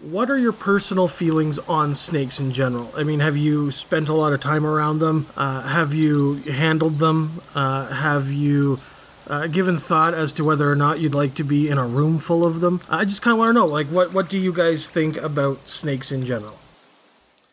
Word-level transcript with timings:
what 0.00 0.30
are 0.30 0.38
your 0.38 0.52
personal 0.52 1.08
feelings 1.08 1.58
on 1.60 1.94
snakes 1.94 2.40
in 2.40 2.52
general? 2.52 2.90
I 2.96 3.02
mean, 3.04 3.20
have 3.20 3.36
you 3.36 3.70
spent 3.70 4.08
a 4.08 4.14
lot 4.14 4.32
of 4.32 4.40
time 4.40 4.64
around 4.64 4.98
them? 4.98 5.26
Uh, 5.36 5.62
have 5.62 5.92
you 5.92 6.36
handled 6.36 6.98
them? 6.98 7.42
Uh, 7.54 7.86
have 7.88 8.30
you 8.30 8.80
uh, 9.26 9.46
given 9.46 9.76
thought 9.78 10.14
as 10.14 10.32
to 10.32 10.44
whether 10.44 10.70
or 10.70 10.74
not 10.74 11.00
you'd 11.00 11.14
like 11.14 11.34
to 11.34 11.44
be 11.44 11.68
in 11.68 11.76
a 11.76 11.86
room 11.86 12.18
full 12.18 12.46
of 12.46 12.60
them? 12.60 12.80
I 12.88 13.04
just 13.04 13.20
kind 13.20 13.32
of 13.32 13.38
want 13.38 13.50
to 13.50 13.52
know, 13.54 13.66
like, 13.66 13.88
what 13.88 14.14
what 14.14 14.30
do 14.30 14.38
you 14.38 14.52
guys 14.52 14.88
think 14.88 15.18
about 15.18 15.68
snakes 15.68 16.10
in 16.10 16.24
general? 16.24 16.58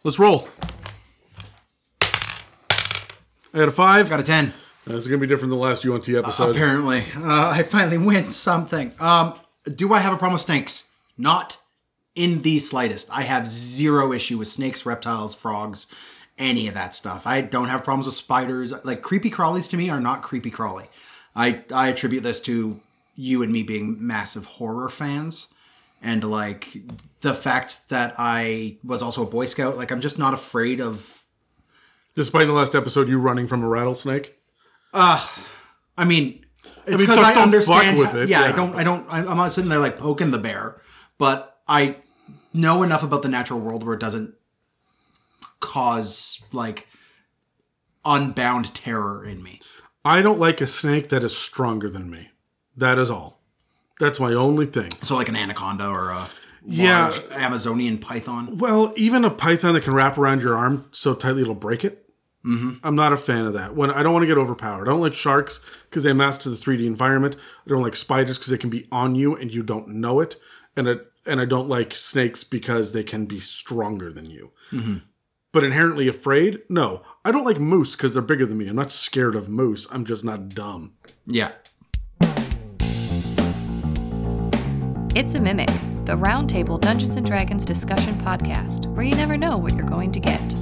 Let's 0.04 0.18
roll. 0.18 0.48
I 2.02 3.60
got 3.62 3.68
a 3.68 3.72
five. 3.72 4.10
Got 4.10 4.20
a 4.20 4.24
10. 4.24 4.54
This 4.86 4.96
is 4.96 5.08
going 5.08 5.20
to 5.20 5.28
be 5.28 5.28
different 5.28 5.50
than 5.50 5.60
the 5.60 5.66
last 5.66 5.84
Yuan-ti 5.84 6.16
episode. 6.16 6.52
Apparently. 6.52 7.04
Uh, 7.16 7.50
I 7.50 7.64
finally 7.64 7.98
win 7.98 8.30
something. 8.30 8.94
Um, 9.02 9.34
do 9.64 9.94
I 9.94 10.00
have 10.00 10.14
a 10.14 10.18
problem 10.18 10.34
with 10.34 10.44
snakes? 10.44 10.92
Not 11.18 11.58
in 12.18 12.42
the 12.42 12.60
slightest. 12.60 13.10
I 13.12 13.22
have 13.22 13.48
zero 13.48 14.12
issue 14.12 14.40
with 14.40 14.48
snakes, 14.48 14.86
reptiles, 14.86 15.36
frogs, 15.36 15.88
any 16.38 16.68
of 16.68 16.74
that 16.74 16.96
stuff. 16.96 17.26
I 17.28 17.42
don't 17.42 17.70
have 17.70 17.84
problems 17.84 18.08
with 18.08 18.16
spiders. 18.16 18.74
Like 18.84 19.02
creepy 19.02 19.30
crawlies 19.30 19.70
to 19.70 19.78
me 19.78 19.90
are 19.90 20.00
not 20.00 20.24
creepy 20.24 20.50
crawly. 20.50 20.86
I 21.36 21.64
I 21.74 21.90
attribute 21.90 22.24
this 22.24 22.42
to 22.42 22.80
you 23.16 23.44
and 23.44 23.52
me 23.54 23.64
being 23.64 24.06
massive 24.06 24.46
horror 24.46 24.90
fans 24.90 25.54
and 26.02 26.24
like 26.24 26.78
the 27.22 27.34
fact 27.34 27.90
that 27.90 28.16
I 28.18 28.78
was 28.84 29.02
also 29.02 29.24
a 29.24 29.30
boy 29.30 29.46
scout. 29.46 29.78
Like 29.78 29.92
I'm 29.92 30.02
just 30.02 30.20
not 30.20 30.34
afraid 30.34 30.82
of 30.82 31.14
Despite 32.16 32.44
in 32.44 32.48
the 32.48 32.56
last 32.56 32.74
episode 32.74 33.08
you 33.08 33.20
running 33.20 33.46
from 33.46 33.64
a 33.64 33.68
rattlesnake. 33.68 34.40
Uh 34.92 35.28
I 35.98 36.06
mean, 36.06 36.46
it's 36.86 37.02
because 37.02 37.20
I 37.20 37.34
understand. 37.36 37.98
fuck 37.98 38.14
with 38.14 38.24
it, 38.24 38.30
yeah, 38.30 38.42
I 38.42 38.52
don't. 38.52 38.76
I 38.76 38.84
don't. 38.84 39.06
I'm 39.10 39.26
not 39.38 39.54
sitting 39.54 39.70
there 39.70 39.80
like 39.80 39.98
poking 39.98 40.32
the 40.32 40.38
bear, 40.38 40.80
but 41.18 41.60
I 41.68 41.98
know 42.58 42.84
enough 42.84 43.04
about 43.04 43.22
the 43.22 43.30
natural 43.30 43.60
world 43.60 43.84
where 43.84 43.94
it 43.94 44.00
doesn't 44.00 44.34
cause 45.60 46.46
like 46.52 46.88
unbound 48.06 48.74
terror 48.74 49.26
in 49.26 49.44
me. 49.44 49.62
I 50.06 50.22
don't 50.22 50.40
like 50.40 50.62
a 50.62 50.68
snake 50.68 51.10
that 51.10 51.24
is 51.24 51.38
stronger 51.38 51.90
than 51.90 52.10
me. 52.10 52.30
That 52.76 52.98
is 52.98 53.10
all. 53.10 53.42
That's 54.00 54.20
my 54.20 54.34
only 54.34 54.66
thing. 54.66 54.92
So 55.02 55.16
like 55.16 55.30
an 55.30 55.36
anaconda 55.36 55.88
or 55.88 56.10
a 56.10 56.30
Yeah. 56.66 57.12
Amazonian 57.32 57.98
python. 57.98 58.58
Well, 58.58 58.94
even 58.96 59.26
a 59.26 59.30
python 59.30 59.74
that 59.74 59.84
can 59.84 59.94
wrap 59.94 60.18
around 60.18 60.42
your 60.42 60.56
arm 60.56 60.86
so 60.92 61.14
tightly 61.14 61.42
it'll 61.42 61.56
break 61.56 61.84
it. 61.84 62.04
Mm-hmm. 62.46 62.76
I'm 62.84 62.96
not 62.96 63.12
a 63.12 63.18
fan 63.18 63.46
of 63.46 63.54
that. 63.54 63.76
When 63.76 63.92
I 63.92 64.04
don't 64.04 64.14
want 64.14 64.24
to 64.24 64.28
get 64.28 64.38
overpowered. 64.38 64.88
I 64.88 64.92
don't 64.92 65.02
like 65.02 65.14
sharks 65.16 65.60
because 65.90 66.04
they 66.04 66.14
master 66.14 66.50
the 66.50 66.56
3D 66.56 66.86
environment. 66.86 67.36
I 67.66 67.70
don't 67.70 67.82
like 67.82 67.96
spiders 67.96 68.38
because 68.38 68.52
they 68.52 68.58
can 68.58 68.70
be 68.70 68.88
on 68.92 69.16
you 69.16 69.36
and 69.36 69.54
you 69.54 69.64
don't 69.64 69.90
know 69.90 70.22
it. 70.22 70.36
And 70.78 70.88
it, 70.88 71.12
and 71.28 71.42
I 71.42 71.46
don't 71.46 71.68
like 71.68 71.94
snakes 71.94 72.46
because 72.46 72.94
they 72.94 73.04
can 73.04 73.26
be 73.26 73.42
stronger 73.42 74.14
than 74.14 74.30
you. 74.30 74.52
Mm-hmm. 74.72 74.98
But 75.52 75.66
inherently 75.66 76.08
afraid? 76.08 76.62
No. 76.70 77.04
I 77.26 77.32
don't 77.32 77.44
like 77.44 77.60
moose 77.60 77.96
because 77.96 78.14
they're 78.14 78.22
bigger 78.22 78.46
than 78.46 78.58
me. 78.58 78.68
I'm 78.70 78.78
not 78.78 78.92
scared 78.92 79.36
of 79.36 79.50
moose. 79.50 79.88
I'm 79.92 80.06
just 80.06 80.24
not 80.24 80.50
dumb. 80.50 80.94
Yeah. 81.26 81.52
It's 85.16 85.34
a 85.34 85.40
Mimic, 85.40 85.68
the 86.06 86.16
Roundtable 86.16 86.80
Dungeons 86.80 87.16
and 87.16 87.26
Dragons 87.26 87.66
discussion 87.66 88.14
podcast, 88.16 88.86
where 88.96 89.06
you 89.06 89.16
never 89.16 89.36
know 89.36 89.58
what 89.58 89.74
you're 89.74 89.86
going 89.86 90.14
to 90.14 90.20
get. 90.22 90.54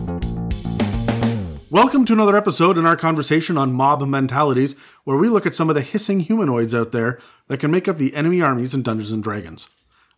Welcome 1.69 2.05
to 2.05 2.13
another 2.13 2.37
episode 2.37 2.77
in 2.77 2.85
our 2.85 2.95
conversation 2.95 3.57
on 3.57 3.73
mob 3.73 4.01
mentalities, 4.07 4.75
where 5.03 5.17
we 5.17 5.29
look 5.29 5.45
at 5.45 5.53
some 5.53 5.69
of 5.69 5.75
the 5.75 5.81
hissing 5.81 6.21
humanoids 6.21 6.73
out 6.73 6.91
there 6.91 7.19
that 7.49 7.59
can 7.59 7.69
make 7.69 7.87
up 7.87 7.97
the 7.97 8.15
enemy 8.15 8.41
armies 8.41 8.73
in 8.73 8.81
Dungeons 8.81 9.11
and 9.11 9.21
Dragons. 9.21 9.69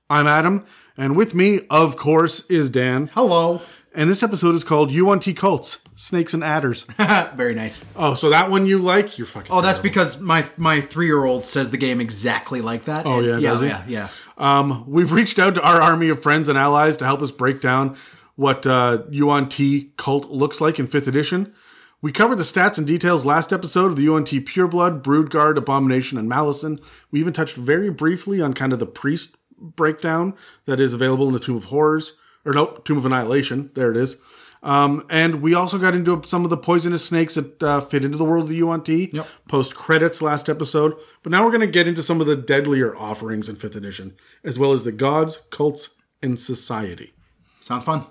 I'm 0.09 0.25
Adam, 0.25 0.65
and 0.95 1.17
with 1.17 1.35
me, 1.35 1.61
of 1.69 1.97
course, 1.97 2.45
is 2.49 2.69
Dan. 2.69 3.09
Hello. 3.13 3.61
And 3.93 4.09
this 4.09 4.23
episode 4.23 4.55
is 4.55 4.63
called 4.63 4.89
Yuan-ti 4.89 5.33
Cults, 5.33 5.79
Snakes 5.95 6.33
and 6.33 6.45
Adders. 6.45 6.83
Very 7.35 7.53
nice. 7.53 7.83
oh, 7.95 8.13
so 8.13 8.29
that 8.29 8.49
one 8.49 8.65
you 8.65 8.79
like? 8.79 9.17
You're 9.17 9.27
fucking. 9.27 9.51
Oh, 9.51 9.59
that's 9.59 9.79
terrible. 9.79 9.89
because 9.89 10.21
my 10.21 10.45
my 10.55 10.79
three 10.79 11.07
year 11.07 11.25
old 11.25 11.45
says 11.45 11.71
the 11.71 11.77
game 11.77 11.99
exactly 11.99 12.61
like 12.61 12.85
that. 12.85 13.05
Oh, 13.05 13.19
yeah, 13.19 13.37
yeah, 13.37 13.49
does 13.49 13.61
he? 13.61 13.67
yeah, 13.67 13.83
yeah. 13.87 14.09
Um, 14.37 14.89
we've 14.89 15.11
reached 15.11 15.39
out 15.39 15.55
to 15.55 15.61
our 15.61 15.81
army 15.81 16.07
of 16.07 16.23
friends 16.23 16.47
and 16.47 16.57
allies 16.57 16.95
to 16.97 17.05
help 17.05 17.21
us 17.21 17.31
break 17.31 17.59
down 17.59 17.97
what 18.35 18.65
uh, 18.65 18.99
Yuan-ti 19.09 19.91
cult 19.97 20.29
looks 20.29 20.61
like 20.61 20.79
in 20.79 20.87
5th 20.87 21.07
edition. 21.07 21.53
We 22.01 22.11
covered 22.11 22.37
the 22.37 22.43
stats 22.43 22.77
and 22.77 22.85
details 22.85 23.25
last 23.25 23.51
episode 23.51 23.87
of 23.87 23.95
the 23.97 24.03
Yuan-ti 24.03 24.39
Pureblood, 24.41 25.01
Broodguard, 25.01 25.57
Abomination, 25.57 26.17
and 26.19 26.29
Malison. 26.29 26.79
We 27.09 27.19
even 27.19 27.33
touched 27.33 27.55
very 27.57 27.89
briefly 27.89 28.39
on 28.39 28.53
kind 28.53 28.71
of 28.71 28.77
the 28.77 28.85
priest 28.85 29.37
breakdown 29.59 30.33
that 30.65 30.79
is 30.79 30.93
available 30.93 31.27
in 31.27 31.33
the 31.33 31.39
Tomb 31.39 31.57
of 31.57 31.65
Horrors. 31.65 32.17
Or 32.45 32.53
nope, 32.53 32.85
Tomb 32.85 32.97
of 32.97 33.05
Annihilation. 33.05 33.71
There 33.75 33.91
it 33.91 33.97
is. 33.97 34.17
Um, 34.63 35.05
and 35.09 35.41
we 35.41 35.53
also 35.53 35.77
got 35.77 35.93
into 35.93 36.21
some 36.25 36.43
of 36.43 36.49
the 36.49 36.57
poisonous 36.57 37.05
snakes 37.05 37.35
that 37.35 37.61
uh, 37.61 37.79
fit 37.81 38.03
into 38.03 38.17
the 38.17 38.25
world 38.25 38.43
of 38.43 38.49
the 38.49 38.55
Yuan-ti 38.55 39.09
Yep. 39.13 39.27
post 39.47 39.75
credits 39.75 40.21
last 40.21 40.49
episode. 40.49 40.95
But 41.23 41.31
now 41.31 41.43
we're 41.43 41.51
going 41.51 41.61
to 41.61 41.67
get 41.67 41.87
into 41.87 42.01
some 42.01 42.21
of 42.21 42.27
the 42.27 42.35
deadlier 42.35 42.95
offerings 42.95 43.49
in 43.49 43.55
5th 43.55 43.75
edition, 43.75 44.15
as 44.43 44.57
well 44.57 44.71
as 44.73 44.83
the 44.83 44.91
gods, 44.91 45.39
cults, 45.51 45.95
and 46.23 46.39
society. 46.39 47.13
Sounds 47.61 47.83
fun. 47.83 48.05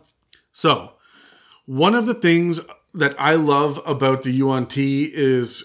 So, 0.53 0.93
one 1.65 1.95
of 1.95 2.07
the 2.07 2.15
things 2.15 2.61
that 2.95 3.15
I 3.19 3.35
love 3.35 3.81
about 3.85 4.23
the 4.23 4.31
Yuan-ti 4.31 5.11
is 5.15 5.65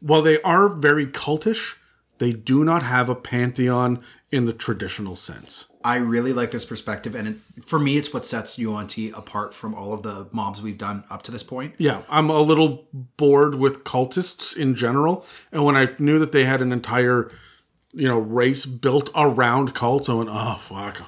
while 0.00 0.22
they 0.22 0.40
are 0.42 0.68
very 0.68 1.06
cultish, 1.06 1.76
they 2.18 2.32
do 2.32 2.64
not 2.64 2.82
have 2.82 3.08
a 3.08 3.14
pantheon 3.14 4.02
in 4.36 4.44
the 4.44 4.52
traditional 4.52 5.16
sense. 5.16 5.64
I 5.82 5.96
really 5.96 6.34
like 6.34 6.50
this 6.50 6.66
perspective, 6.66 7.14
and 7.14 7.28
it, 7.28 7.64
for 7.64 7.78
me, 7.78 7.96
it's 7.96 8.12
what 8.12 8.26
sets 8.26 8.58
Yuan-ti 8.58 9.10
apart 9.10 9.54
from 9.54 9.74
all 9.74 9.94
of 9.94 10.02
the 10.02 10.28
mobs 10.30 10.60
we've 10.60 10.76
done 10.76 11.04
up 11.08 11.22
to 11.22 11.32
this 11.32 11.42
point. 11.42 11.74
Yeah, 11.78 12.02
I'm 12.10 12.28
a 12.28 12.40
little 12.40 12.86
bored 13.16 13.54
with 13.54 13.84
cultists 13.84 14.54
in 14.54 14.74
general, 14.74 15.24
and 15.50 15.64
when 15.64 15.74
I 15.74 15.88
knew 15.98 16.18
that 16.18 16.32
they 16.32 16.44
had 16.44 16.60
an 16.60 16.70
entire, 16.70 17.30
you 17.92 18.06
know, 18.06 18.18
race 18.18 18.66
built 18.66 19.10
around 19.14 19.74
cults, 19.74 20.08
I 20.08 20.12
went, 20.12 20.28
"Oh 20.30 20.58
fuck." 20.60 21.02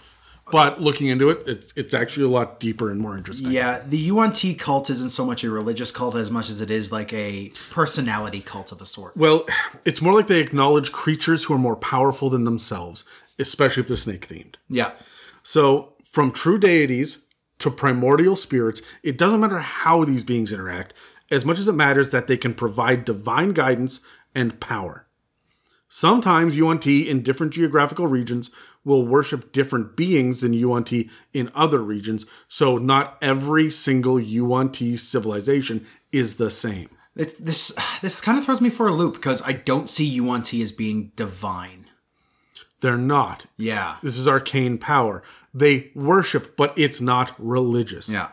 But 0.51 0.81
looking 0.81 1.09
into 1.09 1.31
it, 1.31 1.43
it's 1.47 1.73
it's 1.77 1.95
actually 1.95 2.27
a 2.27 2.29
lot 2.29 2.61
deeper 2.61 2.91
and 2.91 3.01
more 3.01 3.17
interesting. 3.17 3.51
Yeah, 3.51 3.81
the 3.85 3.99
Yuan-ti 3.99 4.55
cult 4.55 4.91
isn't 4.91 5.11
so 5.11 5.25
much 5.25 5.45
a 5.45 5.51
religious 5.51 5.91
cult 5.91 6.15
as 6.15 6.31
much 6.31 6.49
as 6.49 6.61
it 6.61 6.71
is 6.71 6.91
like 6.91 7.13
a 7.13 7.53
personality 7.71 8.41
cult 8.41 8.73
of 8.73 8.81
a 8.81 8.87
sort. 8.87 9.17
Well, 9.17 9.47
it's 9.85 10.01
more 10.01 10.15
like 10.15 10.27
they 10.27 10.41
acknowledge 10.41 10.93
creatures 10.93 11.45
who 11.45 11.55
are 11.55 11.59
more 11.59 11.77
powerful 11.77 12.31
than 12.31 12.45
themselves, 12.45 13.05
especially 13.39 13.83
if 13.83 13.89
they're 13.89 13.97
snake 13.97 14.27
themed. 14.29 14.55
Yeah, 14.69 14.93
So, 15.43 15.95
from 16.05 16.33
true 16.33 16.59
deities 16.59 17.25
to 17.59 17.71
primordial 17.71 18.37
spirits, 18.37 18.83
it 19.03 19.19
doesn't 19.19 19.41
matter 19.41 19.59
how 19.59 20.05
these 20.05 20.25
beings 20.25 20.53
interact, 20.53 20.95
as 21.31 21.45
much 21.45 21.59
as 21.59 21.69
it 21.69 21.73
matters 21.73 22.11
that 22.11 22.27
they 22.27 22.37
can 22.37 22.55
provide 22.55 23.05
divine 23.05 23.53
guidance 23.53 24.01
and 24.35 24.61
power. 24.61 25.07
Sometimes 25.89 26.55
Yuan-ti 26.55 27.09
in 27.09 27.23
different 27.23 27.53
geographical 27.53 28.07
regions 28.07 28.51
will 28.89 29.07
worship 29.07 29.53
different 29.53 29.97
beings 29.97 30.41
than 30.41 30.53
Yuan-ti 30.53 31.09
in 31.33 31.51
other 31.55 31.79
regions, 31.79 32.27
so 32.49 32.77
not 32.79 33.17
every 33.23 33.71
single 33.71 34.19
Yuan-ti 34.19 34.97
civilization 34.97 35.87
is 36.11 36.37
the 36.37 36.51
same. 36.51 36.89
This 37.15 37.77
this 38.03 38.21
kind 38.21 38.39
of 38.39 38.45
throws 38.45 38.61
me 38.61 38.71
for 38.71 38.87
a 38.89 38.93
loop 38.93 39.15
because 39.15 39.43
I 39.43 39.53
don't 39.53 39.89
see 39.89 40.05
Yuan-ti 40.07 40.63
as 40.63 40.73
being 40.73 41.13
divine. 41.17 41.87
They're 42.81 42.97
not. 42.97 43.47
Yeah, 43.57 43.97
This 44.03 44.17
is 44.17 44.29
arcane 44.29 44.79
power. 44.79 45.23
They 45.53 45.91
worship, 45.95 46.57
but 46.57 46.73
it's 46.79 47.01
not 47.01 47.35
religious. 47.39 48.09
yeah, 48.09 48.29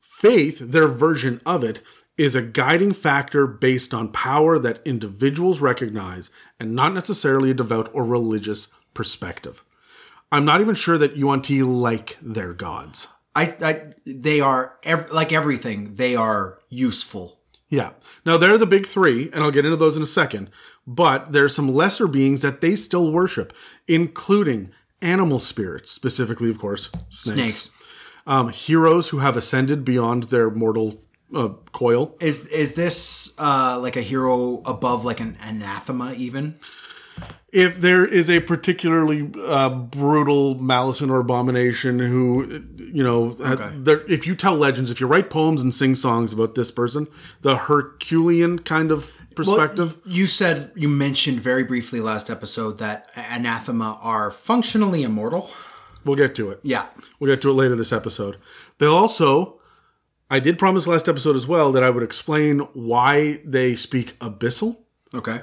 Faith, 0.00 0.58
their 0.60 0.86
version 0.86 1.40
of 1.44 1.64
it, 1.64 1.80
is 2.16 2.34
a 2.34 2.42
guiding 2.42 2.92
factor 2.92 3.46
based 3.46 3.92
on 3.94 4.12
power 4.12 4.58
that 4.58 4.80
individuals 4.84 5.60
recognize 5.60 6.30
and 6.60 6.74
not 6.74 6.92
necessarily 6.94 7.50
a 7.50 7.54
devout 7.54 7.88
or 7.92 8.04
religious 8.04 8.68
perspective. 8.94 9.64
I'm 10.32 10.44
not 10.44 10.60
even 10.60 10.74
sure 10.74 10.98
that 10.98 11.16
Yuan-ti 11.16 11.62
like 11.62 12.16
their 12.22 12.52
gods. 12.52 13.08
I, 13.34 13.56
I 13.62 13.82
they 14.04 14.40
are 14.40 14.76
ev- 14.82 15.10
like 15.12 15.32
everything. 15.32 15.94
They 15.94 16.16
are 16.16 16.58
useful. 16.68 17.40
Yeah. 17.68 17.90
Now 18.26 18.36
they're 18.36 18.58
the 18.58 18.66
big 18.66 18.86
three, 18.86 19.30
and 19.32 19.42
I'll 19.42 19.50
get 19.50 19.64
into 19.64 19.76
those 19.76 19.96
in 19.96 20.02
a 20.02 20.06
second. 20.06 20.50
But 20.86 21.32
there's 21.32 21.54
some 21.54 21.72
lesser 21.72 22.08
beings 22.08 22.42
that 22.42 22.60
they 22.60 22.74
still 22.74 23.12
worship, 23.12 23.52
including 23.86 24.72
animal 25.00 25.38
spirits, 25.38 25.90
specifically, 25.90 26.50
of 26.50 26.58
course, 26.58 26.90
snakes. 27.08 27.36
Snakes. 27.36 27.76
Um, 28.26 28.48
heroes 28.50 29.08
who 29.08 29.18
have 29.18 29.36
ascended 29.36 29.84
beyond 29.84 30.24
their 30.24 30.50
mortal 30.50 31.02
uh, 31.34 31.50
coil. 31.72 32.16
Is 32.20 32.46
is 32.48 32.74
this 32.74 33.34
uh, 33.38 33.78
like 33.80 33.96
a 33.96 34.02
hero 34.02 34.62
above 34.64 35.04
like 35.04 35.20
an 35.20 35.36
anathema 35.40 36.12
even? 36.16 36.58
If 37.52 37.80
there 37.80 38.04
is 38.06 38.30
a 38.30 38.40
particularly 38.40 39.28
uh, 39.44 39.68
brutal 39.70 40.54
malison 40.56 41.10
or 41.10 41.18
abomination 41.20 41.98
who 41.98 42.62
you 42.78 43.02
know 43.02 43.36
Okay. 43.40 44.02
if 44.12 44.26
you 44.26 44.34
tell 44.34 44.54
legends 44.56 44.90
if 44.90 45.00
you 45.00 45.06
write 45.06 45.30
poems 45.30 45.62
and 45.62 45.74
sing 45.74 45.94
songs 45.94 46.32
about 46.32 46.54
this 46.54 46.70
person 46.70 47.06
the 47.42 47.56
herculean 47.56 48.58
kind 48.60 48.90
of 48.92 49.10
perspective 49.34 49.96
Well, 50.04 50.14
you 50.14 50.26
said 50.26 50.70
you 50.74 50.88
mentioned 50.88 51.40
very 51.40 51.64
briefly 51.64 52.00
last 52.00 52.30
episode 52.30 52.78
that 52.78 53.10
anathema 53.16 53.98
are 54.02 54.30
functionally 54.30 55.02
immortal. 55.02 55.50
We'll 56.04 56.16
get 56.16 56.34
to 56.36 56.50
it. 56.50 56.60
Yeah. 56.62 56.86
We'll 57.18 57.30
get 57.32 57.42
to 57.42 57.50
it 57.50 57.54
later 57.54 57.76
this 57.76 57.92
episode. 57.92 58.38
They'll 58.78 58.96
also, 58.96 59.60
I 60.30 60.40
did 60.40 60.58
promise 60.58 60.86
last 60.86 61.08
episode 61.08 61.36
as 61.36 61.46
well 61.46 61.70
that 61.72 61.84
I 61.84 61.90
would 61.90 62.02
explain 62.02 62.60
why 62.72 63.40
they 63.44 63.76
speak 63.76 64.18
abyssal. 64.18 64.78
Okay. 65.14 65.42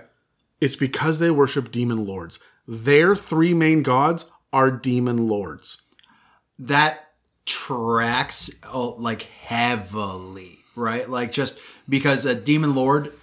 It's 0.59 0.75
because 0.75 1.19
they 1.19 1.31
worship 1.31 1.71
demon 1.71 2.06
lords. 2.06 2.39
Their 2.68 3.15
three 3.15 3.54
main 3.54 3.83
gods 3.83 4.25
are 4.51 4.71
demon 4.71 5.27
lords. 5.27 5.81
That 6.57 7.09
tracks 7.45 8.50
uh, 8.74 8.92
like 8.95 9.24
heavily, 9.24 10.59
right? 10.75 11.09
Like 11.09 11.31
just 11.31 11.59
because 11.88 12.25
a 12.25 12.36
demon 12.36 12.75
lord 12.75 13.13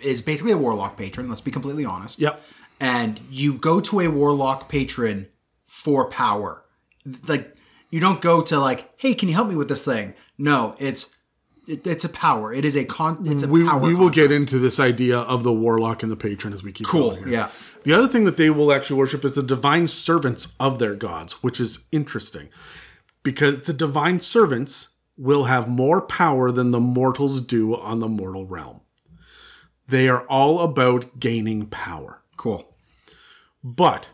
is 0.00 0.22
basically 0.22 0.52
a 0.52 0.58
warlock 0.58 0.96
patron. 0.96 1.28
Let's 1.28 1.40
be 1.40 1.50
completely 1.50 1.84
honest. 1.84 2.18
Yep. 2.20 2.40
and 2.80 3.20
you 3.30 3.54
go 3.54 3.80
to 3.80 4.00
a 4.00 4.08
warlock 4.08 4.68
patron 4.68 5.28
for 5.66 6.08
power. 6.08 6.62
Like 7.26 7.54
you 7.90 8.00
don't 8.00 8.20
go 8.20 8.42
to 8.42 8.58
like, 8.58 8.90
hey, 8.98 9.14
can 9.14 9.28
you 9.28 9.34
help 9.34 9.48
me 9.48 9.56
with 9.56 9.68
this 9.68 9.84
thing? 9.84 10.14
No, 10.38 10.74
it's 10.78 11.15
it, 11.66 11.86
it's 11.86 12.04
a 12.04 12.08
power. 12.08 12.52
It 12.52 12.64
is 12.64 12.76
a 12.76 12.84
con. 12.84 13.18
It's 13.24 13.42
a 13.42 13.48
We, 13.48 13.64
power. 13.64 13.80
we 13.80 13.94
will 13.94 14.06
contract. 14.08 14.14
get 14.16 14.32
into 14.32 14.58
this 14.58 14.78
idea 14.80 15.18
of 15.18 15.42
the 15.42 15.52
warlock 15.52 16.02
and 16.02 16.10
the 16.12 16.16
patron 16.16 16.52
as 16.52 16.62
we 16.62 16.72
keep 16.72 16.86
cool. 16.86 17.18
Yeah. 17.26 17.48
The 17.84 17.92
other 17.92 18.08
thing 18.08 18.24
that 18.24 18.36
they 18.36 18.50
will 18.50 18.72
actually 18.72 18.96
worship 18.98 19.24
is 19.24 19.34
the 19.34 19.42
divine 19.42 19.86
servants 19.88 20.54
of 20.58 20.78
their 20.78 20.94
gods, 20.94 21.42
which 21.42 21.60
is 21.60 21.84
interesting 21.92 22.48
because 23.22 23.62
the 23.62 23.72
divine 23.72 24.20
servants 24.20 24.88
will 25.16 25.44
have 25.44 25.68
more 25.68 26.00
power 26.00 26.50
than 26.52 26.72
the 26.72 26.80
mortals 26.80 27.40
do 27.40 27.74
on 27.76 28.00
the 28.00 28.08
mortal 28.08 28.44
realm. 28.46 28.80
They 29.88 30.08
are 30.08 30.26
all 30.26 30.60
about 30.60 31.20
gaining 31.20 31.66
power. 31.66 32.22
Cool. 32.36 32.74
But 33.62 34.08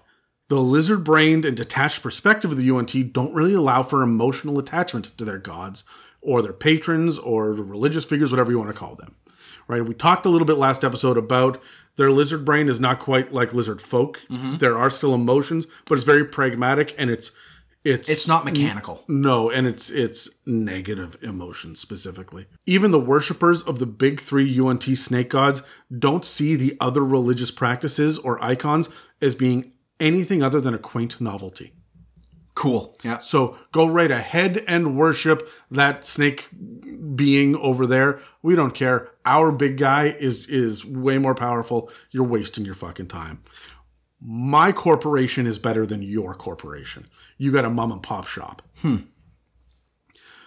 the 0.48 0.60
lizard 0.60 1.02
brained 1.02 1.44
and 1.46 1.56
detached 1.56 2.02
perspective 2.02 2.50
of 2.52 2.58
the 2.58 2.64
Yuan-ti 2.64 3.02
don't 3.04 3.34
really 3.34 3.54
allow 3.54 3.82
for 3.82 4.02
emotional 4.02 4.58
attachment 4.58 5.16
to 5.16 5.24
their 5.24 5.38
gods 5.38 5.84
or 6.22 6.40
their 6.40 6.52
patrons 6.52 7.18
or 7.18 7.54
the 7.54 7.62
religious 7.64 8.04
figures, 8.04 8.30
whatever 8.30 8.50
you 8.50 8.58
want 8.58 8.70
to 8.70 8.78
call 8.78 8.94
them. 8.94 9.16
Right? 9.68 9.84
We 9.84 9.94
talked 9.94 10.26
a 10.26 10.28
little 10.28 10.46
bit 10.46 10.56
last 10.56 10.84
episode 10.84 11.16
about 11.18 11.62
their 11.96 12.10
lizard 12.10 12.44
brain 12.44 12.68
is 12.68 12.80
not 12.80 12.98
quite 12.98 13.32
like 13.32 13.52
lizard 13.52 13.82
folk. 13.82 14.20
Mm-hmm. 14.30 14.56
There 14.58 14.78
are 14.78 14.90
still 14.90 15.14
emotions, 15.14 15.66
but 15.86 15.96
it's 15.96 16.04
very 16.04 16.24
pragmatic 16.24 16.94
and 16.98 17.10
it's 17.10 17.32
it's 17.84 18.08
It's 18.08 18.28
not 18.28 18.44
mechanical. 18.44 19.02
no, 19.08 19.50
and 19.50 19.66
it's 19.66 19.90
it's 19.90 20.28
negative 20.46 21.16
emotions 21.20 21.80
specifically. 21.80 22.46
Even 22.64 22.92
the 22.92 23.00
worshippers 23.00 23.60
of 23.62 23.80
the 23.80 23.86
big 23.86 24.20
three 24.20 24.44
Yuan-ti 24.44 24.94
snake 24.94 25.30
gods 25.30 25.62
don't 25.96 26.24
see 26.24 26.54
the 26.54 26.76
other 26.80 27.04
religious 27.04 27.50
practices 27.50 28.18
or 28.18 28.42
icons 28.42 28.88
as 29.20 29.34
being 29.34 29.72
anything 29.98 30.42
other 30.44 30.60
than 30.60 30.74
a 30.74 30.78
quaint 30.78 31.20
novelty. 31.20 31.72
Cool. 32.54 32.96
Yeah. 33.02 33.18
So 33.18 33.56
go 33.72 33.86
right 33.86 34.10
ahead 34.10 34.62
and 34.68 34.96
worship 34.96 35.48
that 35.70 36.04
snake 36.04 36.48
being 37.16 37.56
over 37.56 37.86
there. 37.86 38.20
We 38.42 38.54
don't 38.54 38.74
care. 38.74 39.10
Our 39.24 39.52
big 39.52 39.78
guy 39.78 40.08
is 40.18 40.46
is 40.46 40.84
way 40.84 41.18
more 41.18 41.34
powerful. 41.34 41.90
You're 42.10 42.24
wasting 42.24 42.64
your 42.64 42.74
fucking 42.74 43.08
time. 43.08 43.42
My 44.20 44.70
corporation 44.70 45.46
is 45.46 45.58
better 45.58 45.86
than 45.86 46.02
your 46.02 46.34
corporation. 46.34 47.06
You 47.38 47.50
got 47.50 47.64
a 47.64 47.70
mom 47.70 47.90
and 47.90 48.02
pop 48.02 48.26
shop. 48.26 48.62
Hmm. 48.78 48.96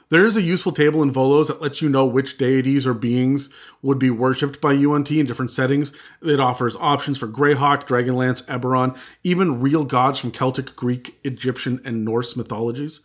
There 0.09 0.25
is 0.25 0.37
a 0.37 0.41
useful 0.41 0.71
table 0.71 1.01
in 1.01 1.11
Volo's 1.11 1.47
that 1.47 1.61
lets 1.61 1.81
you 1.81 1.89
know 1.89 2.05
which 2.05 2.37
deities 2.37 2.85
or 2.85 2.93
beings 2.93 3.49
would 3.81 3.97
be 3.97 4.09
worshipped 4.11 4.61
by 4.61 4.73
Yuan-ti 4.73 5.19
in 5.19 5.25
different 5.25 5.51
settings. 5.51 5.91
It 6.21 6.39
offers 6.39 6.75
options 6.75 7.17
for 7.17 7.27
Greyhawk, 7.27 7.87
Dragonlance, 7.87 8.45
Eberron, 8.45 8.95
even 9.23 9.61
real 9.61 9.83
gods 9.83 10.19
from 10.19 10.31
Celtic, 10.31 10.75
Greek, 10.75 11.19
Egyptian, 11.23 11.81
and 11.83 12.05
Norse 12.05 12.35
mythologies. 12.35 13.01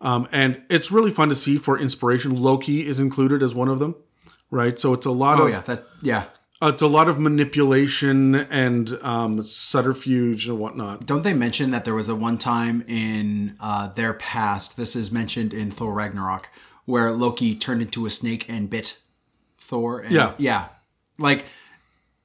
Um, 0.00 0.28
and 0.30 0.62
it's 0.70 0.92
really 0.92 1.10
fun 1.10 1.30
to 1.30 1.34
see 1.34 1.58
for 1.58 1.78
inspiration. 1.78 2.40
Loki 2.40 2.86
is 2.86 3.00
included 3.00 3.42
as 3.42 3.54
one 3.54 3.68
of 3.68 3.78
them, 3.78 3.96
right? 4.50 4.78
So 4.78 4.92
it's 4.92 5.06
a 5.06 5.10
lot 5.10 5.40
Oh 5.40 5.46
of 5.46 5.50
yeah. 5.50 5.60
That 5.60 5.86
yeah. 6.02 6.24
Uh, 6.62 6.68
it's 6.68 6.82
a 6.82 6.86
lot 6.86 7.08
of 7.08 7.18
manipulation 7.18 8.34
and 8.34 8.98
um, 9.02 9.42
subterfuge 9.42 10.48
and 10.48 10.58
whatnot. 10.58 11.04
Don't 11.06 11.22
they 11.22 11.34
mention 11.34 11.70
that 11.70 11.84
there 11.84 11.94
was 11.94 12.08
a 12.08 12.14
one 12.14 12.38
time 12.38 12.82
in 12.88 13.56
uh, 13.60 13.88
their 13.88 14.14
past? 14.14 14.76
This 14.76 14.96
is 14.96 15.12
mentioned 15.12 15.52
in 15.52 15.70
Thor 15.70 15.92
Ragnarok, 15.92 16.48
where 16.84 17.10
Loki 17.12 17.54
turned 17.54 17.82
into 17.82 18.06
a 18.06 18.10
snake 18.10 18.46
and 18.48 18.70
bit 18.70 18.96
Thor. 19.58 20.00
And, 20.00 20.12
Yeah. 20.14 20.32
yeah. 20.38 20.68
Like 21.18 21.44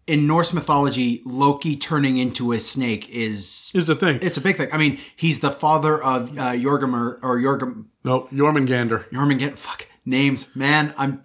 in 0.07 0.27
Norse 0.27 0.53
mythology, 0.53 1.21
Loki 1.25 1.75
turning 1.75 2.17
into 2.17 2.51
a 2.51 2.59
snake 2.59 3.07
is 3.09 3.71
Is 3.73 3.87
the 3.87 3.95
thing? 3.95 4.19
it's 4.21 4.37
a 4.37 4.41
big 4.41 4.57
thing. 4.57 4.69
I 4.73 4.77
mean, 4.77 4.99
he's 5.15 5.39
the 5.41 5.51
father 5.51 6.01
of 6.01 6.37
uh, 6.37 6.51
Jorgrimr 6.53 7.19
or 7.21 7.37
Jorgrim 7.37 7.85
no, 8.03 8.27
Jormungandr. 8.31 9.07
Jormungand. 9.09 9.57
Fuck 9.57 9.87
names, 10.05 10.55
man. 10.55 10.93
I'm. 10.97 11.21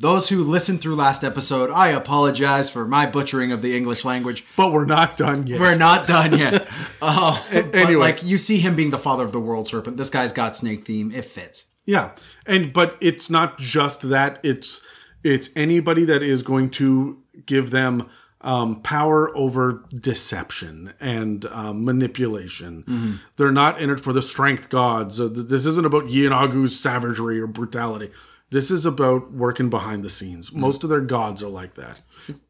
Those 0.00 0.28
who 0.28 0.42
listened 0.42 0.80
through 0.80 0.96
last 0.96 1.22
episode, 1.22 1.70
I 1.70 1.88
apologize 1.88 2.68
for 2.68 2.86
my 2.86 3.06
butchering 3.06 3.52
of 3.52 3.62
the 3.62 3.76
English 3.76 4.04
language. 4.04 4.44
But 4.56 4.72
we're 4.72 4.86
not 4.86 5.16
done 5.16 5.46
yet. 5.46 5.60
We're 5.60 5.76
not 5.76 6.06
done 6.06 6.36
yet. 6.38 6.68
Uh, 7.06 7.38
but, 7.52 7.74
anyway. 7.74 8.00
like 8.00 8.22
you 8.22 8.38
see 8.38 8.60
him 8.60 8.74
being 8.74 8.88
the 8.88 8.98
father 8.98 9.24
of 9.24 9.32
the 9.32 9.40
world 9.40 9.66
serpent. 9.66 9.98
This 9.98 10.08
guy's 10.08 10.32
got 10.32 10.56
snake 10.56 10.86
theme. 10.86 11.12
It 11.12 11.26
fits. 11.26 11.70
Yeah, 11.84 12.12
and 12.46 12.72
but 12.72 12.96
it's 12.98 13.28
not 13.28 13.58
just 13.58 14.08
that. 14.08 14.40
It's 14.42 14.80
it's 15.22 15.50
anybody 15.54 16.04
that 16.04 16.22
is 16.22 16.40
going 16.40 16.70
to 16.70 17.18
give 17.44 17.70
them 17.72 18.08
um, 18.40 18.80
power 18.80 19.36
over 19.36 19.84
deception 19.92 20.94
and 20.98 21.44
um, 21.46 21.84
manipulation. 21.84 23.20
They're 23.36 23.52
not 23.52 23.82
in 23.82 23.90
it 23.90 24.00
for 24.00 24.14
the 24.14 24.22
strength 24.22 24.70
gods. 24.70 25.18
This 25.18 25.66
isn't 25.66 25.84
about 25.84 26.04
Yeenoghu's 26.04 26.78
savagery 26.78 27.38
or 27.38 27.46
brutality. 27.46 28.10
This 28.54 28.70
is 28.70 28.86
about 28.86 29.32
working 29.32 29.68
behind 29.68 30.04
the 30.04 30.10
scenes. 30.10 30.50
Hmm. 30.50 30.60
Most 30.60 30.84
of 30.84 30.88
their 30.88 31.00
gods 31.00 31.42
are 31.42 31.48
like 31.48 31.74
that, 31.74 32.02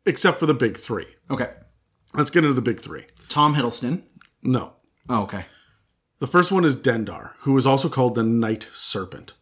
except 0.05 0.39
for 0.39 0.45
the 0.45 0.53
big 0.53 0.77
three. 0.77 1.07
Okay. 1.31 1.51
Let's 2.13 2.29
get 2.29 2.45
into 2.45 2.53
the 2.53 2.61
big 2.61 2.79
three. 2.79 3.07
Tom 3.31 3.55
Hiddleston. 3.55 4.03
No, 4.43 4.75
Oh, 5.09 5.23
okay. 5.23 5.47
The 6.19 6.27
first 6.27 6.53
one 6.53 6.67
is 6.67 6.77
Dendar, 6.77 7.33
who 7.39 7.57
is 7.57 7.67
also 7.67 7.89
called 7.89 8.17
the 8.17 8.23
Night 8.23 8.69
Serpent. 8.75 9.33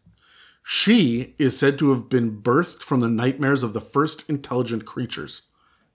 She 0.62 1.34
is 1.36 1.58
said 1.58 1.80
to 1.80 1.90
have 1.90 2.08
been 2.08 2.40
birthed 2.40 2.82
from 2.82 3.00
the 3.00 3.08
nightmares 3.08 3.64
of 3.64 3.72
the 3.72 3.80
first 3.80 4.30
intelligent 4.30 4.84
creatures, 4.84 5.42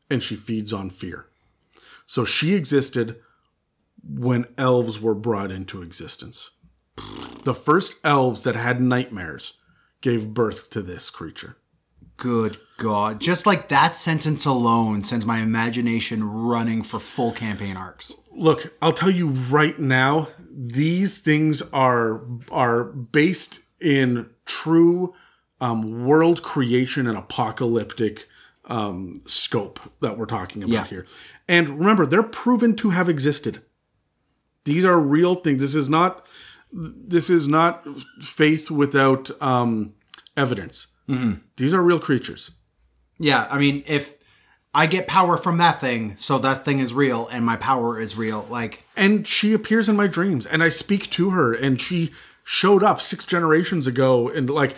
and 0.10 0.22
she 0.22 0.36
feeds 0.36 0.74
on 0.74 0.90
fear. 0.90 1.28
So 2.06 2.26
she 2.26 2.56
existed 2.56 3.22
when 4.06 4.48
elves 4.58 5.00
were 5.02 5.16
brought 5.16 5.50
into 5.50 5.82
existence. 5.82 6.50
The 7.46 7.56
first 7.56 8.02
elves 8.04 8.44
that 8.44 8.58
had 8.58 8.82
nightmares 8.82 9.54
gave 10.02 10.34
birth 10.34 10.70
to 10.72 10.82
this 10.82 11.10
creature. 11.10 11.58
Good 12.18 12.58
God. 12.78 13.20
Just 13.22 13.46
like 13.46 13.70
that 13.70 13.94
sentence 13.94 14.46
alone 14.46 15.04
sends 15.04 15.26
my 15.26 15.40
imagination 15.40 16.24
running 16.24 16.82
for 16.82 17.00
full 17.00 17.32
campaign 17.32 17.78
arcs. 17.78 18.14
Look, 18.32 18.74
I'll 18.82 18.92
tell 18.94 19.10
you 19.12 19.28
right 19.30 19.78
now, 19.78 20.28
these 20.50 21.20
things 21.20 21.62
are 21.72 22.24
are 22.52 22.86
based 22.86 23.60
in 23.80 24.30
true 24.46 25.14
um, 25.62 26.06
world 26.06 26.42
creation 26.44 27.08
and 27.08 27.18
apocalyptic 27.18 28.28
um, 28.66 29.22
scope 29.26 29.80
that 30.02 30.18
we're 30.18 30.26
talking 30.26 30.64
about 30.64 30.74
Yeah. 30.74 30.86
here. 30.86 31.06
And 31.48 31.80
remember, 31.80 32.06
they're 32.06 32.24
proven 32.24 32.76
to 32.78 32.90
have 32.92 33.10
existed. 33.10 33.62
These 34.66 34.84
are 34.86 35.00
real 35.00 35.36
things. 35.36 35.62
This 35.62 35.76
is 35.76 35.88
not 35.88 36.27
this 36.72 37.30
is 37.30 37.48
not 37.48 37.86
faith 38.22 38.70
without 38.72 39.30
um, 39.42 39.94
evidence. 40.36 40.88
These 41.56 41.74
are 41.74 41.82
real 41.82 42.00
creatures. 42.00 42.52
Yeah, 43.18 43.48
I 43.50 43.58
mean, 43.58 43.84
if 43.88 44.16
I 44.74 44.86
get 44.88 45.08
power 45.08 45.38
from 45.38 45.58
that 45.60 45.80
thing, 45.80 46.16
so 46.18 46.38
that 46.40 46.66
thing 46.66 46.80
is 46.80 46.94
real 46.94 47.28
and 47.30 47.46
my 47.46 47.56
power 47.56 47.98
is 48.00 48.18
real, 48.18 48.46
like, 48.50 48.84
and 48.98 49.26
she 49.26 49.54
appears 49.54 49.88
in 49.90 49.96
my 49.96 50.08
dreams 50.08 50.46
and 50.46 50.62
i 50.62 50.70
speak 50.70 51.10
to 51.12 51.30
her 51.32 51.54
and 51.54 51.80
she 51.80 52.12
showed 52.44 52.84
up 52.84 53.00
six 53.02 53.24
generations 53.26 53.88
ago 53.88 54.28
and 54.30 54.50
like 54.50 54.76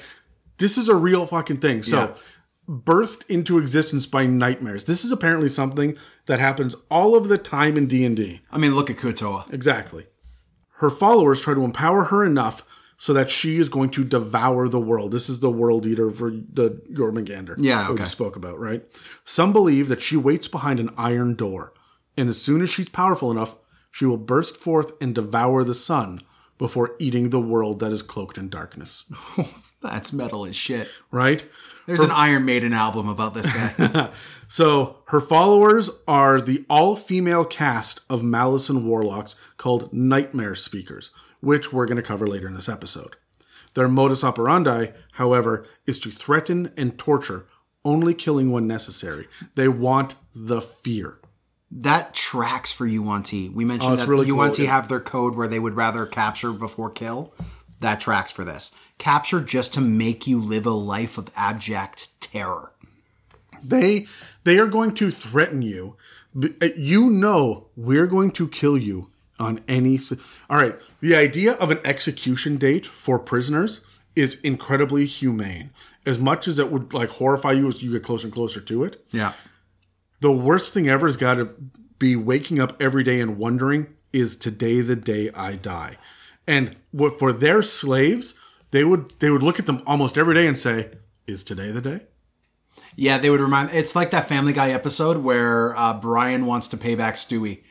this 0.57 0.77
is 0.77 0.87
a 0.89 0.95
real 0.95 1.25
fucking 1.25 1.57
thing 1.57 1.81
so 1.83 1.97
Yeah. 1.97 2.15
birthed 2.67 3.23
into 3.29 3.57
existence 3.57 4.05
by 4.05 4.25
nightmares 4.25 4.85
this 4.85 5.03
is 5.05 5.11
apparently 5.11 5.49
something 5.49 5.97
that 6.27 6.39
happens 6.39 6.75
all 6.91 7.15
of 7.15 7.27
the 7.29 7.37
time 7.37 7.77
in 7.77 7.87
d&d 7.87 8.41
I 8.51 8.57
mean, 8.57 8.75
look 8.75 8.89
at 8.89 8.97
Kuo-toa. 8.97 9.45
exactly 9.51 10.05
her 10.79 10.89
followers 10.89 11.41
try 11.41 11.53
to 11.53 11.63
empower 11.63 12.05
her 12.05 12.25
enough 12.25 12.65
so 12.97 13.13
that 13.13 13.29
she 13.29 13.57
is 13.59 13.69
going 13.69 13.89
to 13.91 14.03
devour 14.03 14.67
the 14.67 14.79
world. 14.79 15.11
This 15.11 15.29
is 15.29 15.39
the 15.39 15.49
world 15.49 15.85
eater 15.85 16.11
for 16.11 16.31
the 16.31 16.81
Jormungandr. 16.91 17.55
Yeah, 17.57 17.87
that 17.87 17.99
we 17.99 18.05
spoke 18.05 18.35
about, 18.35 18.59
right? 18.59 18.83
Some 19.23 19.53
believe 19.53 19.87
that 19.87 20.01
she 20.01 20.17
waits 20.17 20.47
behind 20.49 20.79
an 20.79 20.89
iron 20.97 21.35
door, 21.35 21.73
and 22.17 22.27
as 22.27 22.41
soon 22.41 22.61
as 22.61 22.69
she's 22.69 22.89
powerful 22.89 23.31
enough, 23.31 23.55
she 23.91 24.05
will 24.05 24.17
burst 24.17 24.57
forth 24.57 24.93
and 25.01 25.15
devour 25.15 25.63
the 25.63 25.73
sun 25.73 26.19
before 26.57 26.95
eating 26.99 27.29
the 27.29 27.39
world 27.39 27.79
that 27.79 27.91
is 27.91 28.01
cloaked 28.01 28.37
in 28.37 28.49
darkness. 28.49 29.05
That's 29.81 30.11
metal 30.11 30.45
as 30.45 30.55
shit. 30.55 30.89
Right? 31.09 31.45
There's 31.87 32.01
an 32.01 32.11
Iron 32.11 32.45
Maiden 32.45 32.73
album 32.73 33.07
about 33.07 33.33
this 33.33 33.49
guy. 33.49 34.11
So 34.51 34.97
her 35.05 35.21
followers 35.21 35.91
are 36.07 36.41
the 36.41 36.65
all-female 36.71 37.45
cast 37.45 38.01
of 38.09 38.23
Malice 38.23 38.67
and 38.67 38.83
Warlocks 38.83 39.35
called 39.57 39.93
Nightmare 39.93 40.55
Speakers, 40.55 41.11
which 41.39 41.71
we're 41.71 41.85
going 41.85 41.97
to 41.97 42.01
cover 42.01 42.25
later 42.25 42.47
in 42.47 42.55
this 42.55 42.67
episode. 42.67 43.15
Their 43.75 43.87
modus 43.87 44.23
operandi, 44.23 44.87
however, 45.13 45.67
is 45.85 45.99
to 45.99 46.09
threaten 46.09 46.71
and 46.75 46.97
torture, 46.97 47.45
only 47.85 48.15
killing 48.15 48.51
when 48.51 48.65
necessary. 48.65 49.27
They 49.53 49.67
want 49.67 50.15
the 50.33 50.61
fear. 50.61 51.19
That 51.69 52.15
tracks 52.15 52.71
for 52.71 52.87
Yuan-ti. 52.87 53.49
We 53.49 53.65
mentioned 53.65 53.93
Oh, 53.93 53.95
that 53.97 54.07
really 54.07 54.25
cool. 54.25 54.37
Yuan-ti 54.37 54.65
have 54.65 54.87
their 54.87 54.99
code 54.99 55.35
where 55.35 55.47
they 55.47 55.59
would 55.59 55.75
rather 55.75 56.07
capture 56.07 56.51
before 56.51 56.89
kill. 56.89 57.35
That 57.81 57.99
tracks 57.99 58.31
for 58.31 58.43
this. 58.43 58.73
Capture 58.97 59.41
just 59.41 59.75
to 59.75 59.81
make 59.81 60.25
you 60.25 60.39
live 60.39 60.65
a 60.65 60.71
life 60.71 61.19
of 61.19 61.31
abject 61.35 62.19
terror. 62.19 62.73
They 63.63 64.07
they 64.43 64.57
are 64.57 64.67
going 64.67 64.93
to 64.95 65.11
threaten 65.11 65.61
you. 65.61 65.95
Uh, 66.61 66.67
You 66.77 67.09
know 67.09 67.67
we're 67.75 68.07
going 68.07 68.31
to 68.31 68.47
kill 68.47 68.77
you 68.77 69.09
on 69.39 69.63
any. 69.67 69.99
All 70.49 70.57
right. 70.57 70.75
The 70.99 71.15
idea 71.15 71.53
of 71.53 71.71
an 71.71 71.79
execution 71.85 72.57
date 72.57 72.85
for 72.85 73.17
prisoners 73.19 73.81
is 74.15 74.39
incredibly 74.41 75.05
humane. 75.05 75.71
As 76.05 76.19
much 76.19 76.47
as 76.47 76.59
it 76.59 76.71
would 76.71 76.93
like 76.93 77.09
horrify 77.11 77.53
you 77.53 77.67
as 77.67 77.81
you 77.83 77.91
get 77.91 78.03
closer 78.03 78.27
and 78.27 78.33
closer 78.33 78.59
to 78.61 78.83
it, 78.83 79.05
Yeah. 79.11 79.33
the 80.19 80.31
worst 80.31 80.73
thing 80.73 80.89
ever 80.89 81.07
has 81.07 81.15
got 81.17 81.35
to 81.35 81.49
be 81.99 82.15
waking 82.15 82.59
up 82.59 82.81
every 82.81 83.03
day 83.03 83.21
and 83.21 83.37
wondering, 83.37 83.87
is 84.11 84.35
today 84.37 84.81
the 84.81 84.95
day 84.95 85.29
I 85.35 85.55
die? 85.55 85.97
And 86.47 86.75
what 86.91 87.19
for 87.19 87.31
their 87.31 87.61
slaves, 87.61 88.39
they 88.71 88.83
would 88.83 89.13
they 89.19 89.29
would 89.29 89.43
look 89.43 89.59
at 89.59 89.65
them 89.67 89.81
almost 89.85 90.17
every 90.17 90.33
day 90.33 90.47
and 90.47 90.57
say, 90.57 90.89
is 91.27 91.43
today 91.43 91.71
the 91.71 91.81
day? 91.81 92.01
Yeah, 92.99 93.17
they 93.17 93.29
would 93.29 93.39
remind. 93.39 93.69
It's 93.71 93.95
like 93.95 94.11
that 94.11 94.27
Family 94.27 94.51
Guy 94.51 94.71
episode 94.71 95.23
where 95.23 95.73
uh, 95.77 95.93
Brian 95.93 96.45
wants 96.45 96.67
to 96.67 96.77
pay 96.77 96.95
back 96.95 97.15
Stewie, 97.15 97.63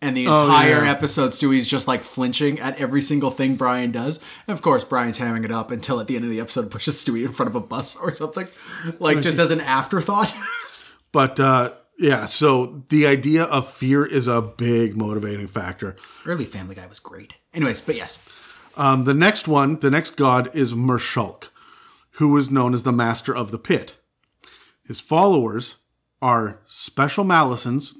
and 0.00 0.16
the 0.16 0.26
entire 0.26 0.84
yeah. 0.84 0.90
episode 0.92 1.30
Stewie's 1.32 1.66
just 1.66 1.88
like 1.88 2.04
flinching 2.04 2.60
at 2.60 2.78
every 2.78 3.02
single 3.02 3.32
thing 3.32 3.56
Brian 3.56 3.90
does. 3.90 4.18
And 4.46 4.56
of 4.56 4.62
course, 4.62 4.84
Brian's 4.84 5.18
hamming 5.18 5.44
it 5.44 5.50
up 5.50 5.72
until 5.72 5.98
at 5.98 6.06
the 6.06 6.14
end 6.14 6.24
of 6.24 6.30
the 6.30 6.38
episode 6.38 6.70
pushes 6.70 6.94
Stewie 6.94 7.26
in 7.26 7.32
front 7.32 7.50
of 7.50 7.56
a 7.56 7.60
bus 7.60 7.96
or 7.96 8.12
something, 8.12 8.46
like 9.00 9.20
just 9.20 9.38
as 9.38 9.50
an 9.50 9.60
afterthought. 9.60 10.34
But 11.10 11.40
uh, 11.40 11.72
yeah, 11.98 12.26
so 12.26 12.84
the 12.90 13.06
idea 13.06 13.44
of 13.44 13.72
fear 13.72 14.04
is 14.04 14.28
a 14.28 14.42
big 14.42 14.94
motivating 14.94 15.46
factor. 15.46 15.96
Early 16.26 16.44
Family 16.44 16.74
Guy 16.74 16.86
was 16.86 16.98
great. 16.98 17.32
Anyways, 17.54 17.80
but 17.80 17.96
yes, 17.96 18.22
Um, 18.76 19.04
the 19.04 19.14
next 19.14 19.48
one, 19.48 19.80
the 19.80 19.90
next 19.90 20.16
god 20.18 20.54
is 20.54 20.74
Merrshaulk, 20.74 21.48
who 22.12 22.36
is 22.36 22.50
known 22.50 22.74
as 22.74 22.82
the 22.82 22.92
Master 22.92 23.34
of 23.34 23.50
the 23.50 23.58
Pit. 23.58 23.94
His 24.88 25.02
followers 25.02 25.76
are 26.22 26.60
special 26.64 27.22
Malisons 27.22 27.94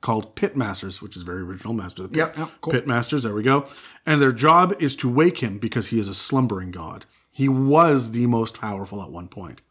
called 0.00 0.36
pitmasters, 0.36 1.02
which 1.02 1.16
is 1.16 1.24
very 1.24 1.42
original, 1.42 1.74
Master 1.74 2.04
of 2.04 2.12
the 2.12 2.14
Pit. 2.14 2.28
Yep, 2.28 2.38
yep, 2.38 2.50
cool. 2.60 2.72
Pit 2.72 2.86
Masters, 2.86 3.24
there 3.24 3.34
we 3.34 3.42
go. 3.42 3.66
And 4.06 4.22
their 4.22 4.30
job 4.30 4.72
is 4.78 4.94
to 4.96 5.08
wake 5.08 5.38
him 5.38 5.58
because 5.58 5.88
he 5.88 5.98
is 5.98 6.06
a 6.06 6.14
slumbering 6.14 6.70
god. 6.70 7.06
He 7.32 7.48
was 7.48 8.12
the 8.12 8.26
most 8.26 8.54
powerful 8.60 9.02
at 9.02 9.10
one 9.10 9.26
point. 9.26 9.62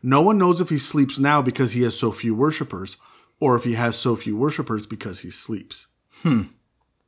No 0.00 0.22
one 0.22 0.38
knows 0.38 0.60
if 0.60 0.68
he 0.68 0.78
sleeps 0.78 1.18
now 1.18 1.42
because 1.42 1.72
he 1.72 1.82
has 1.82 1.98
so 1.98 2.12
few 2.12 2.36
worshippers, 2.36 2.96
or 3.40 3.56
if 3.56 3.64
he 3.64 3.74
has 3.74 3.96
so 3.96 4.14
few 4.14 4.36
worshippers 4.36 4.86
because 4.86 5.20
he 5.20 5.30
sleeps. 5.30 5.88
Hmm. 6.22 6.42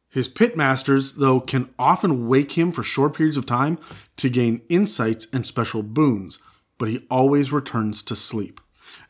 His 0.08 0.28
pitmasters, 0.28 1.14
though, 1.18 1.38
can 1.38 1.68
often 1.78 2.26
wake 2.26 2.58
him 2.58 2.72
for 2.72 2.82
short 2.82 3.14
periods 3.14 3.36
of 3.36 3.46
time 3.46 3.78
to 4.16 4.28
gain 4.28 4.62
insights 4.68 5.28
and 5.32 5.46
special 5.46 5.84
boons, 5.84 6.40
but 6.78 6.88
he 6.88 7.06
always 7.08 7.52
returns 7.52 8.02
to 8.02 8.16
sleep. 8.16 8.60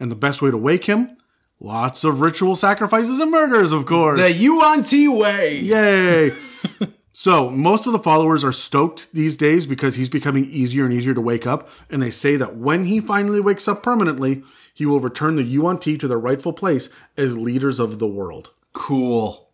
And 0.00 0.10
the 0.10 0.16
best 0.16 0.42
way 0.42 0.50
to 0.50 0.56
wake 0.56 0.84
him? 0.84 1.16
Lots 1.60 2.04
of 2.04 2.20
ritual 2.20 2.54
sacrifices 2.54 3.18
and 3.18 3.30
murders, 3.30 3.72
of 3.72 3.84
course. 3.84 4.20
the 4.20 4.32
Yuan-ti 4.32 5.08
way. 5.08 5.58
Yay! 5.58 6.32
so, 7.12 7.50
most 7.50 7.86
of 7.86 7.92
the 7.92 7.98
followers 7.98 8.44
are 8.44 8.52
stoked 8.52 9.12
these 9.12 9.36
days 9.36 9.66
because 9.66 9.96
he's 9.96 10.08
becoming 10.08 10.44
easier 10.44 10.84
and 10.84 10.94
easier 10.94 11.14
to 11.14 11.20
wake 11.20 11.48
up, 11.48 11.68
and 11.90 12.00
they 12.00 12.12
say 12.12 12.36
that 12.36 12.56
when 12.56 12.84
he 12.84 13.00
finally 13.00 13.40
wakes 13.40 13.66
up 13.66 13.82
permanently, 13.82 14.44
he 14.72 14.86
will 14.86 15.00
return 15.00 15.34
the 15.34 15.58
UNT 15.58 15.82
to 15.82 16.06
their 16.06 16.18
rightful 16.18 16.52
place 16.52 16.90
as 17.16 17.36
leaders 17.36 17.80
of 17.80 17.98
the 17.98 18.06
world. 18.06 18.52
Cool. 18.72 19.50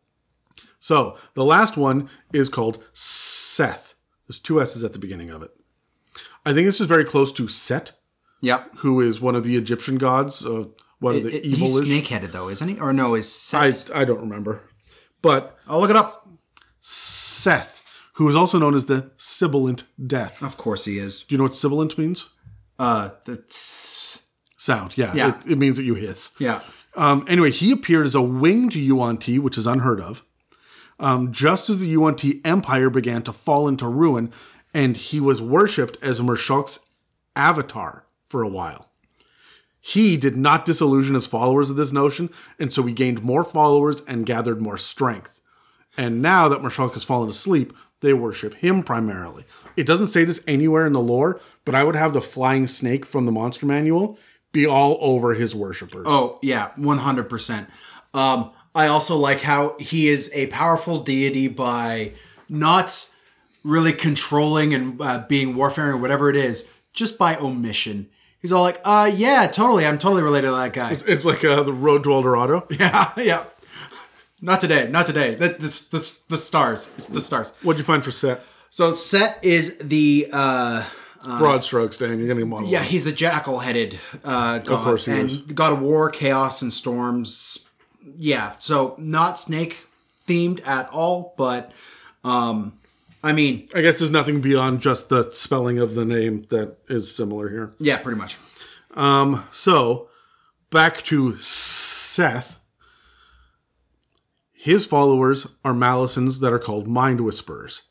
So 0.79 1.17
the 1.33 1.47
last 1.47 1.79
one 1.79 2.11
is 2.35 2.51
called 2.51 2.85
Sseth. 2.93 3.95
There's 4.29 4.39
two 4.39 4.61
S's 4.61 4.85
at 4.85 4.93
the 4.93 4.99
beginning 4.99 5.31
of 5.31 5.43
it. 5.43 5.51
I 6.45 6.53
think 6.53 6.67
this 6.67 6.83
is 6.83 6.87
very 6.87 7.07
close 7.07 7.33
to 7.33 7.49
Set, 7.49 7.93
Yep. 8.41 8.71
who 8.79 9.01
is 9.01 9.21
one 9.21 9.35
of 9.35 9.45
the 9.45 9.57
Egyptian 9.57 9.97
gods, 9.99 10.45
uh, 10.45 10.65
one 10.99 11.17
of 11.17 11.23
the 11.23 11.35
It- 11.37 11.45
evil. 11.45 11.59
he's 11.67 11.79
snake-headed 11.81 12.33
though, 12.33 12.49
isn't 12.49 12.69
he? 12.69 12.79
Or 12.81 12.93
no, 12.93 13.15
is 13.15 13.31
Seth? 13.31 13.91
I 13.95 14.01
I 14.01 14.05
don't 14.05 14.21
remember, 14.21 14.63
but 15.23 15.59
I'll 15.69 15.81
look 15.81 15.91
it 15.91 15.97
up. 15.97 16.29
Sseth, 16.83 17.83
who 18.15 18.29
is 18.29 18.37
also 18.37 18.59
known 18.59 18.75
as 18.75 18.87
the 18.87 19.11
Sibilant 19.17 19.85
Death. 20.05 20.43
Of 20.43 20.57
course 20.57 20.85
he 20.85 20.99
is. 20.99 21.23
Do 21.25 21.35
you 21.35 21.39
know 21.39 21.45
what 21.45 21.57
sibilant 21.57 21.97
means? 21.99 22.29
Uh, 22.79 23.11
the 23.25 23.37
tss. 23.39 24.27
Sound. 24.59 24.97
Yeah. 24.97 25.13
Yeah. 25.15 25.29
It, 25.45 25.53
it 25.53 25.59
means 25.59 25.77
that 25.77 25.85
you 25.85 25.95
hiss. 25.95 26.31
yeah. 26.39 26.61
Um, 26.97 27.25
anyway, 27.29 27.51
he 27.51 27.71
appeared 27.73 28.07
as 28.07 28.15
a 28.15 28.23
winged 28.23 28.75
Yuan-ti, 28.77 29.39
which 29.41 29.59
is 29.59 29.67
unheard 29.67 30.01
of, 30.01 30.23
um, 31.01 31.33
just 31.33 31.69
as 31.69 31.81
the 31.81 31.89
Yuan-ti 31.89 32.41
Empire 32.45 32.89
began 32.89 33.23
to 33.25 33.33
fall 33.33 33.67
into 33.67 33.89
ruin, 33.89 34.33
and 34.73 34.97
he 34.97 35.19
was 35.19 35.43
worshipped 35.43 35.99
as 36.03 36.21
Merrshaulk's 36.21 36.87
avatar 37.35 38.04
for 38.35 38.43
a 38.43 38.49
while. 38.49 38.89
He 39.81 40.17
did 40.17 40.37
not 40.37 40.65
disillusion 40.65 41.15
his 41.15 41.29
followers 41.29 41.71
of 41.71 41.77
this 41.77 41.93
notion, 41.93 42.31
and 42.59 42.73
so 42.73 42.83
he 42.83 42.93
gained 42.93 43.23
more 43.23 43.45
followers 43.45 44.03
and 44.09 44.27
gathered 44.27 44.61
more 44.61 44.77
strength. 44.77 45.41
And 45.97 46.21
now 46.21 46.49
that 46.49 46.61
Merrshaulk 46.61 46.95
has 46.95 47.05
fallen 47.05 47.31
asleep, 47.31 47.73
they 48.01 48.13
worship 48.13 48.55
him 48.55 48.83
primarily. 48.83 49.45
It 49.77 49.87
doesn't 49.87 50.09
say 50.09 50.25
this 50.25 50.43
anywhere 50.49 50.85
in 50.85 50.95
the 50.95 51.01
lore, 51.01 51.41
but 51.65 51.77
I 51.77 51.85
would 51.85 51.95
have 51.95 52.13
the 52.13 52.21
flying 52.21 52.67
snake 52.67 53.07
from 53.07 53.25
the 53.25 53.31
monster 53.31 53.67
manual 53.67 54.19
be 54.51 54.67
all 54.67 54.99
over 55.01 55.35
his 55.35 55.55
worshippers. 55.55 56.03
Oh 56.05 56.41
yeah, 56.43 56.73
one 56.75 56.99
hundred 56.99 57.29
percent. 57.29 57.69
Um, 58.15 58.51
I 58.75 58.89
also 58.89 59.15
like 59.15 59.43
how 59.43 59.77
he 59.79 60.09
is 60.09 60.29
a 60.35 60.49
powerful 60.49 61.05
deity 61.05 61.47
by 61.47 62.15
not 62.49 63.09
really 63.63 63.93
controlling 63.93 64.75
and 64.75 65.01
uh, 65.01 65.25
being 65.29 65.55
warfaring 65.55 65.93
or 65.93 65.99
whatever 65.99 66.31
it 66.31 66.37
is, 66.37 66.69
just 66.93 67.17
by 67.17 67.37
omission. 67.37 68.09
He's 68.45 68.53
all 68.53 68.61
like, 68.61 68.79
"Uh, 68.85 69.11
yeah, 69.15 69.47
totally. 69.47 69.87
I'm 69.87 69.99
totally 69.99 70.23
related 70.23 70.49
to 70.49 70.53
that 70.53 70.75
guy." 70.75 70.95
It's 71.07 71.25
like 71.25 71.43
uh, 71.47 71.63
the 71.63 71.73
road 71.73 72.05
to 72.05 72.13
El 72.13 72.21
Dorado. 72.21 72.67
yeah, 72.79 73.11
yeah. 73.17 73.45
Not 74.43 74.61
today. 74.61 74.87
Not 74.87 75.07
today. 75.07 75.35
The, 75.35 75.49
the, 75.49 75.57
the, 75.57 76.23
the 76.29 76.37
stars. 76.37 76.93
It's 76.99 77.07
the 77.07 77.23
stars. 77.23 77.57
What'd 77.63 77.79
you 77.79 77.87
find 77.87 78.05
for 78.05 78.11
Set? 78.11 78.45
So 78.69 78.93
Set 78.93 79.43
is 79.43 79.79
the 79.79 80.29
uh, 80.31 80.85
Broad 81.39 81.65
strokes, 81.65 81.97
Dan. 81.97 82.19
You're 82.19 82.27
getting 82.27 82.47
model. 82.47 82.69
Yeah, 82.69 82.83
he's 82.83 83.07
the 83.07 83.13
jackal-headed 83.13 83.99
uh, 84.23 84.59
god, 84.59 84.85
course 84.85 85.07
he 85.07 85.13
and 85.13 85.31
is. 85.31 85.39
god 85.39 85.73
of 85.73 85.81
war, 85.81 86.11
chaos, 86.11 86.61
and 86.61 86.71
storms. 86.71 87.67
Yeah, 88.19 88.57
so 88.59 88.95
not 88.99 89.39
snake 89.39 89.87
themed 90.27 90.61
at 90.67 90.91
all, 90.91 91.33
but 91.39 91.73
um, 92.25 92.79
I 93.25 93.33
mean, 93.33 93.71
I 93.75 93.81
guess 93.81 94.01
there's 94.01 94.11
nothing 94.11 94.43
beyond 94.43 94.83
just 94.83 95.09
the 95.09 95.31
spelling 95.33 95.79
of 95.79 95.95
the 95.95 96.05
name 96.05 96.45
that 96.51 96.77
is 96.89 97.17
similar 97.17 97.49
here. 97.49 97.75
yeah, 97.81 97.97
pretty 97.97 98.19
much. 98.19 98.37
Um, 98.93 99.49
so, 99.51 100.11
back 100.71 101.03
to 101.05 101.33
Sseth. 101.33 102.57
His 104.53 104.85
followers 104.85 105.47
are 105.65 105.73
Malisons 105.73 106.41
that 106.41 106.53
are 106.53 106.59
called 106.59 106.87
Mind 106.87 107.23
Whisperers. 107.23 107.83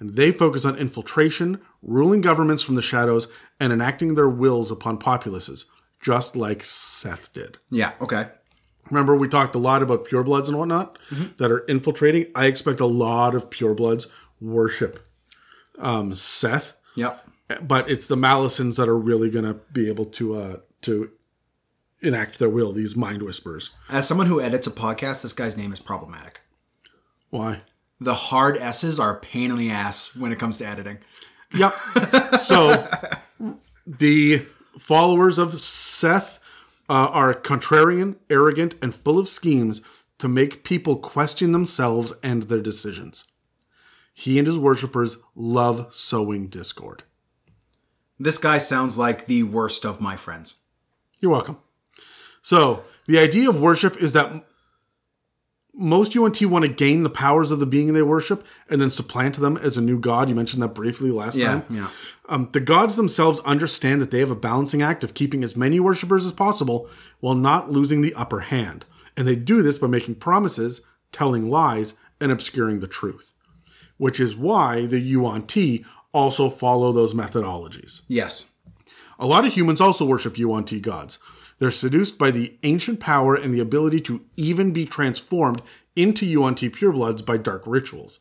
And 0.00 0.16
they 0.16 0.32
focus 0.32 0.64
on 0.64 0.76
infiltration, 0.76 1.60
ruling 1.80 2.20
governments 2.20 2.64
from 2.64 2.74
the 2.74 2.82
shadows, 2.82 3.28
and 3.60 3.72
enacting 3.72 4.16
their 4.16 4.28
wills 4.28 4.72
upon 4.72 4.98
populaces, 4.98 5.66
just 6.00 6.34
like 6.34 6.64
Sseth 6.64 7.32
did. 7.32 7.58
Yeah, 7.70 7.92
okay. 8.00 8.26
Remember, 8.90 9.14
we 9.14 9.28
talked 9.28 9.54
a 9.54 9.60
lot 9.60 9.80
about 9.80 10.08
purebloods 10.08 10.48
and 10.48 10.58
whatnot 10.58 10.98
mm-hmm. 11.10 11.26
that 11.38 11.52
are 11.52 11.64
infiltrating. 11.68 12.26
I 12.34 12.46
expect 12.46 12.80
a 12.80 12.86
lot 12.86 13.36
of 13.36 13.48
purebloods 13.48 14.08
worship 14.42 15.06
um, 15.78 16.12
Sseth, 16.12 16.72
Yep. 16.96 17.26
but 17.62 17.88
it's 17.90 18.06
the 18.06 18.16
Malisons 18.16 18.76
that 18.76 18.88
are 18.88 18.98
really 18.98 19.30
going 19.30 19.44
to 19.44 19.54
be 19.72 19.88
able 19.88 20.04
to 20.06 20.34
uh, 20.34 20.56
to 20.82 21.10
enact 22.00 22.38
their 22.38 22.48
will. 22.48 22.72
These 22.72 22.96
mind 22.96 23.22
whispers. 23.22 23.70
As 23.88 24.06
someone 24.06 24.26
who 24.26 24.40
edits 24.40 24.66
a 24.66 24.70
podcast, 24.70 25.22
this 25.22 25.32
guy's 25.32 25.56
name 25.56 25.72
is 25.72 25.80
problematic. 25.80 26.40
Why? 27.30 27.60
The 28.00 28.14
hard 28.14 28.56
S's 28.58 28.98
are 28.98 29.16
a 29.16 29.20
pain 29.20 29.50
in 29.50 29.56
the 29.56 29.70
ass 29.70 30.14
when 30.16 30.32
it 30.32 30.38
comes 30.38 30.56
to 30.58 30.66
editing. 30.66 30.98
Yep. 31.54 31.72
so 32.42 32.86
the 33.86 34.44
followers 34.78 35.38
of 35.38 35.52
Sseth 35.52 36.38
uh, 36.88 36.92
are 36.92 37.32
contrarian, 37.34 38.16
arrogant, 38.28 38.74
and 38.82 38.94
full 38.94 39.18
of 39.18 39.28
schemes 39.28 39.80
to 40.18 40.28
make 40.28 40.64
people 40.64 40.96
question 40.96 41.52
themselves 41.52 42.12
and 42.22 42.44
their 42.44 42.60
decisions. 42.60 43.28
He 44.14 44.38
and 44.38 44.46
his 44.46 44.58
worshippers 44.58 45.18
love 45.34 45.88
sowing 45.94 46.48
discord. 46.48 47.02
This 48.18 48.38
guy 48.38 48.58
sounds 48.58 48.98
like 48.98 49.26
the 49.26 49.42
worst 49.42 49.84
of 49.84 50.00
my 50.00 50.16
friends. 50.16 50.60
You're 51.20 51.32
welcome. 51.32 51.58
So, 52.42 52.84
the 53.06 53.18
idea 53.18 53.48
of 53.48 53.60
worship 53.60 53.96
is 53.96 54.12
that 54.12 54.44
most 55.74 56.14
Yuan-ti 56.14 56.44
want 56.44 56.64
to 56.64 56.70
gain 56.70 57.02
the 57.02 57.10
powers 57.10 57.50
of 57.50 57.58
the 57.58 57.66
being 57.66 57.92
they 57.94 58.02
worship 58.02 58.44
and 58.68 58.80
then 58.80 58.90
supplant 58.90 59.38
them 59.38 59.56
as 59.56 59.76
a 59.76 59.80
new 59.80 59.98
god. 59.98 60.28
You 60.28 60.34
mentioned 60.34 60.62
that 60.62 60.74
briefly 60.74 61.10
last 61.10 61.36
Yeah, 61.36 61.46
time. 61.48 61.64
yeah. 61.70 61.88
Um, 62.28 62.48
the 62.52 62.60
gods 62.60 62.96
themselves 62.96 63.40
understand 63.40 64.02
that 64.02 64.10
they 64.10 64.18
have 64.20 64.30
a 64.30 64.36
balancing 64.36 64.82
act 64.82 65.02
of 65.02 65.14
keeping 65.14 65.42
as 65.42 65.56
many 65.56 65.80
worshippers 65.80 66.26
as 66.26 66.32
possible 66.32 66.88
while 67.20 67.34
not 67.34 67.70
losing 67.70 68.02
the 68.02 68.14
upper 68.14 68.40
hand. 68.40 68.84
And 69.16 69.26
they 69.26 69.36
do 69.36 69.62
this 69.62 69.78
by 69.78 69.86
making 69.86 70.16
promises, 70.16 70.82
telling 71.10 71.48
lies, 71.50 71.94
and 72.20 72.30
obscuring 72.30 72.80
the 72.80 72.86
truth. 72.86 73.31
Which 74.02 74.18
is 74.18 74.34
why 74.34 74.86
the 74.86 74.98
Yuan-ti 74.98 75.84
also 76.12 76.50
follow 76.50 76.90
those 76.90 77.14
methodologies. 77.14 78.00
Yes. 78.08 78.50
A 79.16 79.28
lot 79.28 79.44
of 79.46 79.52
humans 79.52 79.80
also 79.80 80.04
worship 80.04 80.36
Yuan-ti 80.36 80.80
gods. 80.80 81.20
They're 81.60 81.70
seduced 81.70 82.18
by 82.18 82.32
the 82.32 82.58
ancient 82.64 82.98
power 82.98 83.36
and 83.36 83.54
the 83.54 83.60
ability 83.60 84.00
to 84.00 84.24
even 84.36 84.72
be 84.72 84.86
transformed 84.86 85.62
into 85.94 86.26
Yuan-ti 86.26 86.68
purebloods 86.70 87.24
by 87.24 87.36
dark 87.36 87.62
rituals. 87.64 88.18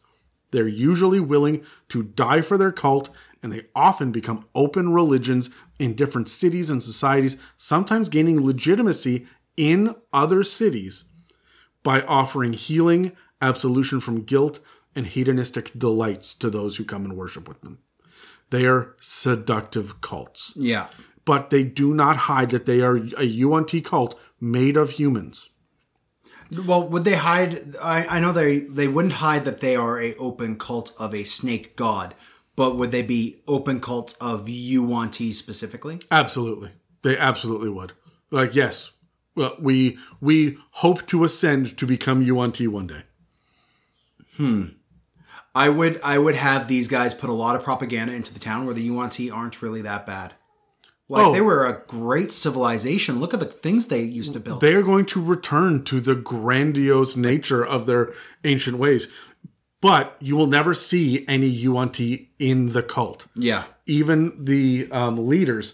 They're 0.52 0.68
usually 0.68 1.20
willing 1.20 1.66
to 1.90 2.04
die 2.04 2.42
for 2.42 2.60
their 2.60 2.72
cult, 2.72 3.10
and 3.42 3.52
they 3.52 3.64
often 3.74 4.12
become 4.12 4.46
open 4.54 4.94
religions 4.94 5.50
in 5.80 5.96
different 5.96 6.30
cities 6.30 6.70
and 6.70 6.84
societies, 6.84 7.38
sometimes 7.58 8.08
gaining 8.08 8.46
legitimacy 8.46 9.26
in 9.58 9.96
other 10.14 10.44
cities 10.44 11.06
by 11.82 12.04
offering 12.04 12.54
healing, 12.54 13.14
absolution 13.42 14.00
from 14.00 14.22
guilt, 14.22 14.60
and 14.96 15.08
hedonistic 15.08 15.72
delights 15.78 16.34
to 16.36 16.50
those 16.50 16.76
who 16.78 16.84
come 16.86 17.06
and 17.06 17.16
worship 17.18 17.48
with 17.48 17.62
them. 17.62 17.80
They 18.50 18.66
are 18.66 18.96
seductive 19.02 20.02
cults 20.02 20.54
Yeah. 20.58 20.88
but 21.24 21.50
they 21.50 21.64
do 21.64 21.94
not 21.94 22.18
hide 22.18 22.50
that 22.50 22.66
they 22.66 22.82
are 22.82 22.98
a 23.18 23.24
Yuan-ti 23.24 23.82
cult 23.82 24.20
made 24.40 24.76
of 24.76 24.92
humans. 24.92 25.50
Well, 26.66 26.86
would 26.90 27.06
they 27.06 27.16
hide? 27.16 27.76
I, 27.82 28.06
I 28.18 28.20
know 28.20 28.34
they 28.34 28.60
they 28.60 28.90
wouldn't 28.90 29.14
hide 29.26 29.46
that 29.46 29.62
they 29.62 29.78
are 29.78 30.02
a 30.02 30.16
open 30.16 30.58
cult 30.58 30.94
of 31.00 31.16
a 31.16 31.24
snake 31.24 31.78
god, 31.78 32.14
but 32.58 32.76
would 32.76 32.92
they 32.92 33.04
be 33.04 33.42
open 33.48 33.80
cults 33.80 34.16
of 34.16 34.50
Yuan-ti 34.50 35.32
specifically? 35.32 36.02
Absolutely, 36.12 36.72
they 37.04 37.18
absolutely 37.18 37.70
would. 37.70 37.94
Like, 38.32 38.54
yes, 38.54 38.92
well, 39.34 39.56
we 39.62 39.98
we 40.20 40.58
hope 40.72 41.08
to 41.08 41.24
ascend 41.24 41.78
to 41.78 41.86
become 41.86 42.22
Yuan-ti 42.22 42.68
one 42.68 42.88
day. 42.88 43.04
Hmm. 44.36 44.66
I 45.54 45.70
would 45.70 46.00
I 46.04 46.18
would 46.18 46.36
have 46.36 46.68
these 46.68 46.88
guys 46.88 47.14
put 47.14 47.30
a 47.30 47.34
lot 47.34 47.56
of 47.56 47.64
propaganda 47.64 48.14
into 48.14 48.34
the 48.34 48.40
town 48.40 48.66
where 48.66 48.74
the 48.74 48.82
Yuan-ti 48.84 49.30
aren't 49.30 49.62
really 49.62 49.82
that 49.82 50.06
bad. 50.06 50.34
Like 51.10 51.26
Oh. 51.26 51.34
they 51.34 51.42
were 51.42 51.66
a 51.66 51.82
great 51.88 52.32
civilization. 52.32 53.20
Look 53.20 53.34
at 53.34 53.42
the 53.42 53.46
things 53.46 53.88
they 53.88 54.02
used 54.02 54.32
to 54.34 54.40
build. 54.40 54.62
They 54.62 54.76
are 54.76 54.82
going 54.82 55.06
to 55.08 55.22
return 55.22 55.84
to 55.86 56.00
the 56.00 56.16
grandiose 56.16 57.18
nature 57.18 57.66
of 57.66 57.86
their 57.86 58.14
ancient 58.46 58.78
ways, 58.78 59.10
but 59.82 60.16
you 60.22 60.38
will 60.38 60.48
never 60.48 60.74
see 60.74 61.26
any 61.28 61.48
Yuan-ti 61.48 62.30
in 62.40 62.68
the 62.72 62.82
cult. 62.84 63.28
yeah. 63.36 63.64
even 63.88 64.46
the 64.46 64.88
um, 64.92 65.28
leaders, 65.28 65.74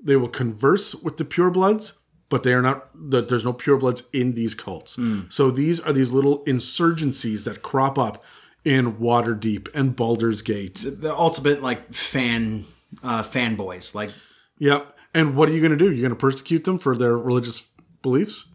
they 0.00 0.14
will 0.14 0.28
converse 0.28 0.94
with 0.94 1.16
the 1.16 1.24
purebloods, 1.24 1.94
but 2.28 2.44
they 2.44 2.52
are 2.52 2.62
not. 2.62 2.88
The, 2.94 3.20
there's 3.22 3.44
no 3.44 3.52
purebloods 3.54 4.02
in 4.12 4.34
these 4.34 4.54
cults. 4.54 4.96
So 5.28 5.50
these 5.50 5.80
are 5.80 5.92
these 5.92 6.12
little 6.12 6.44
insurgencies 6.44 7.42
that 7.44 7.62
crop 7.62 7.98
up 7.98 8.22
in 8.64 8.94
Waterdeep 8.94 9.68
and 9.74 9.94
Baldur's 9.94 10.42
Gate. 10.42 10.84
The 10.84 11.14
ultimate 11.14 11.62
like 11.62 11.92
fan 11.92 12.64
uh 13.02 13.22
fanboys. 13.22 13.94
Like 13.94 14.10
Yep. 14.58 14.94
And 15.14 15.34
what 15.34 15.48
are 15.48 15.52
you 15.52 15.60
going 15.60 15.76
to 15.76 15.76
do? 15.76 15.90
You're 15.90 16.08
going 16.08 16.10
to 16.10 16.16
persecute 16.16 16.64
them 16.64 16.78
for 16.78 16.96
their 16.96 17.16
religious 17.16 17.66
beliefs? 18.02 18.48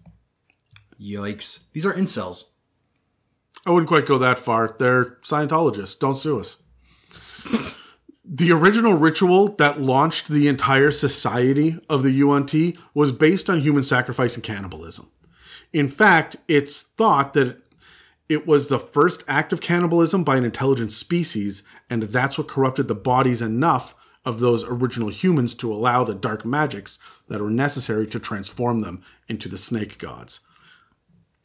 yikes. 1.03 1.71
These 1.71 1.85
are 1.85 1.93
incels. 1.93 2.53
I 3.65 3.71
wouldn't 3.71 3.87
quite 3.87 4.05
go 4.05 4.17
that 4.17 4.39
far. 4.39 4.75
They're 4.77 5.17
Scientologists. 5.21 5.99
Don't 5.99 6.15
sue 6.15 6.39
us. 6.39 6.61
the 8.25 8.51
original 8.51 8.93
ritual 8.93 9.55
that 9.55 9.81
launched 9.81 10.27
the 10.27 10.47
entire 10.47 10.91
society 10.91 11.79
of 11.89 12.03
the 12.03 12.11
Yuan-ti 12.11 12.77
was 12.93 13.11
based 13.11 13.49
on 13.49 13.61
human 13.61 13.83
sacrifice 13.83 14.35
and 14.35 14.43
cannibalism. 14.43 15.09
In 15.71 15.87
fact, 15.87 16.37
it's 16.47 16.81
thought 16.81 17.33
that 17.33 17.62
it 18.29 18.47
was 18.47 18.67
the 18.67 18.79
first 18.79 19.23
act 19.27 19.51
of 19.53 19.61
cannibalism 19.61 20.23
by 20.23 20.37
an 20.37 20.45
intelligent 20.45 20.91
species, 20.91 21.63
and 21.89 22.03
that's 22.03 22.37
what 22.37 22.47
corrupted 22.47 22.87
the 22.87 22.95
bodies 22.95 23.41
enough 23.41 23.93
of 24.25 24.39
those 24.39 24.63
original 24.63 25.09
humans 25.09 25.53
to 25.55 25.71
allow 25.71 26.03
the 26.03 26.15
dark 26.15 26.45
magics 26.45 26.97
that 27.27 27.41
were 27.41 27.49
necessary 27.49 28.07
to 28.07 28.19
transform 28.19 28.79
them 28.79 29.01
into 29.27 29.49
the 29.49 29.57
snake 29.57 29.97
gods. 29.97 30.39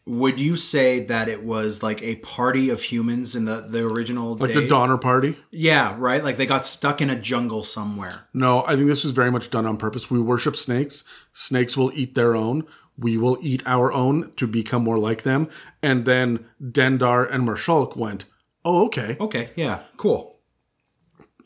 Would 0.07 0.41
you 0.41 0.57
say 0.57 1.01
that 1.01 1.29
it 1.29 1.43
was 1.45 1.83
like 1.83 2.01
a 2.03 2.17
party 2.17 2.71
of 2.71 2.81
humans 2.81 3.37
in 3.37 3.45
the 3.45 3.61
the 3.61 3.85
original 3.85 4.37
Like 4.37 4.55
day? 4.55 4.61
the 4.62 4.67
Donner 4.69 4.97
Party. 4.97 5.37
Yeah, 5.51 5.95
right? 5.99 6.25
Like 6.25 6.38
they 6.38 6.47
got 6.47 6.64
stuck 6.64 7.03
in 7.03 7.11
a 7.11 7.21
jungle 7.21 7.62
somewhere. 7.62 8.23
No, 8.33 8.64
I 8.64 8.75
think 8.75 8.88
this 8.88 9.05
was 9.05 9.12
very 9.12 9.31
much 9.31 9.51
done 9.51 9.67
on 9.67 9.77
purpose. 9.77 10.11
We 10.11 10.19
worship 10.19 10.57
snakes. 10.57 11.05
Snakes 11.35 11.77
will 11.77 11.93
eat 11.95 12.14
their 12.14 12.35
own. 12.35 12.64
We 12.99 13.17
will 13.17 13.39
eat 13.41 13.63
our 13.65 13.93
own 13.93 14.33
to 14.37 14.47
become 14.47 14.83
more 14.83 14.99
like 14.99 15.23
them. 15.23 15.49
And 15.83 16.05
then 16.05 16.47
Dendar 16.61 17.33
and 17.33 17.47
Merrshaulk 17.47 17.97
went, 17.97 18.25
oh, 18.65 18.87
okay. 18.87 19.17
Okay, 19.21 19.51
yeah, 19.55 19.83
cool. 19.97 20.41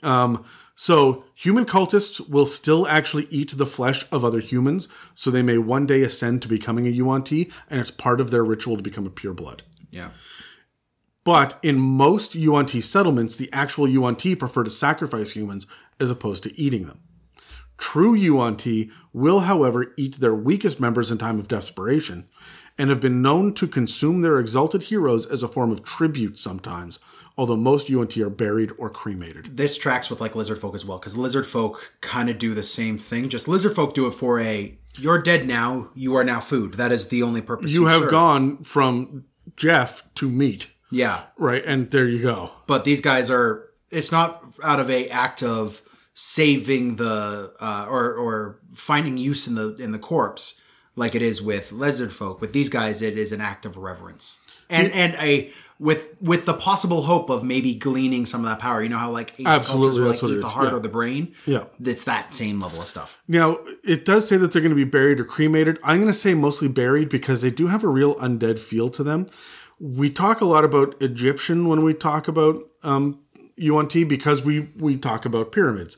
Um, 0.03 0.45
so 0.75 1.25
human 1.35 1.65
cultists 1.65 2.29
will 2.29 2.47
still 2.47 2.89
actually 2.89 3.27
eat 3.31 3.57
the 3.57 3.67
flesh 3.67 4.05
of 4.11 4.25
other 4.25 4.41
humans, 4.41 4.89
so 5.15 5.31
they 5.31 5.43
may 5.43 5.59
one 5.59 5.87
day 5.87 6.03
ascend 6.03 6.43
to 6.43 6.49
becoming 6.49 6.87
a 6.87 6.91
Yuan-ti, 6.91 7.53
and 7.69 7.81
it's 7.81 7.91
part 7.91 8.21
of 8.21 8.31
their 8.31 8.45
ritual 8.45 8.77
to 8.77 8.83
become 8.83 9.07
a 9.07 9.11
pureblood. 9.11 9.61
Yeah. 9.91 10.11
But 11.25 11.59
in 11.63 11.79
most 11.79 12.35
Yuan-ti 12.35 12.81
settlements, 12.81 13.37
the 13.37 13.51
actual 13.53 13.87
Yuan-ti 13.87 14.35
prefer 14.35 14.65
to 14.65 14.71
sacrifice 14.71 15.33
humans 15.33 15.67
as 16.01 16.11
opposed 16.11 16.43
to 16.45 16.59
eating 16.59 16.87
them. 16.87 17.01
True 17.83 18.15
Yuan-ti 18.15 18.93
will, 19.13 19.41
however, 19.41 19.93
eat 19.97 20.21
their 20.21 20.37
weakest 20.37 20.79
members 20.79 21.11
in 21.11 21.19
time 21.19 21.41
of 21.41 21.49
desperation, 21.49 22.29
and 22.79 22.91
have 22.91 23.01
been 23.01 23.21
known 23.21 23.53
to 23.55 23.67
consume 23.67 24.23
their 24.23 24.39
exalted 24.39 24.85
heroes 24.85 25.27
as 25.27 25.43
a 25.43 25.49
form 25.49 25.73
of 25.73 25.83
tribute 25.83 26.39
sometimes, 26.39 27.01
although 27.37 27.57
most 27.57 27.89
Yuan-ti 27.89 28.23
are 28.23 28.31
buried 28.31 28.71
or 28.79 28.89
cremated. 28.89 29.57
This 29.57 29.77
tracks 29.77 30.09
with 30.09 30.21
like 30.21 30.37
lizard 30.37 30.61
folk 30.61 30.77
as 30.77 30.85
well, 30.85 30.99
because 30.99 31.17
lizard 31.17 31.45
folk 31.45 31.93
kind 32.01 32.31
of 32.31 32.39
do 32.39 32.55
the 32.55 32.63
same 32.63 32.99
thing. 32.99 33.29
Just 33.29 33.49
lizard 33.49 33.75
folk 33.75 33.95
do 33.95 34.07
it 34.07 34.13
for 34.15 34.39
a 34.39 34.79
you're 34.97 35.21
dead 35.21 35.45
now, 35.49 35.89
you 35.97 36.15
are 36.15 36.23
now 36.25 36.39
food. 36.39 36.75
That 36.75 36.93
is 36.93 37.09
the 37.09 37.25
only 37.25 37.41
purpose. 37.43 37.73
You 37.73 37.87
have 37.87 38.03
serve. 38.03 38.11
gone 38.13 38.63
from 38.63 39.25
Jeff 39.57 40.05
to 40.15 40.31
meat, 40.31 40.69
Yeah. 40.93 41.23
right? 41.37 41.65
And 41.67 41.91
there 41.91 42.07
you 42.07 42.23
go. 42.23 42.53
But 42.69 42.85
these 42.85 43.01
guys 43.01 43.29
are 43.29 43.71
it's 43.91 44.13
not 44.13 44.43
out 44.63 44.79
of 44.81 44.89
a 44.89 45.09
act 45.09 45.43
of 45.43 45.82
saving 46.15 46.97
the 46.97 47.55
uh, 47.61 47.87
or 47.89 48.15
or 48.15 48.61
finding 48.75 49.17
use 49.17 49.47
in 49.47 49.55
the 49.55 49.75
in 49.77 49.93
the 49.93 49.99
corpse 49.99 50.61
like 50.95 51.15
it 51.15 51.23
is 51.23 51.41
with 51.41 51.73
lizard 51.73 52.13
folk. 52.13 52.41
With 52.41 52.53
these 52.53 52.69
guys 52.69 53.03
it 53.03 53.17
is 53.17 53.33
an 53.33 53.41
act 53.41 53.65
of 53.65 53.77
reverence. 53.77 54.41
And 54.69 54.93
and 54.93 55.15
a 55.15 55.53
with 55.79 56.09
with 56.21 56.45
the 56.45 56.55
possible 56.55 57.03
hope 57.03 57.29
of 57.29 57.43
maybe 57.43 57.75
gleaning 57.75 58.25
some 58.25 58.43
of 58.43 58.51
that 58.51 58.59
power. 58.59 58.83
You 58.83 58.89
know 58.89 58.99
how 58.99 59.11
like 59.11 59.33
ancient 59.33 59.49
Absolutely, 59.49 60.01
cultures 60.01 60.23
will, 60.23 60.29
like 60.31 60.39
eat 60.39 60.41
the 60.41 60.49
heart 60.49 60.69
yeah. 60.69 60.77
or 60.77 60.81
the 60.81 60.89
brain. 60.89 61.35
Yeah. 61.47 61.65
It's 61.83 62.05
that 62.05 62.35
same 62.35 62.61
level 62.61 62.81
of 62.81 62.87
stuff. 62.87 63.21
Now, 63.27 63.59
it 63.83 64.05
does 64.05 64.29
say 64.29 64.37
that 64.37 64.53
they're 64.53 64.63
going 64.63 64.71
to 64.71 64.77
be 64.77 64.85
buried 64.85 65.19
or 65.19 65.25
cremated. 65.25 65.79
I'm 65.83 65.97
going 65.97 66.13
to 66.13 66.19
say 66.19 66.35
mostly 66.35 66.69
buried 66.69 67.09
because 67.09 67.43
they 67.43 67.51
do 67.51 67.67
have 67.67 67.83
a 67.83 67.89
real 67.89 68.15
undead 68.17 68.59
feel 68.59 68.89
to 68.91 69.03
them. 69.03 69.27
We 69.81 70.09
talk 70.09 70.41
a 70.41 70.45
lot 70.45 70.65
about 70.65 70.95
Egyptian 71.03 71.67
when 71.67 71.83
we 71.83 71.95
talk 71.95 72.29
about 72.29 72.63
um, 72.85 73.19
Yuan-ti 73.57 74.05
because 74.05 74.43
we, 74.43 74.69
we 74.79 74.97
talk 74.97 75.25
about 75.25 75.53
pyramids. 75.53 75.97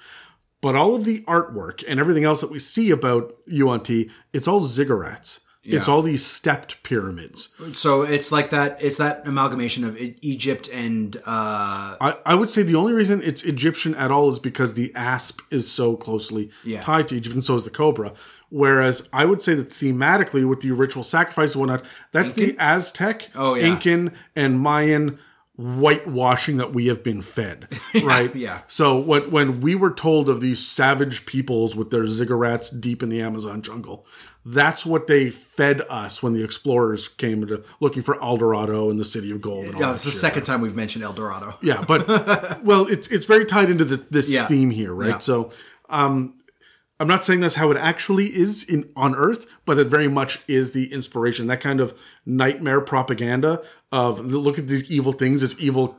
But 0.61 0.75
all 0.77 0.95
of 0.95 1.05
the 1.05 1.21
artwork 1.23 1.85
and 1.87 2.01
everything 2.01 2.25
else 2.25 2.41
that 2.41 2.51
we 2.51 2.59
see 2.59 2.91
about 2.91 3.35
Yuan-ti, 3.47 4.11
it's 4.33 4.49
all 4.49 4.61
ziggurats. 4.61 5.41
It's 5.67 5.89
all 5.89 6.03
these 6.03 6.25
stepped 6.27 6.83
pyramids. 6.83 7.55
So 7.73 8.03
it's 8.03 8.31
like 8.31 8.51
that. 8.51 8.83
It's 8.83 8.99
that 8.99 9.27
amalgamation 9.27 9.83
of 9.85 9.97
Egypt 9.99 10.69
and 10.71 11.17
uh, 11.25 11.97
I, 11.99 12.17
I 12.27 12.35
would 12.35 12.51
say 12.51 12.63
the 12.63 12.75
only 12.75 12.93
reason 12.93 13.23
it's 13.23 13.43
Egyptian 13.45 13.95
at 13.95 14.11
all 14.11 14.31
is 14.31 14.39
because 14.39 14.75
the 14.75 14.95
asp 14.95 15.41
is 15.51 15.71
so 15.71 15.97
closely 15.97 16.51
Yeah. 16.65 16.83
tied 16.83 17.09
to 17.09 17.17
Egypt, 17.17 17.35
and 17.35 17.43
so 17.43 17.55
is 17.57 17.65
the 17.65 17.71
cobra. 17.71 18.13
Whereas 18.51 19.09
I 19.11 19.25
would 19.25 19.41
say 19.41 19.55
that 19.55 19.71
thematically, 19.71 20.47
with 20.47 20.61
the 20.61 20.71
ritual 20.73 21.03
sacrifice 21.03 21.55
and 21.55 21.61
whatnot, 21.61 21.87
that's 22.13 22.35
the 22.35 22.55
Aztec, 22.59 23.31
Oh, 23.35 23.55
yeah. 23.55 23.69
Incan, 23.69 24.13
and 24.37 24.61
Mayan 24.61 25.19
whitewashing 25.57 26.57
that 26.57 26.73
we 26.73 26.87
have 26.87 27.03
been 27.05 27.23
fed, 27.23 27.69
right? 28.03 28.35
yeah. 28.35 28.63
So 28.69 28.99
when 28.99 29.31
when 29.31 29.61
we 29.61 29.75
were 29.75 29.93
told 29.93 30.29
of 30.29 30.41
these 30.41 30.65
savage 30.65 31.27
peoples 31.27 31.77
with 31.77 31.91
their 31.91 32.05
ziggurats 32.05 32.79
deep 32.81 33.03
in 33.03 33.09
the 33.09 33.21
Amazon 33.21 33.63
jungle, 33.63 34.07
that's 34.45 34.85
what 34.85 35.07
they 35.07 35.31
fed 35.31 35.83
us 35.89 36.23
when 36.23 36.33
the 36.33 36.43
explorers 36.43 37.09
came 37.09 37.43
into 37.43 37.63
looking 37.81 38.03
for 38.03 38.21
El 38.23 38.37
Dorado 38.37 38.91
and 38.91 38.99
the 38.99 39.05
City 39.05 39.31
of 39.31 39.41
Gold. 39.41 39.67
And 39.67 39.79
yeah, 39.79 39.95
it's 39.95 40.05
the 40.05 40.11
shit. 40.11 40.21
second 40.21 40.43
time 40.45 40.61
we've 40.61 40.75
mentioned 40.75 41.05
El 41.05 41.13
Dorado. 41.13 41.55
Yeah, 41.63 41.85
but 41.87 42.09
well, 42.65 42.87
it's 42.87 43.09
it's 43.09 43.27
very 43.27 43.47
tied 43.47 43.71
into 43.71 43.85
the, 43.85 44.05
this 44.11 44.31
Yeah. 44.31 44.47
theme 44.47 44.71
here, 44.71 44.93
right? 44.93 45.09
Yeah. 45.11 45.19
So, 45.19 45.51
um, 45.89 46.35
I'm 47.01 47.09
not 47.09 47.25
saying 47.25 47.41
that's 47.41 47.57
how 47.57 47.71
it 47.71 47.77
actually 47.77 48.27
is 48.27 48.63
in 48.65 48.89
on 48.95 49.15
Earth, 49.17 49.47
but 49.65 49.79
it 49.79 49.89
very 49.89 50.09
much 50.09 50.41
is 50.47 50.73
the 50.73 50.93
inspiration. 50.93 51.49
That 51.49 51.61
kind 51.61 51.81
of 51.81 51.99
nightmare 52.25 52.81
propaganda 52.81 53.63
of 53.91 54.21
look 54.21 54.59
at 54.59 54.69
these 54.69 54.91
evil 54.91 55.13
things 55.13 55.41
this 55.41 55.57
evil 55.59 55.99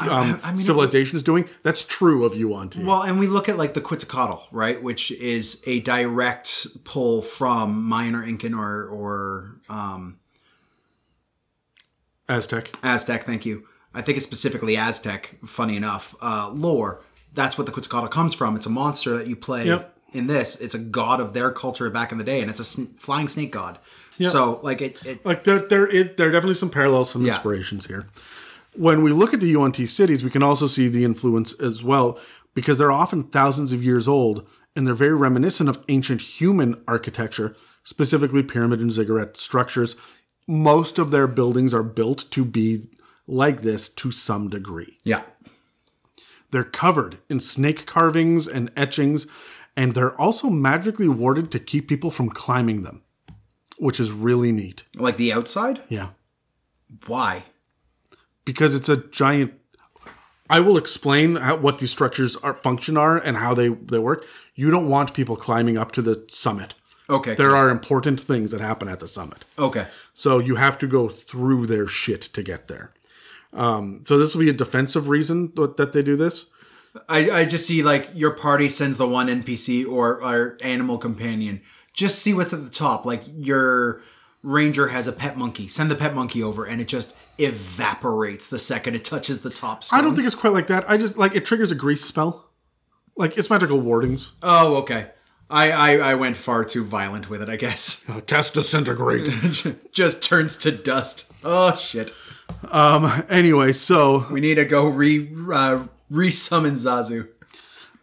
um, 0.00 0.40
I 0.42 0.50
mean, 0.50 0.58
civilization 0.58 1.16
is 1.16 1.22
doing. 1.22 1.48
That's 1.62 1.84
true 1.84 2.24
of 2.24 2.34
Yuan 2.34 2.68
Ti. 2.68 2.82
Well, 2.82 3.02
and 3.02 3.18
we 3.18 3.28
look 3.28 3.48
at 3.48 3.56
like 3.56 3.74
the 3.74 3.80
Quetzalcoatl, 3.80 4.48
right, 4.50 4.82
which 4.82 5.12
is 5.12 5.62
a 5.66 5.80
direct 5.80 6.66
pull 6.84 7.22
from 7.22 7.84
Mayan 7.84 8.16
or 8.16 8.24
Incan 8.24 8.54
or 8.54 8.86
or 8.86 9.60
um, 9.68 10.18
Aztec. 12.28 12.76
Aztec. 12.82 13.24
Thank 13.24 13.46
you. 13.46 13.66
I 13.94 14.02
think 14.02 14.16
it's 14.16 14.26
specifically 14.26 14.76
Aztec. 14.76 15.36
Funny 15.46 15.76
enough, 15.76 16.16
uh, 16.20 16.50
lore. 16.52 17.02
That's 17.32 17.56
what 17.56 17.66
the 17.66 17.72
Quetzalcoatl 17.72 18.08
comes 18.08 18.34
from. 18.34 18.56
It's 18.56 18.66
a 18.66 18.70
monster 18.70 19.16
that 19.16 19.28
you 19.28 19.36
play 19.36 19.66
Yep. 19.66 19.93
In 20.14 20.26
this. 20.26 20.60
It's 20.60 20.74
a 20.74 20.78
god 20.78 21.20
of 21.20 21.32
their 21.32 21.50
culture 21.50 21.88
back 21.90 22.12
in 22.12 22.18
the 22.18 22.24
day, 22.24 22.40
and 22.40 22.50
it's 22.50 22.60
a 22.60 22.64
sn- 22.64 22.94
flying 22.98 23.28
snake 23.28 23.50
god. 23.52 23.78
Yeah. 24.18 24.28
So, 24.28 24.60
like 24.62 24.80
it, 24.80 25.04
it 25.04 25.24
Like 25.26 25.44
there, 25.44 25.58
there, 25.58 25.86
it, 25.88 26.16
there 26.16 26.28
are 26.28 26.32
definitely 26.32 26.54
some 26.54 26.70
parallels, 26.70 27.10
some 27.10 27.22
Yeah. 27.26 27.32
inspirations 27.34 27.86
here. 27.86 28.06
When 28.76 29.02
we 29.02 29.12
look 29.12 29.34
at 29.34 29.40
the 29.40 29.48
Yuan-ti 29.48 29.86
cities, 29.86 30.22
we 30.24 30.30
can 30.30 30.42
also 30.42 30.66
see 30.66 30.88
the 30.88 31.04
influence 31.04 31.52
as 31.60 31.82
well 31.82 32.18
because 32.54 32.78
they're 32.78 32.92
often 32.92 33.24
thousands 33.24 33.72
of 33.72 33.82
years 33.82 34.06
old 34.08 34.46
and 34.76 34.86
they're 34.86 34.94
very 34.94 35.14
reminiscent 35.14 35.68
of 35.68 35.82
ancient 35.88 36.20
human 36.20 36.80
architecture, 36.88 37.54
specifically 37.84 38.42
pyramid 38.42 38.80
and 38.80 38.92
ziggurat 38.92 39.36
structures. 39.36 39.94
Most 40.46 40.98
of 40.98 41.10
their 41.10 41.26
buildings 41.26 41.72
are 41.74 41.82
built 41.84 42.30
to 42.32 42.44
be 42.44 42.86
like 43.26 43.62
this 43.62 43.88
to 43.88 44.10
some 44.12 44.48
degree. 44.50 44.98
yeah, 45.04 45.22
They're 46.50 46.64
covered 46.64 47.18
in 47.28 47.40
snake 47.40 47.86
carvings 47.86 48.46
and 48.46 48.70
etchings, 48.76 49.26
and 49.76 49.92
they're 49.94 50.18
also 50.20 50.48
magically 50.50 51.08
warded 51.08 51.50
to 51.52 51.58
keep 51.58 51.88
people 51.88 52.10
from 52.10 52.28
climbing 52.30 52.82
them, 52.82 53.02
which 53.78 53.98
is 53.98 54.10
really 54.12 54.52
neat. 54.52 54.84
like 54.96 55.16
the 55.16 55.32
outside. 55.32 55.82
Yeah. 55.88 56.08
Why? 57.06 57.44
because 58.44 58.74
it's 58.74 58.88
a 58.88 58.96
giant 58.96 59.54
i 60.50 60.60
will 60.60 60.76
explain 60.76 61.36
how, 61.36 61.56
what 61.56 61.78
these 61.78 61.90
structures 61.90 62.36
are 62.36 62.54
function 62.54 62.96
are 62.96 63.16
and 63.16 63.36
how 63.38 63.54
they, 63.54 63.68
they 63.68 63.98
work 63.98 64.26
you 64.54 64.70
don't 64.70 64.88
want 64.88 65.14
people 65.14 65.36
climbing 65.36 65.78
up 65.78 65.92
to 65.92 66.02
the 66.02 66.24
summit 66.28 66.74
Okay. 67.10 67.34
there 67.34 67.54
are 67.54 67.68
important 67.68 68.18
things 68.20 68.50
that 68.50 68.60
happen 68.62 68.88
at 68.88 69.00
the 69.00 69.06
summit 69.08 69.44
okay. 69.58 69.86
so 70.14 70.38
you 70.38 70.56
have 70.56 70.78
to 70.78 70.86
go 70.86 71.08
through 71.08 71.66
their 71.66 71.86
shit 71.86 72.22
to 72.22 72.42
get 72.42 72.68
there 72.68 72.92
um, 73.52 74.02
so 74.06 74.18
this 74.18 74.34
will 74.34 74.40
be 74.42 74.50
a 74.50 74.54
defensive 74.54 75.08
reason 75.08 75.52
that 75.56 75.76
that 75.76 75.92
they 75.92 76.02
do 76.02 76.16
this 76.16 76.50
I, 77.08 77.30
I 77.30 77.44
just 77.44 77.66
see 77.66 77.82
like 77.82 78.10
your 78.14 78.30
party 78.32 78.68
sends 78.68 78.96
the 78.96 79.08
one 79.08 79.26
NPC 79.28 79.86
or 79.86 80.22
or 80.22 80.58
animal 80.62 80.98
companion. 80.98 81.60
Just 81.92 82.20
see 82.20 82.34
what's 82.34 82.52
at 82.52 82.64
the 82.64 82.70
top. 82.70 83.04
Like 83.04 83.22
your 83.36 84.00
ranger 84.42 84.88
has 84.88 85.06
a 85.06 85.12
pet 85.12 85.36
monkey. 85.36 85.68
Send 85.68 85.90
the 85.90 85.96
pet 85.96 86.14
monkey 86.14 86.42
over, 86.42 86.64
and 86.64 86.80
it 86.80 86.88
just 86.88 87.12
evaporates 87.38 88.46
the 88.48 88.58
second 88.58 88.94
it 88.94 89.04
touches 89.04 89.40
the 89.40 89.50
top. 89.50 89.82
Stones. 89.82 89.98
i 90.00 90.04
don't 90.04 90.14
think 90.14 90.24
it's 90.26 90.36
quite 90.36 90.52
like 90.52 90.68
that 90.68 90.88
i 90.88 90.96
just 90.96 91.18
like 91.18 91.34
it 91.34 91.44
triggers 91.44 91.72
a 91.72 91.74
grease 91.74 92.04
spell 92.04 92.48
like 93.16 93.36
it's 93.36 93.50
magical 93.50 93.80
wardings 93.80 94.32
Oh, 94.40 94.76
okay. 94.76 95.10
I, 95.50 95.70
I 95.72 95.96
I 96.10 96.14
went 96.14 96.36
far 96.36 96.64
too 96.64 96.84
violent 96.84 97.28
with 97.28 97.42
it. 97.42 97.48
I 97.48 97.56
guess. 97.56 98.04
uh, 98.08 98.20
cast 98.20 98.54
disintegrate 98.54 99.28
just 99.92 100.22
turns 100.22 100.56
to 100.58 100.70
dust. 100.70 101.32
Oh 101.44 101.74
shit. 101.76 102.12
Um. 102.70 103.24
Anyway 103.28 103.72
so 103.72 104.26
We 104.30 104.40
need 104.40 104.54
to 104.56 104.64
go 104.64 104.86
re 104.88 105.30
uh, 105.52 105.84
re-summon 106.10 106.74
Zazu. 106.74 107.28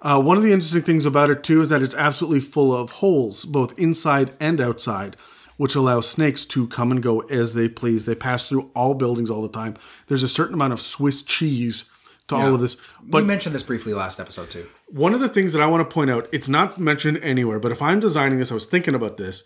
Uh, 0.02 0.22
one 0.22 0.36
of 0.38 0.44
the 0.44 0.52
interesting 0.52 0.82
things 0.82 1.06
about 1.06 1.30
it 1.30 1.44
too 1.44 1.62
is 1.62 1.70
that 1.70 1.82
it's 1.82 1.96
absolutely 1.96 2.40
full 2.40 2.76
of 2.76 2.90
holes, 2.92 3.46
both 3.46 3.78
inside 3.78 4.34
and 4.40 4.60
outside, 4.60 5.16
which 5.58 5.76
allows 5.76 6.08
snakes 6.10 6.44
to 6.46 6.68
come 6.68 6.92
and 6.92 7.04
go 7.04 7.20
as 7.22 7.54
they 7.54 7.70
please. 7.70 8.06
They 8.06 8.16
pass 8.16 8.48
through 8.48 8.72
all 8.76 8.96
buildings 8.96 9.30
all 9.30 9.44
the 9.44 9.50
time. 9.50 9.76
There's 10.08 10.24
a 10.24 10.28
certain 10.28 10.56
amount 10.56 10.74
of 10.74 10.82
Swiss 10.82 11.22
cheese 11.22 11.90
to 12.30 12.36
all 12.36 12.56
of 12.56 12.62
this. 12.62 12.78
we 13.04 13.10
But 13.12 13.26
mentioned 13.26 13.54
this 13.54 13.62
briefly 13.64 13.94
last 13.94 14.20
episode 14.20 14.50
too. 14.50 14.68
one 14.90 15.14
of 15.14 15.20
the 15.20 15.30
things 15.30 15.54
that 15.54 15.62
I 15.62 15.68
want 15.68 15.88
to 15.88 15.94
point 15.94 16.10
out, 16.10 16.28
it's 16.32 16.50
not 16.50 16.80
mentioned 16.80 17.20
anywhere, 17.22 17.60
but 17.60 17.72
if 17.72 17.82
I'm 17.82 18.00
designing 18.00 18.40
this, 18.40 18.52
I 18.52 18.56
was 18.56 18.66
thinking 18.66 18.96
about 18.96 19.18
this. 19.18 19.44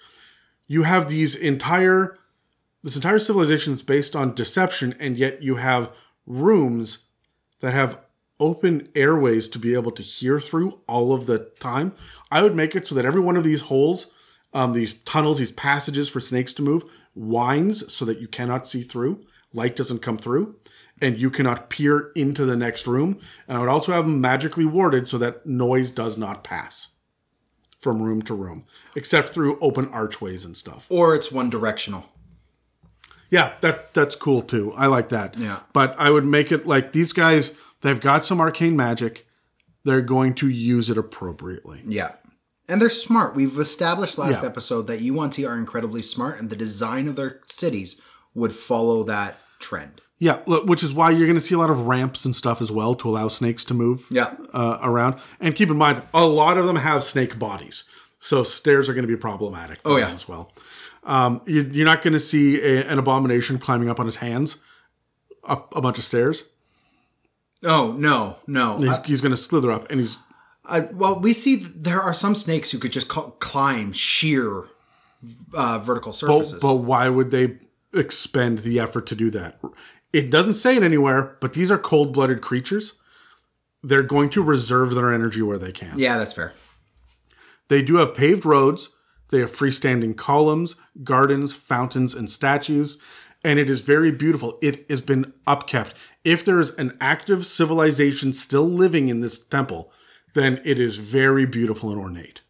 You 0.68 0.84
have 0.84 1.10
these 1.10 1.36
entire 1.36 2.18
this 2.84 2.96
entire 2.96 3.18
civilization 3.20 3.74
is 3.74 3.82
based 3.82 4.16
on 4.16 4.36
deception, 4.36 4.96
and 5.00 5.18
yet 5.18 5.42
you 5.42 5.56
have 5.56 5.92
rooms 6.28 7.08
that 7.60 7.74
have 7.74 7.98
open 8.40 8.90
airways 8.96 9.48
to 9.50 9.60
be 9.60 9.74
able 9.74 9.92
to 9.92 10.04
hear 10.04 10.40
through 10.40 10.80
all 10.88 11.14
of 11.14 11.26
the 11.26 11.40
time. 11.60 11.94
I 12.32 12.42
would 12.42 12.56
make 12.56 12.76
it 12.76 12.88
so 12.88 12.96
that 12.96 13.06
every 13.06 13.22
one 13.22 13.38
of 13.38 13.44
these 13.44 13.62
holes, 13.62 14.12
um, 14.54 14.74
these 14.74 14.94
tunnels, 14.94 15.40
these 15.40 15.52
passages 15.52 16.10
for 16.10 16.20
snakes 16.20 16.54
to 16.54 16.62
move, 16.62 16.84
winds 17.14 17.94
so 17.94 18.06
that 18.06 18.20
you 18.20 18.28
cannot 18.28 18.68
see 18.68 18.84
through. 18.84 19.26
Light 19.54 19.76
doesn't 19.76 20.02
come 20.02 20.18
through, 20.18 20.56
and 21.02 21.18
you 21.18 21.32
cannot 21.32 21.70
peer 21.70 22.12
into 22.16 22.46
the 22.46 22.58
next 22.58 22.88
room. 22.88 23.20
And 23.48 23.58
I 23.58 23.62
would 23.62 23.70
also 23.70 23.94
have 23.94 24.06
them 24.06 24.20
magically 24.20 24.66
warded 24.66 25.08
so 25.08 25.18
that 25.20 25.46
noise 25.46 25.92
does 25.92 26.18
not 26.18 26.44
pass 26.44 26.90
from 27.80 28.02
room 28.02 28.22
to 28.24 28.34
room, 28.34 28.66
except 28.96 29.30
through 29.30 29.60
open 29.60 29.88
archways 29.90 30.44
and 30.44 30.58
stuff. 30.58 30.88
Or 30.90 31.16
it's 31.16 31.32
one 31.32 31.50
directional. 31.50 32.06
Yeah, 33.30 33.54
that 33.62 33.94
that's 33.94 34.16
cool 34.16 34.42
too. 34.42 34.74
I 34.74 34.88
like 34.88 35.10
that. 35.10 35.38
Yeah. 35.38 35.60
But 35.74 35.96
I 35.98 36.10
would 36.10 36.26
make 36.26 36.52
it 36.52 36.68
like 36.68 36.92
these 36.92 37.14
guys, 37.14 37.52
they've 37.82 38.00
got 38.00 38.26
some 38.26 38.40
arcane 38.40 38.76
magic. 38.76 39.28
They're 39.84 40.02
going 40.02 40.34
to 40.36 40.50
use 40.50 40.90
it 40.90 40.98
appropriately. 40.98 41.82
Yeah. 41.88 42.14
And 42.68 42.82
they're 42.82 42.90
smart. 42.90 43.36
We've 43.36 43.58
established 43.60 44.18
last 44.18 44.42
Yeah. 44.42 44.50
episode 44.50 44.88
that 44.88 45.02
Yuan-ti 45.02 45.46
are 45.46 45.58
incredibly 45.58 46.02
smart, 46.02 46.40
and 46.40 46.50
the 46.50 46.56
design 46.56 47.08
of 47.08 47.16
their 47.16 47.42
cities 47.46 48.02
would 48.34 48.52
follow 48.54 49.04
that 49.04 49.38
trend. 49.60 50.02
Yeah, 50.18 50.40
look, 50.48 50.66
which 50.66 50.82
is 50.82 50.94
why 50.94 51.12
you're 51.12 51.28
going 51.28 51.38
to 51.40 51.46
see 51.46 51.54
a 51.54 51.60
lot 51.60 51.70
of 51.70 51.82
ramps 51.88 52.26
and 52.26 52.36
stuff 52.36 52.62
as 52.62 52.72
well 52.72 52.96
to 52.96 53.10
allow 53.10 53.28
snakes 53.28 53.64
to 53.66 53.74
move 53.74 54.06
Yeah. 54.10 54.34
uh, 54.54 54.80
around. 54.82 55.20
And 55.40 55.54
keep 55.56 55.70
in 55.70 55.78
mind, 55.78 56.02
a 56.14 56.26
lot 56.26 56.58
of 56.58 56.66
them 56.66 56.78
have 56.78 57.04
snake 57.04 57.38
bodies, 57.38 57.84
so 58.20 58.42
stairs 58.44 58.90
are 58.90 58.94
going 58.94 59.04
to 59.06 59.08
be 59.14 59.18
problematic. 59.18 59.80
Oh, 59.86 59.98
yeah. 59.98 60.10
as 60.12 60.28
well. 60.28 60.52
Um, 61.04 61.42
you, 61.46 61.70
you're 61.72 61.86
not 61.86 62.02
going 62.02 62.14
to 62.14 62.20
see 62.20 62.60
a, 62.62 62.84
an 62.88 62.98
abomination 62.98 63.60
climbing 63.60 63.90
up 63.90 64.00
on 64.00 64.08
his 64.08 64.16
hands 64.16 64.64
up 65.44 65.72
a 65.76 65.82
bunch 65.82 66.00
of 66.00 66.04
stairs. 66.04 66.50
Oh 67.64 67.94
no, 67.94 68.38
no. 68.48 68.78
He's, 68.78 68.98
he's 69.06 69.22
going 69.22 69.32
to 69.32 69.38
slither 69.38 69.72
up, 69.72 69.90
and 69.92 70.00
he's 70.00 70.20
I, 70.66 70.82
well, 70.82 71.20
we 71.20 71.32
see 71.34 71.56
there 71.58 72.02
are 72.02 72.14
some 72.14 72.34
snakes 72.36 72.72
who 72.72 72.80
could 72.80 72.92
just 72.92 73.08
ca- 73.08 73.30
climb 73.40 73.94
sheer 73.94 74.66
uh, 75.54 75.80
vertical 75.80 76.12
But, 76.12 76.16
surfaces. 76.18 76.62
but 76.62 76.76
why 76.76 77.08
would 77.10 77.30
they 77.32 77.58
expend 77.94 78.60
the 78.60 78.80
effort 78.80 79.06
to 79.08 79.16
do 79.16 79.30
that? 79.32 79.60
It 80.12 80.30
doesn't 80.32 80.54
say 80.54 80.76
it 80.76 80.84
anywhere, 80.84 81.38
but 81.40 81.54
these 81.54 81.70
are 81.70 81.78
cold 81.78 82.14
blooded 82.14 82.42
creatures. 82.42 82.94
They're 83.84 84.02
going 84.04 84.30
to 84.32 84.42
reserve 84.44 84.96
their 84.96 85.14
energy 85.14 85.42
where 85.44 85.60
they 85.60 85.72
can. 85.72 86.00
yeah, 86.00 86.18
that's 86.18 86.34
fair. 86.34 86.54
They 87.68 87.82
do 87.84 87.98
have 87.98 88.16
paved 88.16 88.46
roads, 88.46 88.90
they 89.30 89.40
have 89.40 89.56
freestanding 89.56 90.16
columns, 90.18 90.76
gardens, 91.04 91.54
fountains, 91.56 92.14
and 92.14 92.30
statues, 92.30 93.00
and 93.44 93.60
it 93.60 93.70
is 93.70 93.82
very 93.82 94.12
beautiful. 94.12 94.58
It 94.62 94.90
has 94.90 95.02
been 95.02 95.34
upkept. 95.46 95.92
If 96.26 96.44
there 96.44 96.60
is 96.60 96.72
an 96.72 96.98
active 97.00 97.46
civilization 97.46 98.34
still 98.34 98.68
living 98.68 99.08
in 99.08 99.22
this 99.22 99.40
temple, 99.40 99.94
then 100.34 100.60
it 100.66 100.80
is 100.80 100.98
very 100.98 101.46
beautiful 101.46 101.92
and 101.92 102.00
ornate. 102.00 102.42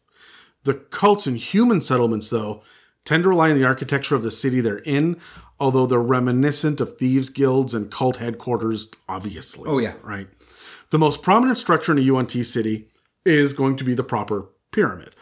The 0.64 0.74
cults 0.74 1.28
and 1.28 1.38
human 1.38 1.82
settlements, 1.82 2.30
though, 2.30 2.64
tend 3.04 3.24
to 3.24 3.30
rely 3.30 3.52
on 3.52 3.60
the 3.60 3.66
architecture 3.66 4.16
of 4.16 4.24
the 4.24 4.32
city 4.32 4.62
they're 4.62 4.80
in, 4.80 5.20
although 5.60 5.86
they're 5.86 6.00
reminiscent 6.00 6.82
of 6.82 6.98
thieves' 6.98 7.30
guilds 7.30 7.74
and 7.74 7.92
cult 7.92 8.18
headquarters, 8.18 8.90
obviously. 9.08 9.70
Oh, 9.70 9.78
yeah. 9.78 9.94
Right. 10.02 10.28
The 10.90 10.98
most 10.98 11.22
prominent 11.22 11.58
structure 11.58 11.92
in 11.92 11.98
a 11.98 12.02
Yuan-ti 12.02 12.44
city 12.44 12.88
is 13.26 13.54
going 13.54 13.76
to 13.78 13.84
be 13.84 13.94
the 13.94 14.04
proper 14.04 14.48
pyramid. 14.72 15.14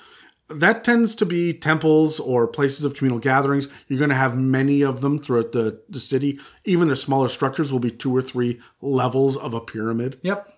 That 0.53 0.83
tends 0.83 1.15
to 1.15 1.25
be 1.25 1.53
temples 1.53 2.19
or 2.19 2.47
places 2.47 2.83
of 2.83 2.95
communal 2.95 3.19
gatherings. 3.19 3.67
You're 3.87 3.99
going 3.99 4.09
to 4.09 4.15
have 4.15 4.37
many 4.37 4.81
of 4.81 5.01
them 5.01 5.17
throughout 5.17 5.51
the, 5.51 5.81
the 5.89 5.99
city. 5.99 6.39
Even 6.65 6.87
their 6.87 6.95
smaller 6.95 7.29
structures 7.29 7.71
will 7.71 7.79
be 7.79 7.91
two 7.91 8.15
or 8.15 8.21
three 8.21 8.59
levels 8.81 9.37
of 9.37 9.53
a 9.53 9.61
pyramid. 9.61 10.19
Yep. 10.21 10.49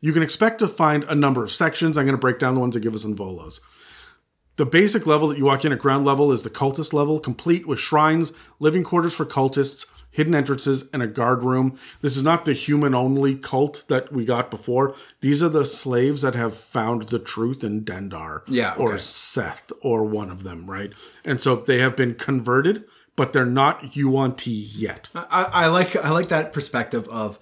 You 0.00 0.12
can 0.12 0.22
expect 0.22 0.58
to 0.58 0.68
find 0.68 1.04
a 1.04 1.14
number 1.14 1.44
of 1.44 1.52
sections. 1.52 1.96
I'm 1.96 2.04
going 2.04 2.16
to 2.16 2.20
break 2.20 2.38
down 2.38 2.54
the 2.54 2.60
ones 2.60 2.74
that 2.74 2.80
give 2.80 2.94
us 2.94 3.04
in 3.04 3.14
Volo's. 3.14 3.60
The 4.56 4.66
basic 4.66 5.06
level 5.06 5.28
that 5.28 5.38
you 5.38 5.46
walk 5.46 5.64
in 5.64 5.72
at 5.72 5.78
ground 5.78 6.04
level 6.04 6.30
is 6.30 6.42
the 6.42 6.50
cultist 6.50 6.92
level, 6.92 7.18
complete 7.18 7.66
with 7.66 7.78
shrines, 7.78 8.32
living 8.58 8.84
quarters 8.84 9.14
for 9.14 9.24
cultists, 9.24 9.86
hidden 10.12 10.34
entrances, 10.34 10.88
and 10.92 11.02
a 11.02 11.08
guard 11.08 11.42
room. 11.42 11.78
This 12.02 12.16
is 12.16 12.22
not 12.22 12.44
the 12.44 12.52
human 12.52 12.94
only 12.94 13.34
cult 13.34 13.84
that 13.88 14.12
we 14.12 14.24
got 14.24 14.50
before. 14.50 14.94
These 15.20 15.42
are 15.42 15.48
the 15.48 15.64
slaves 15.64 16.22
that 16.22 16.34
have 16.36 16.54
found 16.54 17.08
the 17.08 17.18
truth 17.18 17.64
in 17.64 17.84
Dendar. 17.84 18.42
Yeah, 18.46 18.74
Or. 18.74 18.94
Sseth, 18.94 19.72
or 19.80 20.04
one 20.04 20.30
of 20.30 20.44
them, 20.44 20.70
right? 20.70 20.92
And 21.24 21.40
so 21.40 21.56
they 21.56 21.80
have 21.80 21.96
been 21.96 22.14
converted, 22.14 22.84
but 23.16 23.32
they're 23.32 23.46
not 23.46 23.96
Yuan-ti 23.96 24.50
yet. 24.50 25.08
I, 25.14 25.48
I 25.52 25.66
like 25.66 25.96
I 25.96 26.10
like 26.10 26.28
that 26.28 26.52
perspective 26.52 27.08
of 27.08 27.38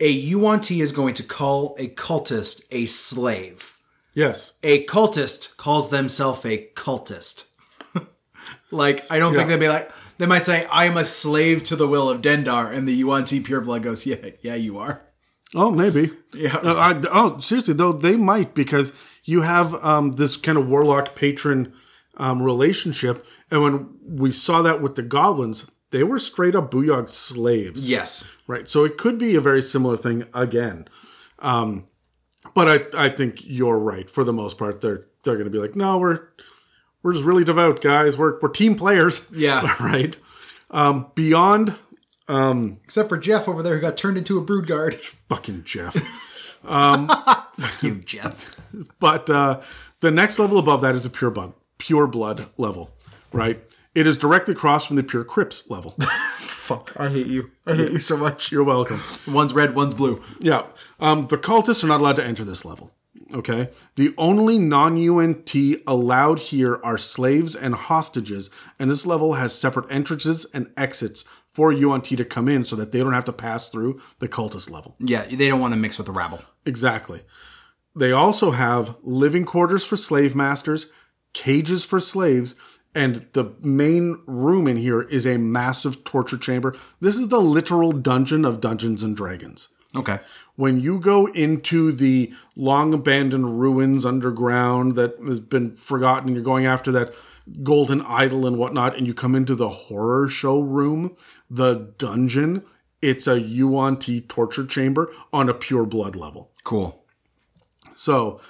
a 0.00 0.08
Yuan-ti 0.08 0.80
is 0.80 0.92
going 0.92 1.14
to 1.14 1.22
call 1.22 1.74
a 1.78 1.88
cultist 1.88 2.62
a 2.70 2.86
slave. 2.86 3.76
Yes. 4.14 4.52
A 4.62 4.84
cultist 4.86 5.56
calls 5.56 5.90
themselves 5.90 6.44
a 6.44 6.68
cultist. 6.74 7.46
like, 8.70 9.06
I 9.10 9.18
don't 9.18 9.34
think 9.34 9.48
they'd 9.48 9.60
be 9.60 9.68
like, 9.68 9.90
they 10.18 10.26
might 10.26 10.44
say, 10.44 10.66
I 10.66 10.84
am 10.84 10.96
a 10.96 11.04
slave 11.04 11.62
to 11.64 11.76
the 11.76 11.88
will 11.88 12.10
of 12.10 12.20
Dendar. 12.20 12.72
And 12.72 12.86
the 12.86 12.92
Yuan 12.92 13.24
Ti 13.24 13.40
pureblood 13.40 13.82
goes, 13.82 14.06
yeah, 14.06 14.30
yeah, 14.40 14.54
you 14.54 14.78
are. 14.78 15.02
Oh, 15.54 15.70
maybe. 15.70 16.10
Yeah. 16.34 16.56
Uh, 16.56 16.74
I, 16.74 17.00
oh, 17.10 17.38
seriously 17.38 17.74
though, 17.74 17.92
they 17.92 18.16
might 18.16 18.54
because 18.54 18.92
you 19.24 19.42
have 19.42 19.74
um, 19.84 20.12
this 20.12 20.36
kind 20.36 20.58
of 20.58 20.68
warlock 20.68 21.14
patron 21.14 21.72
um, 22.16 22.42
relationship, 22.42 23.24
and 23.50 23.62
when 23.62 23.88
we 24.02 24.30
saw 24.32 24.60
that 24.62 24.82
with 24.82 24.96
the 24.96 25.02
goblins, 25.02 25.70
they 25.90 26.02
were 26.02 26.18
straight 26.18 26.54
up 26.54 26.70
Booyog 26.70 27.08
slaves. 27.08 27.88
Yes. 27.88 28.30
Right. 28.46 28.68
So 28.68 28.84
it 28.84 28.98
could 28.98 29.18
be 29.18 29.36
a 29.36 29.40
very 29.40 29.62
similar 29.62 29.96
thing 29.96 30.24
again. 30.34 30.88
Um, 31.38 31.86
but 32.54 32.92
I, 32.94 33.06
I 33.06 33.08
think 33.08 33.38
you're 33.42 33.78
right. 33.78 34.10
For 34.10 34.24
the 34.24 34.32
most 34.32 34.58
part, 34.58 34.80
they're 34.80 35.06
they're 35.22 35.34
going 35.34 35.44
to 35.44 35.50
be 35.50 35.58
like, 35.58 35.76
no, 35.76 35.98
we're 35.98 36.28
we're 37.02 37.12
just 37.12 37.24
really 37.24 37.44
devout 37.44 37.80
guys. 37.80 38.16
We're 38.16 38.38
we're 38.40 38.48
team 38.48 38.74
players. 38.74 39.26
Yeah. 39.32 39.76
right. 39.80 40.16
Um, 40.70 41.06
beyond 41.14 41.76
Except 42.28 43.08
for 43.08 43.16
Jeff 43.16 43.48
over 43.48 43.62
there 43.62 43.74
who 43.76 43.80
got 43.80 43.96
turned 43.96 44.18
into 44.18 44.38
a 44.38 44.42
brood 44.42 44.66
guard. 44.66 44.94
fucking 45.28 45.64
Jeff. 45.64 45.96
you, 47.82 47.96
Jeff. 47.96 48.54
But 48.98 49.30
uh, 49.30 49.60
the 50.00 50.10
next 50.10 50.38
level 50.38 50.58
above 50.58 50.82
that 50.82 50.94
is 50.94 51.06
a 51.06 51.10
pure 51.10 51.30
blood, 51.30 51.54
pure 51.78 52.06
blood 52.06 52.46
level, 52.58 52.90
right? 53.32 53.62
It 53.94 54.06
is 54.06 54.18
directly 54.18 54.52
across 54.52 54.86
from 54.86 54.96
the 54.96 55.02
pure 55.02 55.24
crypts 55.24 55.70
level. 55.70 55.92
Fuck, 56.38 56.92
I 56.96 57.08
hate 57.08 57.26
you. 57.26 57.50
I 57.66 57.74
hate 57.74 57.92
you 57.92 58.00
so 58.00 58.16
much. 58.16 58.52
You're 58.52 58.62
welcome. 58.62 59.00
One's 59.26 59.54
red, 59.54 59.74
one's 59.74 59.94
blue. 59.94 60.22
Yeah, 60.38 60.66
um, 61.00 61.28
the 61.28 61.38
cultists 61.38 61.82
are 61.82 61.86
not 61.86 62.00
allowed 62.00 62.16
to 62.16 62.24
enter 62.24 62.44
this 62.44 62.64
level. 62.64 62.92
Okay, 63.34 63.68
the 63.96 64.14
only 64.16 64.58
non-Yuan-ti 64.58 65.82
allowed 65.86 66.38
here 66.38 66.80
are 66.82 66.96
slaves 66.96 67.54
and 67.54 67.74
hostages, 67.74 68.48
and 68.78 68.90
this 68.90 69.04
level 69.04 69.34
has 69.34 69.58
separate 69.58 69.90
entrances 69.90 70.46
and 70.54 70.70
exits 70.78 71.24
for 71.52 71.70
Yuan-ti 71.70 72.16
to 72.16 72.24
come 72.24 72.48
in, 72.48 72.64
so 72.64 72.74
that 72.76 72.90
they 72.90 73.00
don't 73.00 73.12
have 73.12 73.24
to 73.26 73.32
pass 73.32 73.68
through 73.68 74.00
the 74.18 74.28
cultist 74.28 74.70
level. 74.70 74.94
Yeah, 74.98 75.26
they 75.26 75.48
don't 75.48 75.60
want 75.60 75.74
to 75.74 75.80
mix 75.80 75.98
with 75.98 76.06
the 76.06 76.12
rabble. 76.12 76.40
Exactly. 76.64 77.22
They 77.94 78.12
also 78.12 78.52
have 78.52 78.96
living 79.02 79.44
quarters 79.44 79.84
for 79.84 79.96
slave 79.96 80.34
masters, 80.34 80.86
cages 81.34 81.84
for 81.84 82.00
slaves, 82.00 82.54
and 82.94 83.26
the 83.32 83.54
main 83.60 84.22
room 84.26 84.66
in 84.66 84.76
here 84.76 85.02
is 85.02 85.26
a 85.26 85.36
massive 85.36 86.04
torture 86.04 86.38
chamber. 86.38 86.74
This 87.00 87.16
is 87.16 87.28
the 87.28 87.40
literal 87.40 87.92
dungeon 87.92 88.44
of 88.44 88.60
Dungeons 88.60 89.02
and 89.02 89.16
Dragons. 89.16 89.68
Okay. 89.94 90.20
When 90.58 90.80
you 90.80 90.98
go 90.98 91.26
into 91.26 91.92
the 91.92 92.34
long 92.56 92.92
abandoned 92.92 93.60
ruins 93.60 94.04
underground 94.04 94.96
that 94.96 95.14
has 95.24 95.38
been 95.38 95.76
forgotten, 95.76 96.34
you're 96.34 96.42
going 96.42 96.66
after 96.66 96.90
that 96.90 97.14
golden 97.62 98.02
idol 98.02 98.44
and 98.44 98.58
whatnot, 98.58 98.96
and 98.96 99.06
you 99.06 99.14
come 99.14 99.36
into 99.36 99.54
the 99.54 99.68
horror 99.68 100.28
showroom, 100.28 101.16
the 101.48 101.92
dungeon, 101.96 102.64
it's 103.00 103.28
a 103.28 103.40
Yuan-ti 103.40 104.22
torture 104.22 104.66
chamber 104.66 105.12
on 105.32 105.48
a 105.48 105.54
pure 105.54 105.86
blood 105.86 106.16
level. 106.16 106.50
Cool. 106.64 107.04
So 107.94 108.40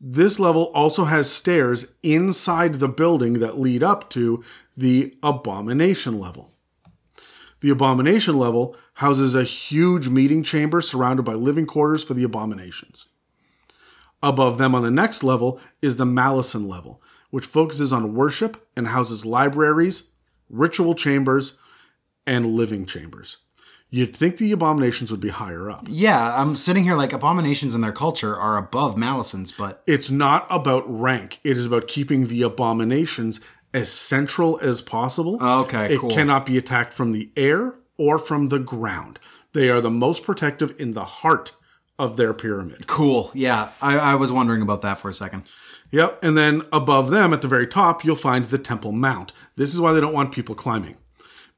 this 0.00 0.40
level 0.40 0.70
also 0.72 1.04
has 1.04 1.30
stairs 1.30 1.92
inside 2.02 2.76
the 2.76 2.88
building 2.88 3.40
that 3.40 3.60
lead 3.60 3.82
up 3.82 4.08
to 4.10 4.42
the 4.74 5.18
abomination 5.22 6.18
level. 6.18 6.50
The 7.60 7.68
abomination 7.68 8.38
level 8.38 8.74
houses 8.98 9.32
a 9.36 9.44
huge 9.44 10.08
meeting 10.08 10.42
chamber 10.42 10.80
surrounded 10.80 11.22
by 11.22 11.32
living 11.32 11.64
quarters 11.64 12.02
for 12.02 12.14
the 12.14 12.24
abominations. 12.24 13.06
Above 14.24 14.58
them 14.58 14.74
on 14.74 14.82
the 14.82 14.90
next 14.90 15.22
level 15.22 15.60
is 15.80 15.96
the 15.96 16.04
Malison 16.04 16.66
level, 16.66 17.00
which 17.30 17.46
focuses 17.46 17.92
on 17.92 18.16
worship 18.16 18.66
and 18.74 18.88
houses 18.88 19.24
libraries, 19.24 20.10
ritual 20.50 20.96
chambers, 20.96 21.56
and 22.26 22.56
living 22.56 22.84
chambers. 22.84 23.36
You'd 23.88 24.16
think 24.16 24.36
the 24.36 24.50
abominations 24.50 25.12
would 25.12 25.20
be 25.20 25.28
higher 25.28 25.70
up. 25.70 25.86
Yeah, 25.88 26.34
I'm 26.36 26.56
sitting 26.56 26.82
here 26.82 26.96
like 26.96 27.12
abominations 27.12 27.76
in 27.76 27.82
their 27.82 27.92
culture 27.92 28.34
are 28.34 28.56
above 28.56 28.96
Malisons, 28.96 29.56
but 29.56 29.80
it's 29.86 30.10
not 30.10 30.44
about 30.50 30.82
rank. 30.88 31.38
It 31.44 31.56
is 31.56 31.66
about 31.66 31.86
keeping 31.86 32.24
the 32.24 32.42
abominations 32.42 33.40
as 33.72 33.92
central 33.92 34.58
as 34.60 34.82
possible. 34.82 35.40
Okay, 35.40 35.94
it 35.94 36.00
cool. 36.00 36.10
cannot 36.10 36.44
be 36.44 36.58
attacked 36.58 36.92
from 36.92 37.12
the 37.12 37.30
air 37.36 37.77
or 37.98 38.18
from 38.18 38.48
the 38.48 38.58
ground. 38.58 39.18
They 39.52 39.68
are 39.68 39.80
the 39.80 39.90
most 39.90 40.22
protective 40.22 40.74
in 40.78 40.92
the 40.92 41.04
heart 41.04 41.52
of 41.98 42.16
their 42.16 42.32
pyramid. 42.32 42.86
cool. 42.86 43.30
Yeah, 43.34 43.70
I, 43.82 43.98
I 43.98 44.14
was 44.14 44.32
wondering 44.32 44.62
about 44.62 44.82
that 44.82 44.98
for 44.98 45.08
a 45.08 45.14
second. 45.14 45.42
Yep. 45.90 46.22
And 46.22 46.36
then 46.36 46.62
above 46.72 47.10
them 47.10 47.32
at 47.32 47.42
the 47.42 47.48
very 47.48 47.66
top, 47.66 48.04
you'll 48.04 48.16
find 48.16 48.44
the 48.44 48.58
Temple 48.58 48.92
Mount. 48.92 49.32
This 49.56 49.74
is 49.74 49.80
why 49.80 49.92
they 49.92 50.00
don't 50.00 50.12
want 50.12 50.32
people 50.32 50.54
climbing, 50.54 50.96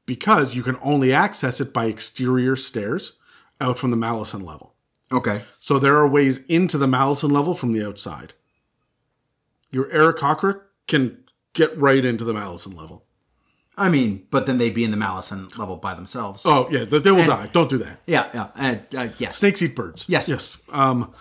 because 0.05 0.55
you 0.55 0.63
can 0.63 0.77
only 0.81 1.13
access 1.13 1.61
it 1.61 1.73
by 1.73 1.85
exterior 1.85 2.55
stairs 2.55 3.13
out 3.59 3.77
from 3.77 3.91
the 3.91 3.97
Malison 3.97 4.43
level. 4.43 4.73
Okay. 5.11 5.43
So 5.59 5.77
there 5.77 5.97
are 5.97 6.07
ways 6.07 6.39
into 6.45 6.77
the 6.77 6.87
Malison 6.87 7.29
level 7.29 7.53
from 7.53 7.73
the 7.73 7.85
outside. 7.85 8.33
Your 9.69 9.91
Eric 9.91 10.17
can 10.87 11.23
get 11.53 11.77
right 11.77 12.03
into 12.03 12.23
the 12.23 12.33
Malison 12.33 12.75
level. 12.75 13.05
I 13.77 13.89
mean, 13.89 14.27
but 14.29 14.45
then 14.45 14.57
they'd 14.57 14.73
be 14.73 14.83
in 14.83 14.91
the 14.91 14.97
Malison 14.97 15.47
level 15.57 15.77
by 15.77 15.93
themselves. 15.93 16.43
Oh 16.45 16.67
yeah, 16.69 16.83
they, 16.83 16.99
they 16.99 17.11
will 17.11 17.25
die. 17.25 17.49
Don't 17.51 17.69
do 17.69 17.77
that. 17.79 18.01
Yeah, 18.05 18.29
yeah, 18.33 18.47
and 18.55 18.81
uh, 18.95 19.07
yes. 19.17 19.37
Snakes 19.37 19.61
eat 19.61 19.75
birds. 19.75 20.05
Yes. 20.07 20.27
Yes. 20.27 20.61
Um, 20.69 21.13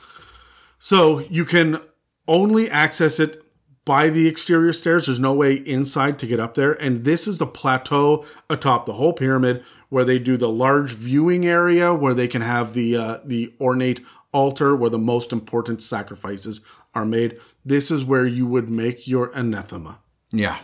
so 0.78 1.20
you 1.30 1.44
can 1.44 1.80
only 2.26 2.68
access 2.70 3.20
it 3.20 3.42
by 3.84 4.08
the 4.08 4.26
exterior 4.26 4.72
stairs. 4.72 5.06
There's 5.06 5.20
no 5.20 5.34
way 5.34 5.54
inside 5.54 6.18
to 6.20 6.26
get 6.26 6.40
up 6.40 6.54
there. 6.54 6.72
And 6.72 7.04
this 7.04 7.26
is 7.26 7.38
the 7.38 7.46
plateau 7.46 8.24
atop 8.48 8.86
the 8.86 8.92
whole 8.94 9.12
pyramid 9.12 9.64
where 9.88 10.04
they 10.04 10.18
do 10.18 10.36
the 10.36 10.48
large 10.48 10.92
viewing 10.92 11.46
area 11.46 11.94
where 11.94 12.14
they 12.14 12.28
can 12.28 12.42
have 12.42 12.74
the 12.74 12.96
uh, 12.96 13.18
the 13.24 13.54
ornate 13.60 14.00
altar 14.32 14.76
where 14.76 14.90
the 14.90 14.98
most 14.98 15.32
important 15.32 15.82
sacrifices 15.82 16.60
are 16.94 17.04
made. 17.04 17.38
This 17.64 17.90
is 17.90 18.04
where 18.04 18.26
you 18.26 18.46
would 18.46 18.70
make 18.70 19.06
your 19.06 19.30
anathema. 19.34 19.98
Yeah. 20.30 20.58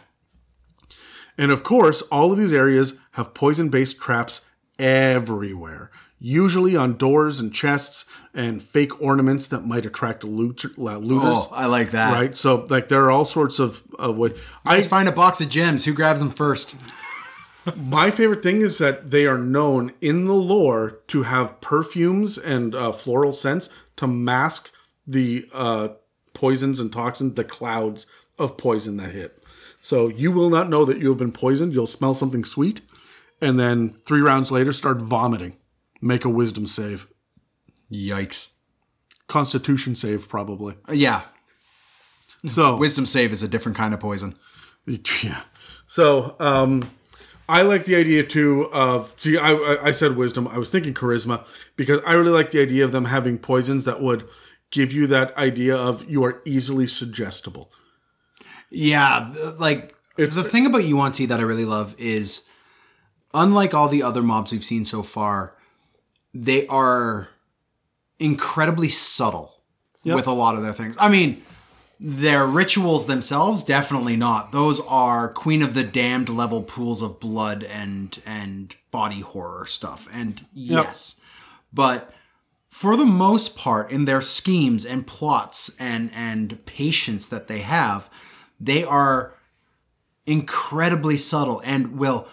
And 1.38 1.50
of 1.50 1.62
course, 1.62 2.02
all 2.02 2.32
of 2.32 2.38
these 2.38 2.52
areas 2.52 2.94
have 3.12 3.34
poison 3.34 3.68
based 3.68 4.00
traps 4.00 4.46
everywhere, 4.78 5.90
usually 6.18 6.76
on 6.76 6.96
doors 6.96 7.40
and 7.40 7.52
chests 7.52 8.04
and 8.34 8.62
fake 8.62 9.00
ornaments 9.00 9.48
that 9.48 9.66
might 9.66 9.86
attract 9.86 10.24
loot- 10.24 10.64
uh, 10.78 10.98
looters. 10.98 11.36
Oh, 11.36 11.48
I 11.52 11.66
like 11.66 11.90
that. 11.92 12.12
Right, 12.12 12.36
so 12.36 12.66
like 12.68 12.88
there 12.88 13.04
are 13.04 13.10
all 13.10 13.24
sorts 13.24 13.58
of 13.58 13.82
of 13.98 14.16
what 14.16 14.36
I 14.64 14.76
Let's 14.76 14.86
find 14.86 15.08
a 15.08 15.12
box 15.12 15.40
of 15.40 15.48
gems. 15.48 15.84
Who 15.84 15.92
grabs 15.92 16.20
them 16.20 16.30
first? 16.32 16.76
my 17.76 18.10
favorite 18.10 18.42
thing 18.42 18.60
is 18.60 18.78
that 18.78 19.10
they 19.10 19.26
are 19.26 19.38
known 19.38 19.92
in 20.00 20.24
the 20.24 20.34
lore 20.34 21.00
to 21.08 21.24
have 21.24 21.60
perfumes 21.60 22.38
and 22.38 22.74
uh, 22.74 22.92
floral 22.92 23.32
scents 23.32 23.68
to 23.96 24.06
mask 24.06 24.70
the 25.06 25.48
uh, 25.52 25.88
poisons 26.34 26.80
and 26.80 26.92
toxins, 26.92 27.34
the 27.34 27.44
clouds 27.44 28.06
of 28.38 28.56
poison 28.56 28.96
that 28.98 29.12
hit. 29.12 29.42
So 29.86 30.08
you 30.08 30.32
will 30.32 30.50
not 30.50 30.68
know 30.68 30.84
that 30.84 30.98
you 30.98 31.10
have 31.10 31.18
been 31.18 31.30
poisoned. 31.30 31.72
You'll 31.72 31.86
smell 31.86 32.12
something 32.12 32.44
sweet, 32.44 32.80
and 33.40 33.56
then 33.56 33.90
three 34.04 34.20
rounds 34.20 34.50
later, 34.50 34.72
start 34.72 35.00
vomiting. 35.00 35.58
Make 36.02 36.24
a 36.24 36.28
wisdom 36.28 36.66
save, 36.66 37.06
Yikes. 37.88 38.54
Constitution 39.28 39.94
save, 39.94 40.28
probably. 40.28 40.74
Uh, 40.88 40.92
yeah. 40.94 41.20
So 42.48 42.76
Wisdom 42.86 43.06
save 43.06 43.32
is 43.32 43.44
a 43.44 43.48
different 43.48 43.78
kind 43.78 43.94
of 43.94 44.00
poison. 44.00 44.34
Yeah. 45.22 45.42
So 45.86 46.34
um, 46.40 46.90
I 47.48 47.62
like 47.62 47.84
the 47.84 47.94
idea 47.94 48.24
too 48.24 48.68
of 48.72 49.14
see. 49.18 49.38
I 49.38 49.52
I- 49.52 49.84
I 49.84 49.92
said 49.92 50.16
wisdom. 50.16 50.48
I 50.48 50.58
was 50.58 50.68
thinking 50.70 50.94
charisma 50.94 51.44
because 51.76 52.00
I 52.04 52.14
really 52.14 52.32
like 52.32 52.50
the 52.50 52.60
idea 52.60 52.84
of 52.84 52.90
them 52.90 53.04
having 53.04 53.38
poisons 53.38 53.84
that 53.84 54.00
would 54.02 54.28
give 54.72 54.92
you 54.92 55.06
that 55.08 55.36
idea 55.36 55.76
of 55.76 56.10
you 56.10 56.24
are 56.24 56.42
easily 56.44 56.88
suggestible. 56.88 57.70
Yeah, 58.70 59.32
like 59.58 59.94
the 60.16 60.44
thing 60.44 60.66
about 60.66 60.84
Yuan-Ti 60.84 61.26
that 61.26 61.40
I 61.40 61.42
really 61.42 61.64
love 61.64 61.94
is 61.98 62.48
unlike 63.34 63.74
all 63.74 63.88
the 63.88 64.02
other 64.02 64.22
mobs 64.22 64.52
we've 64.52 64.64
seen 64.64 64.84
so 64.84 65.02
far, 65.02 65.54
they 66.34 66.66
are 66.66 67.28
incredibly 68.18 68.88
subtle 68.88 69.54
with 70.04 70.26
a 70.26 70.32
lot 70.32 70.54
of 70.56 70.62
their 70.62 70.72
things. 70.72 70.96
I 70.98 71.08
mean, 71.08 71.42
their 71.98 72.46
rituals 72.46 73.06
themselves 73.06 73.64
definitely 73.64 74.16
not. 74.16 74.52
Those 74.52 74.80
are 74.86 75.28
Queen 75.28 75.62
of 75.62 75.74
the 75.74 75.84
Damned 75.84 76.28
level 76.28 76.62
pools 76.62 77.02
of 77.02 77.20
blood 77.20 77.64
and 77.64 78.20
and 78.26 78.76
body 78.90 79.20
horror 79.20 79.66
stuff. 79.66 80.08
And 80.12 80.44
yes. 80.52 81.20
But 81.72 82.12
for 82.68 82.96
the 82.96 83.06
most 83.06 83.56
part 83.56 83.90
in 83.90 84.04
their 84.04 84.20
schemes 84.20 84.84
and 84.84 85.06
plots 85.06 85.74
and 85.80 86.10
and 86.12 86.64
patience 86.66 87.28
that 87.28 87.48
they 87.48 87.60
have 87.60 88.10
they 88.60 88.84
are 88.84 89.32
incredibly 90.26 91.16
subtle 91.16 91.60
and 91.64 91.96
will 91.98 92.28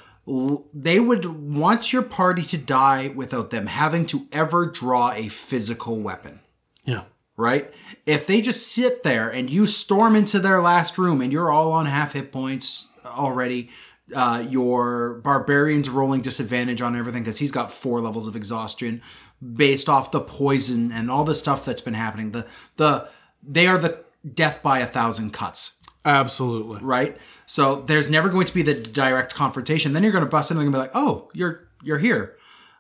they 0.74 1.00
would 1.02 1.26
want 1.26 1.92
your 1.92 2.02
party 2.02 2.42
to 2.44 2.58
die 2.58 3.10
without 3.14 3.50
them 3.50 3.68
having 3.68 4.06
to 4.06 4.26
ever 4.32 4.66
draw 4.66 5.12
a 5.12 5.28
physical 5.28 6.00
weapon 6.00 6.40
Yeah. 6.86 7.02
right? 7.36 7.74
If 8.06 8.26
they 8.26 8.42
just 8.42 8.68
sit 8.72 9.04
there 9.04 9.30
and 9.30 9.50
you 9.50 9.68
storm 9.68 10.16
into 10.16 10.40
their 10.40 10.62
last 10.62 10.98
room 10.98 11.20
and 11.22 11.32
you're 11.34 11.52
all 11.52 11.74
on 11.74 11.88
half 11.88 12.14
hit 12.14 12.32
points 12.32 12.88
already, 13.06 13.70
uh, 14.16 14.46
your 14.50 15.16
barbarian's 15.26 15.90
rolling 15.90 16.22
disadvantage 16.22 16.82
on 16.82 16.96
everything 16.96 17.24
because 17.24 17.40
he's 17.40 17.52
got 17.52 17.72
four 17.72 18.00
levels 18.00 18.26
of 18.28 18.36
exhaustion 18.38 19.02
based 19.42 19.90
off 19.90 20.12
the 20.12 20.22
poison 20.22 20.90
and 20.92 21.12
all 21.12 21.26
the 21.26 21.36
stuff 21.36 21.66
that's 21.66 21.82
been 21.82 21.94
happening. 21.96 22.32
The 22.32 22.46
the 22.78 23.10
they 23.46 23.68
are 23.68 23.78
the 23.78 24.04
death 24.34 24.62
by 24.64 24.80
a 24.80 24.86
thousand 24.86 25.32
cuts, 25.34 25.80
Absolutely. 26.06 26.80
right? 26.82 27.18
So 27.46 27.76
there's 27.82 28.10
never 28.10 28.30
going 28.30 28.46
to 28.46 28.54
be 28.54 28.62
the 28.62 28.74
direct 28.74 29.34
confrontation. 29.36 29.94
Then 29.94 30.04
you're 30.04 30.12
going 30.12 30.24
to 30.24 30.30
bust 30.30 30.52
in 30.52 30.58
and 30.58 30.72
be 30.72 30.78
like, 30.78 30.92
"Oh, 30.94 31.30
you're 31.34 31.68
you're 31.84 31.98
here." 32.00 32.36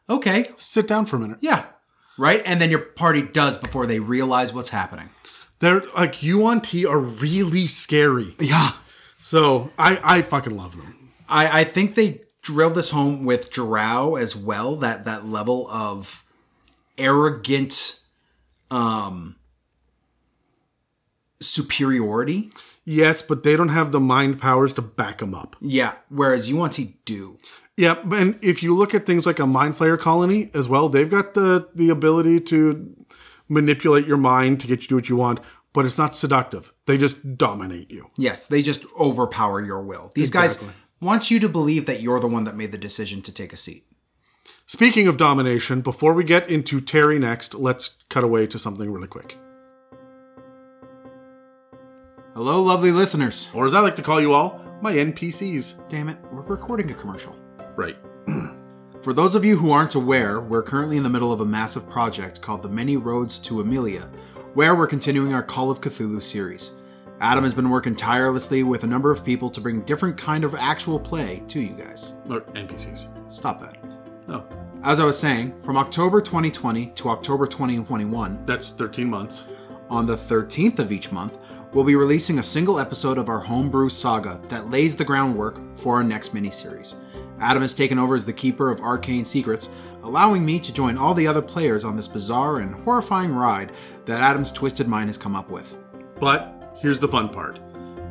Okay, 0.09 0.45
Sit 0.57 0.87
down 0.87 1.05
for 1.05 1.15
a 1.15 1.19
minute. 1.19 1.37
yeah, 1.39 1.65
right. 2.17 2.41
And 2.45 2.59
then 2.61 2.69
your 2.69 2.79
party 2.81 3.21
does 3.21 3.57
before 3.57 3.85
they 3.87 3.99
realize 3.99 4.53
what's 4.53 4.69
happening. 4.69 5.09
They're 5.59 5.81
like 5.95 6.21
Yuan-ti 6.21 6.85
are 6.85 6.99
really 6.99 7.67
scary. 7.67 8.35
Yeah, 8.39 8.71
So 9.21 9.71
I 9.77 9.99
I 10.03 10.21
fucking 10.21 10.57
love 10.57 10.75
them. 10.75 11.11
I, 11.29 11.61
I 11.61 11.63
think 11.63 11.95
they 11.95 12.21
drilled 12.41 12.75
this 12.75 12.89
home 12.89 13.23
with 13.23 13.49
Jarrao 13.51 14.19
as 14.19 14.35
well. 14.35 14.75
That 14.75 15.05
that 15.05 15.25
level 15.25 15.69
of 15.69 16.25
arrogant 16.97 17.99
um 18.69 19.37
superiority. 21.39 22.49
Yes, 22.85 23.21
but 23.21 23.43
they 23.43 23.55
don't 23.55 23.69
have 23.69 23.91
the 23.91 23.99
mind 23.99 24.39
powers 24.41 24.73
to 24.73 24.81
back 24.81 25.19
them 25.19 25.33
up. 25.33 25.55
Yeah, 25.61 25.93
whereas 26.09 26.49
Yuan-Ti 26.49 26.97
do. 27.05 27.37
Yeah, 27.77 27.95
and 28.11 28.37
if 28.41 28.61
you 28.61 28.75
look 28.75 28.93
at 28.93 29.05
things 29.05 29.25
like 29.25 29.39
a 29.39 29.47
mind 29.47 29.75
flayer 29.75 29.97
colony 29.99 30.51
as 30.53 30.67
well, 30.67 30.89
they've 30.89 31.09
got 31.09 31.33
the 31.33 31.69
the 31.73 31.89
ability 31.89 32.39
to 32.41 32.95
manipulate 33.49 34.05
your 34.05 34.17
mind 34.17 34.59
to 34.61 34.67
get 34.67 34.81
you 34.81 34.83
to 34.83 34.87
do 34.89 34.95
what 34.95 35.09
you 35.09 35.15
want, 35.15 35.39
but 35.73 35.85
it's 35.85 35.97
not 35.97 36.15
seductive. 36.15 36.73
They 36.85 36.97
just 36.97 37.37
dominate 37.37 37.89
you. 37.89 38.09
Yes, 38.17 38.47
they 38.47 38.61
just 38.61 38.85
overpower 38.99 39.63
your 39.63 39.81
will. 39.81 40.11
These 40.13 40.29
Exactly. 40.29 40.67
guys 40.67 40.75
want 41.01 41.31
you 41.31 41.39
to 41.39 41.49
believe 41.49 41.85
that 41.85 42.01
you're 42.01 42.19
the 42.19 42.27
one 42.27 42.43
that 42.43 42.55
made 42.55 42.71
the 42.71 42.77
decision 42.77 43.21
to 43.23 43.33
take 43.33 43.53
a 43.53 43.57
seat. 43.57 43.85
Speaking 44.65 45.07
of 45.07 45.17
domination, 45.17 45.81
before 45.81 46.13
we 46.13 46.23
get 46.23 46.49
into 46.49 46.79
Terry 46.79 47.19
next, 47.19 47.53
let's 47.53 47.97
cut 48.09 48.23
away 48.23 48.47
to 48.47 48.57
something 48.59 48.89
really 48.91 49.07
quick. 49.09 49.37
Hello, 52.33 52.61
lovely 52.61 52.91
listeners. 52.91 53.49
Or 53.53 53.67
as 53.67 53.73
I 53.73 53.79
like 53.79 53.95
to 53.97 54.01
call 54.01 54.19
you 54.21 54.33
all, 54.33 54.59
my 54.81 54.93
NPCs. 54.93 55.87
Damn 55.89 56.09
it, 56.09 56.17
we're 56.31 56.41
recording 56.41 56.89
a 56.91 56.93
commercial. 56.93 57.35
Right. 57.75 57.97
For 59.01 59.13
those 59.13 59.35
of 59.35 59.45
you 59.45 59.57
who 59.57 59.71
aren't 59.71 59.95
aware, 59.95 60.39
we're 60.41 60.63
currently 60.63 60.97
in 60.97 61.03
the 61.03 61.09
middle 61.09 61.31
of 61.33 61.41
a 61.41 61.45
massive 61.45 61.89
project 61.89 62.41
called 62.41 62.63
The 62.63 62.69
Many 62.69 62.97
Roads 62.97 63.37
to 63.39 63.61
Amelia, 63.61 64.09
where 64.53 64.75
we're 64.75 64.87
continuing 64.87 65.33
our 65.33 65.43
Call 65.43 65.69
of 65.69 65.81
Cthulhu 65.81 66.23
series. 66.23 66.73
Adam 67.19 67.43
has 67.43 67.53
been 67.53 67.69
working 67.69 67.95
tirelessly 67.95 68.63
with 68.63 68.83
a 68.83 68.87
number 68.87 69.11
of 69.11 69.23
people 69.23 69.49
to 69.49 69.61
bring 69.61 69.81
different 69.81 70.17
kind 70.17 70.43
of 70.43 70.55
actual 70.55 70.99
play 70.99 71.43
to 71.47 71.61
you 71.61 71.73
guys. 71.73 72.13
Or 72.29 72.41
NPCs. 72.41 73.31
Stop 73.31 73.59
that. 73.59 73.77
Oh, 74.29 74.43
As 74.83 74.99
I 74.99 75.05
was 75.05 75.19
saying, 75.19 75.59
from 75.61 75.77
October 75.77 76.21
2020 76.21 76.87
to 76.87 77.09
October 77.09 77.45
2021, 77.45 78.45
that's 78.45 78.71
13 78.71 79.07
months. 79.09 79.45
on 79.89 80.05
the 80.07 80.15
13th 80.15 80.79
of 80.79 80.91
each 80.91 81.11
month, 81.11 81.37
we'll 81.73 81.83
be 81.83 81.95
releasing 81.95 82.39
a 82.39 82.43
single 82.43 82.79
episode 82.79 83.17
of 83.17 83.29
our 83.29 83.39
homebrew 83.39 83.89
saga 83.89 84.39
that 84.49 84.69
lays 84.69 84.95
the 84.95 85.05
groundwork 85.05 85.59
for 85.77 85.95
our 85.95 86.03
next 86.03 86.33
miniseries. 86.33 86.95
Adam 87.39 87.61
has 87.61 87.73
taken 87.73 87.97
over 87.97 88.15
as 88.15 88.25
the 88.25 88.33
keeper 88.33 88.69
of 88.69 88.79
arcane 88.81 89.25
secrets, 89.25 89.69
allowing 90.03 90.45
me 90.45 90.59
to 90.59 90.73
join 90.73 90.97
all 90.97 91.13
the 91.13 91.27
other 91.27 91.41
players 91.41 91.83
on 91.83 91.95
this 91.95 92.07
bizarre 92.07 92.59
and 92.59 92.75
horrifying 92.83 93.33
ride 93.33 93.71
that 94.05 94.21
Adam's 94.21 94.51
twisted 94.51 94.87
mind 94.87 95.09
has 95.09 95.17
come 95.17 95.35
up 95.35 95.49
with. 95.49 95.75
But 96.19 96.73
here's 96.79 96.99
the 96.99 97.07
fun 97.07 97.29
part 97.29 97.59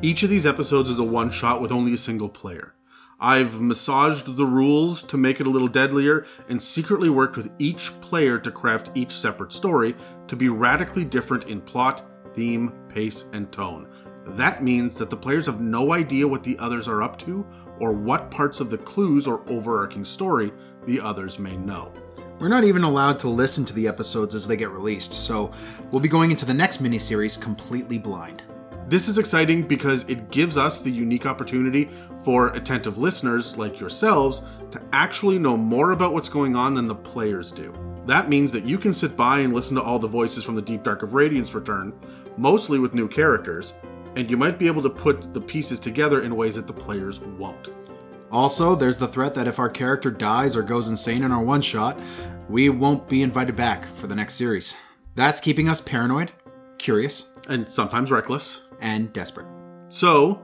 each 0.03 0.25
of 0.25 0.31
these 0.31 0.47
episodes 0.47 0.91
is 0.91 0.99
a 0.99 1.05
one 1.05 1.31
shot 1.31 1.61
with 1.63 1.71
only 1.71 1.95
a 1.95 1.99
single 1.99 2.29
player. 2.29 2.75
I've 3.21 3.61
massaged 3.61 4.37
the 4.37 4.45
rules 4.45 5.05
to 5.05 5.17
make 5.17 5.39
it 5.39 5.47
a 5.47 5.51
little 5.51 5.69
deadlier 5.69 6.27
and 6.49 6.61
secretly 6.61 7.09
worked 7.09 7.37
with 7.37 7.53
each 7.61 7.93
player 8.01 8.37
to 8.41 8.51
craft 8.51 8.91
each 8.97 9.13
separate 9.13 9.53
story 9.53 9.95
to 10.27 10.35
be 10.35 10.49
radically 10.49 11.05
different 11.05 11.45
in 11.45 11.61
plot, 11.61 12.05
theme, 12.35 12.73
pace, 12.89 13.27
and 13.33 13.51
tone. 13.53 13.89
That 14.27 14.63
means 14.63 14.97
that 14.99 15.11
the 15.11 15.17
players 15.17 15.47
have 15.47 15.61
no 15.61 15.93
idea 15.93 16.29
what 16.29 16.43
the 16.43 16.59
others 16.59 16.89
are 16.89 17.03
up 17.03 17.19
to 17.21 17.47
or 17.81 17.93
what 17.93 18.31
parts 18.31 18.61
of 18.61 18.71
the 18.71 18.79
clues 18.79 19.27
or 19.27 19.43
overarching 19.49 20.05
story 20.05 20.53
the 20.87 21.01
others 21.01 21.39
may 21.39 21.57
know. 21.57 21.93
We're 22.39 22.49
not 22.49 22.65
even 22.65 22.85
allowed 22.85 23.19
to 23.21 23.29
listen 23.29 23.65
to 23.67 23.75
the 23.75 23.87
episodes 23.87 24.35
as 24.35 24.47
they 24.47 24.57
get 24.57 24.71
released, 24.71 25.13
so 25.13 25.53
we'll 25.91 26.01
be 26.01 26.09
going 26.09 26.31
into 26.31 26.47
the 26.47 26.55
next 26.55 26.83
miniseries 26.83 27.41
completely 27.41 27.99
blind. 27.99 28.43
This 28.89 29.09
is 29.09 29.19
exciting 29.19 29.63
because 29.63 30.09
it 30.09 30.31
gives 30.31 30.57
us 30.57 30.81
the 30.81 30.91
unique 30.91 31.25
opportunity 31.25 31.89
for 32.25 32.49
attentive 32.49 32.99
listeners 32.99 33.57
like 33.57 33.79
yourselves 33.79 34.43
to 34.71 34.83
actually 34.93 35.39
know 35.39 35.57
more 35.57 35.93
about 35.93 36.13
what's 36.13 36.29
going 36.29 36.57
on 36.57 36.75
than 36.75 36.87
the 36.87 36.95
players 36.95 37.53
do. 37.53 37.73
That 38.07 38.29
means 38.29 38.51
that 38.53 38.65
you 38.65 38.79
can 38.79 38.93
sit 38.93 39.17
by 39.17 39.39
and 39.41 39.53
listen 39.53 39.77
to 39.77 39.83
all 39.83 39.99
the 39.99 40.09
voices 40.09 40.43
from 40.43 40.57
the 40.57 40.63
Deep 40.63 40.83
Dark 40.83 41.03
of 41.03 41.15
Radiance 41.15 41.55
return, 41.55 41.93
mostly 42.37 42.79
with 42.79 42.95
new 42.95 43.09
characters, 43.09 43.75
and 44.17 44.31
you 44.31 44.37
might 44.37 44.59
be 44.59 44.67
able 44.67 44.83
to 44.83 44.91
put 44.91 45.33
the 45.33 45.41
pieces 45.41 45.81
together 45.81 46.23
in 46.23 46.37
ways 46.37 46.57
that 46.57 46.67
the 46.67 46.73
players 46.73 47.21
won't. 47.21 47.69
Also, 48.31 48.75
there's 48.75 48.99
the 48.99 49.09
threat 49.09 49.35
that 49.35 49.47
if 49.47 49.59
our 49.59 49.69
character 49.69 50.11
dies 50.11 50.57
or 50.57 50.63
goes 50.63 50.89
insane 50.89 51.23
in 51.23 51.33
our 51.33 51.43
one 51.45 51.61
shot, 51.61 51.99
we 52.49 52.69
won't 52.69 53.09
be 53.09 53.23
invited 53.23 53.57
back 53.57 53.85
for 53.87 54.07
the 54.07 54.15
next 54.15 54.35
series. 54.35 54.75
That's 55.15 55.41
keeping 55.41 55.69
us 55.69 55.81
paranoid, 55.81 56.33
curious, 56.79 57.29
And 57.49 57.69
sometimes 57.69 58.11
reckless. 58.11 58.63
and 58.81 59.13
desperate. 59.13 59.47
So, 59.91 60.43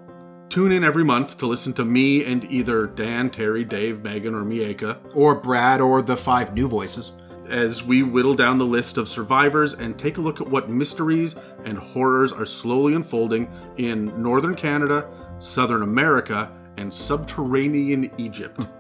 tune 0.50 0.72
in 0.72 0.84
every 0.84 1.04
month 1.04 1.38
to 1.38 1.46
listen 1.46 1.72
to 1.74 1.84
me 1.84 2.24
and 2.24 2.44
either 2.50 2.86
Dan, 2.86 3.30
Terry, 3.30 3.64
Dave, 3.64 4.02
Megan, 4.02 4.34
or 4.34 4.42
Mieka 4.44 4.98
Or 5.14 5.34
Brad 5.40 5.80
or 5.80 6.02
the 6.02 6.16
five 6.16 6.52
new 6.54 6.68
voices. 6.68 7.20
As 7.48 7.82
we 7.82 8.02
whittle 8.02 8.34
down 8.34 8.58
the 8.58 8.66
list 8.66 8.98
of 8.98 9.08
survivors 9.08 9.74
and 9.74 9.98
take 9.98 10.18
a 10.18 10.20
look 10.20 10.40
at 10.40 10.48
what 10.48 10.70
mysteries 10.70 11.36
and 11.64 11.78
horrors 11.78 12.32
are 12.32 12.46
slowly 12.46 12.94
unfolding 12.94 13.50
in 13.76 14.06
northern 14.20 14.54
Canada, 14.54 15.08
southern 15.38 15.82
America, 15.82 16.50
and 16.76 16.92
subterranean 16.92 18.10
Egypt. 18.18 18.60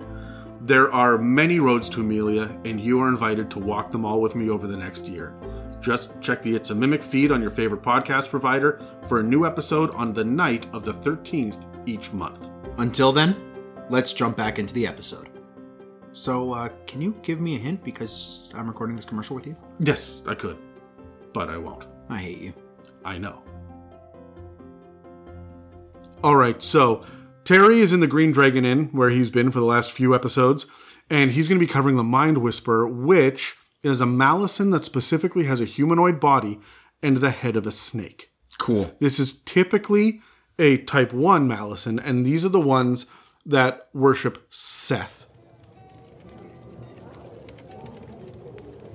There 0.68 0.92
are 0.92 1.16
many 1.16 1.60
roads 1.60 1.88
to 1.90 2.02
Amelia, 2.02 2.54
and 2.66 2.78
you 2.78 3.00
are 3.00 3.08
invited 3.08 3.50
to 3.52 3.58
walk 3.58 3.90
them 3.90 4.04
all 4.04 4.20
with 4.20 4.34
me 4.34 4.50
over 4.50 4.66
the 4.66 4.76
next 4.76 5.06
year. 5.06 5.32
Just 5.80 6.20
check 6.20 6.42
the 6.42 6.54
It's 6.54 6.68
a 6.68 6.74
Mimic 6.74 7.02
feed 7.02 7.32
on 7.32 7.40
your 7.40 7.50
favorite 7.50 7.80
podcast 7.80 8.28
provider 8.28 8.78
for 9.08 9.20
a 9.20 9.22
new 9.22 9.46
episode 9.46 9.90
on 9.94 10.12
the 10.12 10.24
night 10.24 10.66
of 10.74 10.84
the 10.84 10.92
13th 10.92 11.64
each 11.86 12.12
month. 12.12 12.50
Until 12.76 13.12
then, 13.12 13.36
let's 13.88 14.12
jump 14.12 14.36
back 14.36 14.58
into 14.58 14.74
the 14.74 14.86
episode. 14.86 15.27
So, 16.18 16.52
uh, 16.52 16.70
can 16.88 17.00
you 17.00 17.14
give 17.22 17.40
me 17.40 17.54
a 17.54 17.58
hint 17.60 17.84
because 17.84 18.48
I'm 18.52 18.66
recording 18.66 18.96
this 18.96 19.04
commercial 19.04 19.36
with 19.36 19.46
you? 19.46 19.56
Yes, 19.78 20.24
I 20.26 20.34
could, 20.34 20.58
but 21.32 21.48
I 21.48 21.56
won't. 21.56 21.84
I 22.08 22.18
hate 22.18 22.38
you. 22.38 22.54
I 23.04 23.18
know. 23.18 23.40
All 26.24 26.34
right, 26.34 26.60
so 26.60 27.04
Terry 27.44 27.78
is 27.82 27.92
in 27.92 28.00
the 28.00 28.08
Green 28.08 28.32
Dragon 28.32 28.64
Inn 28.64 28.86
where 28.86 29.10
he's 29.10 29.30
been 29.30 29.52
for 29.52 29.60
the 29.60 29.64
last 29.64 29.92
few 29.92 30.12
episodes, 30.12 30.66
and 31.08 31.30
he's 31.30 31.46
going 31.46 31.60
to 31.60 31.64
be 31.64 31.72
covering 31.72 31.94
the 31.94 32.02
Mind 32.02 32.38
Whisper, 32.38 32.84
which 32.84 33.54
is 33.84 34.00
a 34.00 34.06
Malison 34.06 34.70
that 34.70 34.84
specifically 34.84 35.44
has 35.44 35.60
a 35.60 35.66
humanoid 35.66 36.18
body 36.18 36.58
and 37.00 37.18
the 37.18 37.30
head 37.30 37.54
of 37.54 37.64
a 37.64 37.70
snake. 37.70 38.32
Cool. 38.58 38.92
This 38.98 39.20
is 39.20 39.40
typically 39.42 40.20
a 40.58 40.78
Type 40.78 41.12
1 41.12 41.46
Malison, 41.46 42.00
and 42.00 42.26
these 42.26 42.44
are 42.44 42.48
the 42.48 42.58
ones 42.58 43.06
that 43.46 43.88
worship 43.94 44.50
Sseth. 44.50 45.17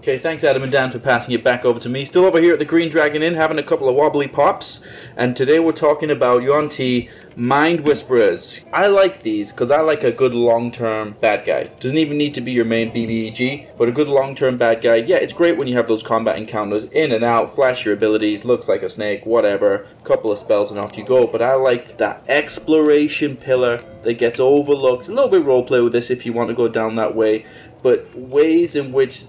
Okay, 0.03 0.17
thanks 0.17 0.43
Adam 0.43 0.63
and 0.63 0.71
Dan 0.71 0.91
for 0.91 0.99
passing 0.99 1.33
it 1.33 1.45
back 1.45 1.63
over 1.63 1.79
to 1.79 1.87
me. 1.87 2.03
Still 2.03 2.25
over 2.25 2.41
here 2.41 2.51
at 2.51 2.59
the 2.59 2.65
Green 2.65 2.89
Dragon 2.89 3.23
Inn 3.23 3.35
having 3.35 3.57
a 3.57 3.63
couple 3.63 3.87
of 3.87 3.95
wobbly 3.95 4.27
pops, 4.27 4.85
and 5.15 5.33
today 5.33 5.61
we're 5.61 5.71
talking 5.71 6.11
about 6.11 6.43
Yuan 6.43 6.67
Ti 6.67 7.09
Mind 7.37 7.85
Whisperers. 7.85 8.65
I 8.73 8.87
like 8.87 9.21
these 9.21 9.53
because 9.53 9.71
I 9.71 9.79
like 9.79 10.03
a 10.03 10.11
good 10.11 10.35
long 10.35 10.73
term 10.73 11.15
bad 11.21 11.45
guy. 11.45 11.69
Doesn't 11.79 11.97
even 11.97 12.17
need 12.17 12.33
to 12.33 12.41
be 12.41 12.51
your 12.51 12.65
main 12.65 12.91
BBEG, 12.91 13.77
but 13.77 13.87
a 13.87 13.93
good 13.93 14.09
long 14.09 14.35
term 14.35 14.57
bad 14.57 14.81
guy. 14.81 14.95
Yeah, 14.95 15.15
it's 15.15 15.31
great 15.31 15.55
when 15.55 15.69
you 15.69 15.77
have 15.77 15.87
those 15.87 16.03
combat 16.03 16.37
encounters 16.37 16.83
in 16.83 17.13
and 17.13 17.23
out, 17.23 17.55
flash 17.55 17.85
your 17.85 17.93
abilities, 17.93 18.43
looks 18.43 18.67
like 18.67 18.83
a 18.83 18.89
snake, 18.89 19.25
whatever, 19.25 19.87
couple 20.03 20.33
of 20.33 20.37
spells 20.37 20.69
and 20.69 20.81
off 20.81 20.97
you 20.97 21.05
go. 21.05 21.27
But 21.27 21.41
I 21.41 21.53
like 21.55 21.97
that 21.99 22.25
exploration 22.27 23.37
pillar 23.37 23.77
that 24.03 24.15
gets 24.15 24.41
overlooked. 24.41 25.07
A 25.07 25.13
little 25.13 25.29
bit 25.29 25.45
roleplay 25.45 25.81
with 25.81 25.93
this 25.93 26.11
if 26.11 26.25
you 26.25 26.33
want 26.33 26.49
to 26.49 26.53
go 26.53 26.67
down 26.67 26.95
that 26.95 27.15
way, 27.15 27.45
but 27.81 28.13
ways 28.13 28.75
in 28.75 28.91
which 28.91 29.23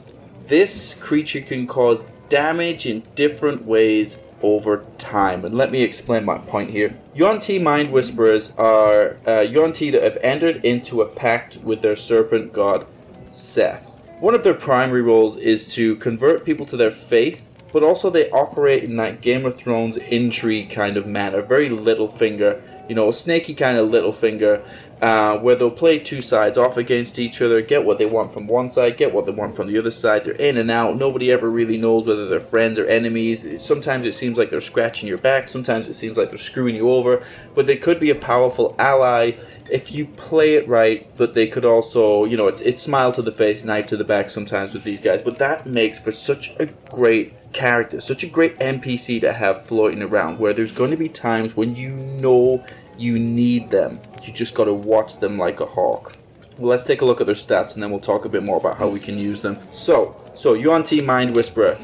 this 0.46 0.94
creature 0.94 1.40
can 1.40 1.66
cause 1.66 2.10
damage 2.28 2.86
in 2.86 3.02
different 3.14 3.64
ways 3.64 4.18
over 4.42 4.84
time. 4.98 5.44
And 5.44 5.56
let 5.56 5.70
me 5.70 5.82
explain 5.82 6.24
my 6.24 6.38
point 6.38 6.70
here. 6.70 6.98
Yuan-Ti 7.14 7.58
Mind 7.58 7.90
Whisperers 7.90 8.54
are 8.56 9.16
uh, 9.26 9.40
Yuan-Ti 9.40 9.90
that 9.90 10.02
have 10.02 10.18
entered 10.22 10.64
into 10.64 11.00
a 11.00 11.06
pact 11.06 11.58
with 11.58 11.80
their 11.80 11.96
serpent 11.96 12.52
god, 12.52 12.86
Sseth. 13.30 13.82
One 14.20 14.34
of 14.34 14.44
their 14.44 14.54
primary 14.54 15.02
roles 15.02 15.36
is 15.36 15.72
to 15.74 15.96
convert 15.96 16.44
people 16.44 16.66
to 16.66 16.76
their 16.76 16.90
faith 16.90 17.50
but 17.74 17.82
also 17.82 18.08
they 18.08 18.30
operate 18.30 18.84
in 18.84 18.94
that 18.94 19.20
Game 19.20 19.44
of 19.44 19.56
Thrones 19.56 19.96
intrigue 19.96 20.70
kind 20.70 20.96
of 20.96 21.08
manner, 21.08 21.42
very 21.42 21.68
little 21.68 22.06
finger, 22.06 22.62
you 22.88 22.94
know, 22.94 23.08
a 23.08 23.12
snaky 23.12 23.52
kind 23.52 23.76
of 23.76 23.88
Littlefinger, 23.88 24.64
uh, 25.04 25.38
where 25.40 25.54
they'll 25.54 25.70
play 25.70 25.98
two 25.98 26.22
sides 26.22 26.56
off 26.56 26.78
against 26.78 27.18
each 27.18 27.42
other, 27.42 27.60
get 27.60 27.84
what 27.84 27.98
they 27.98 28.06
want 28.06 28.32
from 28.32 28.46
one 28.46 28.70
side, 28.70 28.96
get 28.96 29.12
what 29.12 29.26
they 29.26 29.32
want 29.32 29.54
from 29.54 29.66
the 29.66 29.78
other 29.78 29.90
side. 29.90 30.24
They're 30.24 30.32
in 30.32 30.56
and 30.56 30.70
out. 30.70 30.96
Nobody 30.96 31.30
ever 31.30 31.50
really 31.50 31.76
knows 31.76 32.06
whether 32.06 32.26
they're 32.26 32.40
friends 32.40 32.78
or 32.78 32.86
enemies. 32.86 33.62
Sometimes 33.62 34.06
it 34.06 34.14
seems 34.14 34.38
like 34.38 34.48
they're 34.48 34.62
scratching 34.62 35.06
your 35.06 35.18
back. 35.18 35.48
Sometimes 35.48 35.88
it 35.88 35.94
seems 35.94 36.16
like 36.16 36.30
they're 36.30 36.38
screwing 36.38 36.74
you 36.74 36.90
over. 36.90 37.22
But 37.54 37.66
they 37.66 37.76
could 37.76 38.00
be 38.00 38.08
a 38.08 38.14
powerful 38.14 38.74
ally 38.78 39.32
if 39.70 39.92
you 39.92 40.06
play 40.06 40.54
it 40.54 40.66
right. 40.66 41.06
But 41.18 41.34
they 41.34 41.48
could 41.48 41.66
also, 41.66 42.24
you 42.24 42.38
know, 42.38 42.48
it's 42.48 42.62
it's 42.62 42.80
smile 42.80 43.12
to 43.12 43.20
the 43.20 43.30
face, 43.30 43.62
knife 43.62 43.86
to 43.88 43.98
the 43.98 44.04
back 44.04 44.30
sometimes 44.30 44.72
with 44.72 44.84
these 44.84 45.02
guys. 45.02 45.20
But 45.20 45.36
that 45.36 45.66
makes 45.66 46.00
for 46.00 46.12
such 46.12 46.54
a 46.58 46.64
great 46.88 47.52
character, 47.52 48.00
such 48.00 48.24
a 48.24 48.26
great 48.26 48.58
NPC 48.58 49.20
to 49.20 49.34
have 49.34 49.66
floating 49.66 50.00
around. 50.00 50.38
Where 50.38 50.54
there's 50.54 50.72
going 50.72 50.92
to 50.92 50.96
be 50.96 51.10
times 51.10 51.54
when 51.54 51.76
you 51.76 51.94
know 51.94 52.64
you 52.98 53.18
need 53.18 53.70
them. 53.70 53.98
You 54.22 54.32
just 54.32 54.54
got 54.54 54.64
to 54.64 54.74
watch 54.74 55.20
them 55.20 55.38
like 55.38 55.60
a 55.60 55.66
hawk. 55.66 56.16
Well, 56.58 56.70
let's 56.70 56.84
take 56.84 57.00
a 57.00 57.04
look 57.04 57.20
at 57.20 57.26
their 57.26 57.34
stats 57.34 57.74
and 57.74 57.82
then 57.82 57.90
we'll 57.90 58.00
talk 58.00 58.24
a 58.24 58.28
bit 58.28 58.42
more 58.42 58.58
about 58.58 58.78
how 58.78 58.88
we 58.88 59.00
can 59.00 59.18
use 59.18 59.40
them. 59.40 59.58
So, 59.72 60.14
so 60.34 60.54
Yuan 60.54 60.84
Ti 60.84 61.02
Mind 61.02 61.34
Whisperer, 61.34 61.78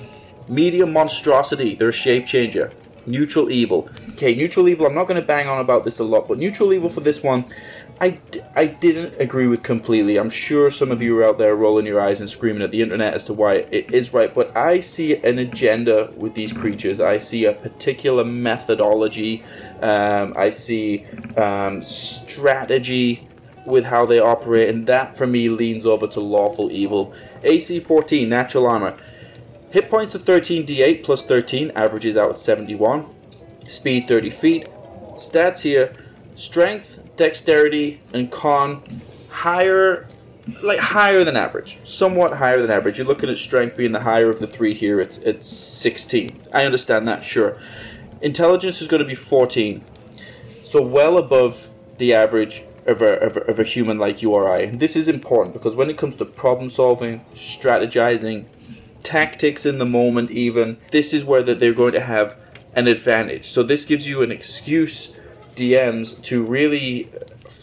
medium 0.48 0.92
monstrosity, 0.92 1.74
they're 1.74 1.88
a 1.88 1.92
shape 1.92 2.26
changer. 2.26 2.72
Neutral 3.06 3.50
evil. 3.50 3.88
Okay, 4.10 4.34
neutral 4.34 4.68
evil. 4.68 4.86
I'm 4.86 4.94
not 4.94 5.08
going 5.08 5.20
to 5.20 5.26
bang 5.26 5.48
on 5.48 5.58
about 5.58 5.84
this 5.84 5.98
a 5.98 6.04
lot, 6.04 6.28
but 6.28 6.38
neutral 6.38 6.72
evil 6.72 6.88
for 6.88 7.00
this 7.00 7.22
one, 7.22 7.46
I, 8.02 8.10
d- 8.30 8.40
I 8.54 8.66
didn't 8.66 9.20
agree 9.20 9.46
with 9.46 9.62
completely. 9.62 10.18
I'm 10.18 10.30
sure 10.30 10.70
some 10.70 10.90
of 10.90 11.02
you 11.02 11.18
are 11.18 11.24
out 11.24 11.38
there 11.38 11.54
rolling 11.56 11.84
your 11.84 12.00
eyes 12.00 12.20
and 12.20 12.30
screaming 12.30 12.62
at 12.62 12.70
the 12.70 12.80
internet 12.80 13.12
as 13.14 13.24
to 13.26 13.34
why 13.34 13.56
it 13.56 13.92
is 13.92 14.14
right, 14.14 14.34
but 14.34 14.56
I 14.56 14.80
see 14.80 15.16
an 15.16 15.38
agenda 15.38 16.10
with 16.16 16.34
these 16.34 16.52
creatures. 16.52 17.00
I 17.00 17.18
see 17.18 17.44
a 17.44 17.52
particular 17.52 18.24
methodology. 18.24 19.44
Um, 19.82 20.34
I 20.36 20.50
see 20.50 21.06
um, 21.36 21.82
strategy 21.82 23.26
with 23.66 23.84
how 23.84 24.06
they 24.06 24.18
operate, 24.18 24.68
and 24.68 24.86
that 24.86 25.16
for 25.16 25.26
me 25.26 25.48
leans 25.48 25.86
over 25.86 26.06
to 26.08 26.20
lawful 26.20 26.70
evil. 26.70 27.14
AC 27.42 27.80
14, 27.80 28.28
natural 28.28 28.66
armor. 28.66 28.96
Hit 29.70 29.88
points 29.88 30.14
of 30.14 30.24
13 30.24 30.66
d8 30.66 31.04
plus 31.04 31.24
13 31.24 31.70
averages 31.76 32.16
out 32.16 32.30
at 32.30 32.36
71. 32.36 33.06
Speed 33.66 34.08
30 34.08 34.30
feet. 34.30 34.68
Stats 35.16 35.62
here 35.62 35.94
strength, 36.40 36.98
dexterity, 37.16 38.00
and 38.14 38.30
con 38.30 38.82
higher, 39.28 40.08
like 40.62 40.78
higher 40.78 41.22
than 41.22 41.36
average. 41.36 41.78
Somewhat 41.84 42.38
higher 42.38 42.60
than 42.60 42.70
average. 42.70 42.98
You're 42.98 43.06
looking 43.06 43.28
at 43.28 43.38
strength 43.38 43.76
being 43.76 43.92
the 43.92 44.00
higher 44.00 44.30
of 44.30 44.40
the 44.40 44.46
three 44.46 44.74
here. 44.74 45.00
It's, 45.00 45.18
it's 45.18 45.48
16. 45.48 46.40
I 46.52 46.64
understand 46.64 47.06
that, 47.08 47.22
sure. 47.22 47.58
Intelligence 48.22 48.82
is 48.82 48.88
going 48.88 49.02
to 49.02 49.08
be 49.08 49.14
14. 49.14 49.82
So 50.62 50.82
well 50.82 51.16
above 51.16 51.70
the 51.98 52.12
average 52.12 52.64
of 52.86 53.02
a, 53.02 53.18
of 53.18 53.36
a, 53.36 53.40
of 53.42 53.58
a 53.58 53.64
human 53.64 53.98
like 53.98 54.22
you 54.22 54.32
or 54.32 54.50
I. 54.50 54.60
And 54.60 54.80
this 54.80 54.96
is 54.96 55.08
important 55.08 55.54
because 55.54 55.74
when 55.74 55.90
it 55.90 55.96
comes 55.96 56.16
to 56.16 56.24
problem 56.24 56.68
solving, 56.68 57.20
strategizing, 57.34 58.46
tactics 59.02 59.64
in 59.64 59.78
the 59.78 59.86
moment, 59.86 60.30
even, 60.30 60.78
this 60.90 61.14
is 61.14 61.24
where 61.24 61.42
that 61.42 61.60
they're 61.60 61.72
going 61.72 61.92
to 61.92 62.00
have 62.00 62.36
an 62.74 62.86
advantage. 62.86 63.46
So 63.46 63.62
this 63.62 63.84
gives 63.84 64.06
you 64.06 64.22
an 64.22 64.30
excuse, 64.30 65.14
DMs, 65.54 66.22
to 66.24 66.44
really 66.44 67.08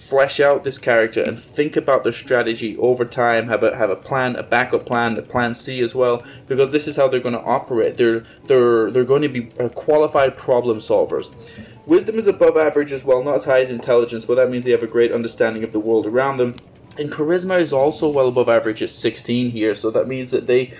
flesh 0.07 0.39
out 0.39 0.63
this 0.63 0.77
character 0.77 1.21
and 1.21 1.37
think 1.37 1.75
about 1.75 2.03
their 2.03 2.13
strategy 2.13 2.77
over 2.77 3.03
time. 3.03 3.47
Have 3.49 3.63
a 3.63 3.75
have 3.75 3.89
a 3.89 3.95
plan, 3.95 4.35
a 4.35 4.43
backup 4.43 4.85
plan, 4.85 5.17
a 5.17 5.21
plan 5.21 5.53
C 5.53 5.81
as 5.81 5.93
well, 5.93 6.23
because 6.47 6.71
this 6.71 6.87
is 6.87 6.95
how 6.95 7.07
they're 7.07 7.19
going 7.19 7.33
to 7.33 7.41
operate. 7.41 7.97
They're 7.97 8.21
they're 8.45 8.89
they're 8.89 9.03
going 9.03 9.23
to 9.23 9.29
be 9.29 9.49
uh, 9.59 9.69
qualified 9.69 10.37
problem 10.37 10.77
solvers. 10.79 11.33
Wisdom 11.85 12.17
is 12.17 12.27
above 12.27 12.57
average 12.57 12.91
as 12.91 13.03
well, 13.03 13.23
not 13.23 13.35
as 13.35 13.45
high 13.45 13.61
as 13.61 13.69
intelligence, 13.69 14.25
but 14.25 14.35
that 14.35 14.49
means 14.49 14.63
they 14.63 14.71
have 14.71 14.83
a 14.83 14.87
great 14.87 15.11
understanding 15.11 15.63
of 15.63 15.71
the 15.71 15.79
world 15.79 16.05
around 16.05 16.37
them. 16.37 16.55
And 16.97 17.11
charisma 17.11 17.59
is 17.59 17.71
also 17.71 18.09
well 18.09 18.27
above 18.27 18.49
average 18.49 18.81
at 18.81 18.89
16 18.89 19.51
here, 19.51 19.75
so 19.75 19.91
that 19.91 20.07
means 20.07 20.31
that 20.31 20.47
they 20.47 20.73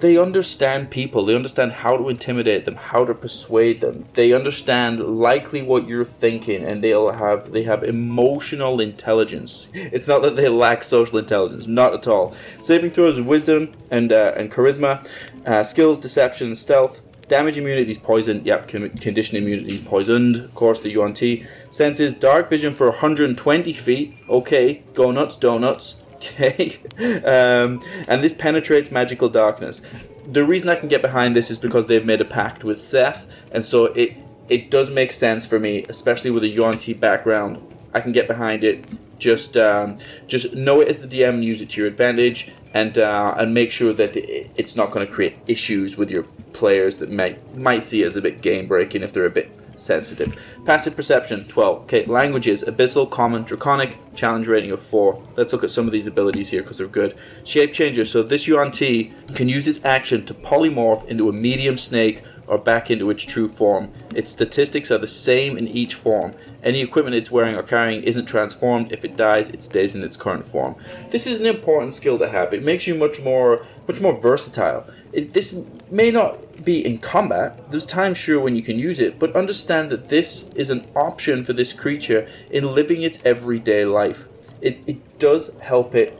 they 0.00 0.16
understand 0.16 0.90
people. 0.90 1.24
They 1.24 1.34
understand 1.34 1.72
how 1.72 1.96
to 1.96 2.08
intimidate 2.08 2.64
them, 2.64 2.76
how 2.76 3.04
to 3.04 3.14
persuade 3.14 3.80
them. 3.80 4.06
They 4.14 4.32
understand 4.32 5.00
likely 5.00 5.62
what 5.62 5.88
you're 5.88 6.04
thinking, 6.04 6.64
and 6.64 6.82
they'll 6.82 7.12
have 7.12 7.52
they 7.52 7.62
have 7.64 7.84
emotional 7.84 8.80
intelligence. 8.80 9.68
It's 9.74 10.08
not 10.08 10.22
that 10.22 10.36
they 10.36 10.48
lack 10.48 10.82
social 10.82 11.18
intelligence, 11.18 11.66
not 11.66 11.94
at 11.94 12.08
all. 12.08 12.34
Saving 12.60 12.90
throws, 12.90 13.20
wisdom 13.20 13.72
and 13.90 14.12
uh, 14.12 14.32
and 14.36 14.50
charisma, 14.50 15.08
uh, 15.46 15.62
skills, 15.62 15.98
deception, 15.98 16.54
stealth. 16.54 17.02
Damage 17.28 17.58
immunity 17.58 17.92
is 17.92 17.98
poisoned. 17.98 18.44
Yep, 18.44 18.68
con- 18.68 18.90
condition 18.90 19.36
immunity 19.36 19.74
is 19.74 19.80
poisoned. 19.80 20.36
Of 20.36 20.54
course, 20.56 20.80
the 20.80 20.90
Yuan-ti 20.90 21.46
senses 21.70 22.12
dark 22.12 22.50
vision 22.50 22.74
for 22.74 22.88
120 22.88 23.72
feet. 23.72 24.14
Okay, 24.28 24.82
go 24.94 25.12
nuts, 25.12 25.36
donuts. 25.36 26.02
Okay, 26.20 26.78
um, 27.24 27.82
and 28.06 28.22
this 28.22 28.34
penetrates 28.34 28.90
magical 28.90 29.30
darkness. 29.30 29.80
The 30.26 30.44
reason 30.44 30.68
I 30.68 30.76
can 30.76 30.88
get 30.88 31.00
behind 31.00 31.34
this 31.34 31.50
is 31.50 31.58
because 31.58 31.86
they've 31.86 32.04
made 32.04 32.20
a 32.20 32.26
pact 32.26 32.62
with 32.62 32.76
Sseth, 32.76 33.26
and 33.50 33.64
so 33.64 33.86
it 33.86 34.16
it 34.50 34.70
does 34.70 34.90
make 34.90 35.12
sense 35.12 35.46
for 35.46 35.58
me, 35.58 35.84
especially 35.88 36.30
with 36.30 36.42
a 36.42 36.48
Yuan 36.48 36.76
Ti 36.76 36.92
background. 36.92 37.62
I 37.94 38.00
can 38.00 38.12
get 38.12 38.28
behind 38.28 38.64
it. 38.64 38.84
Just 39.18 39.56
um, 39.56 39.96
just 40.26 40.54
know 40.54 40.80
it 40.80 40.88
as 40.88 40.98
the 40.98 41.08
DM 41.08 41.30
and 41.30 41.44
use 41.44 41.62
it 41.62 41.70
to 41.70 41.80
your 41.80 41.88
advantage, 41.88 42.52
and 42.74 42.98
uh, 42.98 43.34
and 43.38 43.54
make 43.54 43.72
sure 43.72 43.94
that 43.94 44.16
it, 44.16 44.50
it's 44.56 44.76
not 44.76 44.90
going 44.90 45.06
to 45.06 45.12
create 45.12 45.36
issues 45.46 45.96
with 45.96 46.10
your 46.10 46.24
players 46.52 46.98
that 46.98 47.10
might 47.10 47.56
might 47.56 47.82
see 47.82 48.02
it 48.02 48.06
as 48.06 48.16
a 48.16 48.22
bit 48.22 48.42
game 48.42 48.66
breaking 48.66 49.02
if 49.02 49.12
they're 49.12 49.24
a 49.24 49.30
bit 49.30 49.50
sensitive. 49.80 50.36
Passive 50.64 50.96
perception, 50.96 51.44
12. 51.46 51.82
Okay, 51.82 52.04
languages, 52.06 52.62
abyssal, 52.66 53.10
common, 53.10 53.42
draconic, 53.44 53.98
challenge 54.14 54.46
rating 54.46 54.70
of 54.70 54.80
4. 54.80 55.22
Let's 55.36 55.52
look 55.52 55.64
at 55.64 55.70
some 55.70 55.86
of 55.86 55.92
these 55.92 56.06
abilities 56.06 56.50
here 56.50 56.62
because 56.62 56.78
they're 56.78 56.86
good. 56.86 57.16
Shape 57.44 57.72
changer, 57.72 58.04
so 58.04 58.22
this 58.22 58.46
Yuan 58.46 58.70
Ti 58.70 59.12
can 59.34 59.48
use 59.48 59.66
its 59.66 59.84
action 59.84 60.24
to 60.26 60.34
polymorph 60.34 61.06
into 61.06 61.28
a 61.28 61.32
medium 61.32 61.76
snake 61.78 62.22
or 62.50 62.58
back 62.58 62.90
into 62.90 63.08
its 63.10 63.22
true 63.24 63.48
form. 63.48 63.92
Its 64.12 64.32
statistics 64.32 64.90
are 64.90 64.98
the 64.98 65.06
same 65.06 65.56
in 65.56 65.68
each 65.68 65.94
form. 65.94 66.34
Any 66.64 66.80
equipment 66.80 67.14
it's 67.14 67.30
wearing 67.30 67.54
or 67.54 67.62
carrying 67.62 68.02
isn't 68.02 68.26
transformed. 68.26 68.90
If 68.90 69.04
it 69.04 69.16
dies, 69.16 69.50
it 69.50 69.62
stays 69.62 69.94
in 69.94 70.02
its 70.02 70.16
current 70.16 70.44
form. 70.44 70.74
This 71.10 71.28
is 71.28 71.38
an 71.38 71.46
important 71.46 71.92
skill 71.92 72.18
to 72.18 72.28
have. 72.28 72.52
It 72.52 72.64
makes 72.64 72.88
you 72.88 72.96
much 72.96 73.20
more 73.20 73.64
much 73.86 74.00
more 74.00 74.20
versatile. 74.20 74.84
It, 75.12 75.32
this 75.32 75.58
may 75.90 76.10
not 76.10 76.64
be 76.64 76.84
in 76.84 76.98
combat. 76.98 77.70
There's 77.70 77.86
times 77.86 78.18
sure 78.18 78.40
when 78.40 78.54
you 78.54 78.62
can 78.62 78.78
use 78.78 78.98
it, 78.98 79.18
but 79.18 79.34
understand 79.34 79.90
that 79.90 80.08
this 80.08 80.52
is 80.54 80.70
an 80.70 80.86
option 80.94 81.42
for 81.42 81.52
this 81.52 81.72
creature 81.72 82.28
in 82.50 82.74
living 82.74 83.02
its 83.02 83.24
everyday 83.24 83.84
life. 83.84 84.28
It, 84.60 84.80
it 84.86 85.18
does 85.18 85.52
help 85.60 85.94
it 85.94 86.18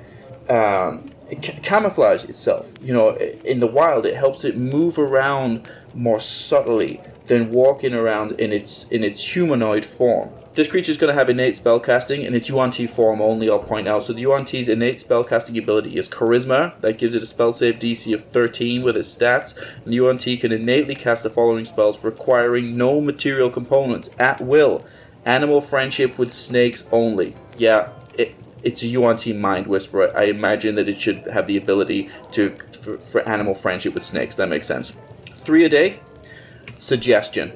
um, 0.48 1.10
ca- 1.30 1.60
camouflage 1.62 2.24
itself. 2.24 2.74
You 2.82 2.94
know, 2.94 3.16
in 3.16 3.60
the 3.60 3.66
wild, 3.66 4.06
it 4.06 4.16
helps 4.16 4.44
it 4.44 4.56
move 4.56 4.98
around 4.98 5.70
more 5.94 6.20
subtly 6.20 7.00
than 7.26 7.52
walking 7.52 7.94
around 7.94 8.32
in 8.40 8.52
its 8.52 8.88
in 8.90 9.04
its 9.04 9.34
humanoid 9.34 9.84
form. 9.84 10.30
This 10.52 10.68
creature 10.68 10.90
is 10.90 10.98
going 10.98 11.12
to 11.12 11.18
have 11.18 11.30
innate 11.30 11.54
spellcasting 11.54 12.24
in 12.24 12.34
its 12.34 12.48
Yuan 12.48 12.72
Ti 12.72 12.88
form 12.88 13.22
only, 13.22 13.48
I'll 13.48 13.60
point 13.60 13.86
out. 13.86 14.02
So 14.02 14.12
the 14.12 14.22
Yuan 14.22 14.44
Ti's 14.44 14.68
innate 14.68 14.96
spellcasting 14.96 15.56
ability 15.56 15.96
is 15.96 16.08
Charisma, 16.08 16.78
that 16.80 16.98
gives 16.98 17.14
it 17.14 17.22
a 17.22 17.26
spell 17.26 17.52
save 17.52 17.76
DC 17.76 18.12
of 18.12 18.24
13 18.26 18.82
with 18.82 18.96
its 18.96 19.14
stats. 19.14 19.56
And 19.84 19.92
the 19.92 19.96
Yuan 19.96 20.18
Ti 20.18 20.36
can 20.38 20.50
innately 20.50 20.96
cast 20.96 21.22
the 21.22 21.30
following 21.30 21.64
spells 21.64 22.02
requiring 22.02 22.76
no 22.76 23.00
material 23.00 23.48
components 23.48 24.10
at 24.18 24.40
will. 24.40 24.84
Animal 25.24 25.60
friendship 25.60 26.18
with 26.18 26.32
snakes 26.32 26.88
only. 26.90 27.36
Yeah, 27.56 27.90
it, 28.18 28.34
it's 28.64 28.82
a 28.82 28.88
Yuan 28.88 29.18
Ti 29.18 29.34
Mind 29.34 29.68
Whisperer. 29.68 30.12
I 30.16 30.24
imagine 30.24 30.74
that 30.74 30.88
it 30.88 31.00
should 31.00 31.18
have 31.28 31.46
the 31.46 31.58
ability 31.58 32.10
to 32.32 32.56
for, 32.72 32.98
for 32.98 33.20
animal 33.28 33.54
friendship 33.54 33.94
with 33.94 34.04
snakes. 34.04 34.34
That 34.34 34.48
makes 34.48 34.66
sense. 34.66 34.96
Three 35.36 35.64
a 35.64 35.68
day. 35.68 36.00
Suggestion. 36.80 37.52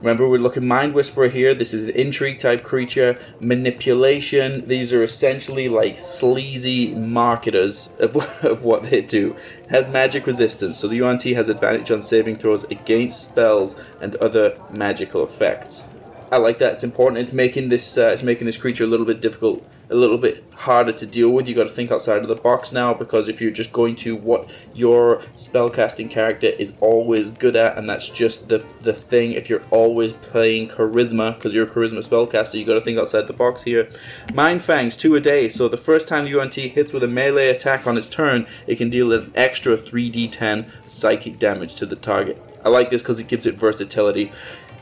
Remember, 0.00 0.26
we're 0.26 0.38
looking 0.38 0.66
Mind 0.66 0.94
Whisperer 0.94 1.28
here. 1.28 1.52
This 1.54 1.74
is 1.74 1.84
an 1.84 1.94
intrigue 1.94 2.40
type 2.40 2.62
creature. 2.62 3.18
Manipulation. 3.38 4.66
These 4.66 4.94
are 4.94 5.02
essentially 5.02 5.68
like 5.68 5.98
sleazy 5.98 6.94
marketers 6.94 7.94
of, 7.98 8.16
of 8.44 8.64
what 8.64 8.84
they 8.84 9.02
do. 9.02 9.36
Has 9.68 9.86
magic 9.88 10.26
resistance, 10.26 10.78
so 10.78 10.88
the 10.88 10.96
Yuan 10.96 11.18
Ti 11.18 11.34
has 11.34 11.50
advantage 11.50 11.90
on 11.90 12.00
saving 12.00 12.36
throws 12.36 12.64
against 12.70 13.22
spells 13.22 13.78
and 14.00 14.16
other 14.16 14.58
magical 14.70 15.22
effects. 15.22 15.84
I 16.32 16.38
like 16.38 16.58
that. 16.58 16.74
It's 16.74 16.84
important. 16.84 17.20
It's 17.20 17.34
making 17.34 17.68
this 17.68 17.98
uh, 17.98 18.08
it's 18.08 18.22
making 18.22 18.46
this 18.46 18.56
creature 18.56 18.84
a 18.84 18.86
little 18.86 19.06
bit 19.06 19.20
difficult, 19.20 19.62
a 19.90 19.94
little 19.94 20.18
bit 20.18 20.44
harder 20.54 20.92
to 20.92 21.06
deal 21.06 21.30
with. 21.30 21.48
You 21.48 21.54
got 21.54 21.64
to 21.64 21.70
think 21.70 21.90
outside 21.90 22.22
of 22.22 22.28
the 22.28 22.34
box 22.34 22.72
now 22.72 22.94
because 22.94 23.28
if 23.28 23.40
you're 23.40 23.50
just 23.50 23.72
going 23.72 23.96
to 23.96 24.14
what 24.14 24.48
your 24.74 25.18
spellcasting 25.34 26.10
character 26.10 26.46
is 26.46 26.76
always 26.80 27.32
good 27.32 27.56
at, 27.56 27.76
and 27.76 27.88
that's 27.88 28.08
just 28.08 28.48
the 28.48 28.64
the 28.82 28.92
thing. 28.92 29.32
If 29.32 29.48
you're 29.48 29.62
always 29.70 30.12
playing 30.12 30.68
charisma 30.68 31.34
because 31.34 31.52
you're 31.52 31.66
a 31.66 31.70
charisma 31.70 32.06
spellcaster, 32.06 32.58
you 32.58 32.64
got 32.64 32.74
to 32.74 32.80
think 32.80 32.98
outside 32.98 33.26
the 33.26 33.32
box 33.32 33.64
here. 33.64 33.90
Mind 34.32 34.62
Fangs 34.62 34.96
two 34.96 35.14
a 35.16 35.20
day. 35.20 35.48
So 35.48 35.68
the 35.68 35.76
first 35.76 36.08
time 36.08 36.24
the 36.24 36.30
Yuan-ti 36.30 36.68
hits 36.68 36.92
with 36.92 37.02
a 37.02 37.08
melee 37.08 37.48
attack 37.48 37.86
on 37.86 37.98
its 37.98 38.08
turn, 38.08 38.46
it 38.66 38.76
can 38.76 38.90
deal 38.90 39.12
an 39.12 39.32
extra 39.34 39.76
3d10 39.76 40.70
psychic 40.86 41.38
damage 41.38 41.74
to 41.76 41.86
the 41.86 41.96
target. 41.96 42.40
I 42.64 42.68
like 42.68 42.90
this 42.90 43.02
because 43.02 43.18
it 43.18 43.28
gives 43.28 43.46
it 43.46 43.58
versatility. 43.58 44.32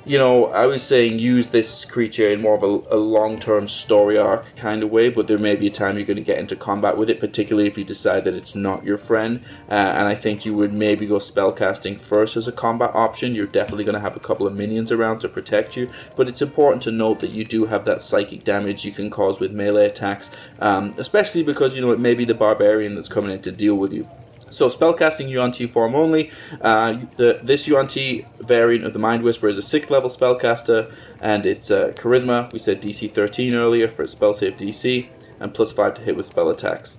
You 0.09 0.17
know, 0.17 0.47
I 0.47 0.65
was 0.65 0.83
saying 0.83 1.19
use 1.19 1.51
this 1.51 1.85
creature 1.85 2.31
in 2.31 2.41
more 2.41 2.55
of 2.55 2.63
a, 2.63 2.95
a 2.95 2.97
long 2.97 3.39
term 3.39 3.69
story 3.69 4.17
arc 4.17 4.57
kind 4.57 4.83
of 4.83 4.91
way, 4.91 5.11
but 5.11 5.27
there 5.27 5.37
may 5.37 5.55
be 5.55 5.67
a 5.67 5.71
time 5.71 5.99
you're 5.99 6.07
going 6.07 6.17
to 6.17 6.23
get 6.23 6.39
into 6.39 6.57
combat 6.57 6.97
with 6.97 7.11
it, 7.11 7.21
particularly 7.21 7.69
if 7.69 7.77
you 7.77 7.85
decide 7.85 8.25
that 8.25 8.33
it's 8.33 8.55
not 8.55 8.85
your 8.85 8.97
friend. 8.97 9.45
Uh, 9.69 9.75
and 9.75 10.09
I 10.09 10.15
think 10.15 10.47
you 10.47 10.55
would 10.55 10.73
maybe 10.73 11.07
go 11.07 11.17
spellcasting 11.17 12.01
first 12.01 12.39
as 12.39 12.49
a 12.49 12.53
combat 12.53 12.93
option. 12.95 13.35
You're 13.35 13.47
definitely 13.47 13.85
going 13.85 13.97
to 13.97 14.01
have 14.01 14.17
a 14.17 14.21
couple 14.21 14.47
of 14.47 14.55
minions 14.55 14.91
around 14.91 15.19
to 15.19 15.29
protect 15.29 15.77
you, 15.77 15.91
but 16.17 16.27
it's 16.27 16.41
important 16.41 16.83
to 16.85 16.91
note 16.91 17.21
that 17.21 17.33
you 17.33 17.45
do 17.45 17.67
have 17.67 17.85
that 17.85 18.01
psychic 18.01 18.45
damage 18.45 18.87
you 18.87 18.93
can 18.93 19.11
cause 19.11 19.41
with 19.41 19.53
melee 19.53 19.85
attacks, 19.85 20.31
um, 20.59 20.95
especially 20.97 21.43
because, 21.43 21.77
you 21.77 21.83
know, 21.83 21.91
it 21.91 22.01
may 22.01 22.15
be 22.15 22.25
the 22.25 22.33
barbarian 22.33 22.95
that's 22.95 23.09
coming 23.09 23.31
in 23.31 23.43
to 23.43 23.53
deal 23.53 23.75
with 23.75 23.93
you. 23.93 24.09
So 24.51 24.69
spellcasting 24.69 25.29
Yuan-ti 25.29 25.67
form 25.67 25.95
only. 25.95 26.31
Uh, 26.61 26.99
the, 27.17 27.41
this 27.43 27.69
Yuan-ti 27.69 28.27
variant 28.41 28.85
of 28.85 28.93
the 28.93 28.99
Mind 28.99 29.23
Whisper 29.23 29.49
is 29.49 29.59
a 29.59 29.61
6th 29.61 29.91
level 29.91 30.11
spellcaster, 30.11 30.93
and 31.21 31.45
it's 31.47 31.71
uh, 31.71 31.93
Charisma. 31.97 32.53
We 32.53 32.59
said 32.59 32.83
DC 32.83 33.13
13 33.13 33.55
earlier 33.55 33.89
for 33.89 34.03
its 34.03 34.13
spell 34.13 34.33
save 34.33 34.57
DC, 34.57 35.09
and 35.41 35.55
plus 35.55 35.73
5 35.73 35.95
to 35.95 36.03
hit 36.03 36.17
with 36.17 36.27
spell 36.27 36.49
attacks. 36.49 36.99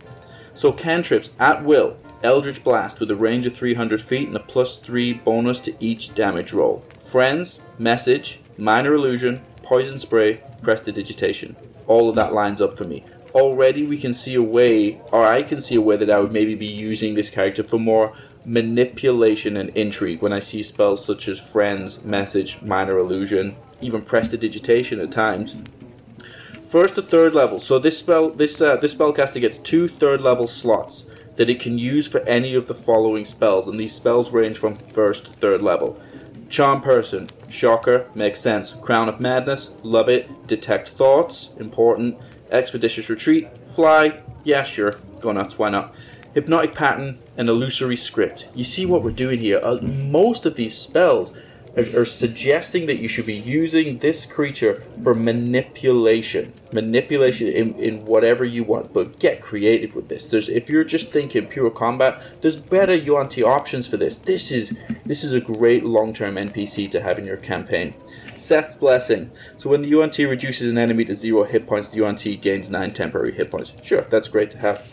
So 0.54 0.72
cantrips 0.72 1.32
at 1.40 1.64
will. 1.64 1.98
Eldritch 2.22 2.64
Blast 2.64 3.00
with 3.00 3.10
a 3.12 3.16
range 3.16 3.46
of 3.46 3.54
300 3.54 4.02
feet 4.02 4.28
and 4.28 4.36
a 4.36 4.42
plus 4.42 4.78
3 4.78 5.14
bonus 5.14 5.62
to 5.62 5.74
each 5.80 6.14
damage 6.14 6.52
roll. 6.52 6.84
Friends, 7.00 7.62
Message, 7.78 8.42
Minor 8.58 8.94
Illusion, 8.94 9.42
Poison 9.64 9.98
Spray, 9.98 10.42
Prestidigitation. 10.62 11.56
All 11.88 12.10
of 12.10 12.16
that 12.16 12.34
lines 12.34 12.60
up 12.60 12.78
for 12.78 12.84
me 12.84 13.06
already 13.34 13.86
we 13.86 13.98
can 13.98 14.14
see 14.14 14.36
a 14.36 14.42
way, 14.42 15.02
or 15.12 15.26
I 15.26 15.44
can 15.44 15.62
see 15.62 15.76
a 15.76 15.82
way 15.82 15.98
that 15.98 16.10
I 16.10 16.20
would 16.20 16.32
maybe 16.32 16.56
be 16.56 16.66
using 16.66 17.14
this 17.14 17.30
character 17.30 17.64
for 17.64 17.80
more 17.80 18.14
manipulation 18.46 19.58
and 19.58 19.70
intrigue 19.70 20.22
when 20.22 20.34
I 20.34 20.40
see 20.40 20.64
spells 20.64 21.06
such 21.06 21.28
as 21.28 21.40
Friends, 21.40 22.04
Message, 22.04 22.62
Minor 22.62 22.98
Illusion, 22.98 23.56
even 23.82 24.02
Prestidigitation 24.02 25.00
at 25.00 25.12
times. 25.12 25.56
First 26.64 26.96
to 26.96 27.02
third 27.02 27.34
level. 27.34 27.60
So 27.60 27.80
this 27.80 27.98
spell, 27.98 28.30
this 28.30 28.62
uh, 28.62 28.78
this 28.78 28.94
spellcaster 28.94 29.42
gets 29.42 29.58
two 29.58 29.88
third 29.88 30.22
level 30.22 30.46
slots 30.48 31.10
that 31.36 31.50
it 31.50 31.60
can 31.60 31.80
use 31.80 32.08
for 32.08 32.20
any 32.22 32.54
of 32.54 32.68
the 32.68 32.74
following 32.74 33.26
spells, 33.26 33.68
and 33.68 33.80
these 33.80 33.96
spells 33.96 34.32
range 34.32 34.58
from 34.58 34.76
first 34.76 35.26
to 35.26 35.34
third 35.34 35.62
level. 35.62 36.00
Charm 36.50 36.82
Person, 36.82 37.28
Shocker, 37.50 38.08
makes 38.16 38.40
sense. 38.40 38.74
Crown 38.74 39.08
of 39.08 39.20
Madness, 39.20 39.74
love 39.84 40.10
it. 40.10 40.48
Detect 40.48 40.90
Thoughts, 40.90 41.52
important. 41.60 42.18
Expeditious 42.52 43.10
Retreat, 43.10 43.50
Fly, 43.68 44.22
yeah, 44.44 44.64
sure, 44.64 44.96
go 45.20 45.32
nuts, 45.32 45.58
why 45.58 45.70
not? 45.70 45.94
Hypnotic 46.34 46.76
Pattern, 46.76 47.20
and 47.38 47.50
Illusory 47.50 47.96
Script. 47.96 48.50
You 48.54 48.64
see 48.64 48.86
what 48.86 49.04
we're 49.04 49.12
doing 49.12 49.40
here? 49.40 49.60
Uh, 49.64 49.78
most 49.82 50.46
of 50.46 50.56
these 50.56 50.78
spells 50.78 51.36
are, 51.76 52.02
are, 52.02 52.06
suggesting 52.06 52.86
that 52.88 53.00
you 53.00 53.08
should 53.08 53.26
be 53.26 53.36
using 53.36 54.00
this 54.00 54.26
creature 54.26 54.84
for 55.02 55.14
manipulation. 55.14 56.54
Manipulation 56.72 57.48
in, 57.48 57.76
in 57.76 58.06
whatever 58.06 58.44
you 58.44 58.64
want, 58.64 58.94
but 58.94 59.20
get 59.20 59.42
creative 59.42 59.96
with 59.96 60.10
this. 60.10 60.28
There's 60.28 60.50
if 60.50 60.70
you're 60.70 60.84
just 60.84 61.12
thinking 61.12 61.48
pure 61.48 61.70
combat, 61.70 62.22
there's 62.42 62.58
better 62.58 62.96
Yuan-ti 62.96 63.44
options 63.44 63.88
for 63.88 63.98
this. 63.98 64.18
This 64.20 64.52
is 64.52 64.78
this 65.06 65.24
is 65.24 65.34
a 65.34 65.42
great 65.42 65.84
long-term 65.84 66.36
NPC 66.36 66.90
to 66.92 67.02
have 67.02 67.18
in 67.18 67.26
your 67.26 67.38
campaign. 67.38 67.94
Sseth's 68.40 68.76
Blessing. 68.76 69.32
So 69.58 69.70
when 69.70 69.82
the 69.82 69.90
Yuan-ti 69.90 70.26
reduces 70.26 70.72
an 70.72 70.78
enemy 70.78 71.06
to 71.06 71.14
zero 71.14 71.44
hit 71.44 71.68
points, 71.68 71.90
the 71.90 71.98
Yuan-ti 71.98 72.38
gains 72.38 72.70
9 72.70 72.94
temporary 72.94 73.34
hit 73.34 73.52
points. 73.52 73.74
Sure, 73.84 74.02
that's 74.02 74.28
great 74.28 74.50
to 74.52 74.58
have. 74.60 74.88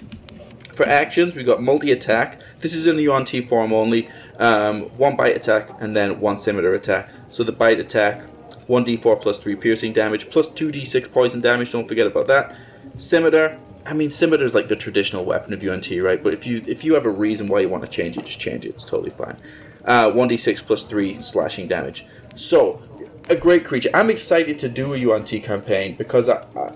For 0.72 0.86
actions, 0.86 1.34
we 1.34 1.42
got 1.42 1.62
multi 1.62 1.90
attack. 1.90 2.40
This 2.60 2.74
is 2.74 2.86
in 2.86 2.96
the 2.96 3.04
Yuan-ti 3.04 3.40
form 3.40 3.72
only. 3.72 4.10
Um, 4.38 4.82
one 4.98 5.16
bite 5.16 5.34
attack 5.34 5.70
and 5.80 5.96
then 5.96 6.20
one 6.20 6.36
scimitar 6.36 6.74
attack. 6.74 7.08
So 7.30 7.44
the 7.44 7.52
bite 7.52 7.80
attack, 7.80 8.26
1d4 8.68 9.20
plus 9.20 9.38
3 9.38 9.56
piercing 9.56 9.92
damage, 9.94 10.28
plus 10.28 10.50
2d6 10.50 11.10
poison 11.12 11.40
damage. 11.40 11.72
Don't 11.72 11.88
forget 11.88 12.06
about 12.06 12.26
that. 12.26 12.54
Scimitar, 12.98 13.58
I 13.86 13.94
mean, 13.94 14.10
scimitar 14.10 14.44
is 14.44 14.54
like 14.54 14.68
the 14.68 14.76
traditional 14.76 15.24
weapon 15.24 15.54
of 15.54 15.62
Yuan-ti, 15.62 16.00
right? 16.00 16.22
But 16.22 16.34
if 16.34 16.46
you 16.46 16.62
if 16.66 16.84
you 16.84 16.94
have 16.94 17.06
a 17.06 17.10
reason 17.10 17.46
why 17.46 17.60
you 17.60 17.68
want 17.68 17.84
to 17.84 17.90
change 17.90 18.18
it, 18.18 18.26
just 18.26 18.40
change 18.40 18.66
it. 18.66 18.70
It's 18.70 18.84
totally 18.84 19.10
fine. 19.10 19.36
Uh, 19.84 20.10
1d6 20.10 20.66
plus 20.66 20.84
3 20.84 21.22
slashing 21.22 21.68
damage. 21.68 22.04
So, 22.34 22.82
a 23.28 23.36
great 23.36 23.64
creature. 23.64 23.90
I'm 23.92 24.10
excited 24.10 24.58
to 24.60 24.68
do 24.68 24.94
a 24.94 24.96
Yuan-ti 24.96 25.40
campaign 25.40 25.94
because 25.96 26.28
I, 26.28 26.44
I, 26.56 26.72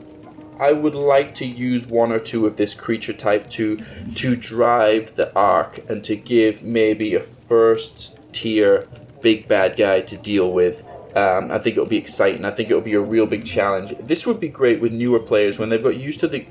I 0.59 0.73
would 0.73 0.95
like 0.95 1.35
to 1.37 1.47
use 1.47 1.87
one 1.87 2.13
or 2.13 2.19
two 2.19 2.47
of 2.47 2.57
this 2.57 2.75
creature 2.75 3.13
type 3.13 3.49
to 3.51 3.79
to 4.17 4.37
drive 4.37 5.17
the 5.17 5.35
arc 5.35 5.89
and 5.89 6.03
to 6.05 6.17
give 6.17 6.63
maybe 6.63 7.15
a 7.15 7.21
first 7.21 8.19
tier 8.33 8.87
big 9.21 9.49
bad 9.49 9.77
guy 9.77 10.01
to 10.01 10.17
deal 10.17 10.53
with. 10.53 10.85
Um, 11.17 11.51
I 11.51 11.59
think 11.59 11.77
it'll 11.77 11.87
be 11.87 11.97
exciting. 11.97 12.45
I 12.45 12.51
think 12.51 12.71
it'll 12.71 12.83
be 12.83 12.95
a 12.95 13.01
real 13.01 13.27
big 13.27 13.45
challenge. 13.45 13.95
This 13.99 14.27
would 14.27 14.39
be 14.39 14.49
great 14.49 14.81
with 14.81 14.93
newer 14.93 15.19
players 15.19 15.59
when 15.59 15.69
they've 15.69 15.83
got 15.83 15.97
used 15.97 16.21
to 16.21 16.29
the 16.29 16.47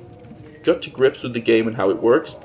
got 0.63 0.81
to 0.81 0.89
grips 0.89 1.23
with 1.23 1.33
the 1.33 1.39
game 1.39 1.67
and 1.67 1.77
how 1.77 1.89
it 1.89 2.01
works 2.01 2.35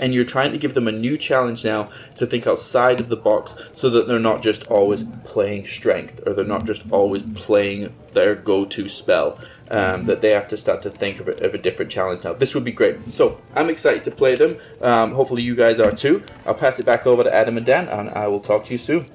and 0.00 0.14
you're 0.14 0.24
trying 0.24 0.52
to 0.52 0.58
give 0.58 0.74
them 0.74 0.88
a 0.88 0.92
new 0.92 1.16
challenge 1.16 1.64
now 1.64 1.90
to 2.16 2.26
think 2.26 2.46
outside 2.46 3.00
of 3.00 3.08
the 3.08 3.16
box 3.16 3.56
so 3.72 3.90
that 3.90 4.06
they're 4.06 4.18
not 4.18 4.42
just 4.42 4.66
always 4.68 5.04
playing 5.24 5.66
strength 5.66 6.20
or 6.26 6.32
they're 6.32 6.44
not 6.44 6.64
just 6.66 6.90
always 6.90 7.22
playing 7.34 7.92
their 8.12 8.34
go-to 8.34 8.88
spell 8.88 9.38
um, 9.70 10.06
that 10.06 10.22
they 10.22 10.30
have 10.30 10.48
to 10.48 10.56
start 10.56 10.82
to 10.82 10.90
think 10.90 11.20
of 11.20 11.28
a, 11.28 11.44
of 11.44 11.54
a, 11.54 11.58
different 11.58 11.90
challenge 11.90 12.24
now. 12.24 12.32
This 12.32 12.54
would 12.54 12.64
be 12.64 12.72
great. 12.72 13.10
So 13.12 13.40
i'm 13.54 13.68
excited 13.68 14.04
to 14.04 14.10
play 14.10 14.34
them. 14.34 14.56
Um, 14.80 15.12
hopefully 15.12 15.42
you 15.42 15.54
guys 15.54 15.78
are 15.78 15.92
too. 15.92 16.22
I'll 16.46 16.54
pass 16.54 16.78
it 16.78 16.86
back 16.86 17.06
over 17.06 17.22
to 17.24 17.34
adam 17.34 17.56
and 17.56 17.66
dan 17.66 17.88
and 17.88 18.08
i 18.10 18.26
will 18.26 18.40
talk 18.40 18.64
to 18.64 18.72
you 18.72 18.78
soon. 18.78 19.06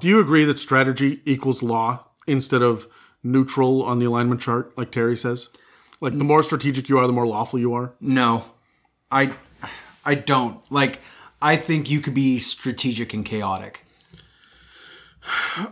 Do 0.00 0.08
you 0.08 0.20
agree 0.20 0.44
that 0.44 0.58
strategy 0.58 1.20
equals 1.26 1.62
law 1.62 2.06
instead 2.26 2.62
of 2.62 2.88
neutral 3.22 3.82
on 3.82 3.98
the 3.98 4.06
alignment 4.06 4.40
chart 4.40 4.76
like 4.78 4.90
terry 4.90 5.16
says? 5.16 5.50
Like 6.00 6.16
the 6.16 6.24
more 6.24 6.42
strategic 6.42 6.88
you 6.88 6.98
are 6.98 7.06
the 7.06 7.12
more 7.12 7.26
lawful 7.26 7.58
you 7.58 7.74
are? 7.74 7.92
No 8.00 8.44
I 9.10 9.34
I 10.04 10.14
don't 10.14 10.60
like. 10.70 11.00
I 11.42 11.56
think 11.56 11.90
you 11.90 12.00
could 12.00 12.14
be 12.14 12.38
strategic 12.38 13.14
and 13.14 13.24
chaotic. 13.24 13.86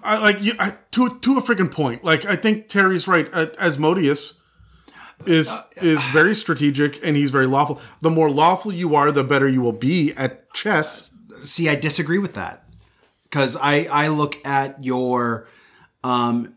I 0.02 0.18
like 0.18 0.42
you 0.42 0.54
I, 0.58 0.76
to 0.92 1.18
to 1.18 1.38
a 1.38 1.42
freaking 1.42 1.70
point. 1.70 2.04
Like 2.04 2.24
I 2.24 2.36
think 2.36 2.68
Terry's 2.68 3.08
right. 3.08 3.28
Uh, 3.32 3.46
Asmodeus 3.58 4.34
is 5.26 5.50
is 5.76 6.02
very 6.04 6.34
strategic 6.34 7.04
and 7.04 7.16
he's 7.16 7.30
very 7.30 7.46
lawful. 7.46 7.80
The 8.00 8.10
more 8.10 8.30
lawful 8.30 8.72
you 8.72 8.94
are, 8.94 9.10
the 9.10 9.24
better 9.24 9.48
you 9.48 9.60
will 9.60 9.72
be 9.72 10.12
at 10.14 10.52
chess. 10.52 11.14
See, 11.42 11.68
I 11.68 11.76
disagree 11.76 12.18
with 12.18 12.34
that 12.34 12.64
because 13.24 13.56
I 13.56 13.86
I 13.90 14.08
look 14.08 14.44
at 14.46 14.82
your 14.84 15.48
um 16.04 16.54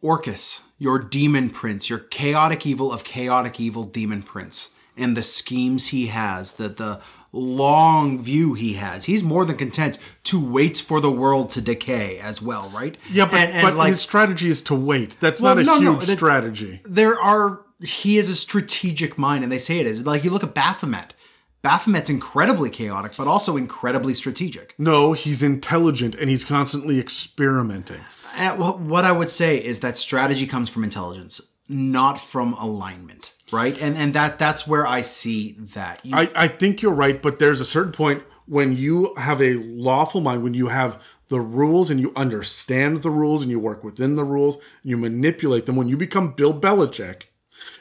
Orcus, 0.00 0.62
your 0.78 1.00
demon 1.00 1.50
prince, 1.50 1.90
your 1.90 1.98
chaotic 1.98 2.64
evil 2.64 2.92
of 2.92 3.02
chaotic 3.04 3.58
evil 3.58 3.82
demon 3.82 4.22
prince 4.22 4.70
and 4.98 5.16
the 5.16 5.22
schemes 5.22 5.88
he 5.88 6.08
has, 6.08 6.54
the 6.54 6.68
the 6.68 7.00
long 7.32 8.20
view 8.20 8.54
he 8.54 8.74
has. 8.74 9.04
He's 9.04 9.22
more 9.22 9.44
than 9.44 9.56
content 9.56 9.98
to 10.24 10.40
wait 10.40 10.78
for 10.78 11.00
the 11.00 11.10
world 11.10 11.50
to 11.50 11.60
decay 11.60 12.18
as 12.18 12.40
well, 12.40 12.70
right? 12.70 12.96
Yeah, 13.10 13.26
but, 13.26 13.34
and, 13.34 13.52
and 13.52 13.62
but 13.62 13.76
like, 13.76 13.90
his 13.90 14.00
strategy 14.00 14.48
is 14.48 14.62
to 14.62 14.74
wait. 14.74 15.16
That's 15.20 15.40
well, 15.40 15.54
not 15.54 15.62
a 15.62 15.66
no, 15.66 15.80
huge 15.80 16.08
no, 16.08 16.14
strategy. 16.14 16.80
There 16.84 17.18
are 17.18 17.60
he 17.80 18.18
is 18.18 18.28
a 18.28 18.34
strategic 18.34 19.16
mind, 19.18 19.44
and 19.44 19.52
they 19.52 19.58
say 19.58 19.78
it 19.78 19.86
is. 19.86 20.04
Like 20.04 20.24
you 20.24 20.30
look 20.30 20.44
at 20.44 20.54
Baphomet. 20.54 21.14
Baphomet's 21.60 22.08
incredibly 22.08 22.70
chaotic, 22.70 23.14
but 23.16 23.26
also 23.26 23.56
incredibly 23.56 24.14
strategic. 24.14 24.76
No, 24.78 25.12
he's 25.12 25.42
intelligent 25.42 26.14
and 26.14 26.30
he's 26.30 26.44
constantly 26.44 27.00
experimenting. 27.00 28.00
Uh, 28.36 28.56
well, 28.56 28.78
what 28.78 29.04
I 29.04 29.10
would 29.10 29.28
say 29.28 29.62
is 29.62 29.80
that 29.80 29.98
strategy 29.98 30.46
comes 30.46 30.68
from 30.68 30.84
intelligence, 30.84 31.52
not 31.68 32.20
from 32.20 32.52
alignment 32.54 33.32
right? 33.52 33.76
And 33.80 33.96
and 33.96 34.14
that 34.14 34.38
that's 34.38 34.66
where 34.66 34.86
i 34.86 35.00
see 35.00 35.52
that. 35.74 36.04
You- 36.04 36.16
I, 36.16 36.30
I 36.34 36.48
think 36.48 36.82
you're 36.82 36.92
right 36.92 37.20
but 37.20 37.38
there's 37.38 37.60
a 37.60 37.64
certain 37.64 37.92
point 37.92 38.22
when 38.46 38.76
you 38.76 39.14
have 39.16 39.40
a 39.42 39.54
lawful 39.54 40.20
mind 40.20 40.42
when 40.42 40.54
you 40.54 40.68
have 40.68 41.00
the 41.28 41.40
rules 41.40 41.90
and 41.90 42.00
you 42.00 42.12
understand 42.16 43.02
the 43.02 43.10
rules 43.10 43.42
and 43.42 43.50
you 43.50 43.58
work 43.60 43.84
within 43.84 44.14
the 44.16 44.24
rules 44.24 44.56
you 44.82 44.96
manipulate 44.96 45.66
them. 45.66 45.76
When 45.76 45.88
you 45.88 45.96
become 45.96 46.32
bill 46.32 46.58
belichick 46.58 47.22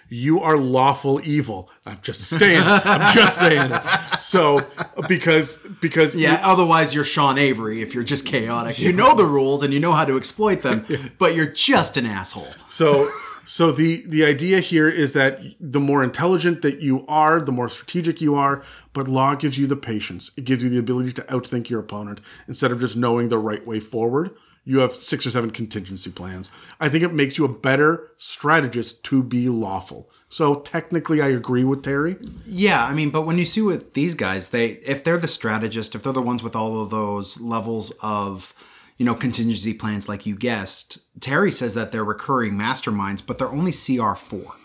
you 0.09 0.39
are 0.39 0.57
lawful 0.57 1.19
evil. 1.25 1.69
I'm 1.85 1.99
just 2.01 2.21
saying 2.21 2.61
i'm 2.65 3.13
just 3.13 3.37
saying. 3.37 3.71
It 3.73 4.21
so 4.21 4.65
because 5.07 5.57
because 5.81 6.15
yeah 6.15 6.33
you, 6.33 6.37
otherwise 6.53 6.93
you're 6.95 7.03
sean 7.03 7.37
avery 7.37 7.81
if 7.81 7.93
you're 7.93 8.05
just 8.05 8.25
chaotic. 8.25 8.79
You 8.79 8.93
know 8.93 9.13
the 9.15 9.25
rules 9.25 9.63
and 9.63 9.73
you 9.73 9.79
know 9.81 9.91
how 9.91 10.05
to 10.05 10.15
exploit 10.17 10.61
them 10.61 10.85
but 11.17 11.35
you're 11.35 11.45
just 11.51 11.97
an 11.97 12.05
asshole. 12.05 12.47
So 12.69 13.09
so 13.47 13.71
the 13.71 14.03
the 14.05 14.23
idea 14.25 14.59
here 14.59 14.89
is 14.89 15.13
that 15.13 15.39
the 15.59 15.79
more 15.79 16.03
intelligent 16.03 16.61
that 16.61 16.81
you 16.81 17.05
are, 17.07 17.39
the 17.39 17.51
more 17.53 17.69
strategic 17.69 18.19
you 18.21 18.35
are, 18.35 18.61
but 18.93 19.07
law 19.07 19.35
gives 19.35 19.57
you 19.57 19.67
the 19.67 19.75
patience. 19.77 20.31
It 20.37 20.43
gives 20.45 20.61
you 20.63 20.69
the 20.69 20.77
ability 20.79 21.13
to 21.13 21.21
outthink 21.23 21.69
your 21.69 21.79
opponent 21.79 22.19
instead 22.47 22.71
of 22.71 22.79
just 22.81 22.97
knowing 22.97 23.29
the 23.29 23.37
right 23.39 23.65
way 23.65 23.79
forward. 23.79 24.31
you 24.67 24.79
have 24.79 24.91
six 24.93 25.25
or 25.25 25.31
seven 25.31 25.49
contingency 25.49 26.11
plans. 26.11 26.51
I 26.81 26.89
think 26.89 27.01
it 27.01 27.13
makes 27.13 27.37
you 27.37 27.45
a 27.45 27.59
better 27.69 28.11
strategist 28.17 29.01
to 29.05 29.23
be 29.23 29.47
lawful. 29.47 30.09
So 30.27 30.55
technically, 30.55 31.21
I 31.21 31.29
agree 31.29 31.63
with 31.63 31.83
Terry. 31.83 32.17
Yeah, 32.45 32.83
I 32.83 32.93
mean, 32.93 33.09
but 33.09 33.21
when 33.21 33.37
you 33.37 33.45
see 33.45 33.61
with 33.61 33.93
these 33.93 34.13
guys, 34.13 34.49
they 34.49 34.65
if 34.93 35.05
they're 35.05 35.17
the 35.17 35.27
strategist, 35.29 35.95
if 35.95 36.03
they're 36.03 36.11
the 36.11 36.21
ones 36.21 36.43
with 36.43 36.53
all 36.53 36.81
of 36.81 36.89
those 36.89 37.39
levels 37.39 37.91
of 38.01 38.53
you 38.97 39.05
know 39.05 39.15
contingency 39.15 39.73
plans, 39.73 40.09
like 40.09 40.25
you 40.25 40.35
guessed, 40.35 40.99
Terry 41.19 41.51
says 41.51 41.73
that 41.75 41.91
they're 41.91 42.03
recurring 42.03 42.53
masterminds, 42.53 43.25
but 43.25 43.37
they're 43.37 43.51
only 43.51 43.71
CR 43.71 44.13
four. 44.13 44.55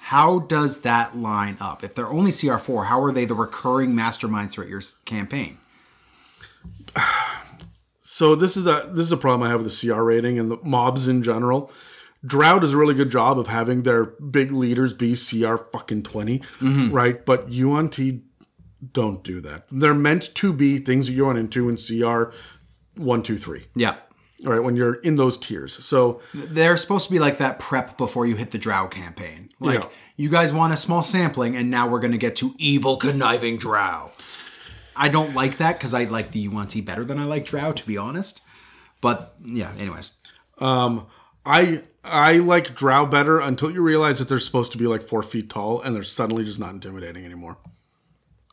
How 0.00 0.38
does 0.38 0.82
that 0.82 1.16
line 1.16 1.56
up? 1.60 1.82
If 1.82 1.94
they're 1.94 2.08
only 2.08 2.30
CR 2.32 2.58
four, 2.58 2.84
how 2.84 3.02
are 3.02 3.12
they 3.12 3.24
the 3.24 3.34
recurring 3.34 3.92
masterminds 3.92 4.52
throughout 4.52 4.70
your 4.70 4.82
campaign? 5.04 5.58
So 8.16 8.34
this 8.34 8.56
is 8.56 8.66
a 8.66 8.88
this 8.90 9.04
is 9.04 9.12
a 9.12 9.16
problem 9.18 9.42
I 9.42 9.50
have 9.50 9.62
with 9.62 9.70
the 9.70 9.88
CR 9.88 10.00
rating 10.00 10.38
and 10.38 10.50
the 10.50 10.56
mobs 10.62 11.06
in 11.06 11.22
general. 11.22 11.70
Drow 12.24 12.58
does 12.58 12.72
a 12.72 12.76
really 12.78 12.94
good 12.94 13.10
job 13.10 13.38
of 13.38 13.48
having 13.48 13.82
their 13.82 14.06
big 14.06 14.52
leaders 14.52 14.94
be 14.94 15.14
CR 15.14 15.56
fucking 15.56 16.02
20, 16.02 16.38
mm-hmm. 16.38 16.90
right? 16.92 17.26
But 17.26 17.50
Yuan-ti 17.50 18.22
don't 18.92 19.22
do 19.22 19.40
that. 19.42 19.66
They're 19.70 19.92
meant 19.92 20.34
to 20.36 20.52
be 20.52 20.78
things 20.78 21.08
that 21.08 21.12
you 21.12 21.26
run 21.26 21.36
into 21.36 21.68
in 21.68 21.76
CR 21.76 22.32
one, 22.96 23.22
two, 23.22 23.36
three. 23.36 23.66
Yeah, 23.74 23.96
All 24.44 24.52
right, 24.52 24.62
when 24.62 24.76
you're 24.76 24.94
in 24.94 25.16
those 25.16 25.38
tiers. 25.38 25.82
So 25.84 26.20
they're 26.34 26.76
supposed 26.76 27.06
to 27.06 27.12
be 27.12 27.18
like 27.18 27.38
that 27.38 27.58
prep 27.58 27.96
before 27.96 28.26
you 28.26 28.36
hit 28.36 28.50
the 28.50 28.58
Drow 28.58 28.86
campaign. 28.88 29.50
Like 29.60 29.78
Yeah. 29.80 29.86
you 30.16 30.28
guys 30.28 30.52
want 30.52 30.72
a 30.72 30.76
small 30.76 31.02
sampling, 31.02 31.56
and 31.56 31.70
now 31.70 31.88
we're 31.88 32.00
gonna 32.00 32.18
get 32.18 32.36
to 32.36 32.54
evil 32.58 32.96
conniving 32.96 33.56
Drow. 33.58 34.12
I 34.94 35.08
don't 35.08 35.34
like 35.34 35.58
that 35.58 35.78
because 35.78 35.92
I 35.94 36.04
like 36.04 36.30
the 36.32 36.40
Yuan-ti 36.40 36.80
better 36.80 37.04
than 37.04 37.18
I 37.18 37.24
like 37.24 37.44
Drow, 37.46 37.72
to 37.72 37.86
be 37.86 37.96
honest. 37.98 38.42
But 39.00 39.34
yeah, 39.44 39.72
anyways. 39.78 40.12
Um 40.58 41.06
I 41.44 41.82
I 42.04 42.38
like 42.38 42.74
Drow 42.74 43.04
better 43.06 43.38
until 43.40 43.70
you 43.70 43.82
realize 43.82 44.18
that 44.20 44.28
they're 44.28 44.38
supposed 44.38 44.72
to 44.72 44.78
be 44.78 44.86
like 44.86 45.02
four 45.02 45.22
feet 45.22 45.50
tall 45.50 45.80
and 45.82 45.94
they're 45.94 46.02
suddenly 46.02 46.44
just 46.44 46.58
not 46.60 46.72
intimidating 46.74 47.24
anymore. 47.24 47.58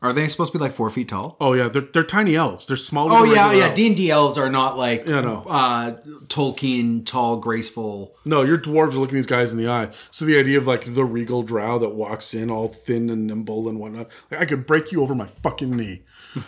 Are 0.04 0.12
they 0.12 0.28
supposed 0.28 0.52
to 0.52 0.58
be 0.58 0.62
like 0.62 0.72
four 0.72 0.90
feet 0.90 1.08
tall? 1.08 1.36
Oh 1.40 1.54
yeah, 1.54 1.68
they're 1.68 1.80
they're 1.82 2.04
tiny 2.04 2.36
elves. 2.36 2.66
They're 2.66 2.76
smaller. 2.76 3.12
Oh 3.12 3.22
than 3.26 3.34
yeah, 3.34 3.52
yeah. 3.52 3.74
D 3.74 3.86
and 3.86 3.96
D 3.96 4.10
elves 4.10 4.36
are 4.36 4.50
not 4.50 4.76
like 4.76 5.06
Yeah, 5.06 5.22
no. 5.22 5.44
uh, 5.48 5.96
Tolkien 6.26 7.06
tall, 7.06 7.38
graceful. 7.38 8.14
No, 8.26 8.42
your 8.42 8.58
dwarves 8.58 8.92
are 8.94 8.98
looking 8.98 9.14
these 9.16 9.26
guys 9.26 9.50
in 9.50 9.56
the 9.58 9.66
eye. 9.68 9.90
So 10.10 10.26
the 10.26 10.38
idea 10.38 10.58
of 10.58 10.66
like 10.66 10.92
the 10.94 11.04
regal 11.04 11.42
drow 11.42 11.78
that 11.78 11.94
walks 11.94 12.34
in 12.34 12.50
all 12.50 12.68
thin 12.68 13.08
and 13.08 13.26
nimble 13.26 13.66
and 13.66 13.78
whatnot, 13.80 14.08
like 14.30 14.40
I 14.40 14.44
could 14.44 14.66
break 14.66 14.92
you 14.92 15.00
over 15.02 15.14
my 15.14 15.26
fucking 15.26 15.74
knee. 15.74 16.02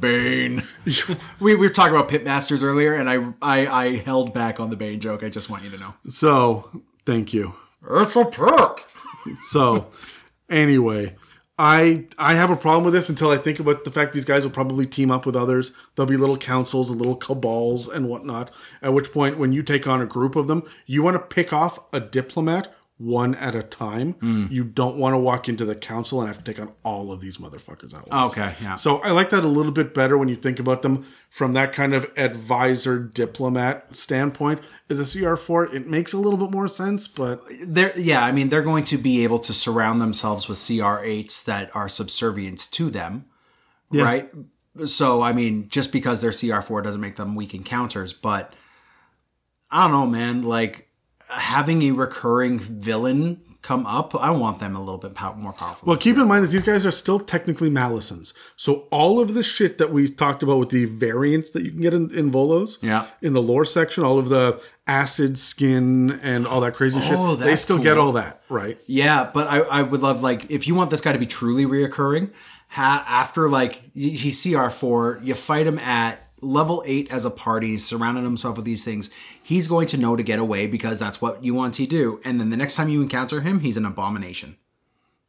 Bane. 0.00 0.62
we, 1.40 1.54
we 1.54 1.56
were 1.56 1.68
talking 1.68 1.94
about 1.94 2.08
pitmasters 2.08 2.62
earlier, 2.62 2.94
and 2.94 3.10
I, 3.10 3.16
I 3.42 3.66
I 3.66 3.96
held 3.96 4.32
back 4.32 4.58
on 4.58 4.70
the 4.70 4.76
Bane 4.76 5.00
joke. 5.00 5.22
I 5.22 5.28
just 5.28 5.50
want 5.50 5.64
you 5.64 5.70
to 5.70 5.78
know. 5.78 5.94
So 6.08 6.82
thank 7.04 7.34
you. 7.34 7.54
It's 7.90 8.16
a 8.16 8.24
perk. 8.24 8.84
So 9.50 9.88
anyway, 10.48 11.16
I 11.58 12.04
I 12.18 12.34
have 12.34 12.50
a 12.50 12.56
problem 12.56 12.84
with 12.84 12.92
this 12.92 13.08
until 13.08 13.30
I 13.30 13.38
think 13.38 13.58
about 13.58 13.84
the 13.84 13.90
fact 13.90 14.12
these 14.12 14.26
guys 14.26 14.44
will 14.44 14.50
probably 14.50 14.84
team 14.86 15.10
up 15.10 15.24
with 15.24 15.36
others. 15.36 15.72
There'll 15.94 16.08
be 16.08 16.16
little 16.16 16.36
councils 16.36 16.90
and 16.90 16.98
little 16.98 17.16
cabals 17.16 17.88
and 17.88 18.08
whatnot. 18.08 18.50
At 18.82 18.92
which 18.92 19.12
point, 19.12 19.38
when 19.38 19.52
you 19.52 19.62
take 19.62 19.86
on 19.86 20.02
a 20.02 20.06
group 20.06 20.36
of 20.36 20.48
them, 20.48 20.64
you 20.84 21.02
want 21.02 21.14
to 21.14 21.34
pick 21.34 21.52
off 21.52 21.78
a 21.92 22.00
diplomat 22.00 22.74
one 22.98 23.34
at 23.34 23.54
a 23.54 23.62
time. 23.62 24.12
Hmm. 24.14 24.46
You 24.50 24.64
don't 24.64 24.96
want 24.96 25.12
to 25.12 25.18
walk 25.18 25.50
into 25.50 25.66
the 25.66 25.74
council 25.74 26.20
and 26.20 26.28
have 26.28 26.42
to 26.42 26.44
take 26.44 26.60
on 26.60 26.72
all 26.82 27.12
of 27.12 27.20
these 27.20 27.36
motherfuckers 27.36 27.94
at 27.94 28.08
once. 28.08 28.32
Okay, 28.32 28.54
yeah. 28.62 28.76
So 28.76 28.98
I 28.98 29.10
like 29.10 29.28
that 29.30 29.44
a 29.44 29.48
little 29.48 29.72
bit 29.72 29.92
better 29.92 30.16
when 30.16 30.28
you 30.28 30.36
think 30.36 30.58
about 30.58 30.80
them 30.80 31.04
from 31.28 31.52
that 31.52 31.74
kind 31.74 31.92
of 31.94 32.10
advisor 32.16 32.98
diplomat 32.98 33.94
standpoint. 33.94 34.60
As 34.88 34.98
a 34.98 35.02
CR4, 35.04 35.74
it 35.74 35.86
makes 35.86 36.14
a 36.14 36.18
little 36.18 36.38
bit 36.38 36.50
more 36.50 36.68
sense, 36.68 37.06
but 37.06 37.44
They're 37.66 37.92
yeah. 37.98 38.24
I 38.24 38.32
mean, 38.32 38.48
they're 38.48 38.62
going 38.62 38.84
to 38.84 38.96
be 38.96 39.24
able 39.24 39.40
to 39.40 39.52
surround 39.52 40.00
themselves 40.00 40.48
with 40.48 40.64
CR 40.66 41.00
eights 41.04 41.42
that 41.42 41.74
are 41.76 41.90
subservient 41.90 42.70
to 42.72 42.88
them, 42.88 43.26
right? 43.92 44.30
So 44.86 45.20
I 45.20 45.34
mean, 45.34 45.68
just 45.68 45.92
because 45.92 46.22
they're 46.22 46.32
CR 46.32 46.62
four 46.62 46.80
doesn't 46.80 47.00
make 47.00 47.16
them 47.16 47.34
weak 47.34 47.54
encounters, 47.54 48.14
but 48.14 48.54
I 49.70 49.82
don't 49.82 49.92
know, 49.92 50.06
man. 50.06 50.42
Like 50.42 50.85
having 51.28 51.82
a 51.82 51.90
recurring 51.92 52.58
villain 52.58 53.40
come 53.62 53.84
up, 53.84 54.14
I 54.14 54.30
want 54.30 54.60
them 54.60 54.76
a 54.76 54.78
little 54.78 54.98
bit 54.98 55.12
more 55.38 55.52
powerful. 55.52 55.88
Well, 55.88 55.96
keep 55.96 56.16
in 56.16 56.28
mind 56.28 56.44
that 56.44 56.52
these 56.52 56.62
guys 56.62 56.86
are 56.86 56.92
still 56.92 57.18
technically 57.18 57.68
Malisons. 57.68 58.32
So 58.54 58.86
all 58.92 59.18
of 59.18 59.34
the 59.34 59.42
shit 59.42 59.78
that 59.78 59.90
we 59.92 60.08
talked 60.08 60.44
about 60.44 60.58
with 60.60 60.68
the 60.70 60.84
variants 60.84 61.50
that 61.50 61.64
you 61.64 61.72
can 61.72 61.80
get 61.80 61.92
in, 61.92 62.14
in 62.16 62.30
Volo's, 62.30 62.78
Yeah. 62.80 63.06
in 63.20 63.32
the 63.32 63.42
lore 63.42 63.64
section, 63.64 64.04
all 64.04 64.20
of 64.20 64.28
the 64.28 64.60
acid 64.86 65.36
skin 65.36 66.20
and 66.22 66.46
all 66.46 66.60
that 66.60 66.74
crazy 66.74 67.00
Oh, 67.02 67.34
shit, 67.36 67.44
they 67.44 67.56
still 67.56 67.78
get 67.78 67.98
all 67.98 68.12
that, 68.12 68.40
right? 68.48 68.78
Yeah, 68.86 69.28
but 69.34 69.48
I, 69.48 69.58
I 69.62 69.82
would 69.82 70.00
love 70.00 70.22
like 70.22 70.48
if 70.48 70.68
you 70.68 70.76
want 70.76 70.90
this 70.90 71.00
guy 71.00 71.12
to 71.12 71.18
be 71.18 71.26
truly 71.26 71.66
reoccurring, 71.66 72.30
ha- 72.68 73.04
after 73.08 73.48
like 73.48 73.82
he's 73.94 74.40
CR 74.40 74.68
four, 74.68 75.18
you 75.24 75.34
fight 75.34 75.66
him 75.66 75.80
at 75.80 76.20
level 76.40 76.84
eight 76.86 77.12
as 77.12 77.24
a 77.24 77.30
party, 77.30 77.68
he's 77.70 77.84
surrounding 77.84 78.22
himself 78.22 78.54
with 78.54 78.64
these 78.64 78.84
things. 78.84 79.10
He's 79.48 79.68
going 79.68 79.86
to 79.88 79.96
know 79.96 80.16
to 80.16 80.24
get 80.24 80.40
away 80.40 80.66
because 80.66 80.98
that's 80.98 81.22
what 81.22 81.44
you 81.44 81.54
want 81.54 81.74
to 81.74 81.86
do. 81.86 82.20
And 82.24 82.40
then 82.40 82.50
the 82.50 82.56
next 82.56 82.74
time 82.74 82.88
you 82.88 83.00
encounter 83.00 83.42
him, 83.42 83.60
he's 83.60 83.76
an 83.76 83.86
abomination, 83.86 84.56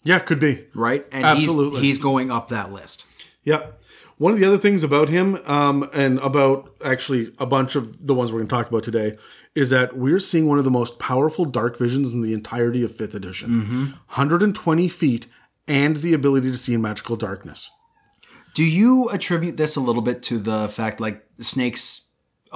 Yeah, 0.04 0.18
could 0.18 0.40
be. 0.40 0.66
right? 0.74 1.06
And 1.12 1.24
Absolutely. 1.24 1.82
he's 1.82 1.98
he's 1.98 1.98
going 2.00 2.32
up 2.32 2.48
that 2.50 2.72
list. 2.72 3.06
Yep. 3.44 3.80
One 4.18 4.34
of 4.34 4.40
the 4.40 4.46
other 4.46 4.58
things 4.58 4.82
about 4.84 5.10
him, 5.10 5.36
um, 5.46 5.88
and 5.94 6.18
about 6.20 6.72
actually 6.84 7.32
a 7.38 7.46
bunch 7.46 7.76
of 7.76 8.08
the 8.08 8.16
ones 8.16 8.32
we're 8.32 8.40
going 8.40 8.48
to 8.48 8.56
talk 8.56 8.68
about 8.68 8.82
today, 8.84 9.14
is 9.54 9.70
that 9.70 9.96
we're 9.96 10.20
seeing 10.20 10.48
one 10.48 10.58
of 10.58 10.64
the 10.66 10.72
most 10.72 10.98
powerful 10.98 11.46
dark 11.46 11.78
visions 11.78 12.12
in 12.16 12.24
the 12.24 12.34
entirety 12.34 12.82
of 12.84 12.92
5th 12.92 13.14
edition 13.14 13.94
120 14.08 14.88
feet 14.90 15.28
and 15.68 15.98
the 15.98 16.14
ability 16.14 16.50
to 16.50 16.58
see 16.58 16.74
in 16.74 16.82
magical 16.82 17.16
darkness. 17.16 17.70
Do 18.56 18.66
you 18.66 19.10
attribute 19.10 19.58
this 19.58 19.76
a 19.76 19.82
little 19.82 20.02
bit 20.02 20.24
to 20.24 20.40
the 20.40 20.68
fact 20.70 21.00
like 21.00 21.24
snakes? 21.40 22.07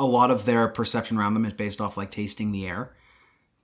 A 0.01 0.05
lot 0.05 0.31
of 0.31 0.45
their 0.45 0.67
perception 0.67 1.17
around 1.17 1.35
them 1.35 1.45
is 1.45 1.53
based 1.53 1.79
off 1.79 1.95
like 1.97 2.09
tasting 2.11 2.51
the 2.51 2.67
air. 2.67 2.91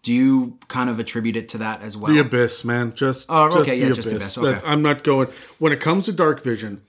Do 0.03 0.13
you 0.13 0.57
kind 0.67 0.89
of 0.89 0.99
attribute 0.99 1.35
it 1.35 1.49
to 1.49 1.57
that 1.57 1.81
as 1.81 1.97
well? 1.97 2.13
The 2.13 2.19
abyss, 2.19 2.63
man. 2.63 2.93
Just, 2.95 3.25
Oh, 3.29 3.47
just 3.47 3.57
okay, 3.61 3.77
yeah, 3.77 3.87
abyss. 3.87 4.05
just 4.05 4.07
Abyss, 4.15 4.37
okay. 4.37 4.65
I'm 4.65 4.81
not 4.81 5.03
going. 5.03 5.27
When 5.59 5.73
it 5.73 5.79
comes 5.79 6.05
to 6.05 6.11
dark 6.13 6.41
vision, 6.43 6.83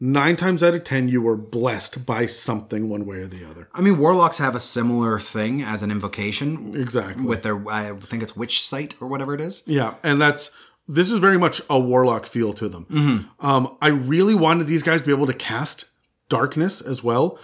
nine 0.00 0.36
times 0.36 0.62
out 0.62 0.74
of 0.74 0.82
ten, 0.84 1.08
you 1.08 1.22
were 1.22 1.36
blessed 1.36 2.04
by 2.04 2.26
something 2.26 2.88
one 2.88 3.06
way 3.06 3.18
or 3.18 3.26
the 3.28 3.48
other. 3.48 3.68
I 3.72 3.80
mean, 3.80 3.96
warlocks 3.98 4.38
have 4.38 4.54
a 4.56 4.60
similar 4.60 5.18
thing 5.20 5.62
as 5.62 5.82
an 5.82 5.90
invocation 5.90 6.74
Exactly. 6.74 7.24
with 7.24 7.42
their, 7.42 7.66
I 7.70 7.92
think 7.94 8.22
it's 8.22 8.36
witch 8.36 8.60
sight 8.62 8.94
or 9.00 9.06
whatever 9.08 9.32
it 9.34 9.40
is. 9.40 9.62
Yeah, 9.66 9.94
and 10.02 10.20
that's 10.20 10.50
this 10.88 11.10
is 11.12 11.20
very 11.20 11.38
much 11.38 11.62
a 11.70 11.78
warlock 11.78 12.26
feel 12.26 12.52
to 12.54 12.68
them. 12.68 13.30
Um, 13.38 13.76
I 13.80 13.88
really 13.88 14.34
wanted 14.34 14.66
these 14.66 14.82
guys 14.82 15.00
to 15.00 15.06
be 15.06 15.12
able 15.12 15.28
to 15.28 15.34
cast 15.34 15.84
darkness 16.28 16.80
as 16.80 17.02
well, 17.02 17.38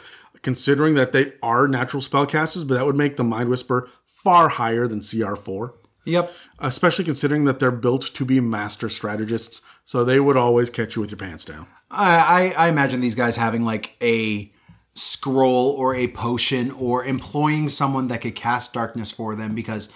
considering 0.46 0.94
that 0.94 1.10
they 1.10 1.32
are 1.42 1.66
natural 1.66 2.00
spellcasters, 2.00 2.68
but 2.68 2.74
that 2.74 2.86
would 2.86 2.94
make 2.94 3.16
the 3.16 3.24
Mind 3.24 3.48
Whisper 3.48 3.90
far 4.06 4.48
higher 4.48 4.86
than 4.86 5.00
CR4. 5.00 5.72
Yep. 6.04 6.32
Especially 6.60 7.04
considering 7.04 7.46
that 7.46 7.58
they're 7.58 7.72
built 7.72 8.14
to 8.14 8.24
be 8.24 8.38
master 8.38 8.88
strategists, 8.88 9.62
so 9.84 10.04
they 10.04 10.20
would 10.20 10.36
always 10.36 10.70
catch 10.70 10.94
you 10.94 11.02
with 11.02 11.10
your 11.10 11.18
pants 11.18 11.44
down. 11.44 11.66
I, 11.90 12.52
I, 12.54 12.66
I 12.66 12.68
imagine 12.68 13.00
these 13.00 13.16
guys 13.16 13.36
having 13.36 13.64
like 13.64 13.96
a 14.00 14.52
scroll 14.94 15.70
or 15.72 15.96
a 15.96 16.06
potion 16.06 16.70
or 16.70 17.04
employing 17.04 17.68
someone 17.68 18.06
that 18.06 18.20
could 18.20 18.36
cast 18.36 18.72
darkness 18.72 19.10
for 19.10 19.34
them 19.34 19.52
because 19.52 19.92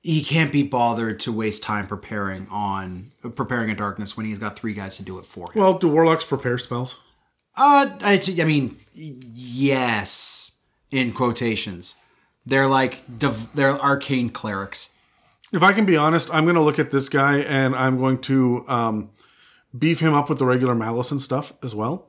he 0.00 0.24
can't 0.24 0.50
be 0.50 0.62
bothered 0.62 1.20
to 1.20 1.30
waste 1.30 1.62
time 1.62 1.86
preparing 1.86 2.48
on 2.50 3.12
preparing 3.34 3.68
a 3.68 3.74
darkness 3.74 4.16
when 4.16 4.24
he's 4.24 4.38
got 4.38 4.58
three 4.58 4.72
guys 4.72 4.96
to 4.96 5.02
do 5.02 5.18
it 5.18 5.26
for 5.26 5.52
him. 5.52 5.60
Well, 5.60 5.78
do 5.78 5.88
warlocks 5.88 6.24
prepare 6.24 6.56
spells? 6.56 6.98
Uh, 7.58 7.90
I, 8.00 8.22
I 8.40 8.44
mean, 8.44 8.76
yes, 8.94 10.58
in 10.90 11.12
quotations. 11.12 11.96
They're 12.46 12.66
like 12.66 13.02
div- 13.18 13.52
they're 13.54 13.78
arcane 13.80 14.30
clerics. 14.30 14.94
If 15.52 15.62
I 15.62 15.72
can 15.72 15.84
be 15.84 15.96
honest, 15.96 16.32
I'm 16.32 16.44
going 16.44 16.54
to 16.56 16.62
look 16.62 16.78
at 16.78 16.90
this 16.92 17.08
guy 17.08 17.38
and 17.38 17.74
I'm 17.74 17.98
going 17.98 18.20
to 18.22 18.64
um, 18.68 19.10
beef 19.76 20.00
him 20.00 20.14
up 20.14 20.28
with 20.28 20.38
the 20.38 20.46
regular 20.46 20.74
malice 20.74 21.10
and 21.10 21.20
stuff 21.20 21.52
as 21.62 21.74
well. 21.74 22.08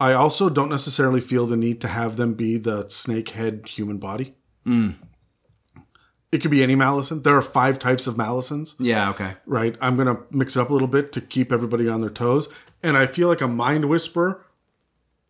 I 0.00 0.12
also 0.12 0.48
don't 0.50 0.68
necessarily 0.68 1.20
feel 1.20 1.46
the 1.46 1.56
need 1.56 1.80
to 1.82 1.88
have 1.88 2.16
them 2.16 2.34
be 2.34 2.56
the 2.58 2.88
snake 2.88 3.30
head 3.30 3.66
human 3.68 3.98
body. 3.98 4.34
It 4.66 6.38
could 6.38 6.50
be 6.50 6.62
any 6.62 6.74
Malison. 6.74 7.22
There 7.22 7.36
are 7.36 7.42
five 7.42 7.78
types 7.78 8.06
of 8.06 8.16
Malisons, 8.16 8.74
Yeah. 8.80 9.10
Okay. 9.10 9.34
right? 9.46 9.76
I'm 9.80 9.94
going 9.96 10.08
to 10.08 10.22
mix 10.30 10.56
it 10.56 10.60
up 10.60 10.70
a 10.70 10.72
little 10.72 10.88
bit 10.88 11.12
to 11.12 11.20
keep 11.20 11.52
everybody 11.52 11.88
on 11.88 12.00
their 12.00 12.10
toes. 12.10 12.48
And 12.82 12.96
I 12.96 13.06
feel 13.06 13.28
like 13.28 13.40
a 13.40 13.46
mind 13.48 13.84
whisper, 13.88 14.43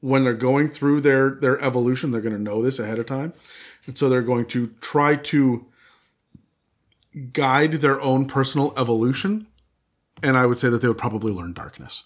when 0.04 0.22
they're 0.22 0.34
going 0.34 0.68
through 0.68 1.00
their, 1.00 1.30
their 1.30 1.58
evolution, 1.64 2.10
they're 2.10 2.20
going 2.20 2.34
to 2.36 2.42
know 2.42 2.60
this 2.62 2.78
ahead 2.78 2.98
of 2.98 3.06
time. 3.06 3.32
And 3.86 3.96
so 3.96 4.10
they're 4.10 4.20
going 4.20 4.44
to 4.46 4.66
try 4.82 5.16
to 5.16 5.64
guide 7.32 7.72
their 7.72 7.98
own 8.02 8.26
personal 8.26 8.74
evolution. 8.76 9.46
And 10.22 10.36
I 10.36 10.44
would 10.44 10.58
say 10.58 10.68
that 10.68 10.82
they 10.82 10.88
would 10.88 10.98
probably 10.98 11.32
learn 11.32 11.54
darkness 11.54 12.04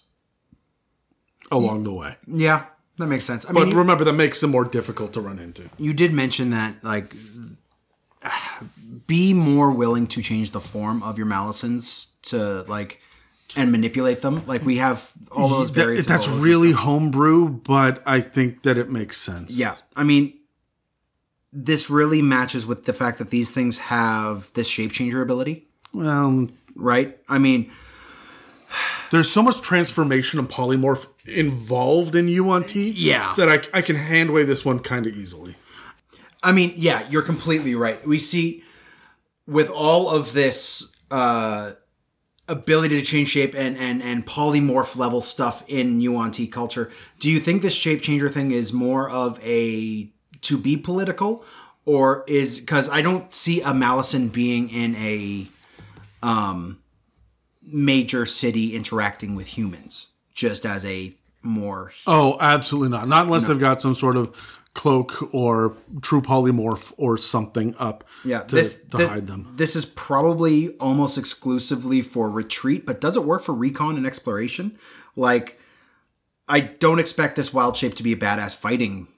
along 1.50 1.82
the 1.82 1.92
way. 1.92 2.14
Yeah. 2.28 2.66
That 2.98 3.06
makes 3.06 3.24
sense. 3.24 3.44
I 3.46 3.52
But 3.52 3.66
mean, 3.66 3.76
remember, 3.76 4.04
that 4.04 4.12
makes 4.12 4.40
them 4.40 4.50
more 4.50 4.64
difficult 4.64 5.12
to 5.14 5.20
run 5.20 5.40
into. 5.40 5.68
you 5.76 5.92
did 5.92 6.12
mention 6.12 6.50
that 6.50 6.82
like 6.84 7.14
be 9.08 9.32
more 9.34 9.72
willing 9.72 10.06
to 10.08 10.22
change 10.22 10.52
the 10.52 10.60
form 10.60 11.02
of 11.02 11.18
your 11.18 11.26
Malisons 11.26 12.12
to 12.22 12.62
like 12.68 13.00
and 13.56 13.72
manipulate 13.72 14.20
them. 14.20 14.46
Like 14.46 14.62
we 14.64 14.76
have 14.76 15.12
all 15.32 15.48
those 15.48 15.70
variants. 15.70 16.06
of 16.06 16.12
that's 16.12 16.28
really 16.28 16.72
homebrew, 16.72 17.48
but 17.48 18.02
I 18.06 18.20
think 18.20 18.62
that 18.64 18.76
it 18.78 18.90
makes 18.90 19.16
sense. 19.18 19.56
yeah. 19.58 19.76
I 19.96 20.04
mean, 20.04 20.34
this 21.52 21.88
really 21.88 22.20
matches 22.22 22.66
with 22.66 22.84
the 22.84 22.92
fact 22.92 23.18
that 23.18 23.30
these 23.30 23.50
things 23.50 23.78
have 23.78 24.52
this 24.52 24.68
shape 24.68 24.92
changer 24.92 25.22
ability, 25.22 25.66
Well, 25.94 26.48
right? 26.74 27.18
I 27.28 27.38
mean, 27.38 27.72
there's 29.10 29.30
so 29.30 29.42
much 29.42 29.62
transformation 29.62 30.38
and 30.38 30.48
polymorph 30.48 31.06
involved 31.26 32.14
in 32.14 32.28
Yuan-ti 32.28 32.90
Yeah. 32.90 33.32
that 33.38 33.48
I, 33.48 33.78
I 33.78 33.82
can 33.82 33.96
handwave 33.96 34.46
this 34.46 34.64
one 34.64 34.78
kind 34.80 35.06
of 35.06 35.14
easily. 35.14 35.56
I 36.42 36.52
mean, 36.52 36.74
yeah, 36.76 37.02
you're 37.08 37.22
completely 37.22 37.74
right. 37.74 38.06
We 38.06 38.18
see 38.18 38.62
with 39.46 39.70
all 39.70 40.10
of 40.10 40.34
this 40.34 40.94
uh, 41.10 41.72
ability 42.48 42.98
to 42.98 43.04
change 43.04 43.28
shape 43.30 43.54
and, 43.54 43.76
and, 43.76 44.02
and 44.02 44.26
polymorph 44.26 44.96
level 44.96 45.20
stuff 45.20 45.62
in 45.68 46.00
Yuan-ti 46.00 46.46
culture, 46.46 46.90
do 47.20 47.30
you 47.30 47.38
think 47.38 47.62
this 47.62 47.74
shape 47.74 48.02
changer 48.02 48.28
thing 48.28 48.50
is 48.50 48.72
more 48.72 49.08
of 49.08 49.38
a 49.44 50.08
to 50.42 50.58
be 50.58 50.76
political? 50.76 51.44
Or 51.84 52.24
is 52.26 52.60
because 52.60 52.90
I 52.90 53.00
don't 53.00 53.32
see 53.34 53.62
a 53.62 53.72
Malison 53.72 54.28
being 54.28 54.68
in 54.68 54.94
a 54.96 55.48
um, 56.22 56.80
major 57.62 58.26
city 58.26 58.74
interacting 58.74 59.34
with 59.34 59.46
humans 59.56 60.12
just 60.34 60.66
as 60.66 60.84
a 60.84 61.14
more 61.42 61.92
Oh, 62.06 62.36
absolutely 62.40 62.90
not. 62.90 63.08
Not 63.08 63.24
unless 63.24 63.46
they've 63.46 63.58
got 63.58 63.80
some 63.80 63.94
sort 63.94 64.16
of 64.16 64.36
cloak 64.74 65.32
or 65.34 65.76
true 66.02 66.20
polymorph 66.20 66.92
or 66.96 67.18
something 67.18 67.74
up 67.78 68.04
Yeah, 68.24 68.42
to, 68.42 68.54
this 68.54 68.82
to 68.84 68.96
this, 68.98 69.08
hide 69.08 69.26
them. 69.26 69.52
This 69.56 69.74
is 69.74 69.84
probably 69.86 70.76
almost 70.78 71.18
exclusively 71.18 72.00
for 72.02 72.30
retreat, 72.30 72.86
but 72.86 73.00
does 73.00 73.16
it 73.16 73.24
work 73.24 73.42
for 73.42 73.52
recon 73.54 73.96
and 73.96 74.06
exploration? 74.06 74.78
Like, 75.16 75.58
I 76.48 76.60
don't 76.60 76.98
expect 77.00 77.36
this 77.36 77.52
wild 77.52 77.76
shape 77.76 77.94
to 77.96 78.02
be 78.02 78.12
a 78.12 78.16
badass 78.16 78.54
fighting 78.56 79.08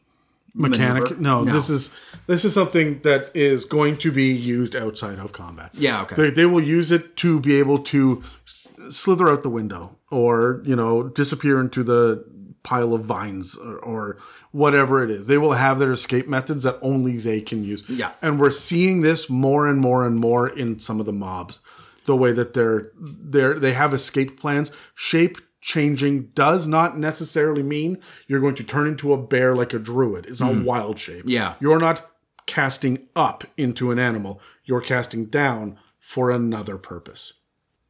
Mechanic? 0.53 1.21
No, 1.21 1.45
No. 1.45 1.53
this 1.53 1.71
is 1.71 1.91
this 2.27 2.45
is 2.45 2.53
something 2.55 3.01
that 3.03 3.31
is 3.35 3.65
going 3.65 3.97
to 3.99 4.11
be 4.11 4.33
used 4.33 4.75
outside 4.75 5.19
of 5.21 5.33
combat. 5.33 5.71
Yeah, 5.75 6.03
okay. 6.03 6.17
They, 6.17 6.31
they 6.31 6.47
will 6.47 6.63
use 6.63 6.91
it 6.91 7.17
to 7.19 7.39
be 7.39 7.55
able 7.57 7.79
to 7.79 8.23
s- 8.47 8.73
slither 8.89 9.29
out 9.29 9.43
the 9.45 9.49
window 9.51 9.97
or 10.11 10.61
you 10.65 10.75
know 10.75 11.05
disappear 11.05 11.61
into 11.61 11.85
the 11.85 12.25
pile 12.63 12.93
of 12.93 13.05
vines 13.05 13.57
or, 13.57 13.79
or 13.79 14.19
whatever 14.53 15.03
it 15.03 15.11
is. 15.11 15.27
They 15.27 15.39
will 15.39 15.53
have 15.53 15.79
their 15.79 15.93
escape 15.93 16.29
methods 16.29 16.65
that 16.65 16.79
only 16.83 17.17
they 17.17 17.41
can 17.41 17.65
use. 17.65 17.85
Yeah. 17.89 18.13
and 18.23 18.39
we're 18.39 18.51
seeing 18.51 19.01
this 19.01 19.31
more 19.31 19.67
and 19.67 19.81
more 19.81 20.07
and 20.07 20.17
more 20.17 20.49
in 20.49 20.79
some 20.79 21.01
of 21.01 21.07
the 21.07 21.13
mobs. 21.13 21.61
The 22.05 22.17
way 22.17 22.33
that 22.33 22.55
they're 22.55 22.91
they're 22.99 23.59
they 23.59 23.75
have 23.75 23.95
escape 23.95 24.41
plans. 24.41 24.73
Shape 24.95 25.39
changing 25.61 26.31
does 26.35 26.67
not 26.67 26.99
necessarily 26.99 27.63
mean 27.63 27.99
you're 28.27 28.41
going 28.41 28.55
to 28.55 28.65
turn 28.65 28.87
into 28.87 29.13
a 29.13 29.19
bear 29.19 29.55
like 29.55 29.75
a 29.75 29.79
druid. 29.79 30.27
It's 30.27 30.41
not 30.41 30.55
hmm. 30.55 30.65
wild 30.65 30.99
shape. 30.99 31.25
Yeah. 31.27 31.55
You're 31.61 31.79
not 31.79 32.11
casting 32.47 33.07
up 33.15 33.45
into 33.57 33.91
an 33.91 33.99
animal. 33.99 34.41
You're 34.65 34.81
casting 34.81 35.27
down 35.27 35.79
for 35.99 36.31
another 36.31 36.79
purpose. 36.79 37.35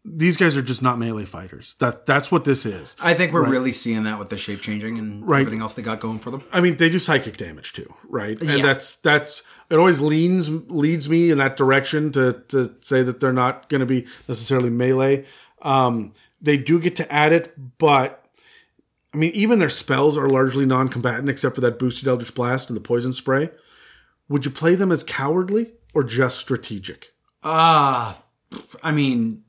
These 0.04 0.38
guys 0.38 0.56
are 0.56 0.62
just 0.62 0.82
not 0.82 0.98
melee 0.98 1.26
fighters. 1.26 1.74
That 1.78 2.06
that's 2.06 2.32
what 2.32 2.44
this 2.44 2.64
is. 2.64 2.96
I 2.98 3.12
think 3.12 3.32
we're 3.32 3.46
really 3.48 3.72
seeing 3.72 4.04
that 4.04 4.18
with 4.18 4.30
the 4.30 4.38
shape 4.38 4.62
changing 4.62 4.98
and 4.98 5.26
Right. 5.28 5.40
everything 5.42 5.60
else 5.60 5.74
they 5.74 5.82
got 5.82 6.00
going 6.00 6.18
for 6.18 6.30
them. 6.30 6.42
I 6.52 6.60
mean, 6.62 6.76
they 6.78 6.88
do 6.88 6.98
psychic 6.98 7.36
damage 7.36 7.74
too, 7.74 7.92
right? 8.08 8.40
And 8.40 8.50
Yeah. 8.58 8.62
that's 8.62 8.96
that's 8.96 9.42
it. 9.68 9.76
Always 9.76 10.00
leans 10.00 10.48
leads 10.70 11.08
me 11.10 11.30
in 11.30 11.36
that 11.38 11.54
direction 11.56 12.12
to 12.12 12.32
to 12.48 12.74
say 12.80 13.02
that 13.02 13.20
they're 13.20 13.32
not 13.32 13.68
going 13.68 13.80
to 13.80 13.86
be 13.86 14.06
necessarily 14.26 14.70
melee. 14.70 15.26
Um, 15.60 16.12
they 16.40 16.56
do 16.56 16.80
get 16.80 16.96
to 16.96 17.12
add 17.12 17.32
it, 17.34 17.54
but 17.76 18.24
I 19.12 19.18
mean, 19.18 19.32
even 19.34 19.58
their 19.58 19.68
spells 19.68 20.16
are 20.16 20.28
largely 20.30 20.64
non-combatant, 20.64 21.28
except 21.28 21.56
for 21.56 21.60
that 21.60 21.78
boosted 21.78 22.08
Eldritch 22.08 22.34
Blast 22.34 22.70
and 22.70 22.76
the 22.76 22.80
Poison 22.80 23.12
Spray. 23.12 23.50
Would 24.30 24.46
you 24.46 24.50
play 24.50 24.76
them 24.76 24.92
as 24.92 25.02
cowardly 25.04 25.72
or 25.92 26.04
just 26.04 26.38
strategic? 26.38 27.12
Ah, 27.42 28.22
I 28.82 28.92
mean, 28.92 29.42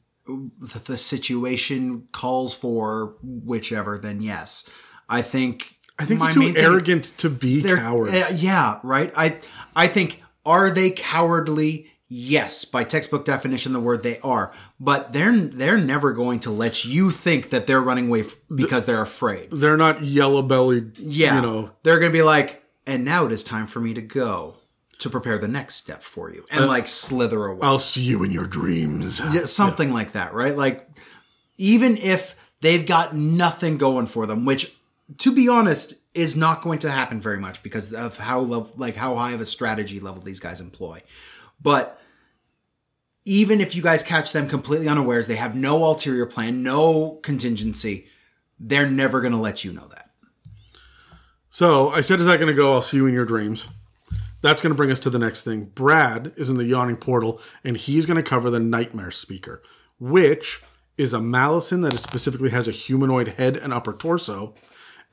the, 0.60 0.80
the 0.80 0.98
situation 0.98 2.08
calls 2.12 2.54
for 2.54 3.16
whichever. 3.22 3.98
Then 3.98 4.22
yes, 4.22 4.70
I 5.10 5.22
think. 5.22 5.76
I 6.00 6.06
think 6.06 6.20
they're 6.20 6.34
too 6.34 6.42
thing- 6.54 6.58
arrogant 6.58 7.04
to 7.20 7.30
be 7.30 7.62
They're- 7.62 7.78
cowards. 7.78 8.14
uh, 8.14 8.34
yeah, 8.36 8.80
right. 8.84 9.14
I 9.16 9.38
I 9.76 9.88
think 9.88 10.22
are 10.46 10.70
they 10.72 10.90
cowardly? 10.92 11.88
Yes, 12.14 12.66
by 12.66 12.84
textbook 12.84 13.24
definition, 13.24 13.72
the 13.72 13.80
word 13.80 14.04
they 14.04 14.20
are. 14.20 14.52
But 14.80 15.14
they're 15.14 15.32
they're 15.38 15.78
never 15.78 16.12
going 16.12 16.40
to 16.42 16.52
let 16.52 16.84
you 16.84 17.10
think 17.12 17.52
that 17.52 17.68
they're 17.68 17.82
running 17.82 18.08
away 18.10 18.22
f- 18.22 18.36
because 18.54 18.84
they're 18.86 19.02
afraid. 19.02 19.50
they're 19.52 19.78
not 19.78 20.04
yellow 20.04 20.42
bellied. 20.42 20.98
Yeah, 21.00 21.36
you 21.36 21.42
know. 21.42 21.72
they're 21.84 22.00
going 22.00 22.12
to 22.12 22.18
be 22.18 22.22
like, 22.24 22.64
and 22.86 23.06
now 23.06 23.26
it 23.28 23.32
is 23.32 23.44
time 23.44 23.66
for 23.68 23.80
me 23.80 23.94
to 23.94 24.02
go 24.02 24.58
to 25.02 25.10
prepare 25.10 25.40
the 25.40 25.48
next 25.48 25.76
step 25.76 26.04
for 26.04 26.32
you, 26.32 26.46
and 26.52 26.66
uh, 26.66 26.68
like 26.68 26.88
slither 26.88 27.46
away. 27.46 27.60
I'll 27.64 27.80
see 27.80 28.02
you 28.02 28.24
in 28.24 28.32
your 28.32 28.46
dreams. 28.46 29.20
Yeah, 29.34 29.46
something 29.46 29.92
like 29.92 30.12
that, 30.12 30.34
right? 30.34 30.56
Like, 30.56 30.88
even 31.58 31.98
if 31.98 32.36
they've 32.62 32.86
got 32.86 33.16
nothing 33.16 33.78
going 33.78 34.06
for 34.06 34.28
them, 34.28 34.46
which, 34.46 34.76
to 35.18 35.34
be 35.34 35.50
honest, 35.50 35.96
is 36.14 36.36
not 36.36 36.62
going 36.62 36.78
to 36.80 36.92
happen 36.92 37.20
very 37.20 37.40
much 37.40 37.64
because 37.64 37.94
of 37.94 38.18
how 38.18 38.42
like 38.78 38.96
how 38.96 39.16
high 39.16 39.32
of 39.32 39.42
a 39.42 39.46
strategy 39.46 40.00
level 40.00 40.22
these 40.22 40.40
guys 40.40 40.62
employ. 40.62 41.02
But 41.60 42.00
even 43.26 43.60
if 43.60 43.76
you 43.76 43.82
guys 43.82 44.04
catch 44.04 44.34
them 44.34 44.48
completely 44.48 44.88
unawares, 44.88 45.26
they 45.26 45.36
have 45.36 45.56
no 45.56 45.84
ulterior 45.84 46.28
plan, 46.28 46.62
no 46.62 47.20
contingency. 47.24 48.08
They're 48.60 48.90
never 48.90 49.20
going 49.20 49.34
to 49.34 49.40
let 49.40 49.64
you 49.64 49.74
know 49.74 49.88
that. 49.88 50.12
So 51.50 51.90
I 51.90 52.02
said, 52.02 52.20
is 52.20 52.28
that 52.28 52.38
going 52.38 52.48
to 52.48 52.54
go? 52.54 52.74
I'll 52.74 52.82
see 52.82 52.98
you 52.98 53.08
in 53.08 53.14
your 53.14 53.26
dreams. 53.26 53.68
That's 54.42 54.62
going 54.62 54.72
to 54.72 54.78
bring 54.78 54.92
us 54.92 55.00
to 55.02 55.10
the 55.10 55.20
next 55.20 55.44
thing. 55.44 55.66
Brad 55.66 56.34
is 56.36 56.50
in 56.50 56.56
the 56.56 56.66
yawning 56.66 56.98
portal, 56.98 57.40
and 57.64 57.78
he's 57.78 58.06
going 58.06 58.18
to 58.18 58.24
cover 58.24 58.50
the 58.50 58.60
nightmare 58.60 59.12
speaker, 59.12 59.62
which 60.00 60.62
is 60.98 61.14
a 61.14 61.22
malison 61.22 61.82
that 61.82 62.00
specifically 62.00 62.50
has 62.50 62.68
a 62.68 62.72
humanoid 62.72 63.30
head 63.30 63.56
and 63.56 63.74
upper 63.74 63.94
torso, 63.94 64.54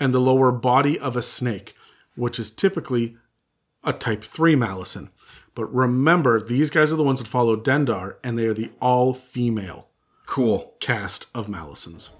and 0.00 0.14
the 0.14 0.20
lower 0.20 0.50
body 0.50 0.98
of 0.98 1.16
a 1.16 1.22
snake, 1.22 1.74
which 2.14 2.38
is 2.38 2.50
typically 2.50 3.16
a 3.84 3.92
type 3.92 4.24
3 4.24 4.56
malison. 4.56 5.10
But 5.54 5.72
remember, 5.74 6.40
these 6.40 6.70
guys 6.70 6.92
are 6.92 6.96
the 6.96 7.02
ones 7.02 7.20
that 7.20 7.28
follow 7.28 7.56
Dendar, 7.56 8.16
and 8.22 8.38
they 8.38 8.46
are 8.46 8.54
the 8.54 8.70
all 8.80 9.12
female 9.12 9.88
Cool. 10.26 10.74
cast 10.78 11.26
of 11.34 11.46
malisons. 11.46 12.10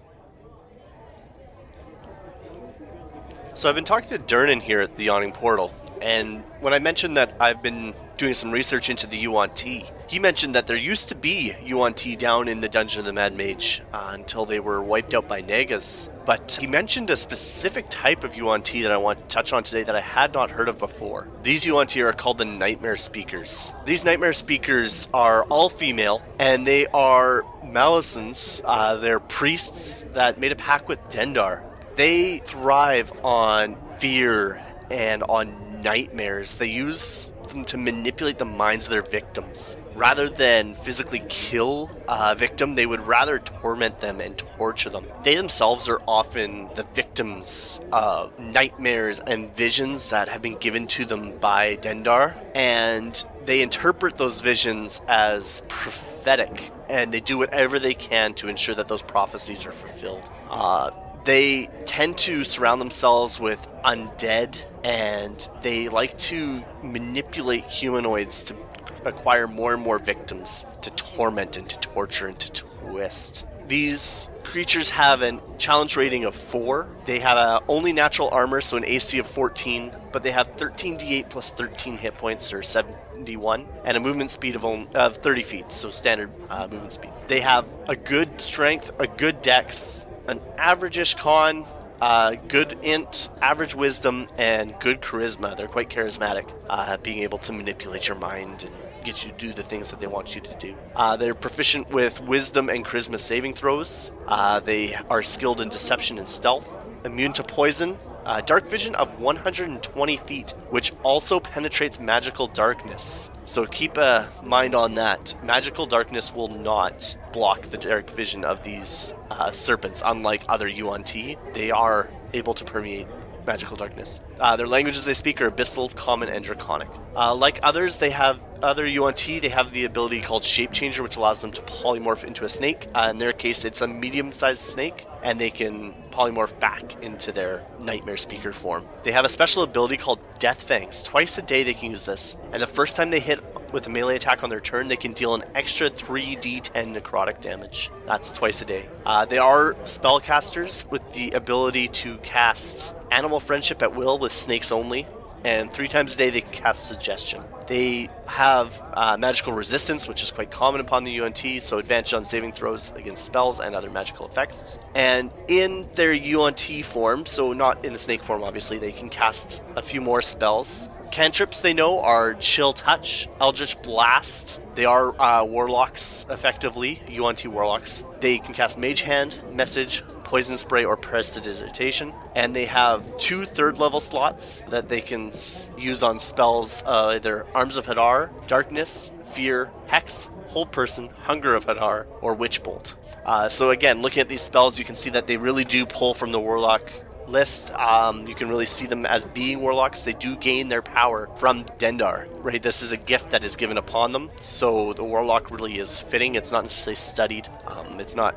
So 3.54 3.68
I've 3.68 3.74
been 3.74 3.84
talking 3.84 4.08
to 4.10 4.18
Durnan 4.18 4.60
here 4.62 4.80
at 4.80 4.96
the 4.96 5.04
Yawning 5.04 5.32
Portal, 5.32 5.72
and 6.02 6.42
when 6.60 6.72
I 6.72 6.78
mentioned 6.78 7.16
that 7.16 7.34
I've 7.40 7.62
been 7.62 7.94
doing 8.16 8.34
some 8.34 8.50
research 8.50 8.90
into 8.90 9.06
the 9.06 9.16
Yuan-ti, 9.16 9.86
he 10.08 10.18
mentioned 10.18 10.54
that 10.54 10.66
there 10.66 10.76
used 10.76 11.08
to 11.10 11.14
be 11.14 11.52
Yuan-ti 11.64 12.16
down 12.16 12.48
in 12.48 12.60
the 12.60 12.68
Dungeon 12.68 13.00
of 13.00 13.06
the 13.06 13.12
Mad 13.12 13.36
Mage 13.36 13.82
uh, 13.92 14.10
until 14.12 14.44
they 14.44 14.58
were 14.58 14.82
wiped 14.82 15.14
out 15.14 15.28
by 15.28 15.40
Nagas. 15.40 16.10
But 16.26 16.58
he 16.60 16.66
mentioned 16.66 17.10
a 17.10 17.16
specific 17.16 17.86
type 17.90 18.24
of 18.24 18.34
Yuan-ti 18.34 18.82
that 18.82 18.90
I 18.90 18.96
want 18.96 19.20
to 19.20 19.34
touch 19.34 19.52
on 19.52 19.62
today 19.62 19.84
that 19.84 19.94
I 19.94 20.00
had 20.00 20.34
not 20.34 20.50
heard 20.50 20.68
of 20.68 20.78
before. 20.78 21.28
These 21.42 21.66
Yuan-ti 21.66 22.02
are 22.02 22.12
called 22.12 22.38
the 22.38 22.44
Nightmare 22.44 22.96
Speakers. 22.96 23.72
These 23.84 24.04
Nightmare 24.04 24.32
Speakers 24.32 25.08
are 25.14 25.44
all 25.44 25.68
female, 25.68 26.22
and 26.38 26.66
they 26.66 26.86
are 26.86 27.42
Malisons. 27.64 28.62
Uh, 28.64 28.96
they're 28.96 29.20
priests 29.20 30.02
that 30.14 30.38
made 30.38 30.52
a 30.52 30.56
pact 30.56 30.88
with 30.88 30.98
Dendar 31.08 31.62
they 31.98 32.38
thrive 32.38 33.12
on 33.24 33.76
fear 33.96 34.62
and 34.90 35.22
on 35.24 35.82
nightmares. 35.82 36.56
They 36.56 36.68
use 36.68 37.32
them 37.48 37.64
to 37.64 37.76
manipulate 37.78 38.38
the 38.38 38.44
minds 38.44 38.86
of 38.86 38.92
their 38.92 39.02
victims. 39.02 39.76
Rather 39.94 40.28
than 40.28 40.74
physically 40.74 41.22
kill 41.28 41.90
a 42.06 42.34
victim, 42.34 42.74
they 42.74 42.86
would 42.86 43.00
rather 43.00 43.38
torment 43.38 44.00
them 44.00 44.20
and 44.20 44.38
torture 44.38 44.90
them. 44.90 45.06
They 45.24 45.34
themselves 45.34 45.88
are 45.88 46.00
often 46.06 46.68
the 46.76 46.84
victims 46.94 47.80
of 47.90 48.38
nightmares 48.38 49.18
and 49.18 49.50
visions 49.54 50.10
that 50.10 50.28
have 50.28 50.42
been 50.42 50.56
given 50.56 50.86
to 50.88 51.04
them 51.04 51.38
by 51.38 51.76
Dendar, 51.76 52.34
and 52.54 53.24
they 53.44 53.62
interpret 53.62 54.18
those 54.18 54.40
visions 54.40 55.00
as 55.08 55.62
prophetic, 55.68 56.70
and 56.88 57.12
they 57.12 57.20
do 57.20 57.38
whatever 57.38 57.78
they 57.78 57.94
can 57.94 58.34
to 58.34 58.48
ensure 58.48 58.74
that 58.74 58.88
those 58.88 59.02
prophecies 59.02 59.66
are 59.66 59.72
fulfilled. 59.72 60.30
Uh, 60.48 60.90
they 61.24 61.68
tend 61.86 62.16
to 62.18 62.44
surround 62.44 62.80
themselves 62.80 63.40
with 63.40 63.68
undead 63.84 64.62
and 64.84 65.48
they 65.62 65.88
like 65.88 66.16
to 66.18 66.62
manipulate 66.82 67.64
humanoids 67.64 68.44
to 68.44 68.56
acquire 69.04 69.46
more 69.46 69.74
and 69.74 69.82
more 69.82 69.98
victims 69.98 70.66
to 70.82 70.90
torment 70.90 71.56
and 71.56 71.68
to 71.68 71.78
torture 71.78 72.26
and 72.26 72.38
to 72.38 72.52
twist. 72.62 73.46
These 73.66 74.28
creatures 74.48 74.88
have 74.90 75.20
a 75.20 75.40
challenge 75.58 75.96
rating 75.96 76.24
of 76.24 76.34
4. 76.34 76.88
They 77.04 77.18
have 77.18 77.36
a 77.36 77.62
only 77.68 77.92
natural 77.92 78.30
armor, 78.30 78.62
so 78.62 78.78
an 78.78 78.84
AC 78.84 79.18
of 79.18 79.26
14, 79.26 79.94
but 80.10 80.22
they 80.22 80.30
have 80.30 80.56
13d8 80.56 81.28
plus 81.28 81.50
13 81.50 81.98
hit 81.98 82.16
points, 82.16 82.52
or 82.52 82.62
71, 82.62 83.66
and 83.84 83.96
a 83.96 84.00
movement 84.00 84.30
speed 84.30 84.56
of, 84.56 84.64
only, 84.64 84.88
of 84.94 85.18
30 85.18 85.42
feet, 85.42 85.72
so 85.72 85.90
standard 85.90 86.30
uh, 86.48 86.66
movement 86.66 86.94
speed. 86.94 87.10
They 87.26 87.40
have 87.40 87.68
a 87.88 87.96
good 87.96 88.40
strength, 88.40 88.92
a 88.98 89.06
good 89.06 89.42
dex, 89.42 90.06
an 90.28 90.40
average-ish 90.56 91.14
con, 91.16 91.66
uh, 92.00 92.36
good 92.48 92.78
int, 92.82 93.30
average 93.40 93.74
wisdom, 93.74 94.28
and 94.38 94.78
good 94.80 95.00
charisma. 95.00 95.56
They're 95.56 95.68
quite 95.68 95.88
charismatic, 95.88 96.50
uh, 96.68 96.96
being 96.98 97.18
able 97.20 97.38
to 97.38 97.52
manipulate 97.52 98.08
your 98.08 98.18
mind 98.18 98.64
and 98.64 99.04
get 99.04 99.24
you 99.24 99.32
to 99.32 99.36
do 99.38 99.52
the 99.52 99.62
things 99.62 99.90
that 99.90 100.00
they 100.00 100.06
want 100.06 100.34
you 100.34 100.40
to 100.40 100.54
do. 100.58 100.74
Uh, 100.94 101.16
they're 101.16 101.34
proficient 101.34 101.88
with 101.90 102.20
wisdom 102.20 102.68
and 102.68 102.84
charisma 102.84 103.18
saving 103.18 103.54
throws. 103.54 104.10
Uh, 104.26 104.60
they 104.60 104.94
are 105.10 105.22
skilled 105.22 105.60
in 105.60 105.68
deception 105.68 106.18
and 106.18 106.28
stealth, 106.28 106.86
immune 107.04 107.32
to 107.32 107.42
poison. 107.42 107.96
Uh, 108.28 108.42
dark 108.42 108.68
vision 108.68 108.94
of 108.96 109.18
120 109.18 110.16
feet, 110.18 110.52
which 110.68 110.92
also 111.02 111.40
penetrates 111.40 111.98
magical 111.98 112.46
darkness. 112.46 113.30
So 113.46 113.64
keep 113.64 113.96
a 113.96 114.28
mind 114.42 114.74
on 114.74 114.94
that. 114.96 115.34
Magical 115.42 115.86
darkness 115.86 116.34
will 116.34 116.48
not 116.48 117.16
block 117.32 117.62
the 117.62 117.78
dark 117.78 118.10
vision 118.10 118.44
of 118.44 118.62
these 118.62 119.14
uh, 119.30 119.50
serpents, 119.50 120.02
unlike 120.04 120.42
other 120.46 120.68
Yuan-ti. 120.68 121.38
They 121.54 121.70
are 121.70 122.10
able 122.34 122.52
to 122.52 122.64
permeate 122.66 123.06
magical 123.46 123.78
darkness. 123.78 124.20
Uh, 124.38 124.56
their 124.56 124.66
languages 124.68 125.06
they 125.06 125.14
speak 125.14 125.40
are 125.40 125.50
Abyssal, 125.50 125.94
Common, 125.96 126.28
and 126.28 126.44
Draconic. 126.44 126.88
Uh, 127.16 127.34
like 127.34 127.58
others, 127.62 127.96
they 127.96 128.10
have 128.10 128.44
other 128.62 128.86
Yuan-ti. 128.86 129.38
They 129.38 129.48
have 129.48 129.72
the 129.72 129.86
ability 129.86 130.20
called 130.20 130.44
Shape 130.44 130.70
Changer, 130.70 131.02
which 131.02 131.16
allows 131.16 131.40
them 131.40 131.50
to 131.52 131.62
polymorph 131.62 132.24
into 132.24 132.44
a 132.44 132.48
snake. 132.50 132.88
Uh, 132.94 133.08
in 133.10 133.16
their 133.16 133.32
case, 133.32 133.64
it's 133.64 133.80
a 133.80 133.86
medium-sized 133.88 134.60
snake, 134.60 135.06
and 135.22 135.40
they 135.40 135.50
can 135.50 135.92
polymorph 136.10 136.58
back 136.60 137.02
into 137.02 137.32
their 137.32 137.64
Nightmare 137.80 138.16
Speaker 138.16 138.52
form. 138.52 138.86
They 139.02 139.12
have 139.12 139.24
a 139.24 139.28
special 139.28 139.62
ability 139.62 139.96
called 139.96 140.20
Death 140.38 140.62
Fangs. 140.62 141.02
Twice 141.02 141.38
a 141.38 141.42
day 141.42 141.62
they 141.62 141.74
can 141.74 141.90
use 141.90 142.04
this, 142.04 142.36
and 142.52 142.62
the 142.62 142.66
first 142.66 142.96
time 142.96 143.10
they 143.10 143.20
hit 143.20 143.40
with 143.72 143.86
a 143.86 143.90
melee 143.90 144.16
attack 144.16 144.42
on 144.42 144.50
their 144.50 144.60
turn, 144.60 144.88
they 144.88 144.96
can 144.96 145.12
deal 145.12 145.34
an 145.34 145.44
extra 145.54 145.90
3d10 145.90 146.98
necrotic 146.98 147.40
damage. 147.40 147.90
That's 148.06 148.32
twice 148.32 148.62
a 148.62 148.64
day. 148.64 148.88
Uh, 149.04 149.24
they 149.24 149.38
are 149.38 149.74
spellcasters 149.84 150.90
with 150.90 151.12
the 151.12 151.30
ability 151.32 151.88
to 151.88 152.16
cast 152.18 152.94
Animal 153.10 153.40
Friendship 153.40 153.82
at 153.82 153.94
will 153.94 154.18
with 154.18 154.32
snakes 154.32 154.72
only, 154.72 155.06
and 155.44 155.70
three 155.70 155.88
times 155.88 156.14
a 156.14 156.18
day 156.18 156.30
they 156.30 156.40
can 156.40 156.52
cast 156.52 156.86
Suggestion. 156.86 157.42
They 157.66 158.08
have 158.26 158.82
uh, 158.94 159.16
magical 159.18 159.52
resistance, 159.52 160.08
which 160.08 160.22
is 160.22 160.30
quite 160.30 160.50
common 160.50 160.80
upon 160.80 161.04
the 161.04 161.12
Yuan-ti, 161.12 161.60
so 161.60 161.78
advantage 161.78 162.14
on 162.14 162.24
saving 162.24 162.52
throws 162.52 162.92
against 162.92 163.26
spells 163.26 163.60
and 163.60 163.74
other 163.74 163.90
magical 163.90 164.26
effects. 164.26 164.78
And 164.94 165.30
in 165.48 165.88
their 165.94 166.12
Yuan-ti 166.12 166.82
form, 166.82 167.26
so 167.26 167.52
not 167.52 167.84
in 167.84 167.92
the 167.92 167.98
snake 167.98 168.22
form, 168.22 168.42
obviously, 168.42 168.78
they 168.78 168.92
can 168.92 169.10
cast 169.10 169.62
a 169.76 169.82
few 169.82 170.00
more 170.00 170.22
spells. 170.22 170.88
Cantrips 171.10 171.62
they 171.62 171.72
know 171.72 172.00
are 172.00 172.34
Chill 172.34 172.72
Touch, 172.72 173.28
Eldritch 173.40 173.80
Blast. 173.82 174.60
They 174.74 174.84
are 174.84 175.18
uh, 175.20 175.44
warlocks, 175.44 176.26
effectively, 176.30 177.02
Yuan-ti 177.08 177.48
warlocks. 177.48 178.04
They 178.20 178.38
can 178.38 178.54
cast 178.54 178.78
Mage 178.78 179.00
Hand, 179.02 179.38
Message, 179.52 180.02
Poison 180.28 180.58
Spray, 180.58 180.84
or 180.84 180.94
Prestidigitation. 180.94 182.12
And 182.36 182.54
they 182.54 182.66
have 182.66 183.16
two 183.16 183.44
third 183.44 183.78
level 183.78 183.98
slots 183.98 184.60
that 184.68 184.86
they 184.86 185.00
can 185.00 185.32
use 185.78 186.02
on 186.02 186.18
spells 186.18 186.82
uh, 186.84 187.12
either 187.14 187.46
Arms 187.54 187.78
of 187.78 187.86
Hadar, 187.86 188.28
Darkness, 188.46 189.10
Fear, 189.32 189.70
Hex, 189.86 190.28
Hold 190.48 190.70
Person, 190.70 191.08
Hunger 191.22 191.54
of 191.54 191.64
Hadar, 191.64 192.06
or 192.20 192.34
Witch 192.34 192.62
Bolt. 192.62 192.94
Uh, 193.24 193.48
so 193.48 193.70
again, 193.70 194.02
looking 194.02 194.20
at 194.20 194.28
these 194.28 194.42
spells, 194.42 194.78
you 194.78 194.84
can 194.84 194.96
see 194.96 195.08
that 195.08 195.26
they 195.26 195.38
really 195.38 195.64
do 195.64 195.86
pull 195.86 196.12
from 196.12 196.30
the 196.30 196.38
Warlock 196.38 196.92
list. 197.26 197.72
Um, 197.72 198.26
you 198.26 198.34
can 198.34 198.50
really 198.50 198.66
see 198.66 198.86
them 198.86 199.06
as 199.06 199.24
being 199.26 199.60
warlocks. 199.60 200.02
They 200.02 200.12
do 200.12 200.36
gain 200.36 200.68
their 200.68 200.82
power 200.82 201.28
from 201.36 201.64
Dendar, 201.78 202.26
right? 202.42 202.60
This 202.60 202.82
is 202.82 202.92
a 202.92 202.96
gift 202.96 203.30
that 203.30 203.44
is 203.44 203.56
given 203.56 203.78
upon 203.78 204.12
them. 204.12 204.30
So 204.40 204.92
the 204.92 205.04
warlock 205.04 205.50
really 205.50 205.78
is 205.78 205.98
fitting. 205.98 206.34
It's 206.34 206.52
not 206.52 206.64
necessarily 206.64 206.96
studied. 206.96 207.48
Um, 207.66 208.00
it's 208.00 208.16
not 208.16 208.34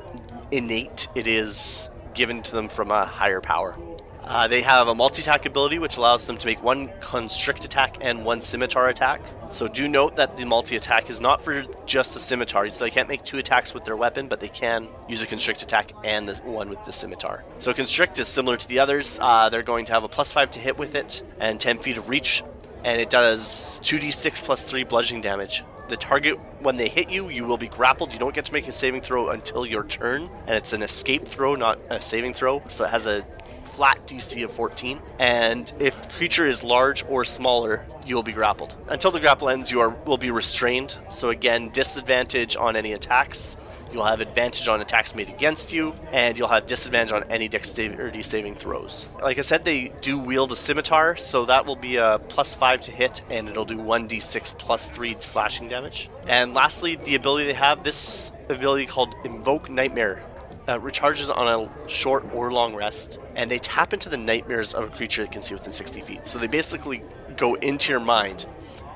innate. 0.52 1.08
It 1.16 1.28
is 1.28 1.90
given 2.14 2.42
to 2.44 2.52
them 2.52 2.68
from 2.68 2.92
a 2.92 3.06
higher 3.06 3.42
power. 3.42 3.76
Uh, 4.24 4.48
they 4.48 4.62
have 4.62 4.88
a 4.88 4.94
multi-attack 4.94 5.46
ability, 5.46 5.80
which 5.80 5.98
allows 5.98 6.26
them 6.26 6.38
to 6.38 6.46
make 6.46 6.62
one 6.62 6.90
constrict 7.00 7.66
attack 7.66 7.98
and 8.02 8.24
one 8.24 8.40
scimitar 8.40 8.90
attack. 8.90 9.22
So 9.50 9.68
do 9.68 9.88
note 9.88 10.16
that 10.16 10.38
the 10.38 10.46
multi-attack 10.46 11.10
is 11.10 11.20
not 11.20 11.42
for 11.42 11.64
just 11.86 12.14
the 12.14 12.20
scimitar. 12.20 12.72
So 12.72 12.86
they 12.86 12.92
can't 12.92 13.10
make 13.10 13.24
two 13.24 13.40
attacks 13.40 13.74
with 13.74 13.84
their 13.84 13.98
weapon, 13.98 14.28
but 14.28 14.40
they 14.40 14.48
can 14.48 14.88
use 15.10 15.22
a 15.22 15.28
constrict 15.28 15.64
attack 15.64 15.92
and 16.04 16.28
the 16.28 16.36
one 16.44 16.70
with 16.70 16.84
the 16.84 16.94
scimitar. 16.94 17.44
So 17.60 17.74
constrict 17.74 18.20
is 18.20 18.28
similar 18.28 18.58
to 18.58 18.68
the 18.68 18.80
others. 18.80 19.18
Uh, 19.20 19.50
they're 19.50 19.64
going 19.64 19.86
to 19.86 19.94
have 19.94 20.04
a 20.04 20.10
plus 20.10 20.32
five 20.32 20.52
to 20.52 20.60
hit 20.60 20.78
with 20.78 20.94
it 20.96 21.24
and 21.40 21.60
10 21.60 21.80
feet 21.80 21.98
of 21.98 22.08
reach, 22.08 22.44
and 22.84 23.02
it 23.02 23.10
does 23.10 23.80
2d6 23.84 24.44
plus 24.44 24.64
three 24.64 24.84
bludgeoning 24.84 25.22
damage. 25.22 25.64
The 25.92 25.98
target, 25.98 26.40
when 26.62 26.78
they 26.78 26.88
hit 26.88 27.12
you, 27.12 27.28
you 27.28 27.44
will 27.44 27.58
be 27.58 27.68
grappled. 27.68 28.14
You 28.14 28.20
don't 28.20 28.34
get 28.34 28.46
to 28.46 28.54
make 28.54 28.66
a 28.66 28.72
saving 28.72 29.02
throw 29.02 29.28
until 29.32 29.66
your 29.66 29.84
turn, 29.84 30.30
and 30.48 30.56
it's 30.56 30.72
an 30.72 30.84
escape 30.84 31.28
throw, 31.28 31.54
not 31.54 31.80
a 31.90 32.02
saving 32.02 32.34
throw. 32.34 32.64
So 32.70 32.86
it 32.86 32.92
has 32.92 33.08
a 33.08 33.26
flat 33.66 34.08
DC 34.08 34.42
of 34.42 34.54
14. 34.54 35.02
And 35.20 35.74
if 35.80 36.08
creature 36.14 36.46
is 36.46 36.64
large 36.64 37.04
or 37.10 37.26
smaller, 37.26 37.86
you 38.06 38.16
will 38.16 38.24
be 38.24 38.32
grappled. 38.32 38.78
Until 38.88 39.12
the 39.12 39.20
grapple 39.20 39.50
ends, 39.50 39.70
you 39.70 39.82
are 39.82 39.90
will 39.90 40.18
be 40.18 40.32
restrained. 40.32 40.98
So 41.10 41.30
again, 41.30 41.68
disadvantage 41.72 42.56
on 42.56 42.78
any 42.78 42.94
attacks. 42.94 43.58
You'll 43.94 44.06
have 44.06 44.22
advantage 44.22 44.68
on 44.68 44.82
attacks 44.82 45.16
made 45.16 45.30
against 45.30 45.74
you, 45.74 45.94
and 46.12 46.38
you'll 46.38 46.48
have 46.48 46.66
disadvantage 46.66 47.12
on 47.12 47.24
any 47.26 47.48
dexterity 47.48 48.22
saving 48.22 48.56
throws. 48.56 49.08
Like 49.22 49.38
I 49.38 49.42
said, 49.42 49.66
they 49.66 49.92
do 50.02 50.18
wield 50.18 50.52
a 50.52 50.56
scimitar, 50.56 51.16
so 51.18 51.46
that 51.46 51.66
will 51.66 51.76
be 51.76 51.98
a 51.98 52.20
plus 52.30 52.56
5 52.56 52.82
to 52.82 52.92
hit, 52.92 53.22
and 53.30 53.50
it'll 53.50 53.66
do 53.66 53.78
1d6 53.78 54.58
plus 54.58 54.88
3 54.90 55.18
slashing 55.20 55.68
damage. 55.68 56.10
And 56.28 56.54
lastly, 56.54 56.96
the 56.96 57.16
ability 57.16 57.46
they 57.46 57.54
have 57.54 57.84
this 57.84 58.32
ability 58.50 58.86
called 58.86 59.14
Invoke 59.26 59.70
Nightmare 59.70 60.24
uh, 60.68 60.78
recharges 60.80 61.36
on 61.36 61.48
a 61.48 61.90
short 61.90 62.26
or 62.34 62.52
long 62.52 62.76
rest, 62.76 63.20
and 63.36 63.50
they 63.50 63.60
tap 63.60 63.94
into 63.94 64.10
the 64.10 64.18
nightmares 64.18 64.74
of 64.74 64.86
a 64.86 64.88
creature 64.88 65.24
that 65.24 65.32
can 65.32 65.42
see 65.42 65.54
within 65.54 65.72
60 65.72 66.02
feet. 66.02 66.28
So 66.28 66.38
they 66.40 66.48
basically 66.48 67.04
go 67.36 67.56
into 67.56 67.92
your 67.92 68.00
mind. 68.00 68.46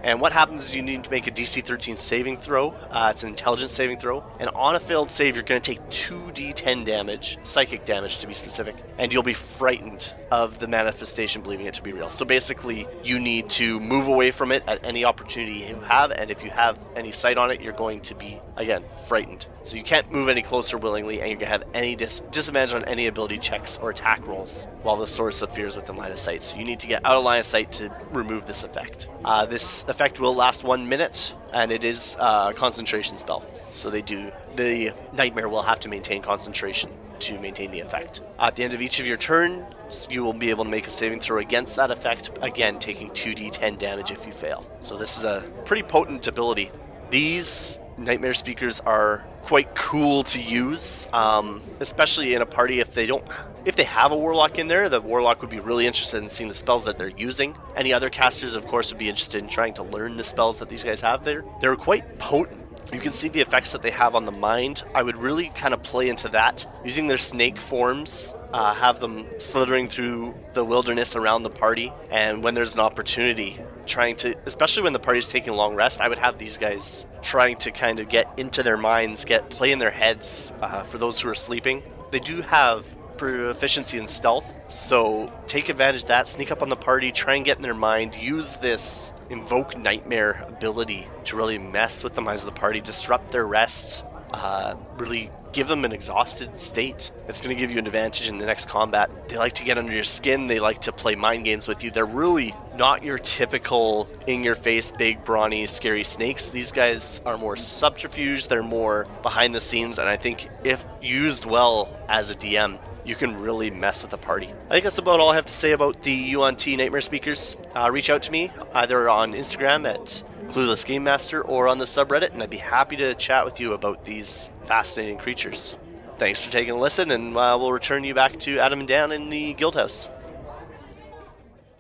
And 0.06 0.22
what 0.22 0.34
happens 0.34 0.64
is 0.64 0.76
you 0.76 0.84
need 0.84 1.03
to 1.03 1.10
make 1.10 1.26
a 1.26 1.32
DC 1.32 1.66
13 1.66 1.97
saving 1.97 2.38
throw. 2.38 2.70
Uh, 2.91 3.10
it's 3.12 3.24
an 3.24 3.30
intelligence 3.30 3.74
saving 3.74 3.97
throw. 3.97 4.24
And 4.39 4.51
on 4.51 4.76
a 4.76 4.80
failed 4.80 5.10
save, 5.10 5.34
you're 5.36 5.43
going 5.43 5.60
to 5.60 5.74
take 5.74 5.82
2d10 5.89 6.86
damage, 6.86 7.39
psychic 7.41 7.86
damage 7.86 8.20
to 8.20 8.28
be 8.28 8.36
specific, 8.36 8.76
and 8.99 9.12
you'll 9.12 9.24
be 9.24 9.34
frightened 9.34 10.14
of 10.32 10.60
the 10.60 10.68
manifestation, 10.68 11.41
believing 11.41 11.66
it 11.66 11.74
to 11.74 11.82
be 11.82 11.91
real. 11.91 12.12
So 12.12 12.24
basically, 12.24 12.88
you 13.03 13.20
need 13.20 13.49
to 13.51 13.80
move 13.80 14.08
away 14.08 14.30
from 14.30 14.51
it 14.51 14.64
at 14.68 14.86
any 14.86 15.06
opportunity 15.06 15.66
you 15.70 15.76
have, 15.78 16.12
and 16.12 16.30
if 16.30 16.43
you 16.43 16.51
have 16.51 16.78
any 16.95 17.12
sight 17.12 17.39
on 17.39 17.49
it, 17.49 17.62
you're 17.62 17.74
going 17.74 18.01
to 18.01 18.14
be, 18.14 18.39
again, 18.58 18.84
frightened. 19.08 19.47
So 19.64 19.76
you 19.76 19.84
can't 19.84 20.12
move 20.12 20.30
any 20.30 20.43
closer 20.43 20.78
willingly, 20.78 21.20
and 21.20 21.32
you're 21.32 21.39
going 21.39 21.51
to 21.51 21.58
have 21.58 21.64
any 21.74 21.95
dis- 21.95 22.20
disadvantage 22.32 22.76
on 22.76 22.86
any 22.86 23.08
ability 23.08 23.39
checks 23.39 23.80
or 23.80 23.89
attack 23.89 24.28
rolls 24.28 24.68
while 24.84 24.97
the 24.97 25.08
source 25.08 25.41
of 25.41 25.51
fear 25.51 25.66
is 25.66 25.76
within 25.76 25.95
line 25.95 26.12
of 26.12 26.20
sight. 26.20 26.43
So 26.43 26.58
you 26.58 26.64
need 26.64 26.80
to 26.82 26.88
get 26.88 27.03
out 27.03 27.16
of 27.16 27.24
line 27.24 27.39
of 27.39 27.47
sight 27.47 27.72
to 27.74 27.91
remove 28.12 28.45
this 28.45 28.64
effect. 28.64 29.08
Uh, 29.24 29.47
this 29.47 29.84
effect 29.84 29.94
will 30.19 30.35
last 30.35 30.63
one 30.63 30.87
minute, 30.89 31.33
and 31.53 31.71
it 31.71 31.83
is 31.83 32.15
a 32.19 32.53
concentration 32.55 33.17
spell. 33.17 33.43
So 33.71 33.89
they 33.89 34.01
do. 34.01 34.31
The 34.55 34.93
nightmare 35.13 35.49
will 35.49 35.63
have 35.63 35.79
to 35.81 35.89
maintain 35.89 36.21
concentration 36.21 36.91
to 37.19 37.39
maintain 37.39 37.71
the 37.71 37.79
effect. 37.79 38.21
At 38.39 38.55
the 38.55 38.63
end 38.63 38.73
of 38.73 38.81
each 38.81 38.99
of 38.99 39.07
your 39.07 39.17
turns, 39.17 40.07
you 40.09 40.23
will 40.23 40.33
be 40.33 40.49
able 40.49 40.65
to 40.65 40.69
make 40.69 40.87
a 40.87 40.91
saving 40.91 41.19
throw 41.19 41.39
against 41.39 41.75
that 41.77 41.91
effect, 41.91 42.29
again 42.41 42.79
taking 42.79 43.09
2d10 43.09 43.77
damage 43.77 44.11
if 44.11 44.25
you 44.25 44.33
fail. 44.33 44.65
So 44.81 44.97
this 44.97 45.17
is 45.17 45.23
a 45.23 45.49
pretty 45.65 45.83
potent 45.83 46.27
ability. 46.27 46.71
These 47.09 47.79
nightmare 47.97 48.33
speakers 48.33 48.79
are 48.81 49.25
quite 49.43 49.75
cool 49.75 50.23
to 50.23 50.41
use, 50.41 51.07
um, 51.13 51.61
especially 51.79 52.33
in 52.33 52.41
a 52.41 52.45
party 52.45 52.79
if 52.79 52.93
they 52.93 53.05
don't. 53.05 53.25
If 53.66 53.76
they 53.76 53.84
have 53.86 54.11
a 54.11 54.18
warlock 54.18 54.59
in 54.59 54.68
there, 54.68 54.89
the 54.89 55.01
warlock 55.01 55.41
would 55.41 55.49
be 55.49 55.59
really 55.59 55.88
interested 55.88 56.22
in 56.22 56.30
seeing 56.30 56.49
the 56.49 56.55
spells 56.55 56.86
that 56.86 56.99
they're 56.99 57.09
using. 57.09 57.57
Any 57.76 57.93
other 57.93 58.11
casters, 58.11 58.55
of 58.55 58.68
course, 58.68 58.91
would 58.91 58.99
be 58.99 59.09
interested 59.09 59.41
in 59.41 59.49
trying 59.49 59.74
to 59.74 59.84
learn 59.84 60.18
the 60.18 60.24
spells 60.24 60.59
that 60.59 60.70
these 60.70 60.84
guys 60.84 61.01
have 61.01 61.24
there. 61.24 61.43
They're 61.61 61.76
quite 61.76 62.20
potent. 62.20 62.61
You 62.93 62.99
can 62.99 63.11
see 63.11 63.28
the 63.28 63.41
effects 63.41 63.72
that 63.72 63.82
they 63.82 63.89
have 63.89 64.13
on 64.13 64.26
the 64.26 64.32
mind. 64.32 64.84
I 64.93 65.01
would 65.01 65.18
really 65.18 65.49
kind 65.49 65.74
of 65.74 65.82
play 65.82 66.09
into 66.09 66.28
that. 66.30 66.68
Using 66.86 67.07
their 67.07 67.18
snake 67.18 67.57
forms, 67.57 68.36
uh, 68.53 68.76
have 68.76 68.99
them 68.99 69.26
slithering 69.39 69.89
through 69.89 70.36
the 70.53 70.63
wilderness 70.63 71.16
around 71.16 71.41
the 71.41 71.49
party, 71.49 71.91
and 72.11 72.43
when 72.43 72.53
there's 72.53 72.76
an 72.76 72.82
opportunity, 72.82 73.59
trying 73.88 74.16
to, 74.18 74.36
especially 74.45 74.84
when 74.84 74.93
the 74.93 74.99
party's 74.99 75.28
taking 75.28 75.49
a 75.49 75.55
long 75.55 75.74
rest, 75.74 75.99
I 75.99 76.07
would 76.07 76.20
have 76.20 76.38
these 76.38 76.59
guys 76.59 77.07
trying 77.24 77.55
to 77.57 77.72
kind 77.72 77.99
of 77.99 78.09
get 78.09 78.32
into 78.38 78.61
their 78.61 78.78
minds, 78.78 79.26
get 79.26 79.49
play 79.49 79.72
in 79.72 79.80
their 79.80 79.89
heads 79.89 80.53
uh, 80.61 80.84
for 80.84 80.99
those 80.99 81.20
who 81.20 81.30
are 81.30 81.36
sleeping. 81.36 81.82
They 82.11 82.20
do 82.20 82.41
have 82.43 82.88
proficiency 83.18 83.97
in 83.97 84.07
stealth, 84.07 84.51
so 84.68 85.32
take 85.47 85.70
advantage 85.70 86.03
of 86.03 86.07
that, 86.07 86.28
sneak 86.28 86.51
up 86.51 86.61
on 86.61 86.70
the 86.70 86.76
party, 86.76 87.11
try 87.11 87.36
and 87.36 87.45
get 87.45 87.57
in 87.57 87.63
their 87.63 87.74
mind, 87.74 88.16
use 88.16 88.55
this 88.55 89.13
invoke 89.30 89.78
nightmare 89.78 90.45
ability 90.47 91.07
to 91.26 91.36
really 91.36 91.57
mess 91.57 92.03
with 92.03 92.16
the 92.16 92.22
minds 92.22 92.43
of 92.43 92.49
the 92.53 92.59
party, 92.59 92.82
disrupt 92.82 93.32
their 93.32 93.45
rests, 93.45 94.03
uh, 94.32 94.76
really 94.97 95.32
give 95.55 95.70
them 95.70 95.86
an 95.86 95.93
exhausted 95.93 96.59
state. 96.59 97.13
It's 97.30 97.41
going 97.41 97.55
to 97.55 97.59
give 97.59 97.72
you 97.72 97.80
an 97.80 97.86
advantage 97.86 98.28
in 98.28 98.38
the 98.38 98.45
next 98.45 98.68
combat. 98.68 99.30
They 99.30 99.38
like 99.38 99.53
to 99.53 99.63
get 99.63 99.78
under 99.78 99.93
your 99.93 100.03
skin, 100.03 100.47
they 100.47 100.59
like 100.59 100.82
to 100.82 100.91
play 100.91 101.16
mind 101.16 101.45
games 101.45 101.66
with 101.66 101.82
you. 101.82 101.91
They're 101.91 102.05
really 102.05 102.53
not 102.76 103.03
your 103.03 103.18
typical 103.18 104.09
in 104.28 104.43
your 104.43 104.55
face, 104.55 104.91
big, 104.91 105.24
brawny, 105.24 105.66
scary 105.68 106.03
snakes. 106.03 106.49
These 106.49 106.74
guys 106.74 107.22
are 107.26 107.38
more 107.38 107.55
subterfuge, 107.55 108.47
they're 108.47 108.63
more 108.63 109.07
behind 109.22 109.55
the 109.55 109.61
scenes, 109.61 109.97
and 109.97 110.09
I 110.09 110.18
think 110.18 110.49
if 110.66 110.86
used 111.01 111.45
well 111.45 111.97
as 112.09 112.30
a 112.30 112.36
DM, 112.36 112.78
you 113.06 113.16
can 113.16 113.39
really 113.39 113.70
mess 113.70 114.01
with 114.01 114.12
the 114.12 114.18
party. 114.18 114.47
I 114.68 114.74
think 114.74 114.84
that's 114.84 114.97
about 114.97 115.20
all 115.20 115.30
I 115.30 115.36
have 115.36 115.45
to 115.45 115.53
say 115.53 115.72
about 115.72 116.01
the 116.01 116.12
Yuan-ti 116.12 116.76
Nightmare 116.76 117.01
Speakers. 117.01 117.56
Uh, 117.76 117.89
reach 117.91 118.10
out 118.10 118.24
to 118.24 118.32
me 118.32 118.51
either 118.74 119.08
on 119.10 119.34
Instagram 119.34 119.88
at 119.88 120.24
Clueless 120.51 120.86
Game 120.86 121.03
Master 121.03 121.41
or 121.41 121.68
on 121.68 121.78
the 121.78 121.86
subreddit, 121.86 122.34
and 122.34 122.41
I'd 122.41 122.49
be 122.49 122.58
happy 122.58 122.95
to 122.97 123.14
chat 123.14 123.45
with 123.45 123.60
you 123.60 123.74
about 123.74 124.06
these 124.06 124.49
fascinating 124.66 125.18
creatures. 125.18 125.78
Thanks 126.18 126.43
for 126.43 126.51
taking 126.51 126.74
a 126.74 126.80
listen, 126.80 127.12
and 127.12 127.36
uh, 127.36 127.58
we'll 127.60 127.72
return 127.72 128.03
you 128.03 128.14
back 128.14 128.39
to 128.39 128.60
Adam 128.60 128.80
and 128.80 128.88
Dan 128.88 129.12
in 129.12 129.30
the 129.30 129.53
guild 129.53 129.76
house. 129.76 130.10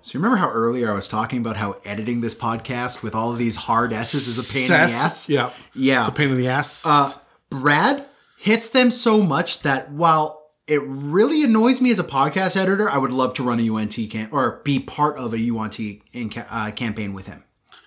So 0.01 0.17
you 0.17 0.19
remember 0.23 0.37
how 0.37 0.51
earlier 0.51 0.91
I 0.91 0.93
was 0.93 1.07
talking 1.07 1.39
about 1.39 1.57
how 1.57 1.77
editing 1.83 2.21
this 2.21 2.35
podcast 2.35 3.01
with 3.01 3.15
all 3.15 3.31
of 3.31 3.39
these 3.39 3.55
hard 3.55 3.91
S's 3.91 4.27
is 4.27 4.49
a 4.49 4.53
pain 4.53 4.65
in 4.65 4.89
the 4.89 4.95
ass? 4.95 5.27
Yeah. 5.27 5.51
Yeah. 5.73 6.01
It's 6.01 6.09
a 6.09 6.11
pain 6.11 6.29
in 6.29 6.37
the 6.37 6.47
ass. 6.47 6.85
Uh, 6.85 7.11
Brad 7.49 8.05
hits 8.37 8.69
them 8.69 8.91
so 8.91 9.23
much 9.23 9.61
that 9.63 9.89
while 9.89 10.44
it 10.67 10.81
really 10.85 11.43
annoys 11.43 11.79
me 11.81 11.91
as 11.91 11.99
a 11.99 12.03
podcast 12.03 12.57
editor, 12.57 12.89
I 12.89 12.97
would 12.97 13.11
love 13.13 13.33
to 13.35 13.43
run 13.43 13.59
a 13.59 13.63
Yuan-ti 13.63 14.07
camp 14.07 14.33
or 14.33 14.61
be 14.63 14.79
part 14.79 15.17
of 15.17 15.33
a 15.33 15.39
Yuan-ti 15.39 16.01
in 16.11 16.29
ca- 16.29 16.47
uh, 16.49 16.71
campaign 16.71 17.13
with 17.13 17.27
him. 17.27 17.43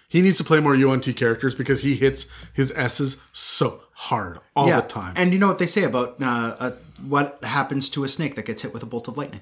he 0.08 0.22
needs 0.22 0.38
to 0.38 0.44
play 0.44 0.60
more 0.60 0.74
Yuan-ti 0.74 1.12
characters 1.12 1.54
because 1.54 1.82
he 1.82 1.96
hits 1.96 2.26
his 2.52 2.72
S's 2.76 3.16
so 3.32 3.82
hard 3.94 4.38
all 4.54 4.66
the 4.66 4.82
time. 4.82 5.14
And 5.16 5.32
you 5.32 5.38
know 5.38 5.48
what 5.48 5.58
they 5.58 5.66
say 5.66 5.82
about 5.82 6.22
uh, 6.22 6.56
uh, 6.58 6.70
what 7.06 7.42
happens 7.42 7.90
to 7.90 8.04
a 8.04 8.08
snake 8.08 8.36
that 8.36 8.46
gets 8.46 8.62
hit 8.62 8.72
with 8.72 8.82
a 8.82 8.86
bolt 8.86 9.08
of 9.08 9.16
lightning? 9.16 9.40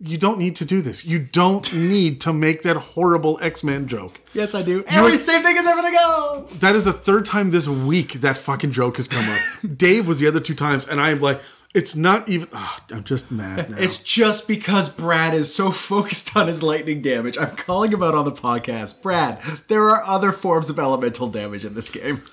you 0.00 0.16
don't 0.16 0.38
need 0.38 0.54
to 0.54 0.64
do 0.64 0.80
this. 0.80 1.04
You 1.04 1.18
don't 1.18 1.72
need 1.94 2.20
to 2.20 2.32
make 2.32 2.62
that 2.62 2.76
horrible 2.76 3.38
X 3.42 3.64
Men 3.64 3.88
joke. 3.88 4.20
Yes, 4.32 4.54
I 4.54 4.62
do. 4.62 4.84
Every 4.88 5.18
same 5.18 5.42
thing 5.42 5.56
as 5.58 5.66
everything 5.66 5.96
else. 5.96 6.60
That 6.60 6.76
is 6.76 6.84
the 6.84 6.92
third 6.92 7.24
time 7.24 7.50
this 7.50 7.66
week 7.66 8.14
that 8.14 8.38
fucking 8.38 8.70
joke 8.70 8.96
has 8.98 9.08
come 9.08 9.28
up. 9.28 9.40
Dave 9.76 10.06
was 10.06 10.20
the 10.20 10.28
other 10.28 10.40
two 10.40 10.54
times, 10.54 10.86
and 10.86 11.00
I 11.00 11.10
am 11.10 11.20
like, 11.20 11.40
it's 11.78 11.94
not 11.94 12.28
even. 12.28 12.48
ah, 12.52 12.82
I'm 12.90 13.04
just 13.04 13.30
mad 13.30 13.70
now. 13.70 13.76
It's 13.78 14.02
just 14.02 14.48
because 14.48 14.88
Brad 14.88 15.32
is 15.32 15.54
so 15.54 15.70
focused 15.90 16.36
on 16.36 16.48
his 16.48 16.60
lightning 16.60 17.00
damage. 17.00 17.38
I'm 17.38 17.54
calling 17.54 17.92
him 17.92 18.02
out 18.02 18.16
on 18.16 18.24
the 18.24 18.32
podcast. 18.32 19.00
Brad, 19.00 19.40
there 19.68 19.88
are 19.88 20.02
other 20.02 20.32
forms 20.32 20.68
of 20.70 20.80
elemental 20.80 21.28
damage 21.28 21.64
in 21.64 21.74
this 21.74 21.88
game. 21.88 22.24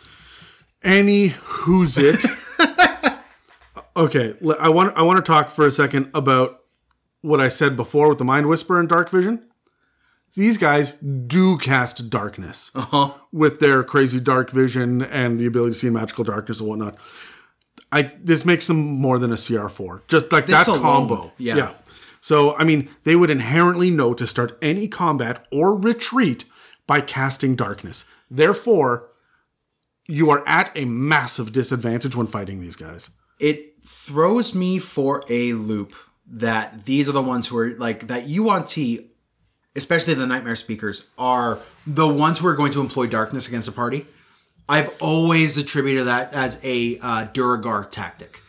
Any 0.83 1.27
who's 1.27 1.95
it? 1.95 2.25
okay, 3.95 4.35
I 4.59 4.69
want 4.69 4.97
I 4.97 5.03
want 5.03 5.23
to 5.23 5.31
talk 5.31 5.51
for 5.51 5.67
a 5.67 5.71
second 5.71 6.09
about 6.15 6.61
what 7.21 7.39
I 7.39 7.49
said 7.49 7.75
before 7.75 8.09
with 8.09 8.17
the 8.17 8.25
Mind 8.25 8.47
Whisper 8.47 8.79
and 8.79 8.89
Dark 8.89 9.11
Vision. 9.11 9.45
These 10.35 10.57
guys 10.57 10.93
do 11.27 11.59
cast 11.59 12.09
darkness 12.09 12.71
with 13.31 13.59
their 13.59 13.83
crazy 13.83 14.19
dark 14.19 14.49
vision 14.49 15.03
and 15.03 15.39
the 15.39 15.45
ability 15.45 15.73
to 15.73 15.79
see 15.79 15.89
magical 15.89 16.23
darkness 16.23 16.59
and 16.59 16.67
whatnot. 16.67 16.97
I 17.95 18.11
this 18.21 18.43
makes 18.45 18.67
them 18.67 18.77
more 18.77 19.17
than 19.17 19.31
a 19.31 19.35
CR4. 19.35 20.01
Just 20.07 20.31
like 20.31 20.45
This 20.47 20.65
that 20.65 20.67
alone, 20.67 20.81
combo. 20.81 21.33
yeah. 21.37 21.55
yeah. 21.55 21.71
So 22.21 22.55
I 22.57 22.63
mean, 22.63 22.89
they 23.03 23.15
would 23.15 23.29
inherently 23.29 23.89
know 23.89 24.13
to 24.13 24.27
start 24.27 24.57
any 24.61 24.87
combat 24.87 25.47
or 25.51 25.75
retreat 25.75 26.43
by 26.87 26.99
casting 27.01 27.55
darkness. 27.55 28.05
Therefore, 28.29 29.07
you 30.07 30.29
are 30.29 30.43
at 30.47 30.71
a 30.75 30.85
massive 30.85 31.51
disadvantage 31.53 32.15
when 32.15 32.27
fighting 32.27 32.59
these 32.59 32.75
guys. 32.75 33.09
It 33.39 33.83
throws 33.85 34.53
me 34.53 34.77
for 34.79 35.23
a 35.29 35.53
loop 35.53 35.93
that 36.27 36.85
these 36.85 37.07
are 37.07 37.11
the 37.13 37.21
ones 37.21 37.47
who 37.47 37.57
are 37.57 37.75
like 37.77 38.07
that 38.07 38.27
Yuan-ti, 38.27 39.09
especially 39.75 40.15
the 40.15 40.27
Nightmare 40.27 40.55
Speakers, 40.55 41.07
are 41.17 41.59
the 41.87 42.07
ones 42.07 42.39
who 42.39 42.47
are 42.47 42.55
going 42.55 42.71
to 42.73 42.81
employ 42.81 43.07
darkness 43.07 43.47
against 43.47 43.67
a 43.67 43.71
party. 43.71 44.05
I've 44.67 44.91
always 45.01 45.57
attributed 45.57 46.07
that 46.07 46.33
as 46.33 46.59
a 46.63 46.97
uh, 46.99 47.25
Duergar 47.25 47.89
tactic. 47.91 48.41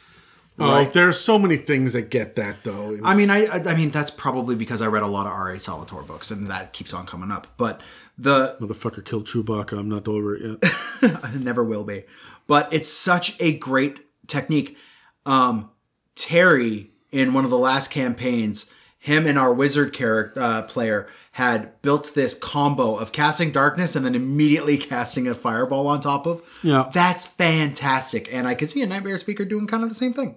Oh, 0.59 0.85
there 0.87 1.07
are 1.07 1.13
so 1.13 1.39
many 1.39 1.59
things 1.59 1.93
that 1.93 2.09
get 2.11 2.37
that 2.37 2.65
though. 2.65 2.99
I 3.05 3.15
mean, 3.15 3.29
I 3.29 3.45
I 3.45 3.57
I 3.57 3.75
mean 3.75 3.91
that's 3.91 4.11
probably 4.11 4.55
because 4.55 4.81
I 4.81 4.87
read 4.87 5.03
a 5.03 5.07
lot 5.07 5.27
of 5.27 5.33
R.A. 5.33 5.59
Salvatore 5.59 6.03
books, 6.03 6.31
and 6.31 6.47
that 6.47 6.73
keeps 6.73 6.95
on 6.95 7.05
coming 7.05 7.31
up. 7.31 7.47
But 7.59 7.83
the 8.17 8.57
Motherfucker 8.59 9.05
killed 9.05 9.27
Chewbacca. 9.27 9.79
I'm 9.79 9.89
not 9.89 10.09
over 10.09 10.35
it 10.35 10.59
yet. 10.63 10.73
I 11.23 11.37
never 11.39 11.63
will 11.63 11.85
be. 11.85 12.05
But 12.47 12.73
it's 12.73 12.89
such 12.89 13.39
a 13.41 13.57
great 13.59 13.99
technique. 14.27 14.79
Um, 15.27 15.71
Terry 16.15 16.91
in 17.13 17.35
one 17.35 17.45
of 17.45 17.51
the 17.51 17.59
last 17.59 17.91
campaigns, 17.91 18.73
him 19.07 19.27
and 19.27 19.39
our 19.39 19.53
wizard 19.55 19.93
character 19.93 20.41
uh, 20.43 20.63
player 20.63 21.07
had 21.33 21.81
built 21.83 22.13
this 22.15 22.37
combo 22.39 22.97
of 22.97 23.13
casting 23.13 23.53
darkness 23.53 23.95
and 23.95 24.05
then 24.05 24.15
immediately 24.15 24.77
casting 24.93 25.29
a 25.29 25.35
fireball 25.35 25.87
on 25.87 26.01
top 26.01 26.27
of. 26.27 26.43
Yeah. 26.63 26.91
that's 26.93 27.27
fantastic, 27.27 28.29
and 28.33 28.47
I 28.49 28.55
could 28.55 28.71
see 28.71 28.83
a 28.83 28.87
nightmare 28.87 29.19
speaker 29.19 29.45
doing 29.45 29.67
kind 29.67 29.83
of 29.83 29.89
the 29.89 29.95
same 29.95 30.13
thing. 30.13 30.37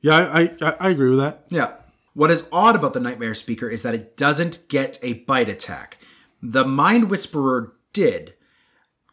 yeah, 0.00 0.16
I, 0.16 0.54
I 0.60 0.74
I 0.80 0.88
agree 0.90 1.10
with 1.10 1.18
that. 1.18 1.44
Yeah. 1.48 1.72
What 2.14 2.30
is 2.30 2.48
odd 2.50 2.76
about 2.76 2.94
the 2.94 3.00
Nightmare 3.00 3.34
Speaker 3.34 3.68
is 3.68 3.82
that 3.82 3.94
it 3.94 4.16
doesn't 4.16 4.68
get 4.68 4.98
a 5.02 5.12
bite 5.28 5.50
attack. 5.50 5.98
The 6.40 6.64
Mind 6.64 7.10
Whisperer 7.10 7.74
did, 7.92 8.32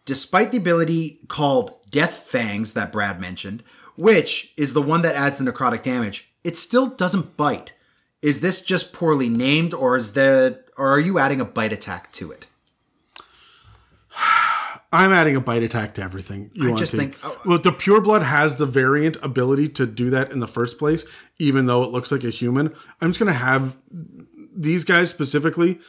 despite 0.06 0.52
the 0.52 0.58
ability 0.58 1.20
called 1.28 1.74
Death 1.92 2.20
Fangs 2.20 2.72
that 2.74 2.94
Brad 2.94 3.20
mentioned, 3.20 3.62
which 3.98 4.54
is 4.56 4.74
the 4.74 4.82
one 4.82 5.02
that 5.02 5.16
adds 5.16 5.38
the 5.38 5.44
necrotic 5.52 5.84
damage. 5.84 6.34
It 6.46 6.56
still 6.56 6.88
doesn't 6.88 7.36
bite. 7.36 7.74
Is 8.24 8.40
this 8.40 8.62
just 8.62 8.94
poorly 8.94 9.28
named, 9.30 9.74
or 9.74 9.98
is 9.98 10.14
there, 10.14 10.62
or 10.78 10.94
are 10.94 11.00
you 11.00 11.20
adding 11.20 11.42
a 11.42 11.46
bite 11.46 11.74
attack 11.74 12.12
to 12.14 12.32
it? 12.32 12.48
I'm 14.92 15.12
adding 15.12 15.36
a 15.36 15.42
bite 15.42 15.64
attack 15.64 15.96
to 15.96 16.04
everything. 16.04 16.52
You 16.54 16.68
I 16.68 16.70
want 16.70 16.80
just 16.80 16.92
to. 16.92 16.98
think- 16.98 17.18
oh, 17.24 17.38
well, 17.46 17.58
the 17.60 17.72
pure 17.72 18.00
blood 18.00 18.22
has 18.22 18.56
the 18.56 18.66
variant 18.66 19.18
ability 19.24 19.68
to 19.70 19.86
do 19.86 20.10
that 20.12 20.32
in 20.32 20.40
the 20.40 20.48
first 20.48 20.78
place, 20.78 21.04
even 21.38 21.66
though 21.66 21.84
it 21.84 21.92
looks 21.92 22.12
like 22.12 22.24
a 22.24 22.30
human. 22.30 22.74
I'm 23.02 23.10
just 23.10 23.20
gonna 23.20 23.34
have 23.34 23.76
these 24.56 24.84
guys 24.84 25.10
specifically. 25.10 25.80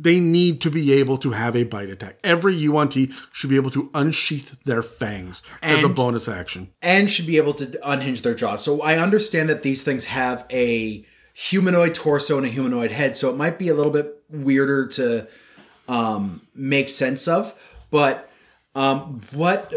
They 0.00 0.20
need 0.20 0.60
to 0.60 0.70
be 0.70 0.92
able 0.92 1.16
to 1.18 1.32
have 1.32 1.56
a 1.56 1.64
bite 1.64 1.90
attack. 1.90 2.18
Every 2.22 2.54
Yuan-ti 2.54 3.10
should 3.32 3.50
be 3.50 3.56
able 3.56 3.70
to 3.70 3.90
unsheath 3.94 4.56
their 4.64 4.82
fangs 4.82 5.42
as 5.60 5.82
a 5.82 5.88
bonus 5.88 6.28
action. 6.28 6.70
and 6.80 7.10
should 7.10 7.26
be 7.26 7.36
able 7.36 7.54
to 7.54 7.78
unhinge 7.88 8.22
their 8.22 8.34
jaws. 8.34 8.62
So 8.62 8.80
I 8.80 8.98
understand 8.98 9.48
that 9.48 9.64
these 9.64 9.82
things 9.82 10.04
have 10.04 10.44
a 10.52 11.04
humanoid 11.38 11.94
torso 11.94 12.36
and 12.36 12.44
a 12.44 12.48
humanoid 12.48 12.90
head, 12.90 13.16
so 13.16 13.30
it 13.30 13.36
might 13.36 13.60
be 13.60 13.68
a 13.68 13.74
little 13.74 13.92
bit 13.92 14.22
weirder 14.28 14.88
to 14.88 15.28
um, 15.86 16.42
make 16.52 16.88
sense 16.88 17.28
of. 17.28 17.54
But 17.92 18.28
um, 18.74 19.20
what 19.30 19.72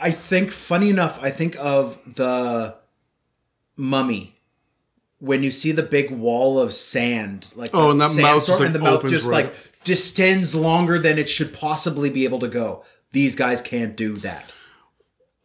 I 0.00 0.10
think, 0.10 0.50
funny 0.50 0.90
enough, 0.90 1.18
I 1.22 1.30
think 1.30 1.56
of 1.58 2.16
the 2.16 2.76
mummy 3.76 4.34
when 5.18 5.42
you 5.42 5.50
see 5.50 5.72
the 5.72 5.82
big 5.82 6.10
wall 6.10 6.60
of 6.60 6.74
sand, 6.74 7.46
like 7.54 7.70
Oh, 7.72 7.92
and 7.92 8.00
that 8.02 8.14
mouth 8.20 8.46
like, 8.46 8.60
and 8.60 8.74
the 8.74 8.78
mouth 8.78 9.08
just 9.08 9.26
right 9.26 9.46
like 9.46 9.54
distends 9.84 10.54
longer 10.54 10.98
than 10.98 11.18
it 11.18 11.30
should 11.30 11.54
possibly 11.54 12.10
be 12.10 12.24
able 12.24 12.40
to 12.40 12.48
go. 12.48 12.84
These 13.12 13.36
guys 13.36 13.62
can't 13.62 13.96
do 13.96 14.16
that. 14.16 14.52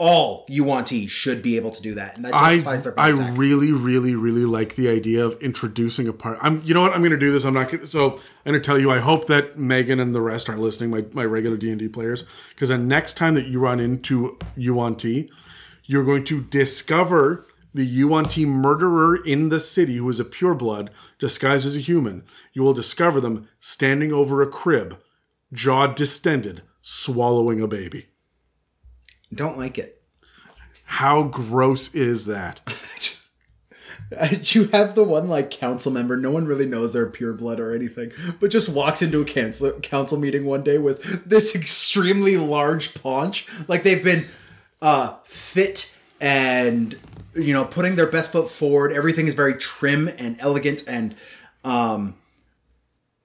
All 0.03 0.47
Yuan-ti 0.49 1.05
should 1.05 1.43
be 1.43 1.57
able 1.57 1.69
to 1.69 1.79
do 1.79 1.93
that, 1.93 2.15
and 2.15 2.25
that 2.25 2.31
justifies 2.31 2.87
I 2.87 2.89
their 2.89 2.99
I 2.99 3.09
really 3.33 3.71
really 3.71 4.15
really 4.15 4.45
like 4.45 4.75
the 4.75 4.89
idea 4.89 5.23
of 5.23 5.39
introducing 5.43 6.07
a 6.07 6.13
part. 6.13 6.39
I'm 6.41 6.59
you 6.63 6.73
know 6.73 6.81
what 6.81 6.93
I'm 6.93 7.01
going 7.01 7.11
to 7.11 7.19
do 7.19 7.31
this. 7.31 7.43
I'm 7.43 7.53
not 7.53 7.69
gonna, 7.69 7.85
so 7.85 8.13
I'm 8.43 8.51
going 8.53 8.59
to 8.59 8.65
tell 8.65 8.79
you. 8.79 8.89
I 8.89 8.97
hope 8.97 9.27
that 9.27 9.59
Megan 9.59 9.99
and 9.99 10.15
the 10.15 10.21
rest 10.21 10.49
are 10.49 10.57
listening. 10.57 10.89
My 10.89 11.05
my 11.13 11.23
regular 11.23 11.55
D 11.55 11.69
and 11.69 11.77
D 11.77 11.87
players, 11.87 12.23
because 12.49 12.69
the 12.69 12.79
next 12.79 13.15
time 13.15 13.35
that 13.35 13.45
you 13.45 13.59
run 13.59 13.79
into 13.79 14.39
Yuan-ti, 14.55 15.29
you're 15.85 16.03
going 16.03 16.23
to 16.25 16.41
discover 16.41 17.45
the 17.71 17.85
Yuan-ti 17.85 18.47
murderer 18.47 19.23
in 19.23 19.49
the 19.49 19.59
city 19.59 19.97
who 19.97 20.09
is 20.09 20.19
a 20.19 20.25
pureblood 20.25 20.89
disguised 21.19 21.67
as 21.67 21.75
a 21.75 21.79
human. 21.79 22.23
You 22.53 22.63
will 22.63 22.73
discover 22.73 23.21
them 23.21 23.47
standing 23.59 24.11
over 24.11 24.41
a 24.41 24.47
crib, 24.47 24.99
jaw 25.53 25.85
distended, 25.85 26.63
swallowing 26.81 27.61
a 27.61 27.67
baby. 27.67 28.07
Don't 29.33 29.57
like 29.57 29.77
it. 29.77 30.01
How 30.83 31.23
gross 31.23 31.93
is 31.95 32.25
that? 32.25 32.61
You 34.41 34.65
have 34.69 34.93
the 34.95 35.05
one 35.05 35.29
like 35.29 35.51
council 35.51 35.89
member. 35.89 36.17
No 36.17 36.31
one 36.31 36.45
really 36.45 36.65
knows 36.65 36.91
they're 36.91 37.05
pure 37.05 37.31
blood 37.31 37.61
or 37.61 37.73
anything, 37.73 38.11
but 38.41 38.51
just 38.51 38.67
walks 38.67 39.01
into 39.01 39.21
a 39.21 39.25
council 39.25 39.71
council 39.79 40.19
meeting 40.19 40.45
one 40.45 40.63
day 40.63 40.77
with 40.77 41.23
this 41.29 41.55
extremely 41.55 42.35
large 42.35 42.93
paunch. 42.93 43.47
Like 43.69 43.83
they've 43.83 44.03
been 44.03 44.25
uh, 44.81 45.15
fit 45.23 45.93
and 46.19 46.97
you 47.35 47.53
know 47.53 47.63
putting 47.63 47.95
their 47.95 48.07
best 48.07 48.33
foot 48.33 48.49
forward. 48.49 48.91
Everything 48.91 49.27
is 49.27 49.35
very 49.35 49.53
trim 49.53 50.09
and 50.17 50.35
elegant 50.39 50.83
and 50.89 51.15
um, 51.63 52.15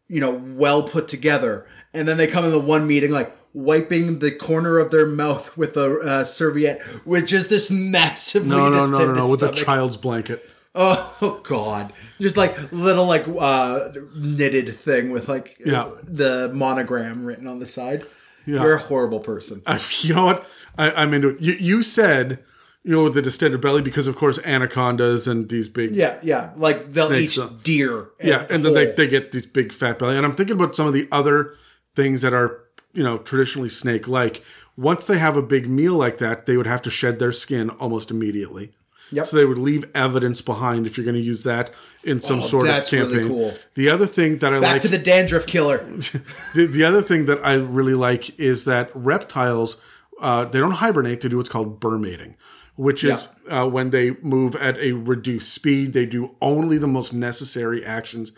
you 0.07 0.21
know 0.21 0.31
well 0.31 0.85
put 0.85 1.09
together. 1.09 1.67
And 1.95 2.07
then 2.07 2.17
they 2.17 2.29
come 2.29 2.45
in 2.45 2.53
the 2.53 2.61
one 2.61 2.87
meeting 2.87 3.11
like, 3.11 3.35
wiping 3.57 4.19
the 4.19 4.31
corner 4.31 4.79
of 4.79 4.91
their 4.91 5.07
mouth 5.07 5.57
with 5.57 5.77
a 5.79 5.99
uh, 6.01 6.25
serviette 6.25 6.81
with 7.07 7.27
just 7.27 7.49
this 7.49 7.71
massively 7.71 8.51
No, 8.51 8.69
no, 8.69 8.87
no, 8.87 8.99
no, 8.99 9.15
no, 9.15 9.31
with 9.31 9.43
a 9.43 9.53
child's 9.53 9.97
blanket. 9.97 10.49
Oh 10.75 11.41
god. 11.43 11.95
Just 12.21 12.37
like 12.37 12.71
little 12.71 13.07
like 13.07 13.25
uh 13.27 13.89
knitted 14.15 14.77
thing 14.77 15.11
with 15.11 15.27
like 15.27 15.57
Yeah. 15.65 15.91
the 16.03 16.51
monogram 16.53 17.25
written 17.25 17.47
on 17.47 17.59
the 17.59 17.65
side. 17.67 18.05
Yeah. 18.45 18.63
You're 18.63 18.75
a 18.75 18.79
horrible 18.79 19.21
person. 19.21 19.63
I, 19.67 19.81
you 20.03 20.15
know 20.15 20.27
what? 20.27 20.47
I, 20.77 20.91
I'm 20.91 21.15
into 21.15 21.31
it. 21.31 21.41
You, 21.41 21.55
you 21.55 21.83
said, 21.83 22.41
you 22.85 22.93
know, 22.93 23.09
the 23.09 23.23
distended 23.23 23.61
belly 23.63 23.81
because, 23.83 24.07
of 24.07 24.15
course, 24.17 24.39
anacondas 24.45 25.27
and 25.27 25.49
these 25.49 25.69
big. 25.71 25.97
Yeah, 25.97 26.19
yeah. 26.23 26.51
Like 26.57 26.91
they'll 26.91 27.13
eat 27.15 27.37
uh, 27.39 27.49
deer. 27.65 28.09
Yeah, 28.23 28.47
and 28.51 28.65
then 28.65 28.75
they, 28.75 28.93
they 28.93 29.09
get 29.09 29.33
these 29.33 29.47
big 29.47 29.73
fat 29.73 29.99
belly. 29.99 30.17
And 30.17 30.25
I'm 30.27 30.35
thinking 30.35 30.55
about 30.57 30.77
some 30.77 30.87
of 30.87 30.93
the 30.93 31.09
other 31.11 31.55
things 31.97 32.21
that 32.23 32.35
are, 32.35 32.61
you 32.97 33.03
know, 33.05 33.19
traditionally 33.19 33.69
snake 33.69 34.09
like. 34.09 34.43
Once 34.79 35.07
they 35.07 35.17
have 35.19 35.39
a 35.39 35.43
big 35.43 35.71
meal 35.71 35.95
like 35.95 36.19
that, 36.19 36.45
they 36.45 36.57
would 36.59 36.67
have 36.67 36.83
to 36.83 36.91
shed 36.91 37.19
their 37.19 37.33
skin 37.33 37.71
almost 37.71 38.11
immediately. 38.11 38.73
Yep. 39.11 39.27
So 39.29 39.37
they 39.37 39.47
would 39.47 39.57
leave 39.57 39.85
evidence 39.95 40.43
behind 40.43 40.87
if 40.87 40.99
you're 40.99 41.05
going 41.05 41.15
to 41.15 41.21
use 41.23 41.45
that 41.45 41.71
in 42.05 42.21
some 42.21 42.41
Oh, 42.41 42.43
sort 42.43 42.67
that's 42.67 42.93
of 42.93 42.99
really 42.99 43.13
campaign. 43.13 43.29
cool. 43.29 43.55
The 43.75 43.89
other 43.89 44.07
thing 44.07 44.39
that 44.39 44.53
I 44.53 44.61
Back 44.61 44.73
like 44.73 44.83
to 44.83 44.89
the 44.89 44.99
dandruff 44.99 45.47
killer. 45.47 45.79
the, 46.55 46.67
the 46.71 46.85
other 46.85 47.01
thing 47.01 47.25
that 47.27 47.39
I 47.43 47.55
really 47.55 47.95
like 47.95 48.39
is 48.39 48.65
that 48.65 48.91
reptiles 48.95 49.81
uh, 50.21 50.45
they 50.45 50.59
don't 50.59 50.73
hibernate; 50.73 51.21
they 51.23 51.29
do 51.31 51.37
what's 51.39 51.49
called 51.49 51.81
brumating, 51.81 52.35
which 52.75 53.05
is 53.05 53.29
uh, 53.49 53.67
when 53.69 53.91
they 53.91 54.11
move 54.23 54.57
at 54.57 54.77
a 54.79 54.93
reduced 54.93 55.53
speed. 55.55 55.93
They 55.95 56.05
do 56.07 56.35
only 56.43 56.77
the 56.79 56.87
most 56.89 57.13
necessary 57.15 57.85
actions. 57.85 58.33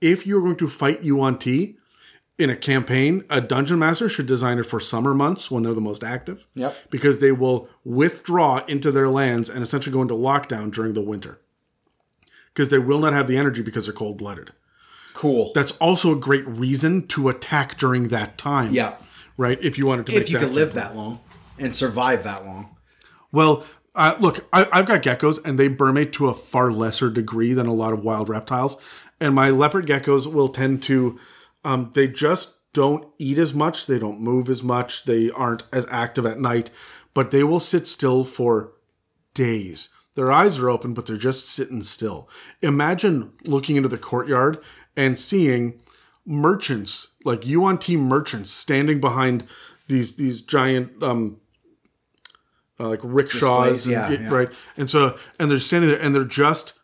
If 0.00 0.26
you're 0.26 0.40
going 0.42 0.56
to 0.56 0.68
fight 0.68 1.02
Yuan-ti 1.04 1.76
in 2.38 2.50
a 2.50 2.56
campaign, 2.56 3.24
a 3.30 3.40
dungeon 3.40 3.78
master 3.78 4.08
should 4.08 4.26
design 4.26 4.58
it 4.58 4.64
for 4.66 4.80
summer 4.80 5.14
months 5.14 5.50
when 5.50 5.62
they're 5.62 5.74
the 5.74 5.80
most 5.80 6.02
active. 6.02 6.46
Yep. 6.54 6.76
Because 6.90 7.20
they 7.20 7.32
will 7.32 7.68
withdraw 7.84 8.64
into 8.66 8.90
their 8.90 9.08
lands 9.08 9.48
and 9.48 9.62
essentially 9.62 9.92
go 9.92 10.02
into 10.02 10.14
lockdown 10.14 10.72
during 10.72 10.94
the 10.94 11.00
winter. 11.00 11.40
Because 12.52 12.70
they 12.70 12.78
will 12.78 12.98
not 12.98 13.12
have 13.12 13.28
the 13.28 13.36
energy 13.36 13.62
because 13.62 13.86
they're 13.86 13.94
cold 13.94 14.18
blooded 14.18 14.52
Cool. 15.12 15.52
that's 15.54 15.72
also 15.72 16.12
a 16.12 16.16
great 16.16 16.46
reason 16.46 17.06
to 17.08 17.28
attack 17.28 17.78
during 17.78 18.08
that 18.08 18.36
time. 18.36 18.72
Yeah. 18.72 18.96
Right. 19.36 19.58
If 19.62 19.78
you 19.78 19.86
wanted 19.86 20.06
to, 20.06 20.14
if 20.14 20.28
you 20.28 20.38
that 20.38 20.46
could 20.46 20.54
live 20.54 20.74
that 20.74 20.96
long 20.96 21.20
and 21.58 21.74
survive 21.74 22.24
that 22.24 22.44
long. 22.44 22.76
Well, 23.32 23.64
uh, 23.94 24.16
look, 24.18 24.46
I, 24.52 24.66
I've 24.72 24.86
got 24.86 25.02
geckos, 25.02 25.44
and 25.44 25.58
they 25.58 25.68
brumate 25.68 26.12
to 26.14 26.28
a 26.28 26.34
far 26.34 26.72
lesser 26.72 27.10
degree 27.10 27.52
than 27.52 27.66
a 27.66 27.74
lot 27.74 27.92
of 27.92 28.04
wild 28.04 28.28
reptiles. 28.28 28.76
And 29.20 29.34
my 29.34 29.50
leopard 29.50 29.86
geckos 29.86 30.26
will 30.32 30.48
tend 30.48 30.82
to, 30.84 31.18
um, 31.64 31.90
they 31.94 32.08
just 32.08 32.56
don't 32.72 33.06
eat 33.18 33.38
as 33.38 33.54
much. 33.54 33.86
They 33.86 33.98
don't 33.98 34.20
move 34.20 34.50
as 34.50 34.62
much. 34.62 35.04
They 35.04 35.30
aren't 35.30 35.62
as 35.72 35.86
active 35.90 36.26
at 36.26 36.40
night, 36.40 36.70
but 37.14 37.30
they 37.30 37.44
will 37.44 37.60
sit 37.60 37.86
still 37.86 38.24
for 38.24 38.72
days. 39.32 39.88
Their 40.14 40.30
eyes 40.30 40.58
are 40.58 40.70
open, 40.70 40.94
but 40.94 41.06
they're 41.06 41.16
just 41.16 41.48
sitting 41.48 41.82
still. 41.82 42.28
Imagine 42.62 43.32
looking 43.44 43.76
into 43.76 43.88
the 43.88 43.98
courtyard 43.98 44.62
and 44.96 45.18
seeing 45.18 45.80
merchants, 46.24 47.08
like 47.24 47.46
Yuan-ti 47.46 47.96
merchants, 47.96 48.50
standing 48.50 49.00
behind 49.00 49.46
these 49.88 50.16
these 50.16 50.40
giant 50.42 51.02
um, 51.02 51.40
uh, 52.78 52.88
like 52.88 53.00
rickshaws, 53.02 53.84
Displays, 53.84 53.88
yeah, 53.88 54.10
and, 54.10 54.24
yeah. 54.24 54.30
right? 54.30 54.52
And 54.76 54.88
so, 54.88 55.18
and 55.38 55.50
they're 55.50 55.58
standing 55.58 55.90
there, 55.90 56.00
and 56.00 56.14
they're 56.14 56.24
just 56.24 56.74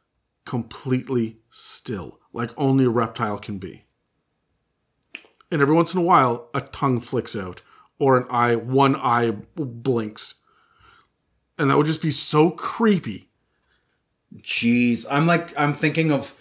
completely 0.45 1.39
still, 1.51 2.19
like 2.33 2.51
only 2.57 2.85
a 2.85 2.91
reptile 2.91 3.39
can 3.39 3.59
be. 3.59 3.85
And 5.51 5.61
every 5.61 5.75
once 5.75 5.93
in 5.95 5.99
a 6.01 6.05
while, 6.05 6.49
a 6.55 6.61
tongue 6.61 7.01
flicks 7.01 7.35
out, 7.35 7.63
or 7.99 8.17
an 8.17 8.27
eye, 8.31 8.55
one 8.57 8.95
eye 8.97 9.33
blinks, 9.57 10.35
and 11.59 11.71
that 11.71 11.77
would 11.77 11.87
just 11.87 12.03
be 12.03 12.11
so 12.13 12.51
creepy. 12.51 13.29
Jeez, 14.43 15.07
I'm 15.11 15.27
like 15.27 15.59
I'm 15.59 15.75
thinking 15.75 16.13
of 16.13 16.35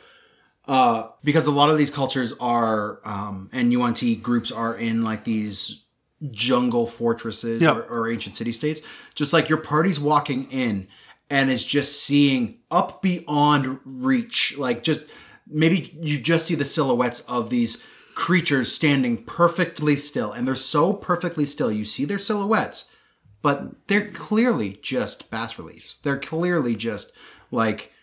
uh 0.67 1.07
because 1.23 1.47
a 1.47 1.51
lot 1.51 1.71
of 1.71 1.77
these 1.79 1.89
cultures 1.89 2.33
are 2.39 2.99
um 3.03 3.49
and 3.51 3.71
Yuan-ti 3.73 4.15
groups 4.17 4.51
are 4.51 4.75
in 4.75 5.03
like 5.03 5.23
these 5.23 5.83
jungle 6.29 6.85
fortresses 6.85 7.61
Yeah. 7.63 7.71
or, 7.71 7.81
or 7.83 8.11
ancient 8.11 8.35
city 8.35 8.51
states. 8.51 8.81
Just 9.15 9.33
like 9.33 9.49
your 9.49 9.57
party's 9.57 9.99
walking 9.99 10.51
in 10.51 10.87
and 11.31 11.49
is 11.49 11.65
just 11.65 12.03
seeing 12.03 12.59
up 12.69 13.01
beyond 13.01 13.79
reach, 13.85 14.55
like 14.57 14.83
just 14.83 15.01
maybe 15.47 15.97
you 15.99 16.19
just 16.19 16.45
see 16.45 16.55
the 16.55 16.65
silhouettes 16.65 17.21
of 17.21 17.49
these 17.49 17.83
creatures 18.19 18.69
standing 18.71 19.23
perfectly 19.23 19.95
still, 19.95 20.33
and 20.33 20.45
they're 20.45 20.53
so 20.55 20.91
perfectly 20.91 21.45
still. 21.45 21.71
You 21.71 21.85
see 21.85 22.03
their 22.03 22.19
silhouettes, 22.19 22.91
but 23.41 23.87
they're 23.87 24.03
clearly 24.03 24.77
just 24.81 25.31
bas 25.31 25.57
reliefs. 25.57 25.95
They're 25.95 26.19
clearly 26.19 26.75
just 26.75 27.13
like 27.49 27.93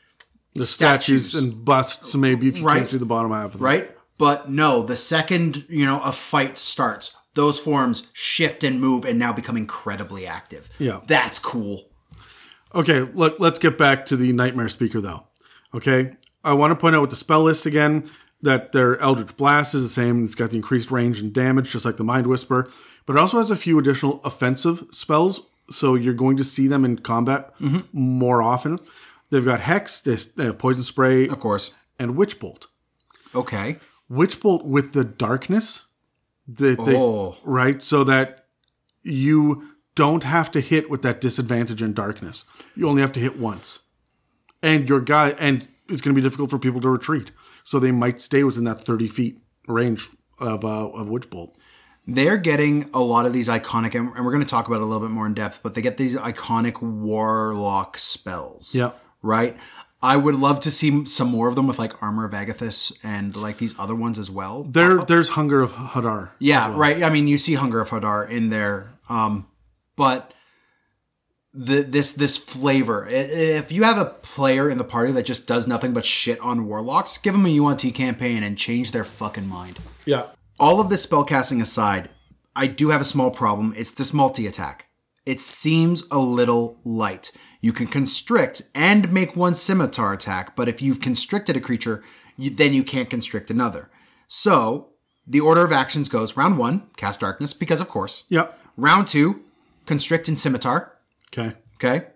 The 0.54 0.64
statues, 0.64 1.28
Statues. 1.32 1.42
and 1.52 1.64
busts, 1.66 2.14
maybe 2.14 2.48
if 2.48 2.56
you 2.56 2.64
Right. 2.64 2.78
can't 2.78 2.88
see 2.88 2.96
the 2.96 3.04
bottom 3.04 3.30
half 3.30 3.46
of 3.46 3.52
them. 3.54 3.60
right? 3.62 3.90
But 4.16 4.48
no, 4.50 4.82
the 4.82 4.96
second, 4.96 5.66
you 5.68 5.84
know, 5.84 6.00
a 6.02 6.12
fight 6.12 6.56
starts, 6.56 7.14
those 7.34 7.60
forms 7.60 8.08
shift 8.14 8.64
and 8.64 8.80
move 8.80 9.04
and 9.04 9.18
now 9.18 9.34
become 9.34 9.58
incredibly 9.58 10.26
active. 10.26 10.70
Yeah. 10.78 11.00
That's 11.06 11.38
cool. 11.38 11.90
Okay, 12.74 13.00
look, 13.14 13.36
let's 13.38 13.58
get 13.58 13.76
back 13.76 14.06
to 14.06 14.16
the 14.16 14.32
Nightmare 14.32 14.70
Speaker, 14.70 15.02
though. 15.02 15.24
Okay, 15.74 16.12
I 16.42 16.54
want 16.54 16.70
to 16.70 16.74
point 16.74 16.96
out 16.96 17.02
with 17.02 17.10
the 17.10 17.16
spell 17.16 17.42
list 17.42 17.66
again 17.66 18.10
that 18.42 18.72
their 18.72 18.98
Eldritch 18.98 19.36
Blast 19.36 19.74
is 19.74 19.82
the 19.82 19.88
same. 19.88 20.24
It's 20.24 20.34
got 20.34 20.50
the 20.50 20.56
increased 20.56 20.90
range 20.90 21.20
and 21.20 21.32
damage, 21.32 21.70
just 21.70 21.84
like 21.84 21.96
the 21.96 22.04
Mind 22.04 22.26
Whisper, 22.26 22.70
but 23.06 23.16
it 23.16 23.18
also 23.18 23.38
has 23.38 23.50
a 23.50 23.56
few 23.56 23.78
additional 23.78 24.20
offensive 24.24 24.84
spells, 24.90 25.42
so 25.70 25.94
you're 25.94 26.14
going 26.14 26.36
to 26.36 26.44
see 26.44 26.66
them 26.68 26.84
in 26.84 26.98
combat 26.98 27.56
mm-hmm. 27.58 27.80
more 27.92 28.42
often. 28.42 28.78
They've 29.30 29.44
got 29.44 29.60
Hex, 29.60 30.00
they 30.00 30.14
they 30.14 30.44
have 30.44 30.58
Poison 30.58 30.82
Spray, 30.82 31.28
Of 31.28 31.40
course. 31.40 31.72
and 31.98 32.16
Witch 32.16 32.38
Bolt. 32.38 32.68
Okay. 33.34 33.78
Witch 34.08 34.40
Bolt 34.40 34.64
with 34.64 34.92
the 34.92 35.02
darkness, 35.04 35.84
that 36.46 36.84
they, 36.84 36.96
Oh. 36.96 37.36
right, 37.42 37.82
so 37.82 38.04
that 38.04 38.46
you 39.02 39.68
don't 39.96 40.24
have 40.24 40.50
to 40.52 40.60
hit 40.60 40.90
with 40.90 41.02
that 41.02 41.20
disadvantage 41.20 41.82
in 41.82 41.92
darkness. 41.94 42.44
You 42.76 42.88
only 42.88 43.02
have 43.02 43.12
to 43.12 43.20
hit 43.20 43.38
once, 43.38 43.80
and 44.62 44.88
your 44.88 45.00
guy, 45.00 45.30
and 45.40 45.66
it's 45.88 46.00
going 46.00 46.14
to 46.14 46.20
be 46.20 46.22
difficult 46.22 46.50
for 46.50 46.58
people 46.58 46.80
to 46.82 46.88
retreat, 46.88 47.32
so 47.66 47.78
they 47.78 47.92
might 47.92 48.22
stay 48.22 48.44
within 48.44 48.64
that 48.64 48.82
thirty 48.82 49.08
feet 49.08 49.38
range 49.68 50.08
of 50.38 50.64
uh, 50.64 50.88
of 50.88 51.08
Witch 51.08 51.28
Bolt. 51.28 51.54
They're 52.06 52.38
getting 52.38 52.88
a 52.94 53.02
lot 53.02 53.26
of 53.26 53.32
these 53.32 53.48
iconic, 53.48 53.94
and 53.96 54.24
we're 54.24 54.30
going 54.30 54.40
to 54.40 54.48
talk 54.48 54.68
about 54.68 54.76
it 54.76 54.82
a 54.82 54.86
little 54.86 55.06
bit 55.06 55.12
more 55.12 55.26
in 55.26 55.34
depth, 55.34 55.58
but 55.62 55.74
they 55.74 55.82
get 55.82 55.96
these 55.96 56.16
iconic 56.16 56.80
warlock 56.80 57.98
spells. 57.98 58.76
Yeah. 58.76 58.92
Right? 59.22 59.56
I 60.00 60.16
would 60.16 60.36
love 60.36 60.60
to 60.60 60.70
see 60.70 61.04
some 61.06 61.28
more 61.28 61.48
of 61.48 61.56
them 61.56 61.66
with 61.66 61.80
like 61.80 62.00
Armor 62.00 62.24
of 62.24 62.32
Agathys 62.32 62.96
and 63.02 63.34
like 63.34 63.58
these 63.58 63.74
other 63.76 63.96
ones 63.96 64.20
as 64.20 64.30
well. 64.30 64.62
There, 64.62 64.98
there's 65.04 65.30
Hunger 65.30 65.62
of 65.62 65.72
Hadar. 65.72 66.30
Yeah, 66.38 66.72
right. 66.76 67.02
I 67.02 67.10
mean, 67.10 67.26
you 67.26 67.38
see 67.38 67.54
Hunger 67.54 67.80
of 67.80 67.90
Hadar 67.90 68.30
in 68.30 68.50
there, 68.50 68.92
um, 69.08 69.48
but 69.96 70.32
the 71.56 71.82
this 71.82 72.12
this 72.12 72.36
flavor. 72.36 73.08
If 73.10 73.72
you 73.72 73.82
have 73.84 73.98
a 73.98 74.04
player 74.04 74.68
in 74.68 74.78
the 74.78 74.84
party 74.84 75.10
that 75.12 75.24
just 75.24 75.48
does 75.48 75.66
nothing 75.66 75.92
but 75.92 76.04
shit 76.04 76.38
on 76.40 76.66
warlocks, 76.66 77.16
give 77.18 77.32
them 77.32 77.46
a 77.46 77.48
Yuan-ti 77.48 77.92
campaign 77.92 78.42
and 78.42 78.58
change 78.58 78.92
their 78.92 79.04
fucking 79.04 79.48
mind. 79.48 79.78
Yeah, 80.04 80.26
All 80.60 80.80
of 80.80 80.90
this 80.90 81.06
spellcasting 81.06 81.60
aside, 81.60 82.10
I 82.54 82.66
do 82.66 82.90
have 82.90 83.00
a 83.00 83.04
small 83.04 83.30
problem. 83.30 83.74
It's 83.76 83.90
this 83.90 84.12
multi 84.12 84.46
attack. 84.46 84.86
It 85.24 85.40
seems 85.40 86.06
a 86.10 86.18
little 86.18 86.78
light. 86.84 87.32
You 87.60 87.72
can 87.72 87.86
constrict 87.88 88.62
and 88.74 89.12
make 89.12 89.34
one 89.34 89.54
scimitar 89.54 90.12
attack, 90.12 90.54
but 90.54 90.68
if 90.68 90.80
you've 90.80 91.00
constricted 91.00 91.56
a 91.56 91.60
creature, 91.60 92.04
you, 92.36 92.50
then 92.50 92.74
you 92.74 92.84
can't 92.84 93.10
constrict 93.10 93.50
another. 93.50 93.90
So 94.28 94.90
the 95.26 95.40
order 95.40 95.64
of 95.64 95.72
actions 95.72 96.08
goes 96.08 96.36
round 96.36 96.58
one, 96.58 96.88
cast 96.96 97.20
darkness, 97.20 97.52
because 97.52 97.80
of 97.80 97.88
course. 97.88 98.24
yeah. 98.28 98.48
Round 98.76 99.08
two, 99.08 99.42
constrict 99.86 100.28
and 100.28 100.38
scimitar. 100.38 100.92
Okay. 101.36 101.56
Okay. 101.74 102.06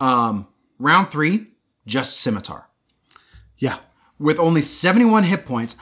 Um, 0.00 0.48
round 0.78 1.08
three, 1.08 1.48
just 1.86 2.18
scimitar. 2.18 2.68
Yeah. 3.58 3.78
With 4.18 4.38
only 4.38 4.60
71 4.60 5.24
hit 5.24 5.46
points, 5.46 5.76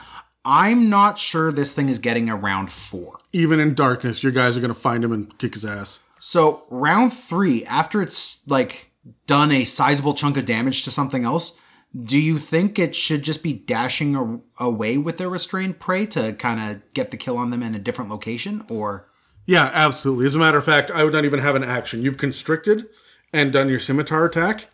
I'm 0.45 0.89
not 0.89 1.19
sure 1.19 1.51
this 1.51 1.73
thing 1.73 1.89
is 1.89 1.99
getting 1.99 2.29
a 2.29 2.35
round 2.35 2.71
four. 2.71 3.19
Even 3.33 3.59
in 3.59 3.73
darkness, 3.73 4.23
your 4.23 4.31
guys 4.31 4.55
are 4.55 4.61
going 4.61 4.73
to 4.73 4.79
find 4.79 5.03
him 5.03 5.11
and 5.11 5.37
kick 5.37 5.53
his 5.53 5.65
ass. 5.65 5.99
So 6.19 6.63
round 6.69 7.13
three, 7.13 7.65
after 7.65 8.01
it's 8.01 8.47
like 8.47 8.91
done 9.27 9.51
a 9.51 9.65
sizable 9.65 10.13
chunk 10.13 10.37
of 10.37 10.45
damage 10.45 10.83
to 10.83 10.91
something 10.91 11.25
else, 11.25 11.57
do 12.03 12.19
you 12.19 12.37
think 12.37 12.77
it 12.77 12.95
should 12.95 13.23
just 13.23 13.41
be 13.43 13.53
dashing 13.53 14.15
a- 14.15 14.63
away 14.63 14.97
with 14.97 15.17
their 15.17 15.29
restrained 15.29 15.79
prey 15.79 16.05
to 16.07 16.33
kind 16.33 16.59
of 16.59 16.93
get 16.93 17.11
the 17.11 17.17
kill 17.17 17.37
on 17.37 17.49
them 17.49 17.63
in 17.63 17.73
a 17.75 17.79
different 17.79 18.11
location, 18.11 18.63
or 18.69 19.09
Yeah, 19.45 19.69
absolutely. 19.73 20.25
As 20.27 20.35
a 20.35 20.39
matter 20.39 20.57
of 20.57 20.65
fact, 20.65 20.91
I 20.91 21.03
would 21.03 21.13
not 21.13 21.25
even 21.25 21.39
have 21.39 21.55
an 21.55 21.63
action. 21.63 22.01
You've 22.03 22.17
constricted 22.17 22.87
and 23.33 23.51
done 23.51 23.69
your 23.69 23.79
scimitar 23.79 24.25
attack. 24.25 24.67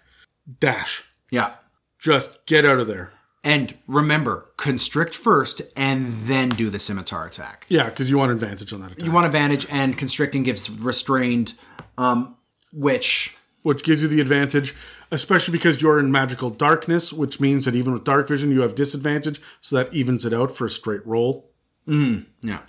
Dash. 0.60 1.04
yeah? 1.32 1.54
Just 2.00 2.46
get 2.46 2.66
out 2.66 2.80
of 2.80 2.88
there. 2.88 3.12
And 3.44 3.76
remember, 3.88 4.50
constrict 4.58 5.16
first 5.16 5.62
and 5.78 6.12
then 6.28 6.50
do 6.50 6.70
the 6.70 6.80
scimitar 6.80 7.26
attack. 7.28 7.66
Yeah, 7.70 7.90
because 7.90 8.10
you 8.10 8.18
want 8.18 8.32
advantage 8.32 8.74
on 8.74 8.82
that 8.82 8.92
attack. 8.94 9.06
You 9.06 9.12
want 9.12 9.28
advantage, 9.28 9.68
and 9.70 9.96
constricting 9.98 10.42
gives 10.44 10.70
restrained, 10.70 11.54
um, 11.98 12.38
which 12.74 13.36
which 13.62 13.84
gives 13.84 14.02
you 14.02 14.08
the 14.08 14.20
advantage, 14.22 14.76
especially 15.12 15.52
because 15.52 15.82
you're 15.82 16.00
in 16.00 16.12
magical 16.12 16.50
darkness, 16.52 17.12
which 17.14 17.40
means 17.40 17.66
that 17.66 17.74
even 17.76 17.94
with 17.94 18.04
dark 18.04 18.28
vision, 18.28 18.52
you 18.52 18.62
have 18.62 18.74
disadvantage, 18.76 19.40
so 19.62 19.76
that 19.76 19.92
evens 19.94 20.26
it 20.26 20.34
out 20.34 20.52
for 20.52 20.66
a 20.66 20.70
straight 20.70 21.06
roll. 21.06 21.52
Mhm. 21.88 22.26
Yeah, 22.42 22.62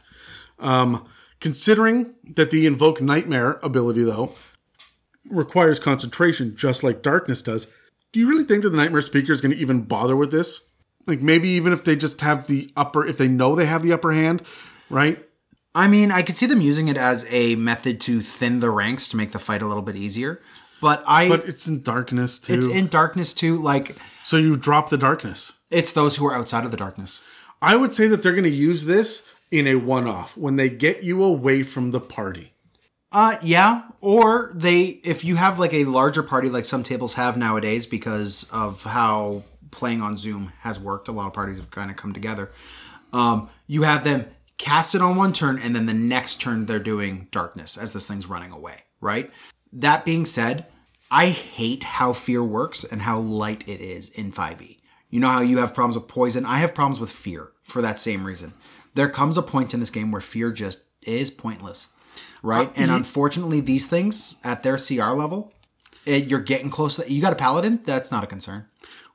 Considering 1.47 2.13
that 2.35 2.51
the 2.51 2.67
invoke 2.67 3.01
nightmare 3.01 3.61
ability, 3.63 4.03
though, 4.03 4.33
requires 5.31 5.79
concentration, 5.79 6.57
just 6.57 6.83
like 6.83 7.03
darkness 7.03 7.41
does, 7.41 7.69
do 8.11 8.19
you 8.19 8.29
really 8.29 8.43
think 8.43 8.65
that 8.65 8.71
the 8.71 8.77
nightmare 8.77 9.01
speaker 9.01 9.31
is 9.31 9.41
going 9.41 9.53
to 9.55 9.61
even 9.61 9.83
bother 9.83 10.17
with 10.17 10.33
this? 10.33 10.63
Like 11.07 11.23
maybe 11.23 11.51
even 11.51 11.73
if 11.73 11.85
they 11.85 11.95
just 11.95 12.21
have 12.21 12.49
the 12.49 12.73
upper, 12.77 13.07
if 13.07 13.17
they 13.17 13.29
know 13.29 13.55
they 13.55 13.67
have 13.67 13.85
the 13.85 13.93
upper 13.93 14.13
hand, 14.13 14.43
right? 14.91 15.25
I 15.73 15.87
mean, 15.87 16.11
I 16.11 16.23
could 16.23 16.37
see 16.37 16.47
them 16.47 16.61
using 16.61 16.89
it 16.89 16.97
as 16.97 17.25
a 17.31 17.55
method 17.55 18.01
to 18.01 18.23
thin 18.23 18.59
the 18.59 18.71
ranks 18.71 19.07
to 19.11 19.17
make 19.17 19.31
the 19.31 19.39
fight 19.39 19.63
a 19.63 19.69
little 19.69 19.85
bit 19.85 19.95
easier. 19.95 20.43
But 20.81 21.05
I, 21.07 21.29
But 21.29 21.45
it's 21.45 21.69
in 21.69 21.81
darkness 21.81 22.41
too. 22.41 22.55
it's 22.55 22.67
in 22.67 22.89
darkness 22.89 23.33
too. 23.33 23.57
Like 23.57 23.95
so 24.25 24.37
you 24.37 24.57
drop 24.57 24.91
the 24.91 24.99
darkness. 24.99 25.53
it's 25.71 25.93
those 25.93 26.17
who 26.17 26.27
are 26.27 26.35
outside 26.35 26.65
of 26.65 26.73
the 26.73 26.77
darkness. 26.77 27.21
I 27.63 27.77
would 27.77 27.93
say 27.93 28.09
that 28.09 28.25
they're 28.25 28.33
going 28.33 28.43
to 28.43 28.51
use 28.51 28.87
this 28.87 29.23
in 29.51 29.67
a 29.67 29.77
one-off 29.77 30.37
when 30.37 30.57
they 30.57 30.69
get 30.69 31.03
you 31.03 31.23
away 31.23 31.63
from 31.63 31.91
the 31.91 32.01
party. 32.01 32.53
Uh, 33.13 33.37
yeah. 33.43 33.83
Or 34.01 34.53
they, 34.55 34.85
if 34.85 35.25
you 35.25 35.37
have 35.37 35.59
like 35.59 35.73
a 35.73 35.85
larger 35.85 36.23
party, 36.23 36.49
like 36.49 36.65
some 36.65 36.83
tables 36.83 37.15
have 37.15 37.37
nowadays, 37.37 37.87
because 37.87 38.49
of 38.53 38.85
how 38.85 39.45
playing 39.71 40.03
on 40.03 40.17
Zoom 40.17 40.53
has 40.61 40.79
worked, 40.79 41.09
a 41.09 41.13
lot 41.13 41.27
of 41.27 41.33
parties 41.33 41.59
have 41.59 41.71
kind 41.71 41.91
of 41.91 41.97
come 41.97 42.13
together. 42.13 42.51
Um, 43.13 43.49
you 43.67 43.83
have 43.83 44.05
them 44.05 44.27
cast 44.59 44.95
it 44.95 45.03
on 45.03 45.17
one 45.17 45.33
turn, 45.33 45.59
and 45.59 45.75
then 45.75 45.87
the 45.87 45.95
next 45.95 46.41
turn 46.41 46.67
they're 46.67 46.79
doing 46.79 47.29
darkness 47.31 47.77
as 47.77 47.93
this 47.93 48.07
thing's 48.09 48.27
running 48.27 48.53
away. 48.53 48.83
Right. 49.01 49.31
That 49.73 50.05
being 50.05 50.27
said, 50.27 50.67
I 51.11 51.27
hate 51.29 51.85
how 51.85 52.13
fear 52.13 52.43
works 52.43 52.85
and 52.85 53.03
how 53.03 53.19
light 53.19 53.69
it 53.69 53.81
is 53.81 54.09
in 54.11 54.33
5e. 54.33 54.79
You 55.09 55.21
know 55.21 55.29
how 55.29 55.41
you 55.41 55.59
have 55.59 55.75
problems 55.75 55.97
with 55.97 56.09
poison? 56.09 56.45
I 56.45 56.59
have 56.59 56.75
problems 56.75 56.99
with 56.99 57.11
fear 57.11 57.53
for 57.63 57.81
that 57.83 58.01
same 58.01 58.27
reason. 58.27 58.55
There 58.97 59.09
comes 59.11 59.37
a 59.37 59.43
point 59.43 59.75
in 59.75 59.81
this 59.81 59.91
game 59.91 60.11
where 60.11 60.23
fear 60.23 60.51
just 60.51 60.89
is 61.03 61.31
pointless, 61.31 61.89
right? 62.43 62.69
Uh, 62.69 62.73
and 62.77 62.91
unfortunately, 62.91 63.61
these 63.61 63.87
things 63.87 64.41
at 64.43 64.63
their 64.63 64.79
CR 64.79 65.13
level, 65.13 65.53
it, 66.07 66.25
you're 66.31 66.41
getting 66.41 66.71
close. 66.71 66.97
To, 66.97 67.13
you 67.13 67.21
got 67.21 67.33
a 67.33 67.37
paladin? 67.37 67.81
That's 67.85 68.11
not 68.11 68.25
a 68.25 68.27
concern. 68.27 68.67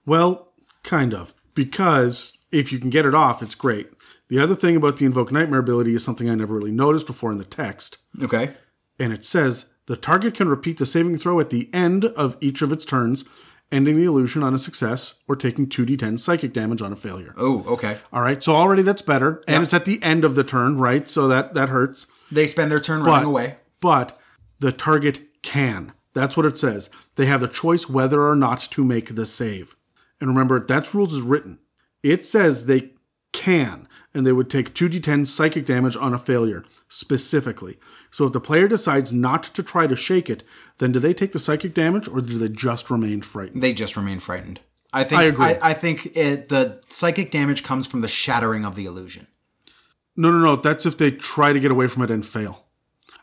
Well, 0.05 0.53
kind 0.83 1.13
of. 1.13 1.33
Because 1.53 2.37
if 2.51 2.71
you 2.71 2.79
can 2.79 2.89
get 2.89 3.05
it 3.05 3.15
off, 3.15 3.41
it's 3.41 3.55
great. 3.55 3.89
The 4.29 4.39
other 4.39 4.55
thing 4.55 4.75
about 4.75 4.97
the 4.97 5.05
Invoke 5.05 5.31
Nightmare 5.31 5.59
ability 5.59 5.93
is 5.93 6.03
something 6.03 6.29
I 6.29 6.35
never 6.35 6.55
really 6.55 6.71
noticed 6.71 7.07
before 7.07 7.31
in 7.31 7.37
the 7.37 7.43
text. 7.43 7.97
Okay. 8.23 8.53
And 8.99 9.11
it 9.11 9.25
says 9.25 9.71
the 9.87 9.97
target 9.97 10.35
can 10.35 10.47
repeat 10.47 10.77
the 10.77 10.85
saving 10.85 11.17
throw 11.17 11.39
at 11.39 11.49
the 11.49 11.69
end 11.73 12.05
of 12.05 12.37
each 12.39 12.61
of 12.61 12.71
its 12.71 12.85
turns, 12.85 13.25
ending 13.71 13.95
the 13.97 14.03
illusion 14.05 14.43
on 14.43 14.53
a 14.53 14.57
success 14.57 15.15
or 15.27 15.35
taking 15.35 15.67
2d10 15.67 16.19
psychic 16.19 16.53
damage 16.53 16.81
on 16.81 16.91
a 16.91 16.95
failure. 16.95 17.33
Oh, 17.37 17.63
okay. 17.67 17.99
All 18.11 18.21
right, 18.21 18.43
so 18.43 18.55
already 18.55 18.81
that's 18.81 19.01
better. 19.01 19.43
And 19.47 19.63
it's 19.63 19.73
at 19.73 19.85
the 19.85 20.01
end 20.03 20.25
of 20.25 20.35
the 20.35 20.43
turn, 20.43 20.77
right? 20.77 21.09
So 21.09 21.27
that, 21.27 21.53
that 21.53 21.69
hurts. 21.69 22.07
They 22.31 22.47
spend 22.47 22.71
their 22.71 22.79
turn 22.79 23.03
running 23.03 23.29
away. 23.29 23.55
but 23.79 24.19
the 24.59 24.71
target 24.71 25.21
can. 25.41 25.93
That's 26.13 26.35
what 26.37 26.45
it 26.45 26.57
says. 26.57 26.89
They 27.15 27.25
have 27.25 27.41
the 27.41 27.47
choice 27.47 27.89
whether 27.89 28.21
or 28.27 28.35
not 28.35 28.59
to 28.71 28.83
make 28.83 29.15
the 29.15 29.25
save. 29.25 29.75
And 30.19 30.29
remember, 30.29 30.59
that's 30.65 30.93
rules 30.93 31.13
is 31.13 31.21
written. 31.21 31.59
It 32.03 32.25
says 32.25 32.65
they 32.65 32.91
can, 33.33 33.87
and 34.13 34.25
they 34.25 34.31
would 34.33 34.49
take 34.49 34.73
2d10 34.75 35.25
psychic 35.25 35.65
damage 35.65 35.95
on 35.95 36.13
a 36.13 36.17
failure, 36.17 36.63
specifically. 36.91 37.77
So 38.11 38.25
if 38.25 38.33
the 38.33 38.41
player 38.41 38.67
decides 38.67 39.13
not 39.13 39.43
to 39.43 39.63
try 39.63 39.87
to 39.87 39.95
shake 39.95 40.29
it, 40.29 40.43
then 40.77 40.91
do 40.91 40.99
they 40.99 41.13
take 41.13 41.31
the 41.31 41.39
psychic 41.39 41.73
damage 41.73 42.07
or 42.09 42.21
do 42.21 42.37
they 42.37 42.49
just 42.49 42.89
remain 42.91 43.21
frightened? 43.21 43.63
They 43.63 43.73
just 43.73 43.95
remain 43.95 44.19
frightened. 44.19 44.59
I 44.93 45.05
think. 45.05 45.21
I 45.21 45.23
agree. 45.23 45.45
I, 45.45 45.69
I 45.69 45.73
think 45.73 46.17
it, 46.17 46.49
the 46.49 46.81
psychic 46.89 47.31
damage 47.31 47.63
comes 47.63 47.87
from 47.87 48.01
the 48.01 48.09
shattering 48.09 48.65
of 48.65 48.75
the 48.75 48.85
illusion. 48.85 49.27
No, 50.17 50.29
no, 50.31 50.39
no. 50.39 50.55
That's 50.57 50.85
if 50.85 50.97
they 50.97 51.11
try 51.11 51.53
to 51.53 51.59
get 51.61 51.71
away 51.71 51.87
from 51.87 52.03
it 52.03 52.11
and 52.11 52.25
fail. 52.25 52.65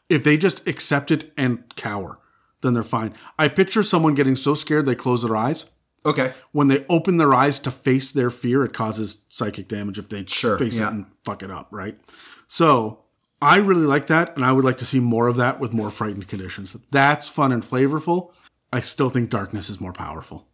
If 0.09 0.25
they 0.25 0.39
just 0.39 0.67
accept 0.67 1.11
it 1.11 1.31
and 1.37 1.63
cower, 1.77 2.19
then 2.63 2.73
they're 2.73 2.83
fine. 2.83 3.13
I 3.39 3.49
picture 3.49 3.83
someone 3.83 4.15
getting 4.15 4.35
so 4.35 4.55
scared 4.55 4.87
they 4.87 4.95
close 4.95 5.23
their 5.23 5.37
eyes. 5.37 5.67
Okay. 6.07 6.33
when 6.53 6.69
they 6.69 6.87
open 6.89 7.19
their 7.19 7.35
eyes 7.35 7.59
to 7.59 7.71
face 7.71 8.11
their 8.13 8.31
fear, 8.31 8.65
it 8.65 8.73
causes 8.73 9.25
psychic 9.29 9.69
damage 9.69 9.99
if 9.99 10.09
they 10.09 10.25
Sure, 10.25 10.57
face 10.57 10.79
yeah. 10.79 10.87
it 10.87 10.93
and 10.95 11.07
fuck 11.23 11.43
it 11.43 11.51
up, 11.51 11.69
right? 11.71 11.99
So 12.47 13.01
I 13.41 13.57
really 13.57 13.87
like 13.87 14.09
that, 14.09 14.35
and 14.37 14.45
I 14.45 14.53
would 14.53 14.65
like 14.65 14.79
to 14.79 14.87
see 14.87 15.01
more 15.01 15.29
of 15.29 15.37
that 15.37 15.61
with 15.61 15.73
more 15.73 15.91
frightened 15.91 16.29
conditions. 16.29 16.77
That's 16.91 17.29
fun 17.29 17.53
and 17.53 17.63
flavorful. 17.63 18.33
I 18.73 18.81
still 18.81 19.11
think 19.11 19.31
darkness 19.31 19.71
is 19.71 19.81
more 19.81 19.93
powerful. 19.93 20.49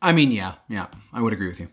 I 0.00 0.12
mean, 0.12 0.30
yeah, 0.30 0.54
yeah, 0.68 0.86
I 1.12 1.22
would 1.22 1.32
agree 1.32 1.48
with 1.48 1.60
you. 1.60 1.68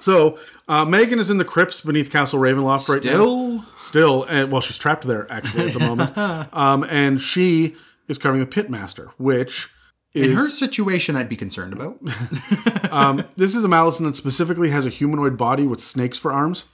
So 0.00 0.38
uh, 0.68 0.84
Megan 0.84 1.18
is 1.18 1.30
in 1.30 1.38
the 1.38 1.44
crypts 1.44 1.80
beneath 1.82 2.10
Castle 2.10 2.40
Ravenloft 2.40 2.88
right 2.88 3.04
now. 3.04 3.10
Still, 3.10 3.64
Still, 3.78 4.24
and 4.24 4.50
well, 4.50 4.60
she's 4.60 4.78
trapped 4.78 5.06
there 5.06 5.30
actually 5.30 5.66
at 5.66 5.74
the 5.74 5.80
moment. 5.80 6.16
um, 6.52 6.84
and 6.84 7.20
she 7.20 7.76
is 8.08 8.18
covering 8.18 8.44
the 8.44 8.50
pitmaster, 8.50 9.10
which 9.18 9.70
is 10.14 10.30
in 10.30 10.36
her 10.36 10.48
situation, 10.48 11.14
I'd 11.14 11.28
be 11.28 11.36
concerned 11.36 11.72
about. 11.72 11.98
This 13.36 13.54
is 13.54 13.64
a 13.64 13.68
Malison 13.68 14.06
that 14.06 14.16
specifically 14.16 14.70
has 14.70 14.84
a 14.84 14.90
humanoid 14.90 15.36
body 15.36 15.66
with 15.66 15.80
snakes 15.80 16.18
for 16.18 16.32
arms, 16.32 16.64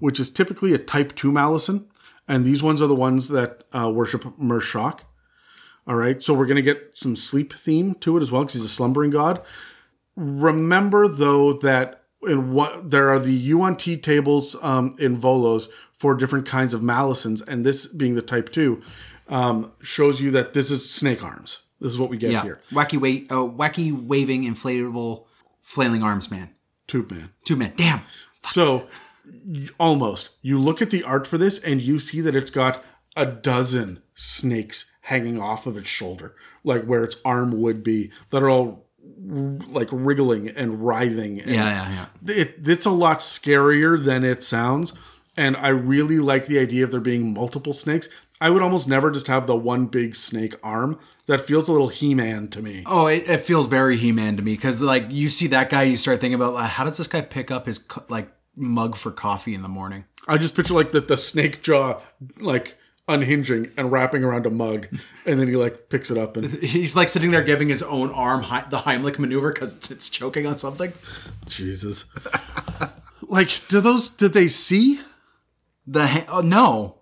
which 0.00 0.18
is 0.18 0.30
typically 0.30 0.72
a 0.72 0.78
Type 0.78 1.14
2 1.14 1.30
Malison. 1.30 1.86
And 2.28 2.44
these 2.44 2.62
ones 2.62 2.80
are 2.80 2.86
the 2.86 2.94
ones 2.94 3.28
that 3.28 3.64
uh, 3.72 3.90
worship 3.90 4.24
Merrshaulk. 4.38 5.00
All 5.86 5.96
right, 5.96 6.22
so 6.22 6.34
we're 6.34 6.46
going 6.46 6.56
to 6.56 6.62
get 6.62 6.94
some 6.94 7.16
sleep 7.16 7.54
theme 7.54 7.94
to 7.96 8.18
it 8.18 8.20
as 8.20 8.30
well 8.30 8.42
because 8.42 8.54
he's 8.54 8.64
a 8.64 8.68
slumbering 8.68 9.10
god. 9.10 9.42
Remember, 10.16 11.08
though, 11.08 11.54
that 11.54 12.04
in 12.26 12.52
what 12.52 12.90
there 12.90 13.08
are 13.08 13.18
the 13.18 13.52
UNT 13.52 14.02
tables 14.02 14.54
um, 14.60 14.94
in 14.98 15.16
Volo's 15.16 15.70
for 15.94 16.14
different 16.14 16.44
kinds 16.44 16.74
of 16.74 16.82
Malisons, 16.82 17.46
and 17.46 17.64
this 17.64 17.86
being 17.86 18.14
the 18.14 18.22
Type 18.22 18.52
2 18.52 18.82
um, 19.28 19.72
shows 19.80 20.20
you 20.20 20.30
that 20.32 20.52
this 20.52 20.70
is 20.70 20.88
snake 20.88 21.24
arms. 21.24 21.62
This 21.80 21.92
is 21.92 21.98
what 21.98 22.10
we 22.10 22.16
get 22.16 22.32
yeah, 22.32 22.42
here. 22.42 22.60
wacky 22.70 23.00
wait, 23.00 23.30
uh, 23.30 23.36
wacky 23.36 23.92
waving 23.92 24.42
inflatable 24.42 25.24
flailing 25.62 26.02
arms 26.02 26.30
man. 26.30 26.50
Tube 26.86 27.10
man. 27.10 27.30
Two 27.44 27.56
man. 27.56 27.72
Damn. 27.76 28.00
So 28.52 28.76
y- 28.76 28.86
almost 29.78 30.30
you 30.42 30.58
look 30.58 30.82
at 30.82 30.90
the 30.90 31.02
art 31.02 31.26
for 31.26 31.38
this 31.38 31.62
and 31.62 31.80
you 31.80 31.98
see 31.98 32.20
that 32.20 32.36
it's 32.36 32.50
got 32.50 32.84
a 33.16 33.26
dozen 33.26 34.02
snakes 34.14 34.92
hanging 35.02 35.40
off 35.40 35.66
of 35.66 35.76
its 35.76 35.88
shoulder, 35.88 36.36
like 36.64 36.84
where 36.84 37.04
its 37.04 37.16
arm 37.24 37.60
would 37.60 37.82
be, 37.82 38.10
that 38.30 38.42
are 38.42 38.50
all 38.50 38.86
like 39.68 39.88
wriggling 39.90 40.48
and 40.48 40.84
writhing. 40.84 41.40
And 41.40 41.50
Yeah, 41.50 41.88
yeah, 41.90 42.06
yeah. 42.26 42.34
It, 42.34 42.56
it's 42.64 42.86
a 42.86 42.90
lot 42.90 43.20
scarier 43.20 44.02
than 44.02 44.24
it 44.24 44.44
sounds. 44.44 44.92
And 45.36 45.56
I 45.56 45.68
really 45.68 46.18
like 46.18 46.46
the 46.46 46.58
idea 46.58 46.84
of 46.84 46.90
there 46.90 47.00
being 47.00 47.32
multiple 47.32 47.72
snakes. 47.72 48.08
I 48.40 48.50
would 48.50 48.62
almost 48.62 48.86
never 48.86 49.10
just 49.10 49.26
have 49.26 49.46
the 49.46 49.56
one 49.56 49.86
big 49.86 50.14
snake 50.14 50.54
arm. 50.62 50.98
That 51.26 51.40
feels 51.40 51.68
a 51.68 51.72
little 51.72 51.88
He 51.88 52.14
Man 52.14 52.48
to 52.48 52.62
me. 52.62 52.84
Oh, 52.86 53.06
it, 53.06 53.28
it 53.28 53.40
feels 53.40 53.66
very 53.66 53.96
He-Man 53.96 54.36
to 54.36 54.42
me 54.42 54.54
because 54.54 54.80
like 54.80 55.06
you 55.10 55.28
see 55.28 55.48
that 55.48 55.68
guy, 55.68 55.82
you 55.82 55.96
start 55.96 56.20
thinking 56.20 56.34
about 56.34 56.54
like, 56.54 56.70
how 56.70 56.84
does 56.84 56.96
this 56.96 57.06
guy 57.06 57.20
pick 57.20 57.50
up 57.50 57.66
his 57.66 57.86
like 58.08 58.30
mug 58.58 58.96
for 58.96 59.10
coffee 59.10 59.54
in 59.54 59.62
the 59.62 59.68
morning? 59.68 60.04
I 60.26 60.36
just 60.36 60.54
picture 60.54 60.74
like 60.74 60.92
the, 60.92 61.00
the 61.00 61.16
snake 61.16 61.62
jaw 61.62 62.00
like 62.38 62.76
unhinging 63.08 63.70
and 63.78 63.90
wrapping 63.90 64.22
around 64.22 64.44
a 64.44 64.50
mug, 64.50 64.86
and 65.24 65.40
then 65.40 65.48
he 65.48 65.56
like 65.56 65.88
picks 65.88 66.10
it 66.10 66.18
up 66.18 66.36
and 66.36 66.50
He's 66.62 66.94
like 66.94 67.08
sitting 67.08 67.30
there 67.30 67.42
giving 67.42 67.68
his 67.70 67.82
own 67.82 68.10
arm 68.10 68.42
Hei- 68.42 68.66
the 68.68 68.78
Heimlich 68.78 69.18
maneuver 69.18 69.52
because 69.52 69.74
it's, 69.76 69.90
it's 69.90 70.10
choking 70.10 70.46
on 70.46 70.58
something. 70.58 70.92
Jesus. 71.46 72.04
like, 73.22 73.62
do 73.68 73.80
those 73.80 74.10
did 74.10 74.34
they 74.34 74.48
see? 74.48 75.00
The 75.86 76.06
ha- 76.06 76.24
oh, 76.28 76.40
no, 76.42 76.96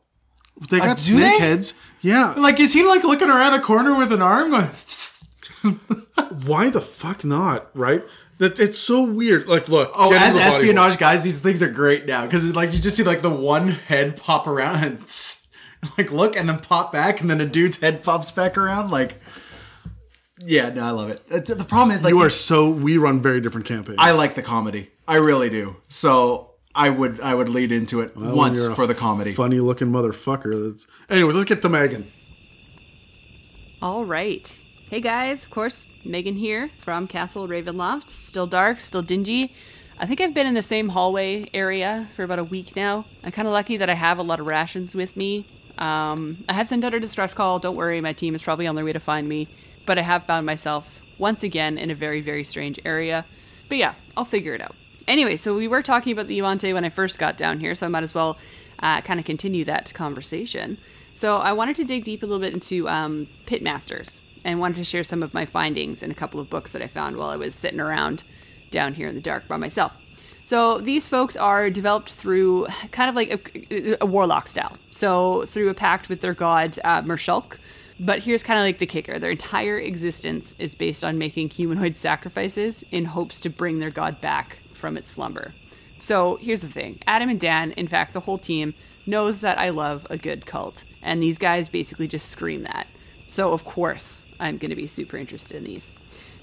They 0.70 0.78
got 0.78 0.90
Uh, 0.98 1.00
snake 1.00 1.18
they? 1.40 1.44
heads. 1.44 1.74
Yeah. 2.02 2.34
like 2.36 2.60
is 2.60 2.72
he 2.72 2.84
like 2.84 3.02
looking 3.02 3.28
around 3.30 3.54
a 3.54 3.60
corner 3.60 3.96
with 3.98 4.12
an 4.12 4.22
arm? 4.22 4.52
Why 6.44 6.70
the 6.70 6.80
fuck 6.80 7.24
not? 7.24 7.68
Right? 7.74 8.04
That 8.38 8.58
it's 8.58 8.78
so 8.78 9.02
weird. 9.04 9.46
Like, 9.48 9.68
look. 9.68 9.90
Oh, 9.94 10.10
get 10.10 10.20
as 10.20 10.34
into 10.34 10.38
the 10.38 10.50
body 10.50 10.56
espionage 10.56 10.98
guys, 10.98 11.22
these 11.22 11.38
things 11.38 11.62
are 11.62 11.70
great 11.70 12.06
now 12.06 12.24
because 12.26 12.44
like 12.54 12.72
you 12.72 12.78
just 12.78 12.96
see 12.96 13.02
like 13.02 13.22
the 13.22 13.30
one 13.30 13.68
head 13.68 14.16
pop 14.16 14.46
around 14.46 14.84
and 14.84 14.98
like 15.98 16.12
look 16.12 16.36
and 16.36 16.48
then 16.48 16.58
pop 16.58 16.92
back 16.92 17.20
and 17.20 17.30
then 17.30 17.40
a 17.40 17.46
dude's 17.46 17.80
head 17.80 18.02
pops 18.02 18.30
back 18.30 18.58
around. 18.58 18.90
Like, 18.90 19.20
yeah, 20.38 20.68
no, 20.68 20.84
I 20.84 20.90
love 20.90 21.08
it. 21.08 21.26
The 21.28 21.64
problem 21.64 21.96
is 21.96 22.02
like 22.02 22.10
You 22.10 22.20
are 22.20 22.30
so. 22.30 22.68
We 22.68 22.98
run 22.98 23.22
very 23.22 23.40
different 23.40 23.66
campaigns. 23.66 23.98
I 24.00 24.10
like 24.10 24.34
the 24.34 24.42
comedy. 24.42 24.90
I 25.08 25.16
really 25.16 25.48
do. 25.48 25.76
So 25.88 26.50
I 26.74 26.90
would 26.90 27.20
I 27.20 27.34
would 27.34 27.48
lead 27.48 27.72
into 27.72 28.02
it 28.02 28.14
Well, 28.14 28.36
once 28.36 28.62
you're 28.62 28.72
a 28.72 28.74
for 28.74 28.86
the 28.86 28.94
comedy. 28.94 29.32
Funny 29.32 29.60
looking 29.60 29.88
motherfucker. 29.88 30.70
That's. 30.70 30.86
Anyways, 31.08 31.34
let's 31.34 31.48
get 31.48 31.62
to 31.62 31.68
Megan. 31.70 32.10
All 33.80 34.04
right. 34.04 34.58
Hey 34.88 35.00
guys, 35.00 35.42
of 35.42 35.50
course, 35.50 35.84
Megan 36.04 36.36
here 36.36 36.68
from 36.78 37.08
Castle 37.08 37.48
Ravenloft. 37.48 38.08
Still 38.08 38.46
dark, 38.46 38.78
still 38.78 39.02
dingy. 39.02 39.52
I 39.98 40.06
think 40.06 40.20
I've 40.20 40.32
been 40.32 40.46
in 40.46 40.54
the 40.54 40.62
same 40.62 40.90
hallway 40.90 41.50
area 41.52 42.06
for 42.14 42.22
about 42.22 42.38
a 42.38 42.44
week 42.44 42.76
now. 42.76 43.04
I'm 43.24 43.32
kind 43.32 43.48
of 43.48 43.52
lucky 43.52 43.78
that 43.78 43.90
I 43.90 43.94
have 43.94 44.18
a 44.18 44.22
lot 44.22 44.38
of 44.38 44.46
rations 44.46 44.94
with 44.94 45.16
me. 45.16 45.44
Um, 45.76 46.36
I 46.48 46.52
have 46.52 46.68
sent 46.68 46.84
out 46.84 46.94
a 46.94 47.00
distress 47.00 47.34
call. 47.34 47.58
Don't 47.58 47.74
worry, 47.74 48.00
my 48.00 48.12
team 48.12 48.36
is 48.36 48.44
probably 48.44 48.68
on 48.68 48.76
their 48.76 48.84
way 48.84 48.92
to 48.92 49.00
find 49.00 49.28
me. 49.28 49.48
But 49.86 49.98
I 49.98 50.02
have 50.02 50.22
found 50.22 50.46
myself 50.46 51.04
once 51.18 51.42
again 51.42 51.78
in 51.78 51.90
a 51.90 51.94
very, 51.96 52.20
very 52.20 52.44
strange 52.44 52.78
area. 52.84 53.24
But 53.68 53.78
yeah, 53.78 53.94
I'll 54.16 54.24
figure 54.24 54.54
it 54.54 54.60
out. 54.60 54.76
Anyway, 55.08 55.34
so 55.34 55.56
we 55.56 55.66
were 55.66 55.82
talking 55.82 56.12
about 56.12 56.28
the 56.28 56.36
Yuan-ti 56.36 56.72
when 56.72 56.84
I 56.84 56.90
first 56.90 57.18
got 57.18 57.36
down 57.36 57.58
here, 57.58 57.74
so 57.74 57.86
I 57.86 57.88
might 57.88 58.04
as 58.04 58.14
well 58.14 58.38
uh, 58.78 59.00
kind 59.00 59.18
of 59.18 59.26
continue 59.26 59.64
that 59.64 59.92
conversation. 59.94 60.78
So 61.12 61.38
I 61.38 61.54
wanted 61.54 61.74
to 61.76 61.84
dig 61.84 62.04
deep 62.04 62.22
a 62.22 62.26
little 62.26 62.40
bit 62.40 62.54
into 62.54 62.88
um, 62.88 63.26
pitmasters 63.46 64.20
and 64.46 64.60
wanted 64.60 64.76
to 64.76 64.84
share 64.84 65.02
some 65.02 65.24
of 65.24 65.34
my 65.34 65.44
findings 65.44 66.04
in 66.04 66.10
a 66.10 66.14
couple 66.14 66.38
of 66.38 66.48
books 66.48 66.70
that 66.70 66.80
I 66.80 66.86
found 66.86 67.16
while 67.16 67.30
I 67.30 67.36
was 67.36 67.52
sitting 67.52 67.80
around 67.80 68.22
down 68.70 68.94
here 68.94 69.08
in 69.08 69.16
the 69.16 69.20
dark 69.20 69.48
by 69.48 69.56
myself. 69.56 70.00
So 70.44 70.78
these 70.78 71.08
folks 71.08 71.34
are 71.34 71.68
developed 71.68 72.12
through 72.12 72.66
kind 72.92 73.10
of 73.10 73.16
like 73.16 73.50
a, 73.70 73.96
a 74.00 74.06
warlock 74.06 74.46
style. 74.46 74.76
So 74.92 75.46
through 75.46 75.68
a 75.70 75.74
pact 75.74 76.08
with 76.08 76.20
their 76.20 76.32
god 76.32 76.78
uh, 76.84 77.02
Merrshaulk. 77.02 77.58
But 77.98 78.20
here's 78.20 78.44
kind 78.44 78.60
of 78.60 78.64
like 78.64 78.78
the 78.78 78.86
kicker: 78.86 79.18
their 79.18 79.32
entire 79.32 79.78
existence 79.78 80.54
is 80.60 80.76
based 80.76 81.02
on 81.02 81.18
making 81.18 81.48
humanoid 81.48 81.96
sacrifices 82.06 82.84
in 82.92 83.04
hopes 83.04 83.40
to 83.40 83.50
bring 83.50 83.80
their 83.80 83.90
god 83.90 84.20
back 84.20 84.56
from 84.74 84.96
its 84.96 85.10
slumber. 85.10 85.52
So 85.98 86.36
here's 86.36 86.60
the 86.60 86.68
thing: 86.68 87.00
Adam 87.08 87.30
and 87.30 87.40
Dan, 87.40 87.72
in 87.72 87.88
fact, 87.88 88.12
the 88.12 88.20
whole 88.20 88.38
team 88.38 88.74
knows 89.06 89.40
that 89.40 89.58
I 89.58 89.70
love 89.70 90.06
a 90.08 90.18
good 90.18 90.46
cult, 90.46 90.84
and 91.02 91.20
these 91.20 91.38
guys 91.38 91.68
basically 91.68 92.06
just 92.06 92.28
scream 92.28 92.62
that. 92.62 92.86
So 93.26 93.52
of 93.52 93.64
course 93.64 94.22
I'm 94.40 94.58
going 94.58 94.70
to 94.70 94.76
be 94.76 94.86
super 94.86 95.16
interested 95.16 95.56
in 95.56 95.64
these. 95.64 95.90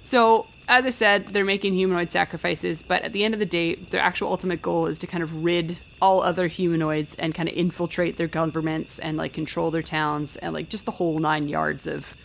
So, 0.03 0.47
as 0.67 0.85
I 0.85 0.89
said, 0.89 1.27
they're 1.27 1.45
making 1.45 1.73
humanoid 1.73 2.11
sacrifices, 2.11 2.81
but 2.81 3.03
at 3.03 3.13
the 3.13 3.23
end 3.23 3.33
of 3.33 3.39
the 3.39 3.45
day, 3.45 3.75
their 3.75 4.01
actual 4.01 4.29
ultimate 4.29 4.61
goal 4.61 4.87
is 4.87 4.99
to 4.99 5.07
kind 5.07 5.23
of 5.23 5.43
rid 5.43 5.77
all 6.01 6.21
other 6.21 6.47
humanoids 6.47 7.15
and 7.15 7.33
kind 7.33 7.47
of 7.47 7.55
infiltrate 7.55 8.17
their 8.17 8.27
governments 8.27 8.99
and 8.99 9.17
like 9.17 9.33
control 9.33 9.71
their 9.71 9.81
towns 9.81 10.35
and 10.37 10.53
like 10.53 10.67
just 10.67 10.85
the 10.85 10.91
whole 10.91 11.19
nine 11.19 11.47
yards 11.47 11.87
of 11.87 12.17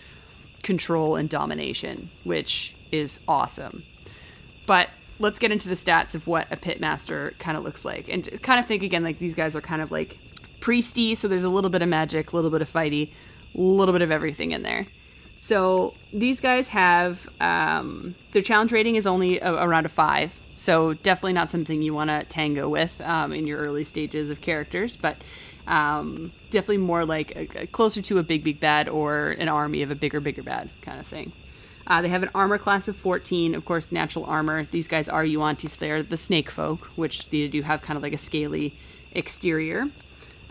control 0.62 1.14
and 1.14 1.28
domination, 1.28 2.10
which 2.24 2.74
is 2.90 3.20
awesome. 3.28 3.84
But 4.66 4.90
let's 5.20 5.38
get 5.38 5.52
into 5.52 5.68
the 5.68 5.74
stats 5.74 6.14
of 6.14 6.26
what 6.26 6.50
a 6.52 6.56
pitmaster 6.56 7.36
kind 7.38 7.56
of 7.56 7.64
looks 7.64 7.84
like 7.84 8.08
and 8.08 8.40
kind 8.42 8.60
of 8.60 8.66
think 8.66 8.82
again 8.82 9.02
like 9.02 9.18
these 9.18 9.34
guys 9.34 9.56
are 9.56 9.60
kind 9.60 9.82
of 9.82 9.90
like 9.90 10.18
priesty, 10.60 11.14
so 11.14 11.28
there's 11.28 11.44
a 11.44 11.48
little 11.48 11.70
bit 11.70 11.82
of 11.82 11.88
magic, 11.88 12.32
a 12.32 12.36
little 12.36 12.50
bit 12.50 12.62
of 12.62 12.70
fighty, 12.72 13.10
a 13.54 13.60
little 13.60 13.92
bit 13.92 14.02
of 14.02 14.10
everything 14.10 14.50
in 14.50 14.62
there. 14.62 14.84
So 15.38 15.94
these 16.12 16.40
guys 16.40 16.68
have 16.68 17.28
um, 17.40 18.14
their 18.32 18.42
challenge 18.42 18.72
rating 18.72 18.96
is 18.96 19.06
only 19.06 19.40
a, 19.40 19.52
around 19.52 19.86
a 19.86 19.88
five, 19.88 20.38
so 20.56 20.94
definitely 20.94 21.32
not 21.34 21.48
something 21.48 21.80
you 21.80 21.94
want 21.94 22.10
to 22.10 22.24
tango 22.24 22.68
with 22.68 23.00
um, 23.00 23.32
in 23.32 23.46
your 23.46 23.60
early 23.60 23.84
stages 23.84 24.30
of 24.30 24.40
characters, 24.40 24.96
but 24.96 25.16
um, 25.68 26.32
definitely 26.50 26.78
more 26.78 27.04
like 27.04 27.36
a, 27.36 27.62
a 27.62 27.66
closer 27.66 28.02
to 28.02 28.18
a 28.18 28.22
big 28.22 28.42
big 28.42 28.58
bad 28.58 28.88
or 28.88 29.30
an 29.38 29.48
army 29.48 29.82
of 29.82 29.90
a 29.90 29.94
bigger 29.94 30.20
bigger 30.20 30.42
bad 30.42 30.70
kind 30.82 30.98
of 30.98 31.06
thing. 31.06 31.32
Uh, 31.86 32.02
they 32.02 32.08
have 32.08 32.22
an 32.22 32.30
armor 32.34 32.58
class 32.58 32.86
of 32.86 32.96
14, 32.96 33.54
of 33.54 33.64
course, 33.64 33.90
natural 33.90 34.26
armor. 34.26 34.64
These 34.64 34.88
guys 34.88 35.08
are 35.08 35.24
Yuan-tis. 35.24 35.76
They're 35.76 36.02
the 36.02 36.18
snake 36.18 36.50
folk, 36.50 36.80
which 36.96 37.30
they 37.30 37.48
do 37.48 37.62
have 37.62 37.80
kind 37.80 37.96
of 37.96 38.02
like 38.02 38.12
a 38.12 38.18
scaly 38.18 38.74
exterior. 39.12 39.86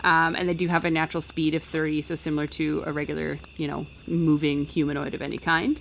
Um, 0.04 0.36
and 0.36 0.48
they 0.48 0.54
do 0.54 0.68
have 0.68 0.84
a 0.84 0.90
natural 0.90 1.20
speed 1.20 1.54
of 1.54 1.62
30, 1.62 2.02
so 2.02 2.14
similar 2.14 2.46
to 2.48 2.82
a 2.86 2.92
regular, 2.92 3.38
you 3.56 3.66
know, 3.66 3.86
moving 4.06 4.64
humanoid 4.64 5.14
of 5.14 5.22
any 5.22 5.38
kind. 5.38 5.78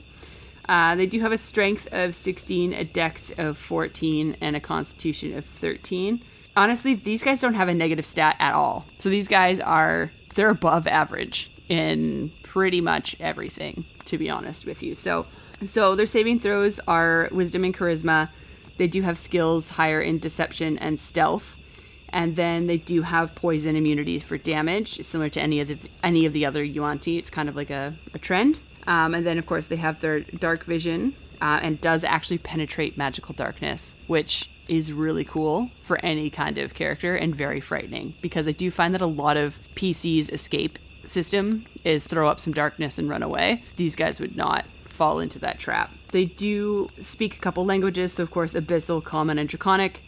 Uh, 0.67 0.95
they 0.95 1.05
do 1.05 1.19
have 1.21 1.31
a 1.31 1.37
strength 1.37 1.87
of 1.91 2.15
16, 2.15 2.73
a 2.73 2.83
dex 2.83 3.31
of 3.37 3.57
14, 3.57 4.35
and 4.41 4.55
a 4.55 4.59
constitution 4.59 5.37
of 5.37 5.45
13. 5.45 6.19
Honestly, 6.55 6.95
these 6.95 7.23
guys 7.23 7.39
don't 7.39 7.53
have 7.53 7.69
a 7.69 7.73
negative 7.73 8.05
stat 8.05 8.35
at 8.39 8.53
all. 8.53 8.85
So 8.97 9.09
these 9.09 9.27
guys 9.27 9.59
are, 9.59 10.11
they're 10.33 10.49
above 10.49 10.87
average 10.87 11.51
in 11.69 12.31
pretty 12.43 12.81
much 12.81 13.15
everything, 13.19 13.85
to 14.05 14.17
be 14.17 14.29
honest 14.29 14.65
with 14.65 14.81
you. 14.81 14.95
So, 14.95 15.27
so 15.65 15.95
their 15.95 16.05
saving 16.05 16.39
throws 16.39 16.79
are 16.87 17.29
wisdom 17.31 17.63
and 17.63 17.75
charisma. 17.75 18.29
They 18.77 18.87
do 18.87 19.03
have 19.03 19.17
skills 19.17 19.69
higher 19.71 20.01
in 20.01 20.19
deception 20.19 20.77
and 20.79 20.99
stealth 20.99 21.56
and 22.09 22.35
then 22.35 22.67
they 22.67 22.77
do 22.77 23.01
have 23.01 23.35
poison 23.35 23.75
immunity 23.75 24.19
for 24.19 24.37
damage, 24.37 25.01
similar 25.03 25.29
to 25.29 25.41
any 25.41 25.59
of 25.59 25.67
the 25.67 25.77
any 26.03 26.25
of 26.25 26.33
the 26.33 26.45
other 26.45 26.63
Yuan-ti. 26.63 27.17
It's 27.17 27.29
kind 27.29 27.49
of 27.49 27.55
like 27.55 27.69
a, 27.69 27.93
a 28.13 28.19
trend. 28.19 28.59
Um, 28.85 29.13
and 29.13 29.25
then 29.25 29.37
of 29.37 29.45
course 29.45 29.67
they 29.67 29.75
have 29.75 29.99
their 29.99 30.21
dark 30.21 30.63
vision, 30.63 31.13
uh, 31.41 31.59
and 31.61 31.79
does 31.81 32.03
actually 32.03 32.37
penetrate 32.37 32.97
magical 32.97 33.33
darkness, 33.33 33.93
which 34.07 34.49
is 34.67 34.91
really 34.91 35.23
cool 35.23 35.69
for 35.83 35.99
any 36.03 36.29
kind 36.29 36.57
of 36.57 36.73
character 36.73 37.15
and 37.15 37.35
very 37.35 37.59
frightening 37.59 38.13
because 38.21 38.47
I 38.47 38.51
do 38.51 38.69
find 38.69 38.93
that 38.93 39.01
a 39.01 39.05
lot 39.05 39.37
of 39.37 39.57
PC's 39.75 40.29
escape 40.29 40.77
system 41.05 41.63
is 41.83 42.05
throw 42.05 42.27
up 42.27 42.39
some 42.39 42.53
darkness 42.53 42.97
and 42.97 43.09
run 43.09 43.23
away. 43.23 43.63
These 43.77 43.95
guys 43.95 44.19
would 44.19 44.35
not 44.35 44.65
fall 44.65 45.19
into 45.19 45.39
that 45.39 45.59
trap. 45.59 45.91
They 46.11 46.25
do 46.25 46.89
speak 47.01 47.37
a 47.37 47.39
couple 47.39 47.65
languages, 47.65 48.13
so 48.13 48.23
of 48.23 48.31
course 48.31 48.53
Abyssal, 48.53 49.03
Common, 49.03 49.37
and 49.37 49.47
Draconic. 49.47 50.01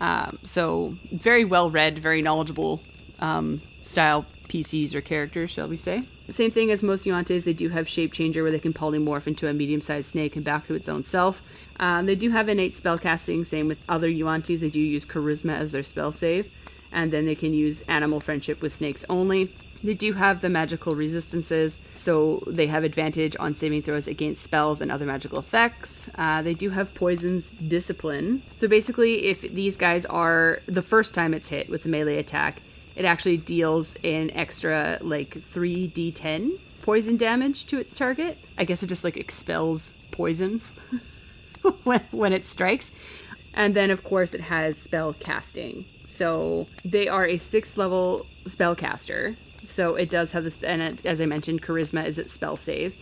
Um, 0.00 0.38
so 0.42 0.94
very 1.12 1.44
well 1.44 1.70
read, 1.70 1.98
very 1.98 2.22
knowledgeable 2.22 2.80
um, 3.20 3.60
style 3.82 4.26
PCs 4.48 4.94
or 4.94 5.00
characters, 5.00 5.50
shall 5.50 5.68
we 5.68 5.76
say. 5.76 6.02
Same 6.28 6.50
thing 6.50 6.70
as 6.70 6.82
most 6.82 7.06
Yuan-tis, 7.06 7.44
they 7.44 7.52
do 7.52 7.68
have 7.68 7.88
Shape 7.88 8.12
Changer 8.12 8.42
where 8.42 8.52
they 8.52 8.58
can 8.58 8.72
polymorph 8.72 9.26
into 9.26 9.48
a 9.48 9.52
medium-sized 9.52 10.06
snake 10.06 10.36
and 10.36 10.44
back 10.44 10.66
to 10.66 10.74
its 10.74 10.88
own 10.88 11.04
self. 11.04 11.42
Um, 11.80 12.06
they 12.06 12.14
do 12.14 12.30
have 12.30 12.48
innate 12.48 12.72
spellcasting, 12.72 13.46
same 13.46 13.68
with 13.68 13.84
other 13.88 14.08
Yuan-tis, 14.08 14.60
they 14.60 14.70
do 14.70 14.80
use 14.80 15.04
Charisma 15.04 15.54
as 15.54 15.72
their 15.72 15.82
spell 15.82 16.12
save. 16.12 16.52
And 16.92 17.10
then 17.10 17.26
they 17.26 17.34
can 17.34 17.52
use 17.52 17.80
Animal 17.82 18.20
Friendship 18.20 18.62
with 18.62 18.72
snakes 18.72 19.04
only. 19.10 19.50
They 19.84 19.92
do 19.92 20.14
have 20.14 20.40
the 20.40 20.48
magical 20.48 20.94
resistances, 20.94 21.78
so 21.92 22.42
they 22.46 22.68
have 22.68 22.84
advantage 22.84 23.36
on 23.38 23.54
saving 23.54 23.82
throws 23.82 24.08
against 24.08 24.42
spells 24.42 24.80
and 24.80 24.90
other 24.90 25.04
magical 25.04 25.38
effects. 25.38 26.08
Uh, 26.16 26.40
they 26.40 26.54
do 26.54 26.70
have 26.70 26.94
poison's 26.94 27.50
disciple. 27.50 28.38
So 28.56 28.66
basically, 28.66 29.26
if 29.26 29.42
these 29.42 29.76
guys 29.76 30.06
are 30.06 30.60
the 30.64 30.80
first 30.80 31.12
time 31.12 31.34
it's 31.34 31.50
hit 31.50 31.68
with 31.68 31.82
the 31.82 31.90
melee 31.90 32.16
attack, 32.16 32.62
it 32.96 33.04
actually 33.04 33.36
deals 33.36 33.96
an 34.02 34.30
extra 34.30 34.98
like 35.02 35.30
3d10 35.34 36.58
poison 36.80 37.18
damage 37.18 37.66
to 37.66 37.78
its 37.78 37.94
target. 37.94 38.38
I 38.56 38.64
guess 38.64 38.82
it 38.82 38.86
just 38.86 39.04
like 39.04 39.18
expels 39.18 39.98
poison 40.10 40.62
when, 41.84 42.00
when 42.10 42.32
it 42.32 42.46
strikes. 42.46 42.90
And 43.52 43.74
then, 43.74 43.90
of 43.90 44.02
course, 44.02 44.32
it 44.32 44.40
has 44.42 44.78
spell 44.78 45.12
casting. 45.12 45.84
So 46.06 46.68
they 46.84 47.08
are 47.08 47.26
a 47.26 47.36
sixth 47.36 47.76
level 47.76 48.26
spellcaster. 48.44 49.36
So 49.64 49.94
it 49.96 50.10
does 50.10 50.32
have 50.32 50.44
this, 50.44 50.62
and 50.62 50.82
it, 50.82 51.06
as 51.06 51.20
I 51.20 51.26
mentioned, 51.26 51.62
charisma 51.62 52.04
is 52.06 52.18
its 52.18 52.32
spell 52.32 52.56
save, 52.56 52.94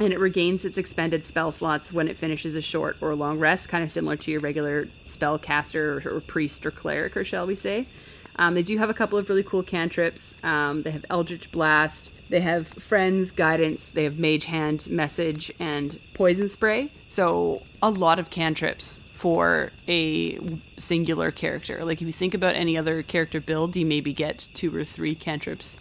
and 0.00 0.12
it 0.12 0.18
regains 0.18 0.64
its 0.64 0.78
expended 0.78 1.24
spell 1.24 1.52
slots 1.52 1.92
when 1.92 2.08
it 2.08 2.16
finishes 2.16 2.56
a 2.56 2.62
short 2.62 2.96
or 3.00 3.14
long 3.14 3.38
rest, 3.38 3.68
kind 3.68 3.84
of 3.84 3.90
similar 3.90 4.16
to 4.16 4.30
your 4.30 4.40
regular 4.40 4.86
spellcaster 5.04 6.04
or, 6.04 6.16
or 6.16 6.20
priest 6.20 6.66
or 6.66 6.70
cleric, 6.70 7.16
or 7.16 7.24
shall 7.24 7.46
we 7.46 7.54
say. 7.54 7.86
Um, 8.36 8.54
they 8.54 8.62
do 8.62 8.76
have 8.78 8.90
a 8.90 8.94
couple 8.94 9.18
of 9.18 9.28
really 9.28 9.42
cool 9.42 9.62
cantrips. 9.62 10.34
Um, 10.44 10.82
they 10.82 10.90
have 10.90 11.06
Eldritch 11.08 11.50
Blast. 11.50 12.12
They 12.28 12.40
have 12.40 12.66
Friends, 12.66 13.30
Guidance. 13.30 13.90
They 13.90 14.04
have 14.04 14.18
Mage 14.18 14.44
Hand, 14.44 14.86
Message, 14.88 15.52
and 15.58 15.98
Poison 16.12 16.48
Spray. 16.48 16.90
So 17.08 17.62
a 17.82 17.90
lot 17.90 18.18
of 18.18 18.30
cantrips 18.30 18.98
for 19.14 19.72
a 19.88 20.38
singular 20.76 21.30
character. 21.30 21.82
Like 21.84 22.02
if 22.02 22.06
you 22.06 22.12
think 22.12 22.34
about 22.34 22.54
any 22.54 22.76
other 22.76 23.02
character 23.02 23.40
build, 23.40 23.74
you 23.74 23.86
maybe 23.86 24.12
get 24.12 24.46
two 24.52 24.74
or 24.76 24.84
three 24.84 25.14
cantrips 25.14 25.80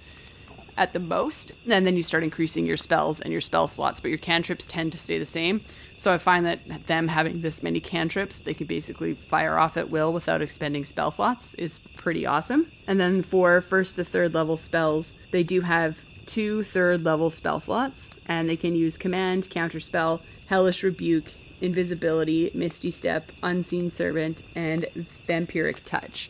at 0.77 0.93
the 0.93 0.99
most, 0.99 1.51
and 1.69 1.85
then 1.85 1.95
you 1.95 2.03
start 2.03 2.23
increasing 2.23 2.65
your 2.65 2.77
spells 2.77 3.21
and 3.21 3.31
your 3.31 3.41
spell 3.41 3.67
slots, 3.67 3.99
but 3.99 4.09
your 4.09 4.17
cantrips 4.17 4.65
tend 4.65 4.91
to 4.91 4.97
stay 4.97 5.17
the 5.17 5.25
same. 5.25 5.61
So 5.97 6.13
I 6.13 6.17
find 6.17 6.45
that 6.45 6.87
them 6.87 7.07
having 7.07 7.41
this 7.41 7.63
many 7.63 7.79
cantrips, 7.79 8.37
they 8.37 8.53
can 8.53 8.67
basically 8.67 9.13
fire 9.13 9.57
off 9.57 9.77
at 9.77 9.89
will 9.89 10.11
without 10.11 10.41
expending 10.41 10.83
spell 10.83 11.11
slots, 11.11 11.53
is 11.53 11.79
pretty 11.95 12.25
awesome. 12.25 12.67
And 12.87 12.99
then 12.99 13.21
for 13.23 13.61
first 13.61 13.95
to 13.95 14.03
third 14.03 14.33
level 14.33 14.57
spells, 14.57 15.13
they 15.31 15.43
do 15.43 15.61
have 15.61 16.03
two 16.25 16.63
third 16.63 17.03
level 17.03 17.29
spell 17.29 17.59
slots, 17.59 18.09
and 18.27 18.49
they 18.49 18.57
can 18.57 18.75
use 18.75 18.97
command, 18.97 19.43
counterspell, 19.43 20.21
hellish 20.47 20.83
rebuke, 20.83 21.31
invisibility, 21.61 22.51
misty 22.53 22.91
step, 22.91 23.31
unseen 23.41 23.89
servant, 23.89 24.41
and 24.55 24.83
vampiric 25.27 25.85
touch. 25.85 26.29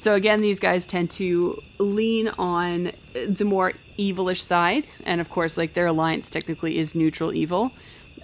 So 0.00 0.14
again, 0.14 0.40
these 0.40 0.60
guys 0.60 0.86
tend 0.86 1.10
to 1.12 1.62
lean 1.78 2.28
on 2.38 2.92
the 3.12 3.44
more 3.44 3.74
evilish 3.98 4.40
side, 4.40 4.86
and 5.04 5.20
of 5.20 5.28
course, 5.28 5.58
like 5.58 5.74
their 5.74 5.88
alliance 5.88 6.30
technically 6.30 6.78
is 6.78 6.94
neutral 6.94 7.34
evil. 7.34 7.72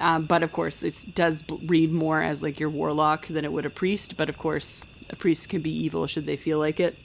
Um, 0.01 0.25
but 0.25 0.43
of 0.43 0.53
course, 0.53 0.79
this 0.79 1.05
does 1.05 1.45
read 1.67 1.93
more 1.93 2.23
as 2.23 2.43
like 2.43 2.59
your 2.59 2.71
warlock 2.71 3.27
than 3.27 3.45
it 3.45 3.53
would 3.53 3.67
a 3.67 3.71
priest. 3.71 4.17
But 4.17 4.31
of 4.31 4.39
course, 4.39 4.83
a 5.11 5.17
priest 5.17 5.51
can 5.51 5.61
be 5.61 5.71
evil 5.71 6.07
should 6.07 6.25
they 6.25 6.37
feel 6.37 6.59
like 6.59 6.81
it. 6.81 6.97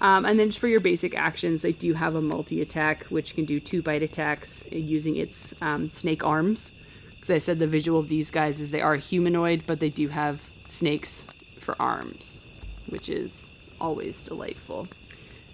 Um, 0.00 0.24
and 0.24 0.36
then 0.36 0.48
just 0.48 0.58
for 0.58 0.66
your 0.66 0.80
basic 0.80 1.16
actions, 1.16 1.62
they 1.62 1.70
do 1.70 1.94
have 1.94 2.16
a 2.16 2.20
multi 2.20 2.60
attack, 2.60 3.04
which 3.04 3.36
can 3.36 3.44
do 3.44 3.60
two 3.60 3.82
bite 3.82 4.02
attacks 4.02 4.64
using 4.72 5.14
its 5.14 5.54
um, 5.62 5.88
snake 5.90 6.24
arms. 6.24 6.72
Because 7.10 7.30
I 7.30 7.38
said 7.38 7.60
the 7.60 7.68
visual 7.68 8.00
of 8.00 8.08
these 8.08 8.32
guys 8.32 8.60
is 8.60 8.72
they 8.72 8.80
are 8.80 8.96
humanoid, 8.96 9.62
but 9.64 9.78
they 9.78 9.90
do 9.90 10.08
have 10.08 10.50
snakes 10.66 11.22
for 11.60 11.76
arms, 11.80 12.44
which 12.88 13.08
is 13.08 13.48
always 13.82 14.22
delightful. 14.22 14.88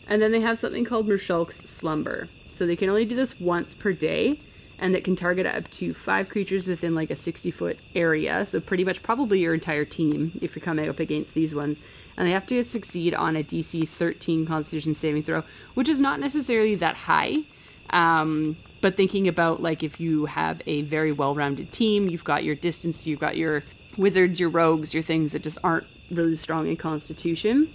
And 0.09 0.23
then 0.23 0.31
they 0.31 0.41
have 0.41 0.59
something 0.59 0.85
called 0.85 1.09
Merrshaulk's 1.09 1.69
Slumber. 1.69 2.29
So 2.53 2.67
they 2.67 2.77
can 2.77 2.89
only 2.89 3.05
do 3.05 3.15
this 3.15 3.41
once 3.41 3.75
per 3.75 3.93
day, 3.93 4.41
and 4.79 4.95
it 4.95 5.05
can 5.05 5.17
target 5.17 5.47
up 5.47 5.71
to 5.73 5.93
five 5.93 6.29
creatures 6.29 6.67
within 6.67 6.95
like 6.95 7.11
a 7.11 7.17
60 7.17 7.51
foot 7.51 7.79
area. 7.95 8.45
So 8.45 8.61
pretty 8.61 8.85
much 8.85 9.03
probably 9.03 9.41
your 9.41 9.55
entire 9.55 9.85
team 9.85 10.33
if 10.41 10.55
you're 10.55 10.65
coming 10.65 10.89
up 10.89 11.01
against 11.01 11.35
these 11.35 11.55
ones. 11.55 11.83
And 12.17 12.27
they 12.27 12.33
have 12.33 12.47
to 12.49 12.65
succeed 12.65 13.15
on 13.15 13.37
a 13.37 13.45
DC 13.45 13.89
13 13.89 14.47
Constitution 14.47 14.95
saving 14.95 15.23
throw, 15.23 15.45
which 15.75 15.89
is 15.89 16.01
not 16.01 16.21
necessarily 16.21 16.75
that 16.77 16.97
high. 16.97 17.43
Um, 17.91 18.57
but 18.81 18.97
thinking 18.97 19.29
about 19.29 19.63
like 19.63 19.83
if 19.83 20.01
you 20.01 20.27
have 20.27 20.61
a 20.67 20.83
very 20.83 21.13
well-rounded 21.13 21.73
team, 21.73 22.09
you've 22.09 22.25
got 22.25 22.45
your 22.45 22.55
distance, 22.55 23.07
you've 23.07 23.21
got 23.21 23.37
your 23.37 23.63
wizards, 23.97 24.41
your 24.41 24.49
rogues, 24.49 24.95
your 24.95 25.03
things 25.03 25.33
that 25.33 25.43
just 25.43 25.59
aren't 25.63 25.87
really 26.11 26.37
strong 26.37 26.67
in 26.67 26.77
Constitution 26.77 27.69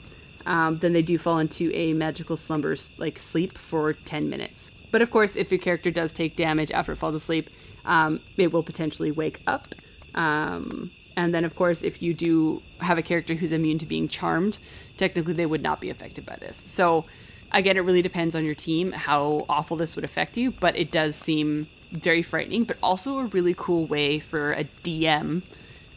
um, 0.45 0.77
then 0.79 0.93
they 0.93 1.01
do 1.01 1.17
fall 1.17 1.39
into 1.39 1.71
a 1.73 1.93
magical 1.93 2.37
slumber 2.37 2.75
like 2.97 3.17
sleep 3.19 3.57
for 3.57 3.93
10 3.93 4.29
minutes. 4.29 4.69
But 4.91 5.01
of 5.01 5.09
course, 5.11 5.35
if 5.35 5.51
your 5.51 5.59
character 5.59 5.91
does 5.91 6.13
take 6.13 6.35
damage 6.35 6.71
after 6.71 6.91
it 6.91 6.97
falls 6.97 7.15
asleep, 7.15 7.49
um, 7.85 8.19
it 8.37 8.51
will 8.51 8.63
potentially 8.63 9.11
wake 9.11 9.41
up. 9.47 9.73
Um, 10.15 10.91
and 11.15 11.33
then, 11.33 11.45
of 11.45 11.55
course, 11.55 11.83
if 11.83 12.01
you 12.01 12.13
do 12.13 12.61
have 12.79 12.97
a 12.97 13.01
character 13.01 13.33
who's 13.33 13.51
immune 13.51 13.79
to 13.79 13.85
being 13.85 14.07
charmed, 14.07 14.57
technically 14.97 15.33
they 15.33 15.45
would 15.45 15.63
not 15.63 15.79
be 15.79 15.89
affected 15.89 16.25
by 16.25 16.35
this. 16.35 16.57
So, 16.57 17.05
again, 17.51 17.77
it 17.77 17.81
really 17.81 18.01
depends 18.01 18.35
on 18.35 18.45
your 18.45 18.55
team 18.55 18.91
how 18.91 19.45
awful 19.49 19.77
this 19.77 19.95
would 19.95 20.05
affect 20.05 20.37
you, 20.37 20.51
but 20.51 20.77
it 20.77 20.91
does 20.91 21.15
seem 21.15 21.67
very 21.91 22.21
frightening, 22.21 22.63
but 22.63 22.77
also 22.81 23.19
a 23.19 23.25
really 23.25 23.53
cool 23.55 23.85
way 23.85 24.19
for 24.19 24.53
a 24.53 24.63
DM 24.63 25.43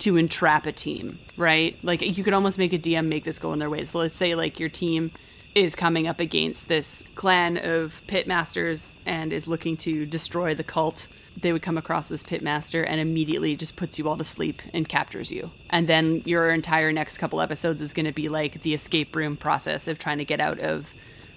to 0.00 0.16
entrap 0.16 0.66
a 0.66 0.72
team, 0.72 1.18
right? 1.36 1.76
Like 1.82 2.02
you 2.02 2.24
could 2.24 2.34
almost 2.34 2.58
make 2.58 2.72
a 2.72 2.78
DM 2.78 3.06
make 3.06 3.24
this 3.24 3.38
go 3.38 3.52
in 3.52 3.58
their 3.58 3.70
way. 3.70 3.84
So 3.84 3.98
let's 3.98 4.16
say 4.16 4.34
like 4.34 4.60
your 4.60 4.68
team 4.68 5.10
is 5.54 5.74
coming 5.74 6.06
up 6.06 6.20
against 6.20 6.68
this 6.68 7.02
clan 7.14 7.56
of 7.56 8.02
pitmasters 8.06 8.96
and 9.06 9.32
is 9.32 9.48
looking 9.48 9.76
to 9.78 10.04
destroy 10.04 10.54
the 10.54 10.64
cult. 10.64 11.08
They 11.40 11.52
would 11.52 11.62
come 11.62 11.78
across 11.78 12.08
this 12.08 12.22
pitmaster 12.22 12.84
and 12.86 13.00
immediately 13.00 13.56
just 13.56 13.76
puts 13.76 13.98
you 13.98 14.08
all 14.08 14.18
to 14.18 14.24
sleep 14.24 14.60
and 14.74 14.88
captures 14.88 15.32
you. 15.32 15.50
And 15.70 15.86
then 15.86 16.22
your 16.26 16.50
entire 16.50 16.92
next 16.92 17.18
couple 17.18 17.40
episodes 17.40 17.80
is 17.80 17.94
going 17.94 18.06
to 18.06 18.12
be 18.12 18.28
like 18.28 18.62
the 18.62 18.74
escape 18.74 19.16
room 19.16 19.36
process 19.36 19.88
of 19.88 19.98
trying 19.98 20.18
to 20.18 20.24
get 20.24 20.40
out 20.40 20.58
of 20.60 20.92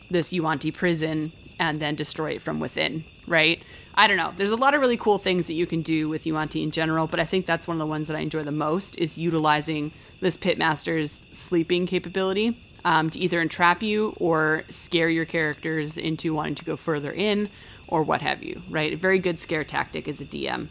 this 0.10 0.34
Yuan-ti 0.34 0.72
prison 0.72 1.32
and 1.60 1.80
then 1.80 1.96
destroy 1.96 2.32
it 2.32 2.42
from 2.42 2.60
within, 2.60 3.04
right? 3.28 3.62
I 4.00 4.08
don't 4.08 4.16
know. 4.16 4.32
There's 4.38 4.52
a 4.52 4.56
lot 4.56 4.74
of 4.74 4.80
really 4.80 4.96
cool 4.96 5.18
things 5.18 5.48
that 5.48 5.56
you 5.56 5.66
can 5.66 5.82
do 5.82 6.08
with 6.08 6.26
Yuan-ti 6.26 6.64
in 6.64 6.72
general, 6.72 7.06
but 7.06 7.20
I 7.20 7.26
think 7.26 7.46
that's 7.46 7.68
one 7.68 7.76
of 7.76 7.80
the 7.80 7.86
ones 7.86 8.08
that 8.08 8.16
I 8.16 8.22
enjoy 8.22 8.44
the 8.44 8.52
most 8.52 8.98
is 8.98 9.18
utilizing 9.18 9.92
this 10.22 10.38
Pitmaster's 10.38 11.22
sleeping 11.34 11.86
capability 11.86 12.56
um, 12.86 13.10
to 13.10 13.20
either 13.20 13.42
entrap 13.42 13.84
you 13.84 14.16
or 14.18 14.64
scare 14.70 15.10
your 15.10 15.26
characters 15.26 15.98
into 15.98 16.34
wanting 16.34 16.56
to 16.56 16.64
go 16.64 16.78
further 16.78 17.12
in 17.12 17.50
or 17.90 18.02
what 18.04 18.22
have 18.22 18.42
you, 18.42 18.62
right? 18.70 18.94
A 18.94 18.96
very 18.96 19.20
good 19.20 19.38
scare 19.38 19.66
tactic 19.66 20.08
as 20.08 20.22
a 20.22 20.26
DM. 20.26 20.68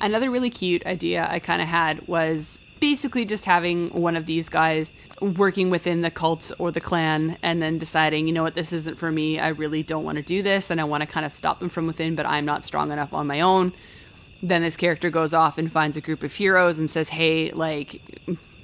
Another 0.00 0.30
really 0.30 0.48
cute 0.48 0.86
idea 0.86 1.28
I 1.30 1.38
kind 1.38 1.60
of 1.60 1.68
had 1.68 2.08
was 2.08 2.62
basically 2.80 3.24
just 3.24 3.44
having 3.44 3.90
one 3.90 4.16
of 4.16 4.26
these 4.26 4.48
guys 4.48 4.92
working 5.20 5.70
within 5.70 6.00
the 6.00 6.10
cult 6.10 6.50
or 6.58 6.72
the 6.72 6.80
clan 6.80 7.36
and 7.42 7.60
then 7.60 7.78
deciding, 7.78 8.26
you 8.26 8.32
know 8.32 8.42
what, 8.42 8.54
this 8.54 8.72
isn't 8.72 8.98
for 8.98 9.12
me. 9.12 9.38
I 9.38 9.48
really 9.48 9.82
don't 9.82 10.04
want 10.04 10.16
to 10.16 10.22
do 10.22 10.42
this 10.42 10.70
and 10.70 10.80
I 10.80 10.84
want 10.84 11.02
to 11.02 11.06
kind 11.06 11.26
of 11.26 11.32
stop 11.32 11.60
them 11.60 11.68
from 11.68 11.86
within, 11.86 12.14
but 12.14 12.26
I'm 12.26 12.46
not 12.46 12.64
strong 12.64 12.90
enough 12.90 13.12
on 13.12 13.26
my 13.26 13.42
own. 13.42 13.72
Then 14.42 14.62
this 14.62 14.78
character 14.78 15.10
goes 15.10 15.34
off 15.34 15.58
and 15.58 15.70
finds 15.70 15.98
a 15.98 16.00
group 16.00 16.22
of 16.22 16.32
heroes 16.32 16.78
and 16.78 16.90
says, 16.90 17.10
hey, 17.10 17.50
like, 17.50 18.00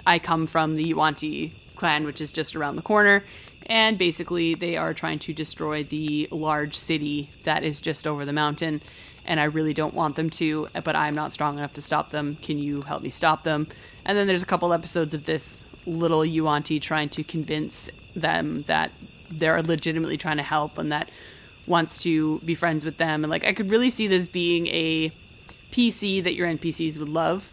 I 0.07 0.19
come 0.19 0.47
from 0.47 0.77
the 0.77 0.85
Yuan-ti 0.85 1.53
clan, 1.75 2.05
which 2.05 2.23
is 2.23 2.33
just 2.33 2.57
around 2.57 2.77
the 2.77 2.83
corner. 2.83 3.23
And 3.67 3.99
basically, 3.99 4.55
they 4.55 4.77
are 4.77 4.95
trying 4.95 5.19
to 5.19 5.35
destroy 5.35 5.83
the 5.83 6.29
large 6.31 6.77
city 6.77 7.29
that 7.43 7.65
is 7.65 7.81
just 7.81 8.07
over 8.07 8.25
the 8.25 8.33
mountain. 8.33 8.81
And 9.27 9.41
I 9.41 9.45
really 9.45 9.75
don't 9.75 9.93
want 9.93 10.17
them 10.17 10.31
to, 10.31 10.69
but 10.85 10.97
I'm 10.97 11.15
not 11.15 11.33
strong 11.33 11.59
enough 11.59 11.75
to 11.75 11.83
stop 11.83 12.11
them. 12.11 12.37
Can 12.37 12.59
you 12.59 12.83
help 12.83 13.03
me 13.03 13.11
stop 13.11 13.43
them? 13.43 13.67
And 14.07 14.17
then 14.17 14.29
there's 14.29 14.43
a 14.43 14.47
couple 14.47 14.73
episodes 14.73 15.15
of 15.15 15.27
this 15.27 15.67
little 15.85 16.25
Yuan-ti 16.25 16.81
trying 16.81 17.09
to 17.11 17.25
convince 17.25 17.91
them 18.15 18.63
that 18.63 18.93
they're 19.31 19.61
legitimately 19.61 20.17
trying 20.17 20.37
to 20.37 20.43
help 20.45 20.79
and 20.79 20.93
that 20.93 21.11
wants 21.67 22.03
to 22.05 22.39
be 22.41 22.55
friends 22.55 22.85
with 22.85 22.99
them. 22.99 23.25
And 23.25 23.31
like, 23.31 23.45
I 23.45 23.53
could 23.53 23.69
really 23.69 23.91
see 23.91 24.07
this 24.07 24.29
being 24.29 24.69
a 24.69 25.11
PC 25.73 26.23
that 26.23 26.35
your 26.35 26.49
NPCs 26.49 26.99
would 26.99 27.09
love 27.09 27.51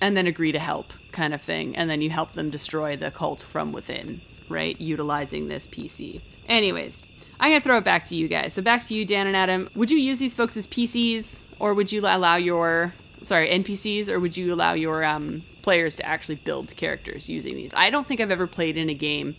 and 0.00 0.16
then 0.16 0.26
agree 0.26 0.50
to 0.50 0.58
help 0.58 0.92
kind 1.12 1.32
of 1.32 1.40
thing. 1.40 1.76
And 1.76 1.88
then 1.88 2.00
you 2.00 2.10
help 2.10 2.32
them 2.32 2.50
destroy 2.50 2.96
the 2.96 3.12
cult 3.12 3.40
from 3.40 3.72
within, 3.72 4.20
right? 4.48 4.78
Utilizing 4.80 5.46
this 5.46 5.68
PC. 5.68 6.20
Anyways, 6.48 7.00
I'm 7.38 7.50
going 7.50 7.60
to 7.60 7.64
throw 7.64 7.78
it 7.78 7.84
back 7.84 8.08
to 8.08 8.16
you 8.16 8.26
guys. 8.26 8.54
So 8.54 8.62
back 8.62 8.84
to 8.88 8.94
you, 8.94 9.04
Dan 9.04 9.28
and 9.28 9.36
Adam. 9.36 9.68
Would 9.76 9.92
you 9.92 9.98
use 9.98 10.18
these 10.18 10.34
folks 10.34 10.56
as 10.56 10.66
PCs 10.66 11.42
or 11.60 11.74
would 11.74 11.92
you 11.92 12.00
allow 12.00 12.34
your, 12.34 12.92
sorry, 13.22 13.48
NPCs 13.50 14.08
or 14.08 14.18
would 14.18 14.36
you 14.36 14.52
allow 14.52 14.72
your 14.72 15.04
um, 15.04 15.42
players 15.62 15.96
to 15.96 16.06
actually 16.06 16.36
build 16.36 16.74
characters 16.76 17.28
using 17.28 17.54
these. 17.54 17.72
I 17.74 17.90
don't 17.90 18.06
think 18.06 18.20
I've 18.20 18.30
ever 18.30 18.46
played 18.46 18.76
in 18.76 18.90
a 18.90 18.94
game 18.94 19.36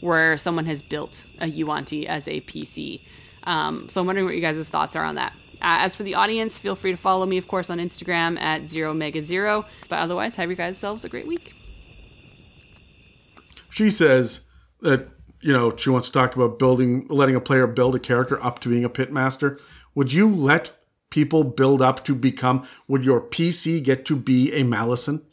where 0.00 0.36
someone 0.36 0.66
has 0.66 0.82
built 0.82 1.24
a 1.40 1.46
Yuan-ti 1.46 2.06
as 2.06 2.28
a 2.28 2.40
PC. 2.42 3.00
Um, 3.44 3.88
so 3.88 4.00
I'm 4.00 4.06
wondering 4.06 4.26
what 4.26 4.34
you 4.34 4.40
guys' 4.40 4.68
thoughts 4.68 4.96
are 4.96 5.04
on 5.04 5.14
that. 5.16 5.32
Uh, 5.62 5.78
as 5.78 5.94
for 5.94 6.02
the 6.02 6.16
audience, 6.16 6.58
feel 6.58 6.74
free 6.74 6.90
to 6.90 6.96
follow 6.96 7.24
me, 7.24 7.38
of 7.38 7.46
course, 7.46 7.70
on 7.70 7.78
Instagram 7.78 8.38
at 8.40 8.66
zero 8.66 8.92
mega 8.92 9.22
zero. 9.22 9.64
But 9.88 10.00
otherwise, 10.00 10.34
have 10.34 10.50
you 10.50 10.56
guys 10.56 10.76
selves 10.76 11.04
a 11.04 11.08
great 11.08 11.26
week. 11.26 11.54
She 13.70 13.88
says 13.88 14.42
that 14.80 15.08
you 15.40 15.52
know 15.52 15.74
she 15.76 15.88
wants 15.88 16.08
to 16.08 16.12
talk 16.12 16.34
about 16.34 16.58
building, 16.58 17.06
letting 17.08 17.36
a 17.36 17.40
player 17.40 17.68
build 17.68 17.94
a 17.94 18.00
character 18.00 18.42
up 18.44 18.58
to 18.60 18.68
being 18.68 18.84
a 18.84 18.90
pitmaster. 18.90 19.60
Would 19.94 20.12
you 20.12 20.28
let 20.28 20.76
people 21.10 21.44
build 21.44 21.80
up 21.80 22.04
to 22.06 22.14
become? 22.16 22.66
Would 22.88 23.04
your 23.04 23.20
PC 23.20 23.82
get 23.82 24.04
to 24.06 24.16
be 24.16 24.52
a 24.52 24.64
Malison? 24.64 25.24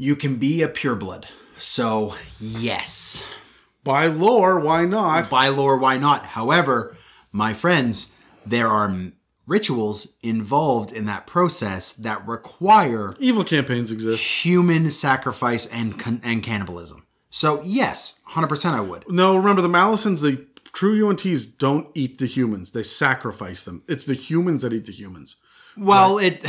You 0.00 0.14
can 0.14 0.36
be 0.36 0.62
a 0.62 0.68
pureblood. 0.68 1.24
So, 1.56 2.14
yes. 2.38 3.26
By 3.82 4.06
lore, 4.06 4.60
why 4.60 4.84
not? 4.84 5.28
By 5.28 5.48
lore, 5.48 5.76
why 5.76 5.98
not? 5.98 6.24
However, 6.24 6.96
my 7.32 7.52
friends, 7.52 8.14
there 8.46 8.68
are 8.68 8.94
rituals 9.44 10.16
involved 10.22 10.92
in 10.92 11.06
that 11.06 11.26
process 11.26 11.92
that 11.94 12.24
require 12.28 13.16
evil 13.18 13.42
campaigns 13.42 13.90
exist. 13.90 14.22
Human 14.44 14.88
sacrifice 14.92 15.66
and 15.66 16.00
and 16.22 16.44
cannibalism. 16.44 17.04
So, 17.30 17.60
yes, 17.64 18.20
100% 18.30 18.72
I 18.72 18.80
would. 18.80 19.10
No, 19.10 19.36
remember 19.36 19.62
the 19.62 19.68
Malisons, 19.68 20.20
the 20.20 20.46
true 20.72 20.94
Yuan-tis 20.94 21.44
don't 21.44 21.88
eat 21.94 22.18
the 22.18 22.26
humans. 22.26 22.70
They 22.70 22.84
sacrifice 22.84 23.64
them. 23.64 23.82
It's 23.88 24.04
the 24.04 24.14
humans 24.14 24.62
that 24.62 24.72
eat 24.72 24.86
the 24.86 24.92
humans. 24.92 25.36
Well, 25.78 26.18
it 26.18 26.44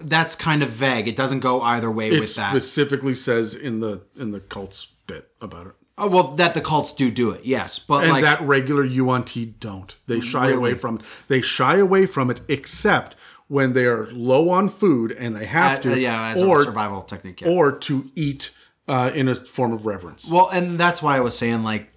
that's 0.00 0.34
kind 0.36 0.62
of 0.62 0.68
vague. 0.70 1.08
It 1.08 1.16
doesn't 1.16 1.40
go 1.40 1.60
either 1.62 1.90
way 1.90 2.10
It 2.10 2.20
with 2.20 2.34
that. 2.36 2.50
specifically 2.50 3.14
says 3.14 3.54
in 3.54 3.80
the 3.80 4.02
in 4.18 4.30
the 4.32 4.40
cults 4.40 4.86
bit 5.06 5.30
about 5.40 5.66
it. 5.68 5.72
Oh, 5.96 6.08
well, 6.08 6.32
that 6.34 6.54
the 6.54 6.60
cults 6.60 6.92
do 6.92 7.10
do 7.10 7.30
it, 7.30 7.44
yes, 7.44 7.78
but 7.78 8.02
and 8.02 8.12
like 8.12 8.24
that 8.24 8.40
regular 8.40 8.84
Yuan-ti 8.84 9.46
don't. 9.60 9.94
They 10.08 10.20
shy 10.20 10.46
Really? 10.48 10.56
away 10.58 10.74
from 10.74 10.96
it. 10.96 11.02
They 11.28 11.40
shy 11.40 11.76
away 11.76 12.06
from 12.06 12.30
it 12.30 12.40
except 12.48 13.14
when 13.46 13.74
they 13.74 13.84
are 13.84 14.08
low 14.10 14.50
on 14.50 14.68
food 14.68 15.12
and 15.12 15.36
they 15.36 15.44
have 15.46 15.78
Uh, 15.78 15.82
to, 15.82 15.92
uh, 15.92 15.96
yeah, 15.96 16.30
as 16.32 16.42
a 16.42 16.62
survival 16.64 17.02
technique, 17.02 17.42
yeah. 17.42 17.48
or 17.48 17.70
to 17.70 18.10
eat 18.16 18.50
uh, 18.88 19.12
in 19.14 19.28
a 19.28 19.34
form 19.36 19.72
of 19.72 19.86
reverence. 19.86 20.28
Well, 20.28 20.48
and 20.48 20.80
that's 20.80 21.00
why 21.00 21.16
I 21.16 21.20
was 21.20 21.38
saying 21.38 21.62
like 21.62 21.90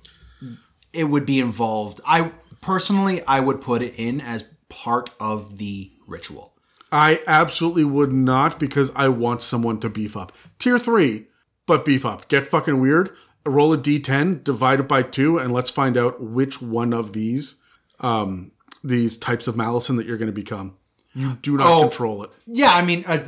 it 0.94 1.06
would 1.06 1.26
be 1.26 1.40
involved. 1.40 2.00
I 2.06 2.32
personally 2.62 3.24
I 3.26 3.40
would 3.40 3.62
put 3.62 3.82
it 3.82 3.96
in 3.98 4.22
as 4.22 4.44
part 4.70 5.10
of 5.20 5.58
the 5.58 5.92
ritual. 6.06 6.54
I 6.92 7.22
absolutely 7.28 7.84
would 7.84 8.12
not 8.14 8.60
because 8.60 8.92
I 8.96 9.10
want 9.10 9.42
someone 9.42 9.80
to 9.82 9.90
beef 9.90 10.16
up. 10.16 10.32
Tier 10.60 10.80
three, 10.80 11.28
but 11.66 11.84
beef 11.86 12.06
up. 12.06 12.28
Get 12.30 12.48
fucking 12.48 12.80
weird. 12.80 13.12
Roll 13.46 13.74
a 13.74 13.78
d10, 13.78 14.44
divide 14.44 14.80
it 14.82 14.88
by 14.88 15.04
two, 15.04 15.38
and 15.38 15.52
let's 15.54 15.72
find 15.72 15.98
out 15.98 16.22
which 16.22 16.62
one 16.62 16.94
of 16.94 17.14
these 17.14 17.62
um, 18.00 18.52
these 18.84 19.18
types 19.18 19.48
of 19.48 19.56
Malison 19.58 19.96
that 19.98 20.06
you're 20.06 20.18
going 20.18 20.28
to 20.28 20.34
become. 20.34 20.76
You 21.14 21.38
do 21.42 21.58
not 21.58 21.68
Oh. 21.68 21.82
control 21.88 22.24
it. 22.24 22.32
Yeah, 22.46 22.72
I 22.72 22.84
mean, 22.84 23.04
I, 23.08 23.24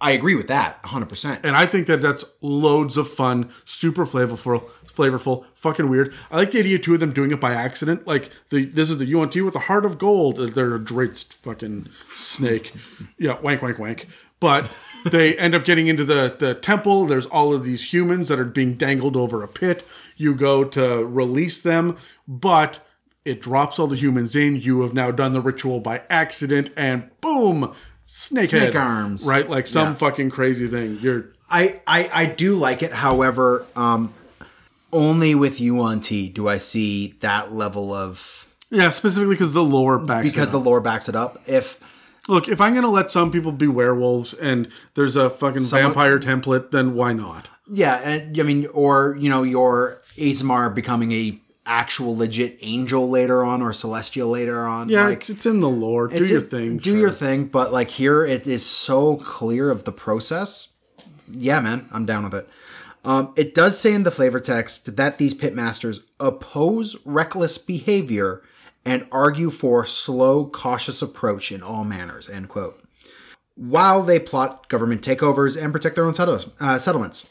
I 0.00 0.12
agree 0.12 0.36
with 0.36 0.46
that 0.48 0.80
100%. 0.84 1.40
And 1.42 1.56
I 1.56 1.66
think 1.66 1.88
that 1.88 2.00
that's 2.00 2.24
loads 2.40 2.96
of 2.96 3.08
fun, 3.10 3.50
super 3.64 4.06
flavorful, 4.06 4.68
flavorful, 4.94 5.44
fucking 5.54 5.88
weird. 5.88 6.12
I 6.30 6.36
like 6.36 6.50
the 6.52 6.60
idea 6.60 6.78
two 6.78 6.94
of 6.94 7.00
them 7.00 7.12
doing 7.12 7.32
it 7.32 7.40
by 7.40 7.52
accident. 7.54 8.06
Like 8.06 8.30
the 8.50 8.64
this 8.66 8.90
is 8.90 8.98
the 8.98 9.06
Yuan-ti 9.06 9.40
with 9.42 9.54
the 9.54 9.60
heart 9.60 9.84
of 9.84 9.98
gold. 9.98 10.36
They're 10.36 10.74
a 10.74 10.78
great 10.80 11.16
fucking 11.16 11.88
snake. 12.12 12.72
Yeah, 13.18 13.40
wank, 13.40 13.62
wank, 13.62 13.78
wank. 13.78 14.06
But 14.40 14.70
they 15.04 15.36
end 15.38 15.54
up 15.54 15.64
getting 15.64 15.86
into 15.86 16.04
the 16.04 16.34
the 16.38 16.54
temple. 16.54 17.06
There's 17.06 17.26
all 17.26 17.54
of 17.54 17.64
these 17.64 17.92
humans 17.92 18.28
that 18.28 18.38
are 18.38 18.44
being 18.44 18.74
dangled 18.74 19.16
over 19.16 19.42
a 19.42 19.48
pit. 19.48 19.86
You 20.16 20.34
go 20.34 20.64
to 20.64 21.04
release 21.04 21.60
them, 21.60 21.96
but 22.28 22.78
it 23.24 23.40
drops 23.40 23.78
all 23.78 23.86
the 23.86 23.96
humans 23.96 24.36
in. 24.36 24.56
You 24.56 24.82
have 24.82 24.92
now 24.94 25.10
done 25.10 25.32
the 25.32 25.40
ritual 25.40 25.80
by 25.80 26.02
accident, 26.10 26.70
and 26.76 27.10
boom, 27.20 27.74
snake 28.06 28.50
Snake 28.50 28.62
head. 28.74 28.76
arms. 28.76 29.24
Right, 29.26 29.48
like 29.48 29.66
some 29.66 29.88
Yeah. 29.88 29.94
fucking 29.94 30.30
crazy 30.30 30.68
thing. 30.68 30.98
You're 31.00 31.26
I, 31.50 31.80
I 31.86 32.10
I 32.12 32.24
do 32.26 32.54
like 32.54 32.82
it. 32.82 32.92
However, 32.92 33.64
um, 33.76 34.12
only 34.94 35.34
with 35.34 35.60
Yuan-ti 35.60 36.28
do 36.30 36.48
I 36.48 36.56
see 36.56 37.14
that 37.20 37.54
level 37.54 37.92
of 37.92 38.46
Yeah, 38.70 38.90
specifically 38.90 39.34
because 39.34 39.52
the 39.52 39.62
lore 39.64 39.98
backs 39.98 40.32
because 40.32 40.50
the 40.52 40.58
lore 40.60 40.80
backs 40.80 41.08
it 41.08 41.14
up. 41.16 41.42
If 41.46 41.78
Look, 42.26 42.48
if 42.48 42.58
I'm 42.58 42.72
going 42.72 42.84
to 42.84 42.90
let 42.90 43.10
some 43.10 43.30
people 43.30 43.52
be 43.52 43.66
werewolves 43.66 44.32
and 44.32 44.68
there's 44.94 45.14
a 45.14 45.28
fucking 45.28 45.60
Someone- 45.60 45.92
vampire 45.92 46.18
template, 46.18 46.70
then 46.70 46.94
why 46.94 47.12
not? 47.12 47.48
yeah, 47.70 47.96
and 47.96 48.38
I 48.40 48.42
mean, 48.44 48.66
or 48.72 49.16
you 49.20 49.28
know, 49.28 49.42
your 49.42 50.00
Aasimar 50.16 50.74
becoming 50.74 51.12
a 51.12 51.38
actual 51.66 52.14
legit 52.16 52.58
angel 52.60 53.08
later 53.10 53.42
on 53.44 53.60
or 53.62 53.72
celestial 53.72 54.28
later 54.28 54.66
on. 54.66 54.88
Yeah, 54.90 55.04
like, 55.08 55.18
it's, 55.18 55.30
it's 55.30 55.46
in 55.46 55.60
the 55.60 55.68
lore. 55.68 56.08
Do 56.08 56.16
it's 56.16 56.30
your 56.30 56.40
a- 56.40 56.42
thing. 56.42 56.76
Do 56.78 56.90
sure. 56.92 56.98
your 57.00 57.10
thing. 57.10 57.46
But 57.46 57.72
like 57.72 57.90
here, 57.90 58.24
it 58.24 58.46
is 58.46 58.64
so 58.64 59.16
clear 59.16 59.70
of 59.70 59.84
the 59.84 59.92
process. 59.92 60.72
Yeah, 61.30 61.60
man, 61.60 61.88
I'm 61.92 62.04
down 62.06 62.24
with 62.24 62.34
it. 62.34 62.48
Um, 63.04 63.34
it 63.36 63.54
does 63.54 63.78
say 63.78 63.92
in 63.92 64.02
the 64.02 64.10
flavor 64.10 64.40
text 64.40 64.96
that 64.96 65.18
these 65.18 65.34
pitmasters 65.34 66.04
oppose 66.18 66.96
reckless 67.04 67.58
behavior 67.58 68.42
and 68.84 69.06
argue 69.12 69.50
for 69.50 69.84
slow, 69.84 70.46
cautious 70.46 71.02
approach 71.02 71.52
in 71.52 71.62
all 71.62 71.84
manners. 71.84 72.28
End 72.30 72.48
quote. 72.48 72.82
While 73.56 74.02
they 74.02 74.18
plot 74.18 74.68
government 74.68 75.02
takeovers 75.02 75.62
and 75.62 75.72
protect 75.72 75.94
their 75.96 76.06
own 76.06 76.14
uh, 76.60 76.78
settlements, 76.78 77.30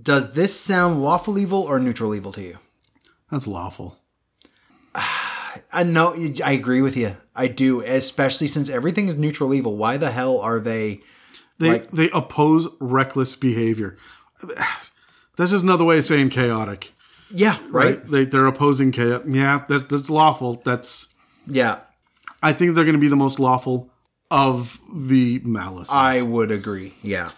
does 0.00 0.32
this 0.32 0.58
sound 0.58 1.02
lawful 1.02 1.38
evil 1.38 1.60
or 1.62 1.78
neutral 1.78 2.14
evil 2.14 2.32
to 2.32 2.42
you? 2.42 2.58
That's 3.30 3.46
lawful. 3.46 3.98
I 5.72 5.82
know 5.84 6.14
I 6.44 6.52
agree 6.52 6.80
with 6.80 6.96
you. 6.96 7.16
I 7.34 7.46
do, 7.48 7.80
especially 7.82 8.46
since 8.46 8.70
everything 8.70 9.08
is 9.08 9.16
neutral 9.18 9.52
evil. 9.52 9.76
Why 9.76 9.96
the 9.96 10.10
hell 10.10 10.38
are 10.40 10.60
they? 10.60 11.00
They 11.58 11.70
Like- 11.72 11.90
they 11.90 12.10
oppose 12.10 12.68
reckless 12.80 13.36
behavior. 13.36 13.96
That's 15.36 15.50
just 15.52 15.64
another 15.64 15.84
way 15.84 15.98
of 15.98 16.04
saying 16.04 16.30
chaotic, 16.30 16.92
Yeah, 17.30 17.58
right. 17.70 17.96
right? 17.98 18.06
They 18.06 18.24
they're 18.24 18.46
opposing 18.46 18.92
chaos. 18.92 19.22
Yeah, 19.26 19.64
that, 19.68 19.88
that's 19.88 20.10
lawful. 20.10 20.60
That's 20.64 21.08
Yeah, 21.46 21.78
I 22.42 22.52
think 22.52 22.74
they're 22.74 22.84
going 22.84 22.94
to 22.96 23.00
be 23.00 23.08
the 23.08 23.16
most 23.16 23.38
lawful 23.38 23.90
of 24.30 24.78
the 24.94 25.40
malice. 25.44 25.90
I 25.90 26.22
would 26.22 26.50
agree. 26.50 26.94
Yeah, 27.02 27.30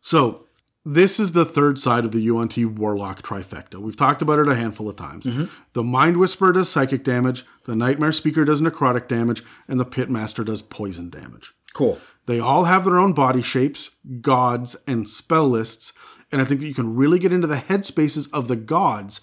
So 0.00 0.46
this 0.84 1.20
is 1.20 1.32
the 1.32 1.44
third 1.44 1.78
side 1.78 2.04
of 2.04 2.12
the 2.12 2.20
Yuan-ti 2.20 2.64
Warlock 2.64 3.22
trifecta. 3.22 3.76
We've 3.76 3.96
talked 3.96 4.22
about 4.22 4.38
it 4.38 4.48
a 4.48 4.54
handful 4.54 4.88
of 4.88 4.96
times. 4.96 5.26
Mm-hmm. 5.26 5.44
The 5.74 5.82
Mind 5.84 6.16
Whisperer 6.16 6.52
does 6.52 6.68
psychic 6.70 7.04
damage, 7.04 7.44
the 7.66 7.76
Nightmare 7.76 8.12
Speaker 8.12 8.44
does 8.44 8.62
necrotic 8.62 9.06
damage, 9.06 9.44
and 9.68 9.78
the 9.78 9.84
Pitmaster 9.84 10.44
does 10.44 10.62
poison 10.62 11.10
damage. 11.10 11.52
cool. 11.74 11.98
They 12.26 12.40
all 12.40 12.64
have 12.64 12.84
their 12.84 12.98
own 12.98 13.14
body 13.14 13.40
shapes, 13.40 13.90
gods, 14.20 14.76
and 14.86 15.08
spell 15.08 15.48
lists, 15.48 15.94
and 16.30 16.40
I 16.42 16.44
think 16.44 16.60
that 16.60 16.66
you 16.66 16.74
can 16.74 16.94
really 16.94 17.18
get 17.18 17.32
into 17.32 17.46
the 17.46 17.56
headspaces 17.56 18.28
of 18.32 18.48
the 18.48 18.56
gods 18.56 19.20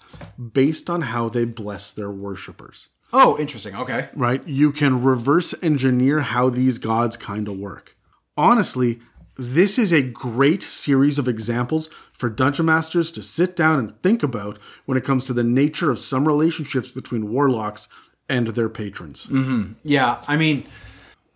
based 0.52 0.90
on 0.90 1.02
how 1.02 1.28
they 1.28 1.44
bless 1.44 1.90
their 1.90 2.10
worshippers 2.10 2.88
Oh, 3.12 3.38
interesting. 3.38 3.74
Okay. 3.76 4.08
right? 4.14 4.46
You 4.46 4.72
can 4.72 5.02
reverse 5.02 5.54
engineer 5.62 6.20
how 6.20 6.50
these 6.50 6.78
gods 6.78 7.16
kind 7.16 7.46
of 7.48 7.56
work. 7.56 7.96
Honestly, 8.36 8.98
this 9.38 9.78
is 9.78 9.92
a 9.92 10.02
great 10.02 10.62
series 10.62 11.18
of 11.18 11.28
examples 11.28 11.88
for 12.12 12.28
dungeon 12.28 12.66
masters 12.66 13.12
to 13.12 13.22
sit 13.22 13.54
down 13.54 13.78
and 13.78 14.02
think 14.02 14.22
about 14.24 14.58
when 14.86 14.98
it 14.98 15.04
comes 15.04 15.24
to 15.26 15.32
the 15.32 15.44
nature 15.44 15.90
of 15.90 15.98
some 16.00 16.26
relationships 16.26 16.90
between 16.90 17.30
warlocks 17.30 17.88
and 18.28 18.48
their 18.48 18.68
patrons. 18.68 19.26
Mm-hmm. 19.26 19.74
Yeah, 19.84 20.20
I 20.26 20.36
mean, 20.36 20.66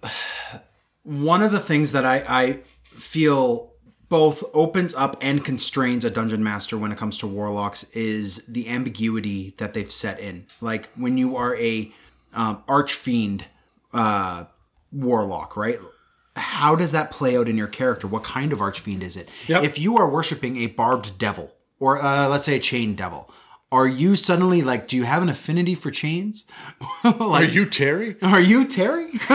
one 1.04 1.42
of 1.42 1.52
the 1.52 1.60
things 1.60 1.92
that 1.92 2.04
I, 2.04 2.24
I 2.28 2.52
feel 2.82 3.69
both 4.10 4.42
opens 4.52 4.92
up 4.94 5.16
and 5.22 5.44
constrains 5.44 6.04
a 6.04 6.10
dungeon 6.10 6.42
master 6.42 6.76
when 6.76 6.92
it 6.92 6.98
comes 6.98 7.16
to 7.16 7.26
warlocks 7.26 7.84
is 7.92 8.44
the 8.46 8.68
ambiguity 8.68 9.54
that 9.58 9.72
they've 9.72 9.90
set 9.90 10.18
in. 10.18 10.44
Like 10.60 10.90
when 10.96 11.16
you 11.16 11.36
are 11.36 11.56
a 11.56 11.90
um, 12.34 12.62
archfiend 12.68 13.46
uh, 13.94 14.44
warlock, 14.92 15.56
right? 15.56 15.78
How 16.36 16.74
does 16.74 16.92
that 16.92 17.12
play 17.12 17.36
out 17.36 17.48
in 17.48 17.56
your 17.56 17.68
character? 17.68 18.08
What 18.08 18.24
kind 18.24 18.52
of 18.52 18.60
archfiend 18.60 19.04
is 19.04 19.16
it? 19.16 19.28
Yep. 19.46 19.62
If 19.62 19.78
you 19.78 19.96
are 19.96 20.10
worshiping 20.10 20.56
a 20.58 20.66
barbed 20.66 21.16
devil, 21.16 21.52
or 21.78 22.02
uh, 22.02 22.28
let's 22.28 22.44
say 22.44 22.56
a 22.56 22.60
chain 22.60 22.96
devil, 22.96 23.32
are 23.72 23.86
you 23.86 24.16
suddenly 24.16 24.62
like, 24.62 24.88
do 24.88 24.96
you 24.96 25.04
have 25.04 25.22
an 25.22 25.28
affinity 25.28 25.76
for 25.76 25.92
chains? 25.92 26.44
Are 27.04 27.44
you 27.44 27.66
Terry? 27.66 28.16
Are 28.20 28.40
you 28.40 28.66
Terry? 28.66 29.12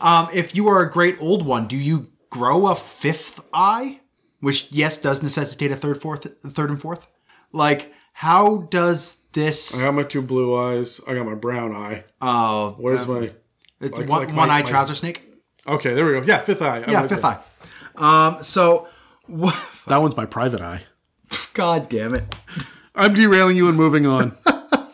um, 0.00 0.28
if 0.32 0.54
you 0.54 0.68
are 0.68 0.82
a 0.82 0.90
great 0.90 1.20
old 1.20 1.44
one, 1.44 1.66
do 1.66 1.76
you 1.76 2.11
grow 2.32 2.66
a 2.66 2.74
fifth 2.74 3.40
eye? 3.52 4.00
Which 4.40 4.72
yes, 4.72 5.00
does 5.00 5.22
necessitate 5.22 5.70
a 5.70 5.76
third, 5.76 6.00
fourth, 6.00 6.26
third 6.42 6.70
and 6.70 6.80
fourth. 6.80 7.06
Like, 7.52 7.92
how 8.12 8.68
does 8.70 9.22
this? 9.32 9.80
I 9.80 9.84
got 9.84 9.94
my 9.94 10.02
two 10.02 10.22
blue 10.22 10.56
eyes. 10.56 11.00
I 11.06 11.14
got 11.14 11.26
my 11.26 11.34
brown 11.36 11.72
eye. 11.74 12.04
Uh, 12.20 12.70
Where's 12.72 13.06
my? 13.06 13.30
it's 13.80 13.96
like- 13.98 14.08
one, 14.08 14.26
like 14.26 14.34
my- 14.34 14.42
eye 14.44 14.46
my- 14.46 14.62
trouser 14.62 14.94
snake. 14.94 15.22
Okay, 15.66 15.94
there 15.94 16.04
we 16.04 16.12
go. 16.12 16.22
Yeah, 16.26 16.38
fifth 16.40 16.60
eye. 16.62 16.78
I'm 16.82 16.90
Yeah, 16.90 17.06
fifth 17.06 17.22
you. 17.22 17.28
eye. 17.28 17.38
Um, 18.34 18.42
so 18.42 18.88
what? 19.26 19.54
That 19.86 20.00
one's 20.02 20.16
my 20.16 20.26
private 20.26 20.60
eye. 20.60 20.82
God 21.54 21.88
damn 21.88 22.14
it. 22.14 22.34
I'm 22.94 23.14
derailing 23.14 23.56
you 23.56 23.68
and 23.68 23.76
moving 23.76 24.06
on. 24.06 24.36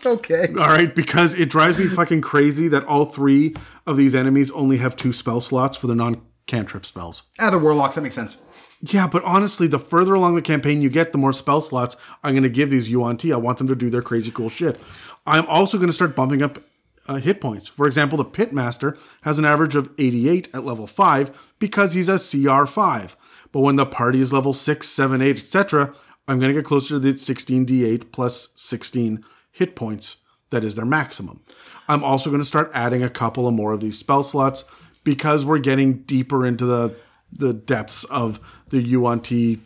Okay. 0.06 0.46
All 0.50 0.68
right, 0.68 0.94
because 0.94 1.34
it 1.34 1.50
drives 1.50 1.76
me 1.76 1.86
fucking 1.88 2.20
crazy 2.20 2.68
that 2.68 2.84
all 2.86 3.04
three 3.04 3.54
of 3.84 3.96
these 3.96 4.14
enemies 4.14 4.48
only 4.52 4.76
have 4.76 4.94
two 4.94 5.12
spell 5.12 5.40
slots 5.40 5.76
for 5.76 5.88
the 5.88 5.94
non 5.94 6.22
cantrip 6.48 6.84
spells. 6.84 7.22
Ah, 7.38 7.50
the 7.50 7.58
warlocks. 7.58 7.94
That 7.94 8.00
makes 8.00 8.16
sense. 8.16 8.44
Yeah, 8.80 9.06
but 9.06 9.24
honestly, 9.24 9.66
the 9.66 9.78
further 9.78 10.14
along 10.14 10.34
the 10.34 10.42
campaign 10.42 10.82
you 10.82 10.88
get, 10.88 11.12
the 11.12 11.18
more 11.18 11.32
spell 11.32 11.60
slots 11.60 11.96
I'm 12.22 12.32
going 12.32 12.42
to 12.44 12.48
give 12.48 12.70
these 12.70 12.88
Yuan-ti. 12.88 13.32
I 13.32 13.36
want 13.36 13.58
them 13.58 13.66
to 13.68 13.74
do 13.76 13.90
their 13.90 14.02
crazy 14.02 14.30
cool 14.30 14.48
shit. 14.48 14.80
I'm 15.26 15.46
also 15.46 15.78
going 15.78 15.88
to 15.88 15.92
start 15.92 16.16
bumping 16.16 16.42
up 16.42 16.62
uh, 17.08 17.16
hit 17.16 17.40
points. 17.40 17.68
For 17.68 17.86
example, 17.86 18.18
the 18.18 18.24
Pitmaster 18.24 18.98
has 19.22 19.38
an 19.38 19.44
average 19.44 19.74
of 19.74 19.90
88 19.98 20.48
at 20.54 20.64
level 20.64 20.86
5 20.86 21.54
because 21.58 21.94
he's 21.94 22.08
a 22.08 22.14
CR5. 22.14 23.16
But 23.50 23.60
when 23.60 23.76
the 23.76 23.86
party 23.86 24.20
is 24.20 24.32
level 24.32 24.52
6, 24.52 24.88
7, 24.88 25.22
8, 25.22 25.38
etc., 25.38 25.94
I'm 26.28 26.38
going 26.38 26.52
to 26.52 26.60
get 26.60 26.66
closer 26.66 26.90
to 26.90 26.98
the 26.98 27.14
16d8 27.14 28.12
plus 28.12 28.50
16 28.54 29.24
hit 29.50 29.74
points. 29.74 30.18
That 30.50 30.64
is 30.64 30.76
their 30.76 30.84
maximum. 30.84 31.40
I'm 31.88 32.04
also 32.04 32.30
going 32.30 32.42
to 32.42 32.48
start 32.48 32.70
adding 32.74 33.02
a 33.02 33.10
couple 33.10 33.46
of 33.48 33.54
more 33.54 33.72
of 33.72 33.80
these 33.80 33.98
spell 33.98 34.22
slots 34.22 34.64
because 35.04 35.44
we're 35.44 35.58
getting 35.58 35.98
deeper 36.02 36.46
into 36.46 36.64
the 36.66 36.94
the 37.32 37.52
depths 37.52 38.04
of 38.04 38.40
the 38.70 38.80
Yuan-ti 38.80 39.60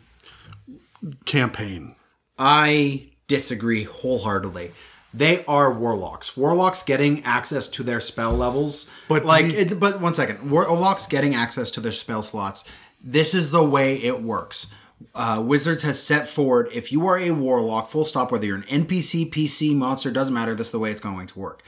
campaign. 1.25 1.95
I 2.37 3.09
disagree 3.27 3.83
wholeheartedly. 3.83 4.71
They 5.13 5.45
are 5.45 5.71
warlocks. 5.71 6.35
Warlocks 6.35 6.81
getting 6.83 7.23
access 7.23 7.67
to 7.69 7.83
their 7.83 7.99
spell 7.99 8.33
levels, 8.33 8.89
But 9.07 9.25
like, 9.25 9.47
the- 9.47 9.59
it, 9.61 9.79
but 9.79 10.01
one 10.01 10.13
second, 10.13 10.49
warlocks 10.49 11.05
getting 11.07 11.35
access 11.35 11.69
to 11.71 11.81
their 11.81 11.91
spell 11.91 12.23
slots. 12.23 12.65
This 13.03 13.33
is 13.33 13.51
the 13.51 13.63
way 13.63 13.97
it 14.01 14.23
works. 14.23 14.67
Uh, 15.13 15.43
Wizards 15.45 15.83
has 15.83 16.01
set 16.01 16.27
forward 16.27 16.69
if 16.73 16.91
you 16.91 17.05
are 17.05 17.17
a 17.19 17.31
warlock, 17.31 17.89
full 17.89 18.05
stop, 18.05 18.31
whether 18.31 18.45
you're 18.45 18.55
an 18.57 18.63
NPC, 18.63 19.29
PC, 19.29 19.75
monster, 19.75 20.09
doesn't 20.09 20.33
matter. 20.33 20.55
This 20.55 20.67
is 20.67 20.71
the 20.71 20.79
way 20.79 20.89
it's 20.91 21.01
going 21.01 21.27
to 21.27 21.39
work. 21.39 21.61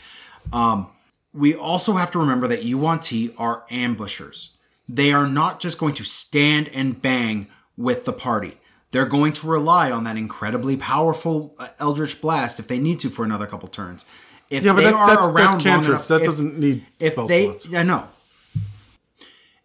Um, 0.53 0.87
we 1.35 1.53
also 1.53 1.93
have 1.93 2.11
to 2.11 2.19
remember 2.19 2.47
that 2.47 2.63
Yuan-ti 2.63 3.33
are 3.37 3.65
ambushers. 3.69 4.57
They 4.87 5.11
are 5.11 5.27
not 5.27 5.59
just 5.59 5.79
going 5.79 5.93
to 5.95 6.03
stand 6.03 6.69
and 6.69 7.01
bang 7.01 7.47
with 7.77 8.05
the 8.05 8.13
party. 8.13 8.57
They're 8.91 9.05
going 9.05 9.33
to 9.33 9.47
rely 9.47 9.91
on 9.91 10.05
that 10.05 10.15
incredibly 10.15 10.77
powerful 10.77 11.55
uh, 11.59 11.67
Eldritch 11.79 12.21
Blast 12.21 12.59
if 12.59 12.67
they 12.67 12.79
need 12.79 12.99
to 13.01 13.09
for 13.09 13.25
another 13.25 13.45
couple 13.47 13.67
turns. 13.67 14.05
If 14.49 14.63
Yeah, 14.63 14.71
but 14.73 14.77
they 14.77 14.83
that- 14.85 14.93
are 14.93 15.07
that's- 15.07 15.25
that's 15.25 15.35
around 15.35 15.65
long 15.65 15.85
enough, 15.85 16.07
That 16.07 16.21
if- 16.21 16.25
doesn't 16.27 16.57
need 16.59 16.85
if 16.99 17.13
spell 17.13 17.27
they, 17.27 17.45
slots. 17.47 17.73
I 17.73 17.83
know. 17.83 18.07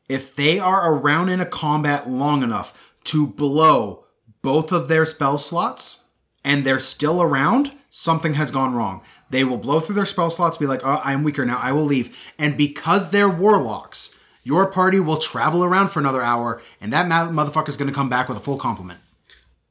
If 0.09 0.35
they 0.35 0.59
are 0.59 0.93
around 0.93 1.29
in 1.29 1.41
a 1.41 1.47
combat 1.47 2.11
long 2.11 2.43
enough 2.43 2.93
to 3.05 3.27
blow 3.27 4.05
both 4.43 4.73
of 4.73 4.89
their 4.89 5.07
spell 5.07 5.39
slots 5.39 6.05
and 6.45 6.65
they're 6.65 6.79
still 6.81 7.23
around, 7.23 7.73
something 7.91 8.35
has 8.35 8.51
gone 8.51 8.75
wrong. 8.75 9.03
They 9.31 9.45
will 9.45 9.57
blow 9.57 9.81
through 9.81 9.95
their 9.95 10.05
spell 10.05 10.31
slots, 10.31 10.57
be 10.57 10.67
like, 10.67 10.81
oh, 10.85 11.01
I'm 11.05 11.23
weaker 11.23 11.47
now, 11.47 11.59
I 11.59 11.73
will 11.73 11.85
leave. 11.85 12.17
And 12.39 12.57
because 12.57 13.11
they're 13.11 13.29
warlocks, 13.29 14.15
your 14.43 14.67
party 14.71 14.99
will 14.99 15.19
travel 15.19 15.63
around 15.65 15.89
for 15.89 16.01
another 16.01 16.23
hour, 16.23 16.61
and 16.81 16.93
that 16.93 17.09
ma- 17.09 17.29
motherfucker's 17.29 17.77
gonna 17.77 17.93
come 17.93 18.09
back 18.09 18.29
with 18.29 18.37
a 18.37 18.41
full 18.41 18.59
complement. 18.59 19.01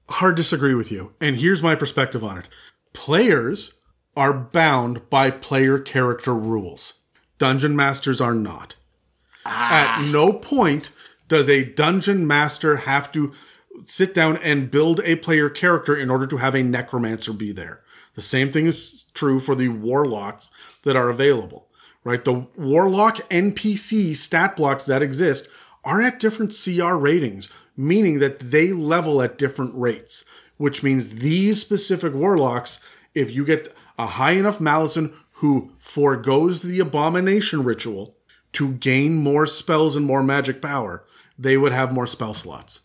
Hard 0.10 0.36
disagree 0.36 0.74
with 0.74 0.92
you. 0.92 1.14
And 1.22 1.36
here's 1.36 1.62
my 1.62 1.76
perspective 1.76 2.24
on 2.24 2.38
it. 2.38 2.50
Players 2.94 3.74
are 4.16 4.34
bound 4.34 5.10
by 5.10 5.30
player 5.30 5.78
character 5.78 6.34
rules. 6.34 6.94
Dungeon 7.38 7.76
masters 7.76 8.20
are 8.20 8.34
not. 8.34 8.76
Ah. 9.46 10.00
At 10.00 10.06
no 10.12 10.34
point 10.34 10.92
does 11.28 11.48
a 11.48 11.64
dungeon 11.64 12.26
master 12.26 12.78
have 12.78 13.12
to 13.12 13.34
sit 13.86 14.14
down 14.14 14.38
and 14.38 14.72
build 14.72 15.00
a 15.04 15.16
player 15.16 15.50
character 15.50 15.96
in 15.96 16.10
order 16.10 16.28
to 16.28 16.38
have 16.38 16.56
a 16.56 16.64
necromancer 16.64 17.32
be 17.32 17.52
there. 17.52 17.82
The 18.20 18.24
same 18.24 18.52
thing 18.52 18.66
is 18.66 19.06
true 19.14 19.40
for 19.40 19.56
the 19.56 19.70
warlocks 19.70 20.50
that 20.84 20.98
are 20.98 21.08
available, 21.08 21.70
right? 22.04 22.22
The 22.22 22.48
warlock 22.58 23.16
NPC 23.30 24.14
stat 24.14 24.58
blocks 24.58 24.84
that 24.88 25.02
exist 25.02 25.48
are 25.86 26.02
at 26.02 26.20
different 26.20 26.54
CR 26.54 26.96
ratings, 26.96 27.48
meaning 27.78 28.20
that 28.20 28.52
they 28.52 28.74
level 28.74 29.22
at 29.22 29.38
different 29.38 29.74
rates, 29.74 30.26
which 30.58 30.84
means 30.84 31.12
these 31.12 31.62
specific 31.62 32.14
warlocks, 32.14 32.82
if 33.16 33.32
you 33.32 33.46
get 33.46 33.74
a 33.98 34.08
high 34.08 34.34
enough 34.34 34.60
Malison 34.60 35.14
who 35.36 35.72
foregoes 35.80 36.62
the 36.62 36.82
abomination 36.82 37.64
ritual 37.64 38.18
to 38.52 38.74
gain 38.74 39.16
more 39.16 39.48
spells 39.48 39.96
and 39.96 40.06
more 40.06 40.24
magic 40.24 40.62
power, 40.62 41.06
they 41.38 41.56
would 41.56 41.72
have 41.72 41.94
more 41.94 42.06
spell 42.06 42.34
slots. 42.34 42.82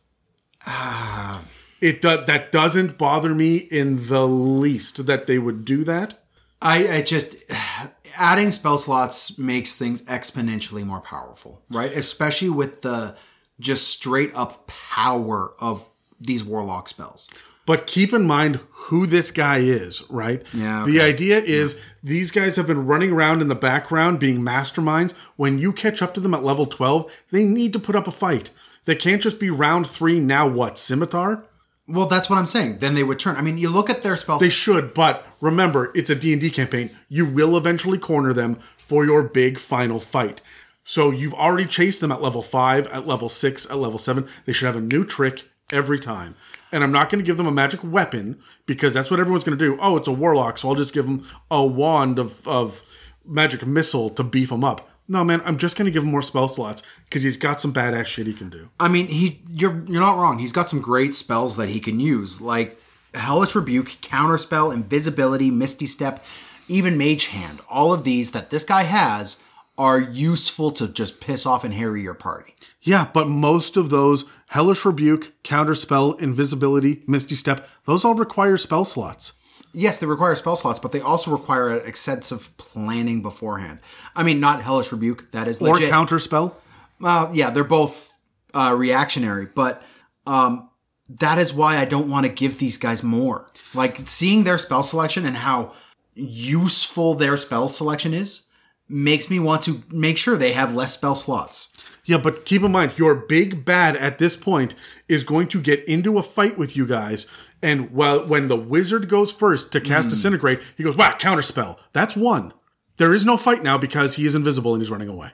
Ah. 0.65 1.43
It 1.85 2.01
do- 2.01 2.25
that 2.25 2.51
doesn't 2.51 2.97
bother 2.97 3.35
me 3.35 3.57
in 3.57 4.07
the 4.09 4.27
least 4.27 5.05
that 5.05 5.27
they 5.27 5.39
would 5.39 5.67
do 5.67 5.85
that. 5.85 6.19
I, 6.63 6.89
I 6.89 7.03
just 7.03 7.37
adding 8.17 8.51
spell 8.53 8.79
slots 8.79 9.39
makes 9.39 9.75
things 9.77 10.03
exponentially 10.07 10.83
more 10.83 11.01
powerful, 11.01 11.61
right? 11.71 11.93
Especially 11.93 12.49
with 12.49 12.81
the 12.81 13.17
just 13.61 13.87
straight 13.89 14.35
up 14.35 14.67
power 14.67 15.53
of 15.61 15.85
these 16.19 16.43
warlock 16.43 16.89
spells. 16.89 17.29
But 17.67 17.87
keep 17.87 18.15
in 18.15 18.27
mind 18.27 18.61
who 18.71 19.07
this 19.07 19.31
guy 19.31 19.59
is, 19.59 20.03
right? 20.09 20.43
Yeah, 20.55 20.87
The 20.87 21.03
idea 21.03 21.39
is 21.39 21.79
these 22.03 22.31
guys 22.31 22.57
have 22.57 22.67
been 22.67 22.87
running 22.87 23.11
around 23.13 23.43
in 23.43 23.49
the 23.49 23.55
background 23.55 24.19
being 24.21 24.41
masterminds. 24.41 25.13
When 25.37 25.59
you 25.59 25.71
catch 25.71 26.01
up 26.01 26.15
to 26.15 26.21
them 26.21 26.33
at 26.33 26.43
level 26.45 26.65
12, 26.65 27.13
they 27.31 27.45
need 27.45 27.75
to 27.75 27.79
put 27.79 27.95
up 27.95 28.07
a 28.07 28.11
fight. 28.11 28.51
They 28.87 28.97
can't 28.97 29.21
just 29.23 29.39
be 29.39 29.51
round 29.51 29.87
three, 29.87 30.19
now 30.19 30.47
what, 30.47 30.79
scimitar? 30.79 31.45
Well, 31.87 32.07
that's 32.07 32.31
what 32.31 32.39
I'm 32.39 32.47
saying. 32.47 32.79
Then 32.79 32.95
they 32.95 33.05
would 33.05 33.19
turn. 33.19 33.37
I 33.37 33.43
mean, 33.43 33.59
you 33.59 33.69
look 33.69 33.91
at 33.91 34.03
their 34.03 34.17
spell. 34.17 34.39
They 34.39 34.51
should, 34.51 34.95
but 34.95 35.27
remember, 35.41 35.93
it's 35.95 36.09
a 36.09 36.15
D&D 36.15 36.51
campaign. 36.51 36.91
You 37.09 37.27
will 37.27 37.57
eventually 37.57 37.99
corner 37.99 38.33
them 38.33 38.59
for 38.79 39.05
your 39.05 39.23
big 39.23 39.59
final 39.59 40.01
fight. 40.01 40.41
So 40.83 41.11
you've 41.11 41.35
already 41.35 41.67
chased 41.67 42.01
them 42.01 42.13
at 42.13 42.23
level 42.23 42.43
5, 42.43 42.87
at 42.89 43.07
level 43.07 43.29
6, 43.29 43.71
at 43.71 43.77
level 43.77 43.99
7. 43.99 44.27
They 44.45 44.53
should 44.53 44.67
have 44.67 44.77
a 44.77 44.81
new 44.81 45.05
trick 45.05 45.45
every 45.73 45.99
time. 45.99 46.37
And 46.73 46.83
I'm 46.83 46.93
not 46.93 47.11
going 47.11 47.23
to 47.23 47.27
give 47.27 47.37
them 47.37 47.47
a 47.47 47.53
magic 47.53 47.81
weapon 47.85 48.39
because 48.67 48.95
that's 48.95 49.11
what 49.11 49.21
everyone's 49.21 49.45
going 49.45 49.59
to 49.59 49.65
do. 49.65 49.79
Oh, 49.81 49.97
it's 49.97 50.09
a 50.09 50.13
warlock, 50.13 50.59
so 50.59 50.69
I'll 50.69 50.75
just 50.75 50.95
give 50.95 51.05
them 51.07 51.27
a 51.51 51.65
wand 51.65 52.19
of, 52.19 52.47
of 52.49 52.83
magic 53.25 53.67
missile 53.67 54.11
to 54.11 54.23
beef 54.23 54.49
them 54.49 54.65
up. 54.65 54.89
No, 55.07 55.23
man, 55.23 55.43
I'm 55.45 55.59
just 55.59 55.77
going 55.77 55.85
to 55.87 55.91
give 55.91 56.03
him 56.03 56.11
more 56.11 56.23
spell 56.23 56.49
slots 56.49 56.83
because 57.05 57.23
he's 57.23 57.37
got 57.37 57.61
some 57.61 57.75
badass 57.75 58.07
shit 58.07 58.27
he 58.27 58.33
can 58.33 58.49
do. 58.49 58.71
I 58.81 58.89
mean, 58.89 59.07
he 59.07 59.43
you're 59.49 59.85
you're 59.87 60.01
not 60.01 60.19
wrong. 60.19 60.39
He's 60.39 60.53
got 60.53 60.69
some 60.69 60.81
great 60.81 61.15
spells 61.15 61.57
that 61.57 61.69
he 61.69 61.81
can 61.81 62.01
use, 62.01 62.41
like 62.41 62.81
Hellish 63.15 63.55
Rebuke, 63.55 63.99
Counterspell, 64.01 64.73
Invisibility, 64.73 65.51
Misty 65.51 65.87
Step, 65.87 66.25
even 66.69 66.97
Mage 66.97 67.27
Hand. 67.27 67.61
All 67.69 67.93
of 67.93 68.05
these 68.05 68.33
that 68.33 68.51
this 68.51 68.65
guy 68.65 68.85
has 68.85 69.43
are 69.77 70.01
useful 70.01 70.71
to 70.71 70.89
just 70.89 71.21
piss 71.21 71.45
off 71.45 71.65
and 71.65 71.75
harry 71.75 72.01
your 72.01 72.15
party. 72.15 72.55
Yeah, 72.81 73.09
but 73.13 73.29
most 73.29 73.77
of 73.77 73.91
those 73.91 74.25
Hellish 74.49 74.85
Rebuke, 74.85 75.33
Counterspell, 75.43 76.21
Invisibility, 76.21 77.03
Misty 77.07 77.35
Step, 77.35 77.69
those 77.87 78.05
all 78.05 78.15
require 78.15 78.57
spell 78.57 78.85
slots. 78.85 79.33
Yes, 79.75 79.99
they 79.99 80.07
require 80.07 80.35
spell 80.37 80.57
slots, 80.57 80.79
but 80.79 80.93
they 80.93 81.01
also 81.01 81.31
require 81.31 81.77
extensive 81.77 82.57
planning 82.57 83.21
beforehand. 83.23 83.81
I 84.15 84.23
mean, 84.23 84.41
not 84.41 84.63
Hellish 84.63 84.93
Rebuke. 84.93 85.31
That 85.33 85.49
is 85.49 85.61
Or 85.61 85.75
legit. 85.75 85.91
Counterspell. 85.91 86.55
Well, 87.01 87.31
yeah, 87.35 87.51
they're 87.51 87.65
both 87.65 88.13
uh, 88.55 88.75
reactionary, 88.79 89.47
but 89.47 89.83
um, 90.27 90.71
that 91.09 91.39
is 91.39 91.53
why 91.53 91.77
I 91.79 91.85
don't 91.85 92.09
want 92.09 92.25
to 92.25 92.33
give 92.33 92.59
these 92.59 92.79
guys 92.79 93.03
more. 93.03 93.47
Like 93.75 94.09
seeing 94.09 94.45
their 94.45 94.59
spell 94.59 94.83
selection 94.83 95.27
and 95.27 95.37
how 95.37 95.73
useful 96.15 97.15
their 97.15 97.37
spell 97.37 97.69
selection 97.69 98.15
is 98.15 98.49
makes 98.89 99.29
me 99.29 99.39
want 99.39 99.63
to 99.63 99.83
make 99.91 100.17
sure 100.17 100.37
they 100.37 100.53
have 100.53 100.75
less 100.75 100.95
spell 100.95 101.15
slots. 101.15 101.73
Yeah, 102.05 102.19
but 102.19 102.45
keep 102.45 102.63
in 102.63 102.73
mind, 102.73 102.93
your 102.97 103.15
big 103.15 103.65
bad 103.65 103.97
at 103.97 104.19
this 104.19 104.37
point 104.37 104.75
is 105.09 105.25
going 105.25 105.49
to 105.49 105.61
get 105.61 105.83
into 105.89 106.19
a 106.19 106.23
fight 106.23 106.59
with 106.59 106.77
you 106.77 106.87
guys. 106.87 107.27
And 107.65 107.93
while 107.93 108.27
when 108.27 108.49
the 108.49 108.57
wizard 108.57 109.09
goes 109.09 109.33
first 109.33 109.73
to 109.73 109.81
cast 109.81 110.09
hmm. 110.09 110.11
Disintegrate, 110.11 110.61
he 110.77 110.85
goes, 110.85 110.97
wow, 110.97 111.17
counterspell. 111.19 111.79
That's 111.95 112.15
one. 112.15 112.53
There 112.99 113.15
is 113.15 113.25
no 113.25 113.39
fight 113.39 113.63
now 113.63 113.79
because 113.79 114.17
he 114.17 114.27
is 114.27 114.35
invisible 114.35 114.75
and 114.75 114.83
he's 114.83 114.91
running 114.91 115.09
away. 115.09 115.31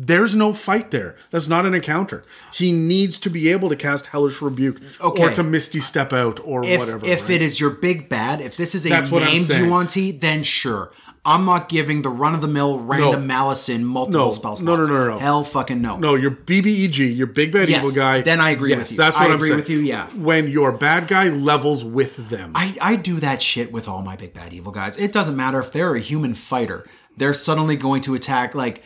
There's 0.00 0.36
no 0.36 0.52
fight 0.52 0.92
there. 0.92 1.16
That's 1.32 1.48
not 1.48 1.66
an 1.66 1.74
encounter. 1.74 2.22
He 2.52 2.70
needs 2.70 3.18
to 3.18 3.28
be 3.28 3.48
able 3.50 3.68
to 3.68 3.74
cast 3.74 4.06
Hellish 4.06 4.40
Rebuke 4.40 4.80
or 5.00 5.08
Okay. 5.08 5.34
to 5.34 5.42
Misty 5.42 5.80
Step 5.80 6.12
out 6.12 6.38
or 6.44 6.64
If 6.64 6.78
whatever. 6.78 7.04
if 7.04 7.22
right? 7.22 7.30
it 7.30 7.42
is 7.42 7.58
your 7.58 7.70
big 7.70 8.08
bad, 8.08 8.40
if 8.40 8.56
this 8.56 8.76
is 8.76 8.86
a 8.86 8.90
That's 8.90 9.10
named. 9.10 9.48
Yuan-ti, 9.48 10.12
then 10.12 10.44
sure. 10.44 10.92
I'm 11.24 11.44
not 11.44 11.68
giving 11.68 12.02
the 12.02 12.08
run 12.10 12.32
of 12.34 12.40
the 12.42 12.48
mill 12.48 12.78
random 12.78 13.22
No. 13.22 13.26
malice 13.26 13.68
in 13.68 13.84
multiple 13.84 14.26
No. 14.26 14.30
spell 14.30 14.56
slots. 14.56 14.62
No, 14.62 14.76
no, 14.76 14.84
no, 14.84 15.08
no. 15.14 15.18
Hell 15.18 15.42
fucking 15.42 15.82
no. 15.82 15.98
No, 15.98 16.14
your 16.14 16.30
BBEG, 16.30 17.14
your 17.16 17.26
big 17.26 17.50
bad 17.50 17.68
Yes, 17.68 17.78
evil 17.78 17.90
guy. 17.90 18.20
then 18.22 18.40
I 18.40 18.50
agree 18.50 18.70
yes, 18.70 18.78
with 18.78 18.90
you. 18.92 18.96
That's 18.98 19.16
I 19.16 19.22
what 19.22 19.30
I'm 19.32 19.36
agree 19.36 19.48
saying. 19.48 19.58
with 19.60 19.68
you, 19.68 19.78
yeah. 19.80 20.06
When 20.16 20.48
your 20.48 20.70
bad 20.72 21.08
guy 21.08 21.24
levels 21.28 21.82
with 21.82 22.28
them. 22.28 22.52
I, 22.54 22.76
I 22.80 22.94
do 22.96 23.16
that 23.16 23.42
shit 23.42 23.72
with 23.72 23.88
all 23.88 24.00
my 24.02 24.14
big 24.14 24.32
bad 24.32 24.52
evil 24.52 24.70
guys. 24.70 24.96
It 24.96 25.12
doesn't 25.12 25.36
matter 25.36 25.58
if 25.58 25.72
they're 25.72 25.94
a 25.96 26.00
human 26.00 26.34
fighter. 26.34 26.86
They're 27.16 27.34
suddenly 27.34 27.74
going 27.76 28.00
to 28.02 28.14
attack 28.14 28.54
like 28.54 28.82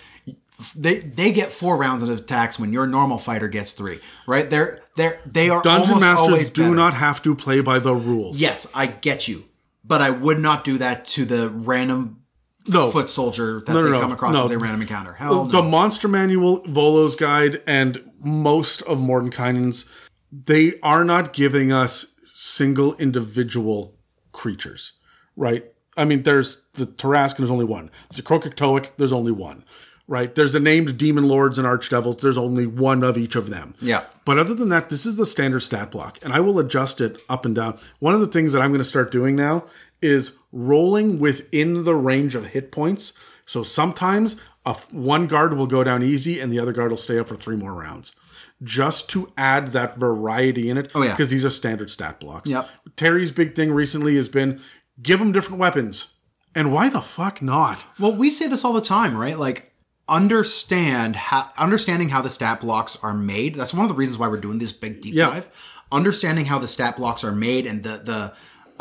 they 0.75 0.99
they 0.99 1.33
get 1.33 1.53
four 1.53 1.77
rounds 1.77 2.03
of 2.03 2.11
attacks 2.11 2.59
when 2.59 2.73
your 2.73 2.87
normal 2.87 3.19
fighter 3.19 3.49
gets 3.49 3.73
three. 3.73 4.01
Right? 4.27 4.49
They're 4.49 4.81
they're 4.97 5.21
they 5.27 5.49
are 5.51 5.63
Dungeon 5.63 6.01
masters 6.01 6.27
always 6.27 6.51
do 6.51 6.63
better. 6.63 6.75
not 6.75 6.95
have 6.95 7.23
to 7.23 7.35
play 7.35 7.61
by 7.61 7.79
the 7.79 7.95
rules. 7.95 8.41
Yes, 8.41 8.71
I 8.75 8.87
get 8.87 9.29
you. 9.29 9.45
But 9.85 10.01
I 10.01 10.11
would 10.11 10.39
not 10.39 10.63
do 10.65 10.79
that 10.79 11.05
to 11.07 11.25
the 11.25 11.51
random 11.51 12.23
no. 12.69 12.91
foot 12.91 13.11
soldier 13.11 13.63
that 13.67 13.73
No, 13.73 13.83
no, 13.83 13.91
they 13.91 14.01
come 14.01 14.13
across 14.13 14.37
as 14.37 14.51
a 14.51 14.59
random 14.59 14.83
encounter. 14.83 15.15
Hell 15.15 15.47
The. 15.47 15.63
Monster 15.63 16.09
Manual, 16.09 16.63
Volo's 16.67 17.17
Guide, 17.17 17.63
and 17.67 18.11
most 18.21 18.83
of 18.83 18.99
Mordenkainen's, 18.99 19.91
they 20.31 20.79
are 20.83 21.05
not 21.05 21.33
giving 21.33 21.73
us 21.73 22.13
single 22.33 22.95
individual 22.97 23.99
creatures, 24.33 24.93
right? 25.37 25.65
I 25.97 26.05
mean, 26.05 26.23
there's 26.23 26.65
the 26.75 26.87
Tarrascan, 26.87 27.39
there's 27.39 27.51
only 27.51 27.65
one. 27.65 27.91
There's 28.11 28.21
a 28.21 28.23
Krokiktoic, 28.23 28.91
there's 28.97 29.13
only 29.13 29.33
one, 29.33 29.65
right? 30.09 30.35
There's 30.35 30.55
a 30.55 30.61
named 30.61 30.99
Demon 30.99 31.27
Lords 31.29 31.59
and 31.59 31.67
Archdevils, 31.67 32.21
there's 32.21 32.39
only 32.39 32.67
one 32.67 33.03
of 33.03 33.17
each 33.17 33.37
of 33.37 33.51
them. 33.51 33.75
Yeah. 33.81 34.05
But 34.25 34.39
other 34.39 34.55
than 34.55 34.69
that, 34.69 34.91
this 34.91 35.07
is 35.07 35.17
the 35.17 35.27
standard 35.27 35.61
stat 35.61 35.91
block, 35.91 36.19
and 36.23 36.33
I 36.33 36.41
will 36.41 36.59
adjust 36.59 37.01
it 37.01 37.21
up 37.29 37.45
and 37.45 37.55
down. 37.55 37.79
One 37.99 38.15
of 38.15 38.21
the 38.21 38.27
things 38.27 38.53
that 38.53 38.63
I'm 38.63 38.71
going 38.71 38.79
to 38.79 38.85
start 38.85 39.11
doing 39.11 39.35
now 39.37 39.65
is 40.01 40.37
rolling 40.53 41.19
within 41.19 41.85
the 41.85 41.95
range 41.95 42.35
of 42.35 42.47
hit 42.49 42.73
points. 42.73 43.13
So 43.47 43.63
sometimes 43.63 44.41
a 44.67 44.71
f- 44.71 44.93
one 44.93 45.27
guard 45.27 45.55
will 45.57 45.67
go 45.67 45.83
down 45.85 46.03
easy, 46.03 46.41
and 46.41 46.53
the 46.53 46.59
other 46.59 46.73
guard 46.73 46.91
will 46.91 46.97
stay 46.97 47.19
up 47.19 47.29
for 47.29 47.37
three 47.37 47.57
more 47.57 47.73
rounds, 47.75 48.15
just 48.63 49.09
to 49.11 49.33
add 49.37 49.69
that 49.69 49.97
variety 49.97 50.71
in 50.71 50.79
it. 50.79 50.91
Oh, 50.95 51.03
yeah. 51.03 51.11
because 51.11 51.31
these 51.31 51.45
are 51.45 51.51
standard 51.51 51.91
stat 51.91 52.21
blocks. 52.21 52.49
Yep. 52.51 52.69
Terry's 52.97 53.31
big 53.31 53.55
thing 53.57 53.73
recently 53.73 54.17
has 54.17 54.29
been 54.29 54.61
give 55.03 55.19
them 55.19 55.33
different 55.33 55.59
weapons, 55.59 56.15
and 56.55 56.73
why 56.73 56.89
the 56.89 57.01
fuck 57.01 57.43
not? 57.43 57.85
Well, 57.99 58.15
we 58.15 58.31
say 58.31 58.47
this 58.47 58.65
all 58.65 58.73
the 58.73 58.81
time, 58.81 59.17
right? 59.17 59.39
Like 59.39 59.72
understand 60.09 61.17
how 61.17 61.51
understanding 61.57 62.09
how 62.11 62.21
the 62.23 62.31
stat 62.31 62.61
blocks 62.61 62.97
are 63.03 63.15
made. 63.15 63.55
That's 63.55 63.73
one 63.75 63.85
of 63.85 63.89
the 63.89 63.95
reasons 63.95 64.19
why 64.19 64.29
we're 64.29 64.41
doing 64.41 64.59
this 64.59 64.73
big 64.73 65.01
deep 65.01 65.15
Yeah. 65.15 65.31
dive. 65.31 65.51
Understanding 65.91 66.47
how 66.47 66.59
the 66.59 66.69
stat 66.69 66.97
blocks 66.97 67.23
are 67.25 67.33
made 67.33 67.67
and 67.67 67.83
the 67.83 67.99
the 67.99 68.33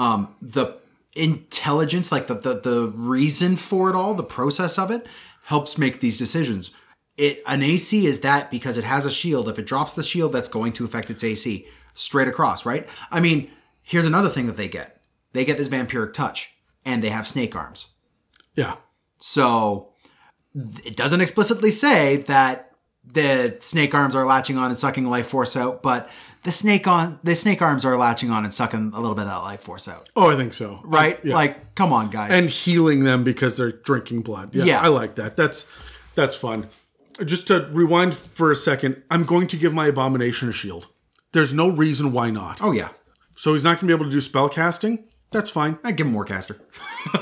um 0.01 0.35
the 0.41 0.77
intelligence, 1.15 2.11
like 2.11 2.27
the 2.27 2.35
the, 2.35 2.59
the 2.59 2.91
reason 2.95 3.55
for 3.55 3.89
it 3.89 3.95
all, 3.95 4.13
the 4.13 4.23
process 4.23 4.77
of 4.79 4.91
it, 4.91 5.05
helps 5.43 5.77
make 5.77 5.99
these 5.99 6.17
decisions. 6.17 6.71
It 7.17 7.43
an 7.47 7.61
AC 7.61 8.05
is 8.05 8.21
that 8.21 8.49
because 8.49 8.77
it 8.77 8.83
has 8.85 9.05
a 9.05 9.11
shield. 9.11 9.47
If 9.49 9.59
it 9.59 9.67
drops 9.67 9.93
the 9.93 10.03
shield, 10.03 10.33
that's 10.33 10.49
going 10.49 10.73
to 10.73 10.85
affect 10.85 11.09
its 11.09 11.23
AC 11.23 11.65
straight 11.93 12.27
across, 12.29 12.65
right? 12.65 12.87
I 13.11 13.19
mean, 13.19 13.51
here's 13.83 14.05
another 14.05 14.29
thing 14.29 14.47
that 14.47 14.55
they 14.57 14.69
get. 14.69 15.01
They 15.33 15.45
get 15.45 15.57
this 15.57 15.69
vampiric 15.69 16.13
touch, 16.13 16.53
and 16.85 17.03
they 17.03 17.09
have 17.09 17.27
snake 17.27 17.55
arms. 17.55 17.89
Yeah. 18.55 18.75
So 19.17 19.90
it 20.53 20.95
doesn't 20.95 21.21
explicitly 21.21 21.71
say 21.71 22.17
that 22.17 22.71
the 23.05 23.57
snake 23.61 23.93
arms 23.95 24.15
are 24.15 24.25
latching 24.25 24.57
on 24.57 24.69
and 24.69 24.77
sucking 24.77 25.05
life 25.05 25.27
force 25.27 25.55
out, 25.57 25.81
but 25.81 26.09
the 26.43 26.51
snake 26.51 26.87
on 26.87 27.19
the 27.23 27.35
snake 27.35 27.61
arms 27.61 27.85
are 27.85 27.97
latching 27.97 28.29
on 28.31 28.43
and 28.43 28.53
sucking 28.53 28.91
a 28.93 28.99
little 28.99 29.15
bit 29.15 29.23
of 29.23 29.27
that 29.29 29.37
life 29.37 29.61
force 29.61 29.87
out. 29.87 30.09
Oh, 30.15 30.29
I 30.31 30.35
think 30.35 30.53
so. 30.53 30.79
Right? 30.83 31.19
Yeah. 31.23 31.33
Like, 31.35 31.75
come 31.75 31.93
on, 31.93 32.09
guys. 32.09 32.31
and 32.39 32.49
healing 32.49 33.03
them 33.03 33.23
because 33.23 33.57
they're 33.57 33.71
drinking 33.71 34.21
blood. 34.21 34.53
Yeah, 34.55 34.63
Yeah. 34.65 34.81
I 34.81 34.87
like 34.87 35.15
that. 35.15 35.35
That's 35.37 35.67
that's 36.15 36.35
fun. 36.35 36.67
Just 37.23 37.47
to 37.47 37.67
rewind 37.71 38.13
for 38.15 38.51
a 38.51 38.55
second, 38.55 39.03
I'm 39.11 39.23
going 39.25 39.47
to 39.47 39.57
give 39.57 39.73
my 39.73 39.87
abomination 39.87 40.49
a 40.49 40.51
shield. 40.53 40.87
There's 41.33 41.53
no 41.53 41.69
reason 41.69 42.11
why 42.11 42.29
not. 42.31 42.59
oh 42.61 42.71
yeah. 42.71 42.89
So 43.35 43.53
he's 43.53 43.63
not 43.63 43.79
going 43.79 43.87
to 43.87 43.87
be 43.87 43.93
able 43.93 44.05
to 44.05 44.11
do 44.11 44.21
spell 44.21 44.49
casting. 44.49 45.05
That's 45.31 45.49
fine. 45.49 45.79
I 45.83 45.91
give 45.93 46.05
him 46.07 46.13
more 46.13 46.25
caster. 46.25 46.55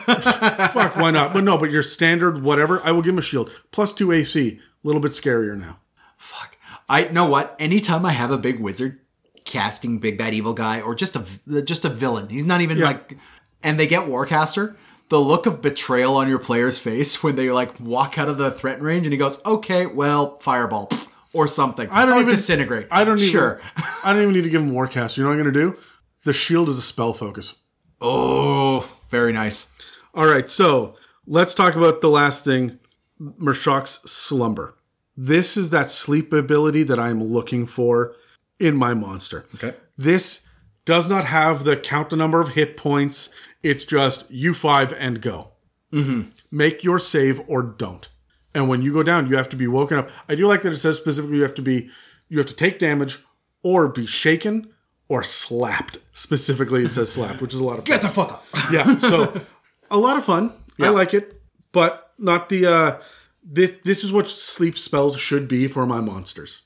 Fuck, 0.09 0.95
why 0.97 1.11
not? 1.11 1.33
But 1.33 1.43
no, 1.43 1.57
but 1.57 1.71
your 1.71 1.83
standard 1.83 2.41
whatever, 2.41 2.81
I 2.83 2.91
will 2.91 3.01
give 3.01 3.13
him 3.13 3.19
a 3.19 3.23
shield. 3.23 3.51
Plus 3.71 3.93
two 3.93 4.11
AC. 4.11 4.59
A 4.83 4.87
little 4.87 5.01
bit 5.01 5.11
scarier 5.11 5.57
now. 5.57 5.79
Fuck. 6.17 6.57
I 6.87 7.05
know 7.09 7.25
what. 7.27 7.55
Anytime 7.59 8.05
I 8.05 8.11
have 8.11 8.31
a 8.31 8.37
big 8.37 8.59
wizard 8.59 8.99
casting 9.45 9.99
big 9.99 10.17
bad 10.17 10.33
evil 10.33 10.53
guy 10.53 10.81
or 10.81 10.95
just 10.95 11.15
a 11.15 11.23
just 11.63 11.85
a 11.85 11.89
villain, 11.89 12.29
he's 12.29 12.43
not 12.43 12.61
even 12.61 12.77
Yeah. 12.77 12.85
like, 12.85 13.17
and 13.63 13.79
they 13.79 13.87
get 13.87 14.07
warcaster. 14.07 14.75
The 15.09 15.19
look 15.19 15.45
of 15.45 15.61
betrayal 15.61 16.15
on 16.15 16.29
your 16.29 16.39
player's 16.39 16.77
face 16.79 17.21
when 17.23 17.35
they 17.35 17.51
like 17.51 17.79
walk 17.79 18.17
out 18.17 18.29
of 18.29 18.37
the 18.37 18.51
threat 18.51 18.81
range 18.81 19.05
and 19.05 19.11
he 19.13 19.17
goes, 19.17 19.39
"Okay, 19.45 19.85
well, 19.85 20.37
fireball." 20.39 20.89
Or 21.31 21.47
something. 21.47 21.87
I 21.91 22.07
don't 22.07 22.17
Or 22.17 22.21
even 22.21 22.31
disintegrate. 22.33 22.87
I 22.89 23.03
don't 23.03 23.19
even. 23.19 23.29
Sure. 23.29 23.61
I 24.03 24.13
don't 24.13 24.23
even 24.23 24.33
need 24.33 24.45
to 24.45 24.49
give 24.49 24.63
him 24.63 24.71
Warcast. 24.71 25.15
You 25.15 25.21
know 25.21 25.29
what 25.29 25.35
I'm 25.37 25.43
going 25.43 25.53
to 25.53 25.59
do? 25.73 25.79
The 26.23 26.33
shield 26.33 26.69
is 26.69 26.79
a 26.79 26.81
spell 26.81 27.13
focus. 27.13 27.55
Oh, 28.01 28.89
very 29.09 29.33
nice. 29.33 29.69
All 30.13 30.25
right, 30.25 30.49
so 30.49 30.95
let's 31.27 31.53
talk 31.53 31.75
about 31.75 32.01
the 32.01 32.09
last 32.09 32.43
thing 32.43 32.79
Merrshaulk's 33.19 34.09
slumber. 34.09 34.75
This 35.15 35.57
is 35.57 35.69
that 35.71 35.89
sleep 35.89 36.31
ability 36.31 36.83
that 36.83 36.99
I'm 36.99 37.21
looking 37.21 37.67
for 37.67 38.15
in 38.59 38.75
my 38.75 38.93
monster. 38.93 39.45
Okay. 39.55 39.75
This 39.97 40.41
does 40.85 41.09
not 41.09 41.25
have 41.25 41.65
the 41.65 41.75
count 41.75 42.09
the 42.09 42.15
number 42.15 42.39
of 42.39 42.49
hit 42.49 42.77
points. 42.77 43.29
It's 43.61 43.83
just 43.85 44.29
you 44.31 44.53
five 44.53 44.93
and 44.93 45.21
go. 45.21 45.51
Mm-hmm. 45.91 46.29
Make 46.51 46.83
your 46.83 46.99
save 46.99 47.41
or 47.49 47.61
don't. 47.61 48.07
And 48.53 48.69
when 48.69 48.81
you 48.81 48.93
go 48.93 49.03
down, 49.03 49.27
you 49.27 49.35
have 49.35 49.49
to 49.49 49.55
be 49.55 49.67
woken 49.67 49.97
up. 49.97 50.09
I 50.27 50.35
do 50.35 50.47
like 50.47 50.61
that 50.63 50.73
it 50.73 50.77
says 50.77 50.97
specifically 50.97 51.37
you 51.37 51.43
have 51.43 51.53
to 51.55 51.61
be 51.61 51.89
you 52.29 52.37
have 52.37 52.47
to 52.47 52.55
take 52.55 52.79
damage 52.79 53.19
or 53.61 53.87
be 53.87 54.05
shaken 54.05 54.69
or 55.09 55.23
slapped. 55.23 55.97
Specifically, 56.13 56.85
it 56.85 56.89
says 56.91 57.11
slapped, 57.11 57.41
which 57.41 57.53
is 57.53 57.59
a 57.59 57.63
lot 57.65 57.79
of 57.79 57.85
fun. 57.85 57.93
Get 57.97 58.01
the 58.01 58.09
fuck 58.09 58.31
up. 58.31 58.45
yeah. 58.71 58.97
So 58.99 59.41
a 59.91 59.97
lot 59.97 60.17
of 60.17 60.23
fun. 60.23 60.53
I 60.79 60.89
like 60.89 61.13
it, 61.13 61.41
but 61.73 62.13
not 62.17 62.47
the. 62.47 62.65
uh 62.65 62.97
This 63.43 63.71
this 63.83 64.03
is 64.03 64.11
what 64.11 64.29
sleep 64.29 64.77
spells 64.77 65.17
should 65.17 65.47
be 65.47 65.67
for 65.67 65.85
my 65.85 65.99
monsters. 65.99 66.61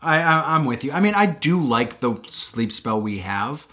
I, 0.00 0.18
I 0.18 0.56
I'm 0.56 0.64
with 0.64 0.82
you. 0.82 0.90
I 0.90 0.98
mean, 1.00 1.14
I 1.14 1.26
do 1.26 1.60
like 1.60 1.98
the 1.98 2.16
sleep 2.26 2.72
spell 2.72 3.00
we 3.00 3.18
have. 3.20 3.68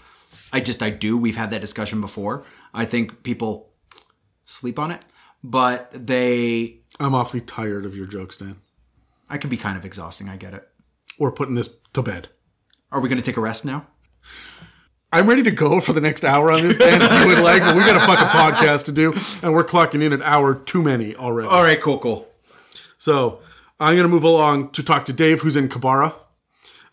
I 0.52 0.60
just 0.60 0.82
I 0.82 0.90
do. 0.90 1.16
We've 1.18 1.36
had 1.36 1.50
that 1.50 1.60
discussion 1.60 2.00
before. 2.00 2.44
I 2.72 2.84
think 2.84 3.22
people 3.24 3.72
sleep 4.44 4.78
on 4.78 4.90
it, 4.92 5.00
but 5.42 5.90
they. 5.92 6.80
I'm 7.00 7.14
awfully 7.14 7.40
tired 7.40 7.86
of 7.86 7.96
your 7.96 8.06
jokes, 8.06 8.36
Dan. 8.36 8.60
I 9.28 9.38
could 9.38 9.50
be 9.50 9.56
kind 9.56 9.78
of 9.78 9.84
exhausting. 9.84 10.28
I 10.28 10.36
get 10.36 10.54
it. 10.54 10.68
We're 11.18 11.32
putting 11.32 11.54
this 11.54 11.70
to 11.94 12.02
bed. 12.02 12.28
Are 12.92 13.00
we 13.00 13.08
going 13.08 13.20
to 13.20 13.24
take 13.24 13.36
a 13.36 13.40
rest 13.40 13.64
now? 13.64 13.86
I'm 15.12 15.28
ready 15.28 15.42
to 15.42 15.50
go 15.50 15.80
for 15.80 15.92
the 15.92 16.00
next 16.00 16.24
hour 16.24 16.52
on 16.52 16.62
this, 16.62 16.78
Dan. 16.78 17.02
If 17.02 17.20
you 17.20 17.28
would 17.28 17.40
like, 17.42 17.62
but 17.62 17.74
we 17.74 17.82
got 17.82 17.96
a 17.96 18.06
fucking 18.06 18.28
podcast 18.28 18.84
to 18.84 18.92
do, 18.92 19.12
and 19.42 19.52
we're 19.52 19.64
clocking 19.64 20.02
in 20.02 20.12
an 20.12 20.22
hour 20.22 20.54
too 20.54 20.82
many 20.82 21.16
already. 21.16 21.48
All 21.48 21.62
right, 21.62 21.80
cool, 21.80 21.98
cool. 21.98 22.28
So 22.96 23.40
I'm 23.80 23.94
going 23.94 24.04
to 24.04 24.08
move 24.08 24.22
along 24.22 24.70
to 24.72 24.84
talk 24.84 25.04
to 25.06 25.12
Dave, 25.12 25.40
who's 25.40 25.56
in 25.56 25.68
Q'barra, 25.68 26.14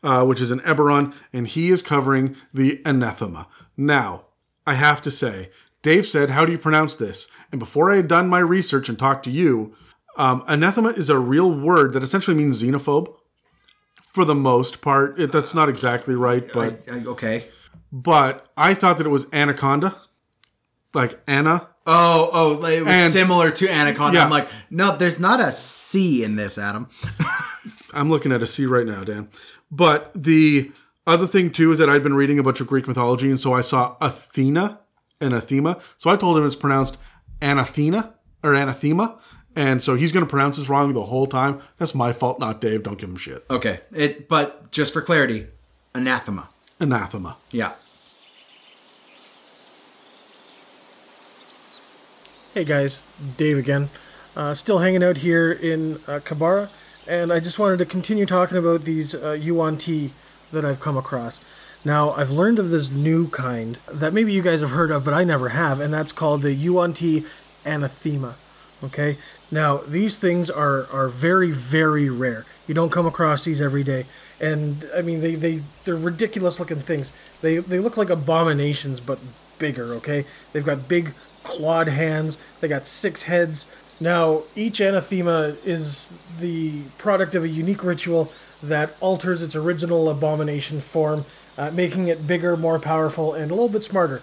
uh, 0.02 0.26
which 0.26 0.42
is 0.42 0.50
in 0.50 0.62
Eberron, 0.62 1.14
and 1.32 1.48
he 1.48 1.70
is 1.70 1.84
covering 1.84 2.36
the 2.52 2.82
anathema. 2.86 3.48
Now, 3.76 4.26
I 4.66 4.74
have 4.74 5.02
to 5.04 5.12
say, 5.12 5.52
Dave 5.84 6.08
said, 6.08 6.32
How 6.32 6.44
do 6.44 6.52
you 6.52 6.58
pronounce 6.58 6.96
this? 6.96 7.28
And 7.52 7.60
before 7.60 7.92
I 7.92 7.98
had 7.98 8.08
done 8.08 8.28
my 8.28 8.40
research 8.40 8.90
and 8.90 8.98
talked 8.98 9.26
to 9.26 9.32
you, 9.32 9.76
um, 10.18 10.44
anathema 10.48 10.90
is 10.90 11.10
a 11.10 11.20
real 11.20 11.52
word 11.52 11.94
that 11.94 12.04
essentially 12.04 12.36
means 12.36 12.64
xenophobe. 12.64 13.14
For 14.18 14.26
the 14.26 14.34
most 14.34 14.82
part, 14.82 15.20
it, 15.20 15.32
that's 15.32 15.54
not 15.54 15.70
exactly 15.70 16.16
uh, 16.16 16.18
right, 16.18 16.44
but 16.52 16.80
I, 16.92 17.06
okay. 17.06 17.46
but 17.92 18.48
I 18.58 18.74
thought 18.74 18.98
that 18.98 19.06
it 19.06 19.12
was 19.12 19.28
anaconda, 19.32 19.96
like 20.96 21.22
Anna. 21.28 21.68
Oh, 21.86 22.32
oh, 22.34 22.66
it 22.66 22.84
was 22.84 22.92
And- 22.92 23.14
similar 23.14 23.52
to 23.52 23.70
Anaconda. 23.70 24.18
Yeah. 24.18 24.24
I'm 24.24 24.32
like, 24.32 24.48
no, 24.72 24.98
there's 24.98 25.20
not 25.20 25.40
a 25.40 25.52
C 25.52 26.24
in 26.24 26.36
this, 26.36 26.58
Adam. 26.58 26.90
I'm 27.94 28.10
looking 28.10 28.32
at 28.32 28.42
a 28.42 28.48
C 28.48 28.66
right 28.66 28.88
now, 28.88 29.04
Dan. 29.04 29.30
But 29.70 30.12
the 30.16 30.72
other 31.06 31.28
thing 31.28 31.52
too 31.52 31.72
is 31.72 31.78
that 31.78 31.88
I'd 31.88 32.02
been 32.02 32.16
reading 32.16 32.40
a 32.40 32.44
bunch 32.44 32.60
of 32.60 32.66
Greek 32.66 32.88
mythology, 32.88 33.30
and 33.30 33.40
so 33.40 33.54
I 33.54 33.62
saw 33.62 33.98
Athena 34.02 34.80
and 35.22 35.34
Athema. 35.34 35.80
So 36.00 36.10
I 36.10 36.16
told 36.16 36.40
him 36.40 36.46
it's 36.48 36.56
pronounced 36.56 36.98
Anathema 37.40 38.16
or 38.44 38.56
Anathema, 38.56 39.20
and 39.58 39.82
so 39.82 39.96
he's 39.96 40.12
going 40.12 40.24
to 40.26 40.30
pronounce 40.30 40.58
this 40.58 40.70
wrong 40.70 40.94
the 40.94 41.06
whole 41.06 41.26
time. 41.26 41.60
That's 41.80 41.96
my 41.96 42.14
fault, 42.14 42.40
not 42.40 42.62
Dave. 42.62 42.84
Don't 42.84 42.98
give 42.98 43.10
him 43.10 43.18
shit. 43.18 43.44
Okay, 43.50 43.82
it. 43.94 44.30
But 44.30 44.72
just 44.72 44.94
for 44.94 45.02
clarity, 45.02 45.48
anathema. 45.96 46.50
Anathema. 46.80 47.38
Yeah. 47.52 47.74
Hey 52.54 52.64
guys, 52.64 53.02
Dave 53.36 53.58
again. 53.58 53.90
Uh, 54.36 54.54
still 54.54 54.80
hanging 54.80 55.04
out 55.04 55.18
here 55.18 55.52
in 55.52 55.96
uh, 56.08 56.20
Q'barra, 56.20 56.70
and 57.08 57.34
I 57.34 57.40
just 57.40 57.58
wanted 57.58 57.80
to 57.80 57.86
continue 57.86 58.28
talking 58.28 58.58
about 58.58 58.84
these 58.84 59.16
uh, 59.16 59.32
Yuan 59.32 59.78
Ti 59.78 60.14
that 60.52 60.64
I've 60.64 60.80
come 60.80 60.98
across. 60.98 61.42
Now, 61.84 62.12
I've 62.12 62.32
learned 62.32 62.60
of 62.60 62.70
this 62.70 62.92
new 62.92 63.28
kind 63.30 63.80
that 63.92 64.14
maybe 64.14 64.34
you 64.34 64.44
guys 64.44 64.62
have 64.62 64.72
heard 64.72 64.92
of, 64.92 65.04
but 65.04 65.14
I 65.14 65.24
never 65.24 65.50
have, 65.50 65.80
and 65.80 65.92
that's 65.92 66.12
called 66.12 66.44
the 66.44 66.54
Yuan 66.54 66.94
Ti 66.94 67.26
Anathema. 67.66 68.36
Okay? 68.84 69.18
Now, 69.50 69.78
these 69.78 70.18
things 70.18 70.50
are, 70.50 70.88
are 70.92 71.08
very, 71.08 71.52
very 71.52 72.10
rare. 72.10 72.46
You 72.68 72.74
don't 72.74 72.92
come 72.92 73.06
across 73.06 73.46
these 73.46 73.62
every 73.62 73.84
day. 73.84 74.06
And, 74.40 74.90
I 74.96 75.02
mean, 75.02 75.22
they, 75.22 75.36
they, 75.36 75.64
they're 75.86 75.96
ridiculous 75.96 76.60
looking 76.60 76.82
things. 76.82 77.12
They, 77.42 77.58
they 77.58 77.80
look 77.80 77.98
like 77.98 78.10
abominations, 78.10 79.00
but 79.00 79.20
bigger, 79.58 79.94
okay? 79.96 80.26
They've 80.52 80.66
got 80.66 80.88
big 80.88 81.14
clawed 81.44 81.88
hands. 81.88 82.38
They 82.60 82.68
got 82.68 82.88
six 82.88 83.24
heads. 83.24 83.68
Now, 84.00 84.44
each 84.56 84.80
anathema 84.80 85.56
is 85.64 86.12
the 86.40 86.84
product 86.98 87.34
of 87.34 87.44
a 87.44 87.50
unique 87.50 87.84
ritual 87.84 88.32
that 88.62 88.96
alters 89.00 89.42
its 89.42 89.56
original 89.56 90.10
abomination 90.10 90.82
form, 90.82 91.26
uh, 91.58 91.72
making 91.72 92.08
it 92.08 92.28
bigger, 92.28 92.58
more 92.58 92.80
powerful, 92.80 93.34
and 93.34 93.50
a 93.50 93.54
little 93.54 93.70
bit 93.70 93.84
smarter. 93.84 94.22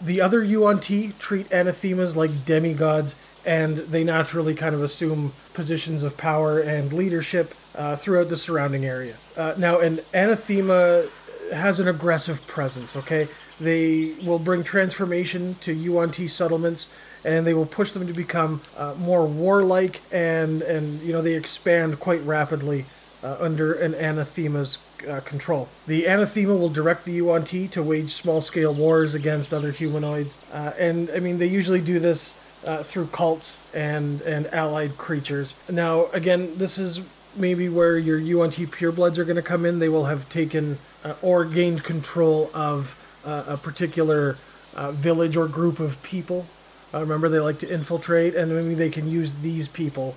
The 0.00 0.20
other 0.20 0.42
Yuan 0.42 0.80
Ti 0.80 1.12
treat 1.18 1.52
anathemas 1.52 2.16
like 2.16 2.46
demigods, 2.46 3.14
and 3.44 3.78
they 3.78 4.04
naturally 4.04 4.54
kind 4.54 4.74
of 4.74 4.82
assume 4.82 5.32
positions 5.54 6.02
of 6.02 6.16
power 6.16 6.60
and 6.60 6.92
leadership 6.92 7.54
uh, 7.74 7.96
throughout 7.96 8.28
the 8.28 8.36
surrounding 8.36 8.84
area. 8.84 9.16
Uh, 9.36 9.54
now, 9.56 9.78
an 9.78 10.00
anathema 10.12 11.06
has 11.52 11.80
an 11.80 11.88
aggressive 11.88 12.46
presence, 12.46 12.94
okay? 12.96 13.28
They 13.58 14.14
will 14.24 14.38
bring 14.38 14.62
transformation 14.62 15.56
to 15.60 15.72
Yuan 15.72 16.10
Ti 16.10 16.28
settlements 16.28 16.88
and 17.24 17.46
they 17.46 17.54
will 17.54 17.66
push 17.66 17.92
them 17.92 18.06
to 18.06 18.12
become 18.12 18.62
uh, 18.76 18.94
more 18.98 19.26
warlike 19.26 20.00
and, 20.10 20.62
and, 20.62 21.00
you 21.02 21.12
know, 21.12 21.20
they 21.20 21.34
expand 21.34 22.00
quite 22.00 22.22
rapidly 22.22 22.86
uh, 23.22 23.36
under 23.38 23.72
an 23.72 23.94
anathema's 23.94 24.78
uh, 25.08 25.20
control. 25.20 25.68
The 25.86 26.06
anathema 26.06 26.56
will 26.56 26.70
direct 26.70 27.04
the 27.04 27.12
Yuan 27.12 27.44
Ti 27.44 27.68
to 27.68 27.82
wage 27.82 28.10
small 28.10 28.40
scale 28.40 28.72
wars 28.72 29.14
against 29.14 29.52
other 29.52 29.72
humanoids. 29.72 30.38
Uh, 30.52 30.72
and, 30.78 31.10
I 31.10 31.20
mean, 31.20 31.38
they 31.38 31.46
usually 31.46 31.80
do 31.80 31.98
this 31.98 32.34
uh, 32.66 32.82
through 32.82 33.06
cults 33.06 33.58
and, 33.74 34.20
and 34.22 34.46
allied 34.52 34.98
creatures. 34.98 35.54
Now, 35.68 36.06
again, 36.06 36.58
this 36.58 36.78
is 36.78 37.00
maybe 37.34 37.68
where 37.68 37.96
your 37.98 38.18
Yuan-ti 38.18 38.66
purebloods 38.66 39.18
are 39.18 39.24
going 39.24 39.36
to 39.36 39.42
come 39.42 39.64
in. 39.64 39.78
They 39.78 39.88
will 39.88 40.06
have 40.06 40.28
taken 40.28 40.78
uh, 41.04 41.14
or 41.22 41.44
gained 41.44 41.84
control 41.84 42.50
of 42.52 42.96
uh, 43.24 43.44
a 43.46 43.56
particular 43.56 44.36
uh, 44.74 44.92
village 44.92 45.36
or 45.36 45.48
group 45.48 45.80
of 45.80 46.02
people. 46.02 46.46
Uh, 46.92 47.00
remember, 47.00 47.28
they 47.28 47.38
like 47.38 47.58
to 47.60 47.72
infiltrate, 47.72 48.34
and 48.34 48.54
maybe 48.54 48.74
they 48.74 48.90
can 48.90 49.08
use 49.08 49.34
these 49.34 49.68
people 49.68 50.16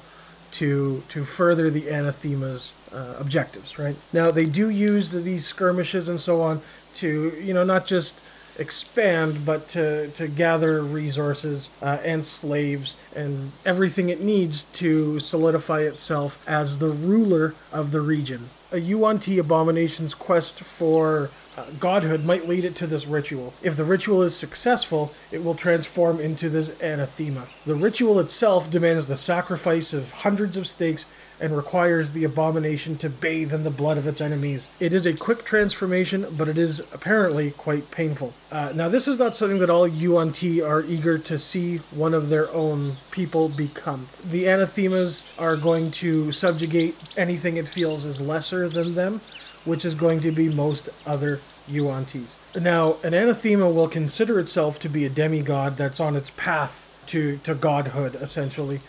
to 0.52 1.04
to 1.10 1.26
further 1.26 1.70
the 1.70 1.90
anathema's 1.90 2.76
uh, 2.92 3.16
objectives. 3.20 3.80
Right 3.80 3.96
now, 4.12 4.32
they 4.32 4.46
do 4.46 4.70
use 4.70 5.10
the, 5.10 5.20
these 5.20 5.46
skirmishes 5.46 6.08
and 6.08 6.22
so 6.22 6.42
on 6.42 6.62
to 6.96 7.34
you 7.42 7.54
know 7.54 7.64
not 7.64 7.86
just 7.86 8.22
expand, 8.58 9.46
but 9.46 9.68
to, 9.70 10.10
to 10.10 10.28
gather 10.28 10.82
resources 10.82 11.70
uh, 11.82 11.98
and 12.04 12.24
slaves 12.24 12.96
and 13.16 13.52
everything 13.66 14.10
it 14.10 14.22
needs 14.24 14.64
to 14.66 15.20
solidify 15.20 15.82
itself 15.82 16.38
as 16.48 16.78
the 16.78 16.90
ruler 16.90 17.56
of 17.72 17.92
the 17.92 18.02
region. 18.02 18.50
A 18.72 18.80
Yuan 18.80 19.20
Ti 19.20 19.38
abomination's 19.38 20.16
quest 20.16 20.62
for 20.62 21.30
uh, 21.56 21.66
godhood 21.80 22.26
might 22.26 22.48
lead 22.48 22.66
it 22.66 22.76
to 22.78 22.88
this 22.88 23.06
ritual. 23.06 23.54
If 23.62 23.76
the 23.76 23.84
ritual 23.84 24.24
is 24.24 24.36
successful, 24.36 25.14
it 25.32 25.44
will 25.44 25.54
transform 25.54 26.20
into 26.20 26.50
this 26.50 26.70
anathema. 26.82 27.48
The 27.66 27.76
ritual 27.76 28.20
itself 28.20 28.72
demands 28.72 29.06
the 29.06 29.18
sacrifice 29.18 29.94
of 29.94 30.12
hundreds 30.12 30.58
of 30.58 30.68
snakes 30.68 31.06
and 31.44 31.58
requires 31.58 32.12
the 32.12 32.24
abomination 32.24 32.98
to 32.98 33.10
bathe 33.10 33.54
in 33.54 33.66
the 33.66 33.70
blood 33.70 33.98
of 33.98 34.08
its 34.08 34.22
enemies. 34.22 34.70
It 34.80 34.94
is 34.94 35.06
a 35.06 35.14
quick 35.14 35.44
transformation, 35.44 36.26
but 36.38 36.48
it 36.48 36.58
is 36.58 36.80
apparently 36.94 37.52
quite 37.52 37.92
painful. 37.92 38.34
Uh, 38.50 38.72
now, 38.74 38.88
this 38.88 39.10
is 39.10 39.20
not 39.20 39.36
something 39.36 39.60
that 39.60 39.70
all 39.70 39.86
Yuan 39.86 40.32
Ti 40.32 40.62
are 40.62 40.82
eager 40.82 41.18
to 41.18 41.38
see 41.38 41.80
one 41.92 42.14
of 42.14 42.30
their 42.30 42.50
own 42.54 42.94
people 43.12 43.50
become. 43.50 44.08
The 44.24 44.46
anathemas 44.46 45.26
are 45.38 45.58
going 45.58 45.92
to 45.92 46.32
subjugate 46.32 46.96
anything 47.18 47.58
it 47.58 47.68
feels 47.68 48.06
is 48.06 48.22
lesser 48.22 48.70
than 48.70 48.96
them, 48.96 49.20
which 49.66 49.84
is 49.84 49.96
going 49.96 50.22
to 50.22 50.32
be 50.32 50.48
most 50.48 50.88
other 51.06 51.42
Yuantes. 51.70 52.38
Now, 52.58 53.00
an 53.04 53.14
anathema 53.14 53.70
will 53.70 53.90
consider 53.90 54.40
itself 54.40 54.80
to 54.80 54.88
be 54.88 55.04
a 55.04 55.10
demigod 55.10 55.76
that's 55.76 56.00
on 56.00 56.16
its 56.16 56.30
path 56.30 56.90
to, 57.08 57.36
to 57.40 57.54
godhood, 57.54 58.16
essentially 58.16 58.80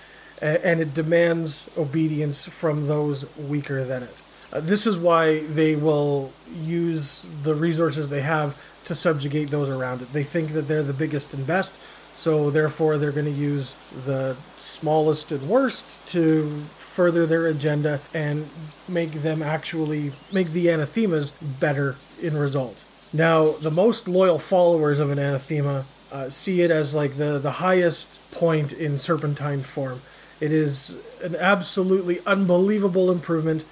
and 0.45 0.81
it 0.81 0.93
demands 0.95 1.71
obedience 1.77 2.47
from 2.47 2.87
those 2.87 3.35
weaker 3.37 3.85
than 3.85 4.03
it. 4.03 4.23
Uh, 4.53 4.61
this 4.61 4.87
is 4.87 4.99
why 4.99 5.41
they 5.41 5.75
will 5.75 6.33
use 6.55 7.27
the 7.43 7.55
resources 7.55 8.09
they 8.09 8.21
have 8.21 8.57
to 8.85 8.95
subjugate 8.95 9.51
those 9.51 9.69
around 9.69 10.03
it. 10.03 10.13
They 10.13 10.23
think 10.23 10.53
that 10.53 10.69
they're 10.69 10.83
the 10.83 10.93
biggest 10.93 11.35
and 11.35 11.47
best, 11.47 11.81
So 12.17 12.49
therefore, 12.49 12.97
they're 12.97 13.11
going 13.11 13.27
to 13.27 13.33
use 13.33 13.75
the 14.07 14.37
smallest 14.57 15.33
and 15.33 15.49
worst 15.49 16.05
to 16.09 16.63
further 16.79 17.27
their 17.27 17.47
agenda 17.47 18.01
and 18.13 18.49
make 18.87 19.13
them 19.23 19.43
actually 19.43 20.13
make 20.31 20.51
the 20.53 20.69
anathemas 20.69 21.33
better 21.33 21.97
in 22.23 22.37
result. 22.37 22.85
Now, 23.13 23.53
the 23.53 23.71
most 23.71 24.07
loyal 24.07 24.39
followers 24.39 25.01
of 25.01 25.11
an 25.11 25.19
anathema 25.19 25.87
uh, 26.13 26.31
see 26.31 26.63
it 26.63 26.71
as 26.71 26.95
like 26.95 27.17
the 27.17 27.41
the 27.41 27.53
highest 27.53 28.21
point 28.31 28.73
in 28.73 29.01
serpentine 29.01 29.63
form. 29.63 30.01
It 30.41 30.53
is 30.53 30.97
an 31.23 31.37
absolutely 31.37 32.21
unbelievable 32.27 33.11
improvement 33.11 33.65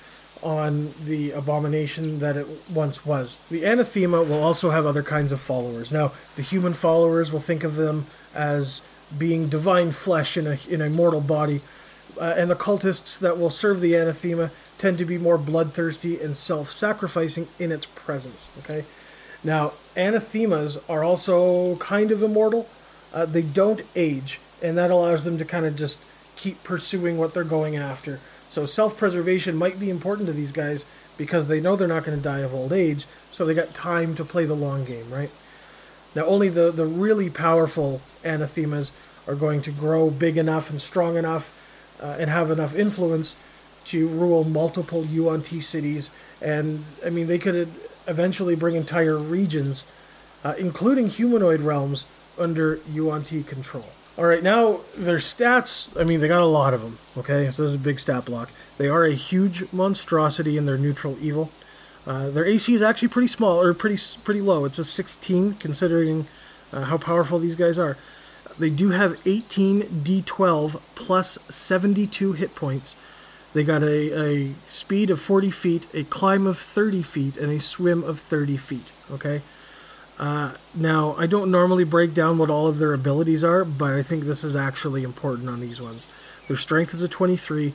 on 0.42 0.94
the 1.04 1.30
abomination 1.30 2.18
that 2.18 2.36
it 2.36 2.46
once 2.70 3.06
was. 3.06 3.38
The 3.50 3.64
anathema 3.64 4.22
will 4.22 4.42
also 4.42 4.70
have 4.70 4.84
other 4.84 5.02
kinds 5.02 5.32
of 5.32 5.40
followers. 5.40 5.92
Now, 5.92 6.12
the 6.34 6.42
human 6.42 6.74
followers 6.74 7.30
will 7.30 7.40
think 7.40 7.62
of 7.62 7.76
them 7.76 8.06
as 8.34 8.82
being 9.16 9.48
divine 9.48 9.92
flesh 9.92 10.36
in 10.36 10.46
a 10.46 10.58
in 10.68 10.80
a 10.80 10.90
mortal 10.90 11.20
body, 11.20 11.60
uh, 12.20 12.34
and 12.36 12.50
the 12.50 12.56
cultists 12.56 13.18
that 13.18 13.38
will 13.38 13.50
serve 13.50 13.80
the 13.80 13.94
anathema 13.94 14.50
tend 14.78 14.98
to 14.98 15.04
be 15.04 15.18
more 15.18 15.38
bloodthirsty 15.38 16.20
and 16.20 16.36
self-sacrificing 16.36 17.46
in 17.58 17.70
its 17.70 17.86
presence. 17.86 18.48
Okay, 18.58 18.84
now 19.44 19.72
anathemas 19.96 20.78
are 20.88 21.04
also 21.04 21.76
kind 21.76 22.10
of 22.10 22.22
immortal. 22.22 22.68
Uh, 23.12 23.26
they 23.26 23.42
don't 23.42 23.82
age, 23.94 24.40
and 24.62 24.76
that 24.78 24.90
allows 24.90 25.24
them 25.24 25.36
to 25.38 25.44
kind 25.44 25.66
of 25.66 25.76
just 25.76 26.02
keep 26.36 26.62
pursuing 26.64 27.18
what 27.18 27.34
they're 27.34 27.44
going 27.44 27.76
after. 27.76 28.20
So 28.48 28.66
self-preservation 28.66 29.56
might 29.56 29.80
be 29.80 29.90
important 29.90 30.26
to 30.26 30.32
these 30.32 30.52
guys 30.52 30.84
because 31.16 31.46
they 31.46 31.60
know 31.60 31.76
they're 31.76 31.88
not 31.88 32.04
going 32.04 32.16
to 32.16 32.22
die 32.22 32.40
of 32.40 32.54
old 32.54 32.72
age, 32.72 33.06
so 33.30 33.44
they 33.44 33.54
got 33.54 33.74
time 33.74 34.14
to 34.14 34.24
play 34.24 34.44
the 34.44 34.54
long 34.54 34.84
game, 34.84 35.10
right? 35.10 35.30
Now, 36.14 36.24
only 36.24 36.48
the, 36.48 36.70
the 36.70 36.86
really 36.86 37.30
powerful 37.30 38.02
anathemas 38.24 38.92
are 39.26 39.34
going 39.34 39.62
to 39.62 39.70
grow 39.70 40.10
big 40.10 40.36
enough 40.36 40.68
and 40.68 40.80
strong 40.80 41.16
enough 41.16 41.52
uh, 42.00 42.16
and 42.18 42.28
have 42.28 42.50
enough 42.50 42.74
influence 42.74 43.36
to 43.84 44.08
rule 44.08 44.44
multiple 44.44 45.04
Yuan-ti 45.04 45.60
cities. 45.60 46.10
And, 46.40 46.84
I 47.04 47.10
mean, 47.10 47.26
they 47.26 47.38
could 47.38 47.70
eventually 48.06 48.54
bring 48.54 48.74
entire 48.74 49.16
regions, 49.16 49.86
uh, 50.44 50.54
including 50.58 51.08
humanoid 51.08 51.60
realms, 51.60 52.06
under 52.38 52.80
Yuan-ti 52.90 53.42
control. 53.42 53.86
All 54.18 54.26
right, 54.26 54.42
now 54.42 54.80
their 54.94 55.16
stats, 55.16 55.98
I 55.98 56.04
mean, 56.04 56.20
they 56.20 56.28
got 56.28 56.42
a 56.42 56.46
lot 56.46 56.74
of 56.74 56.82
them, 56.82 56.98
okay? 57.16 57.50
So 57.50 57.62
this 57.62 57.70
is 57.70 57.74
a 57.74 57.78
big 57.78 57.98
stat 57.98 58.26
block. 58.26 58.50
They 58.76 58.88
are 58.88 59.04
a 59.04 59.14
huge 59.14 59.72
monstrosity 59.72 60.58
in 60.58 60.66
their 60.66 60.76
neutral 60.76 61.16
evil. 61.18 61.50
Uh, 62.06 62.28
their 62.28 62.44
AC 62.44 62.74
is 62.74 62.82
actually 62.82 63.08
pretty 63.08 63.28
small 63.28 63.62
or 63.62 63.72
pretty 63.72 63.96
pretty 64.22 64.40
low. 64.40 64.64
It's 64.66 64.78
a 64.78 64.84
16 64.84 65.54
considering 65.54 66.26
uh, 66.72 66.82
how 66.82 66.98
powerful 66.98 67.38
these 67.38 67.56
guys 67.56 67.78
are. 67.78 67.96
They 68.58 68.70
do 68.70 68.90
have 68.90 69.18
18 69.24 69.82
D12 69.82 70.80
plus 70.94 71.38
72 71.48 72.32
hit 72.32 72.54
points. 72.54 72.96
They 73.54 73.64
got 73.64 73.82
a, 73.82 74.20
a 74.20 74.54
speed 74.66 75.10
of 75.10 75.20
40 75.20 75.50
feet, 75.50 75.86
a 75.94 76.04
climb 76.04 76.46
of 76.46 76.58
30 76.58 77.02
feet, 77.02 77.36
and 77.36 77.50
a 77.50 77.60
swim 77.60 78.02
of 78.02 78.20
30 78.20 78.56
feet. 78.56 78.92
Okay. 79.10 79.42
Uh, 80.18 80.54
now, 80.74 81.14
I 81.18 81.26
don't 81.26 81.50
normally 81.50 81.84
break 81.84 82.14
down 82.14 82.38
what 82.38 82.50
all 82.50 82.66
of 82.66 82.78
their 82.78 82.92
abilities 82.92 83.42
are, 83.42 83.64
but 83.64 83.94
I 83.94 84.02
think 84.02 84.24
this 84.24 84.44
is 84.44 84.54
actually 84.54 85.02
important 85.02 85.48
on 85.48 85.60
these 85.60 85.80
ones. 85.80 86.06
Their 86.48 86.56
strength 86.56 86.94
is 86.94 87.02
a 87.02 87.08
23, 87.08 87.72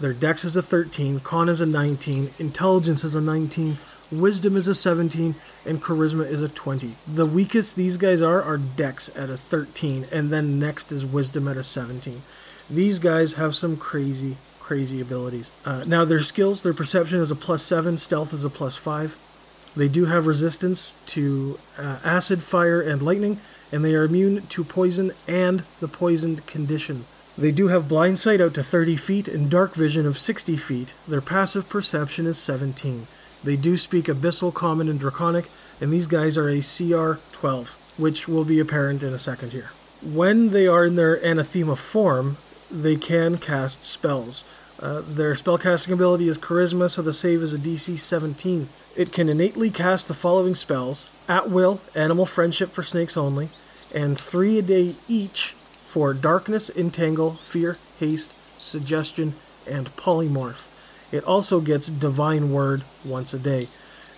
their 0.00 0.12
dex 0.12 0.44
is 0.44 0.56
a 0.56 0.62
13, 0.62 1.20
con 1.20 1.48
is 1.48 1.60
a 1.60 1.66
19, 1.66 2.30
intelligence 2.38 3.04
is 3.04 3.14
a 3.14 3.20
19, 3.20 3.78
wisdom 4.10 4.56
is 4.56 4.66
a 4.68 4.74
17, 4.74 5.34
and 5.64 5.82
charisma 5.82 6.26
is 6.26 6.42
a 6.42 6.48
20. 6.48 6.96
The 7.06 7.26
weakest 7.26 7.76
these 7.76 7.96
guys 7.96 8.20
are 8.20 8.42
are 8.42 8.58
dex 8.58 9.10
at 9.16 9.30
a 9.30 9.36
13, 9.36 10.06
and 10.10 10.30
then 10.30 10.58
next 10.58 10.90
is 10.90 11.04
wisdom 11.04 11.46
at 11.48 11.56
a 11.56 11.62
17. 11.62 12.22
These 12.68 12.98
guys 12.98 13.34
have 13.34 13.54
some 13.54 13.76
crazy, 13.76 14.36
crazy 14.58 15.00
abilities. 15.00 15.52
Uh, 15.64 15.84
now, 15.86 16.04
their 16.04 16.20
skills, 16.20 16.62
their 16.62 16.74
perception 16.74 17.20
is 17.20 17.30
a 17.30 17.36
plus 17.36 17.62
7, 17.62 17.98
stealth 17.98 18.32
is 18.32 18.44
a 18.44 18.50
plus 18.50 18.76
5. 18.76 19.16
They 19.76 19.88
do 19.88 20.04
have 20.06 20.26
resistance 20.26 20.96
to 21.06 21.58
uh, 21.78 21.98
acid, 22.04 22.42
fire, 22.42 22.80
and 22.80 23.02
lightning, 23.02 23.40
and 23.72 23.84
they 23.84 23.94
are 23.94 24.04
immune 24.04 24.46
to 24.48 24.64
poison 24.64 25.12
and 25.26 25.64
the 25.80 25.88
poisoned 25.88 26.46
condition. 26.46 27.06
They 27.36 27.50
do 27.50 27.68
have 27.68 27.88
blind 27.88 28.20
sight 28.20 28.40
out 28.40 28.54
to 28.54 28.62
30 28.62 28.96
feet 28.96 29.26
and 29.26 29.50
dark 29.50 29.74
vision 29.74 30.06
of 30.06 30.18
60 30.18 30.56
feet. 30.56 30.94
Their 31.08 31.20
passive 31.20 31.68
perception 31.68 32.26
is 32.26 32.38
17. 32.38 33.08
They 33.42 33.56
do 33.56 33.76
speak 33.76 34.06
Abyssal, 34.06 34.54
Common, 34.54 34.88
and 34.88 35.00
Draconic, 35.00 35.50
and 35.80 35.92
these 35.92 36.06
guys 36.06 36.38
are 36.38 36.48
a 36.48 36.60
CR 36.62 37.20
12, 37.32 37.76
which 37.96 38.28
will 38.28 38.44
be 38.44 38.60
apparent 38.60 39.02
in 39.02 39.12
a 39.12 39.18
second 39.18 39.50
here. 39.50 39.70
When 40.00 40.50
they 40.50 40.68
are 40.68 40.86
in 40.86 40.94
their 40.94 41.14
anathema 41.14 41.76
form, 41.76 42.36
they 42.70 42.96
can 42.96 43.38
cast 43.38 43.84
spells. 43.84 44.44
Uh, 44.78 45.02
their 45.06 45.34
spellcasting 45.34 45.92
ability 45.92 46.28
is 46.28 46.38
Charisma, 46.38 46.90
so 46.90 47.02
the 47.02 47.12
save 47.12 47.42
is 47.42 47.52
a 47.52 47.58
DC 47.58 47.98
17. 47.98 48.68
It 48.96 49.12
can 49.12 49.28
innately 49.28 49.70
cast 49.70 50.06
the 50.06 50.14
following 50.14 50.54
spells 50.54 51.10
At 51.28 51.50
Will, 51.50 51.80
Animal 51.96 52.26
Friendship 52.26 52.72
for 52.72 52.84
Snakes 52.84 53.16
Only, 53.16 53.50
and 53.92 54.18
three 54.18 54.58
a 54.58 54.62
day 54.62 54.94
each 55.08 55.56
for 55.88 56.14
Darkness, 56.14 56.70
Entangle, 56.70 57.34
Fear, 57.48 57.78
Haste, 57.98 58.34
Suggestion, 58.56 59.34
and 59.68 59.94
Polymorph. 59.96 60.66
It 61.10 61.24
also 61.24 61.60
gets 61.60 61.88
Divine 61.88 62.52
Word 62.52 62.84
once 63.04 63.34
a 63.34 63.38
day. 63.38 63.66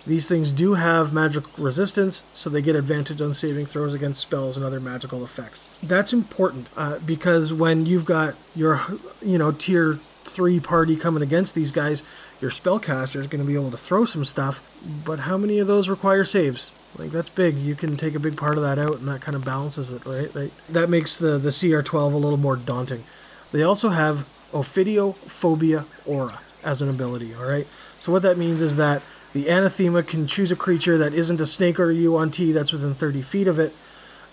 These 0.05 0.27
things 0.27 0.51
do 0.51 0.75
have 0.75 1.11
magic 1.11 1.43
resistance, 1.57 2.23
so 2.31 2.49
they 2.49 2.61
get 2.61 2.75
advantage 2.75 3.21
on 3.21 3.33
saving 3.33 3.65
throws 3.65 3.93
against 3.95 4.21
spells 4.21 4.57
and 4.57 4.65
other 4.65 4.79
magical 4.79 5.23
effects. 5.23 5.65
That's 5.81 6.13
important 6.13 6.67
uh, 6.77 6.99
because 6.99 7.51
when 7.51 7.85
you've 7.85 8.05
got 8.05 8.35
your, 8.55 8.79
you 9.21 9.37
know, 9.37 9.51
tier 9.51 9.99
three 10.23 10.59
party 10.59 10.95
coming 10.95 11.23
against 11.23 11.55
these 11.55 11.71
guys, 11.71 12.03
your 12.39 12.51
spellcaster 12.51 13.19
is 13.19 13.27
going 13.27 13.41
to 13.41 13.47
be 13.47 13.55
able 13.55 13.71
to 13.71 13.77
throw 13.77 14.05
some 14.05 14.25
stuff. 14.25 14.61
But 15.05 15.19
how 15.19 15.37
many 15.37 15.59
of 15.59 15.67
those 15.67 15.89
require 15.89 16.23
saves? 16.23 16.75
Like 16.97 17.11
that's 17.11 17.29
big. 17.29 17.57
You 17.57 17.75
can 17.75 17.97
take 17.97 18.15
a 18.15 18.19
big 18.19 18.37
part 18.37 18.57
of 18.57 18.63
that 18.63 18.79
out, 18.79 18.99
and 18.99 19.07
that 19.07 19.21
kind 19.21 19.35
of 19.35 19.45
balances 19.45 19.91
it, 19.91 20.05
right? 20.05 20.33
Right. 20.33 20.51
That 20.69 20.89
makes 20.89 21.15
the 21.15 21.37
the 21.37 21.49
CR12 21.49 22.13
a 22.13 22.17
little 22.17 22.37
more 22.37 22.55
daunting. 22.55 23.03
They 23.51 23.63
also 23.63 23.89
have 23.89 24.27
Ophidiophobia 24.51 25.85
Aura 26.05 26.39
as 26.63 26.81
an 26.81 26.89
ability. 26.89 27.33
All 27.33 27.45
right. 27.45 27.67
So 27.99 28.11
what 28.11 28.21
that 28.23 28.37
means 28.37 28.61
is 28.61 28.75
that 28.75 29.01
the 29.33 29.49
anathema 29.49 30.03
can 30.03 30.27
choose 30.27 30.51
a 30.51 30.55
creature 30.55 30.97
that 30.97 31.13
isn't 31.13 31.41
a 31.41 31.45
snake 31.45 31.79
or 31.79 31.89
a 31.89 31.93
Yuan-ti 31.93 32.51
that's 32.51 32.71
within 32.71 32.93
30 32.93 33.21
feet 33.21 33.47
of 33.47 33.59
it, 33.59 33.73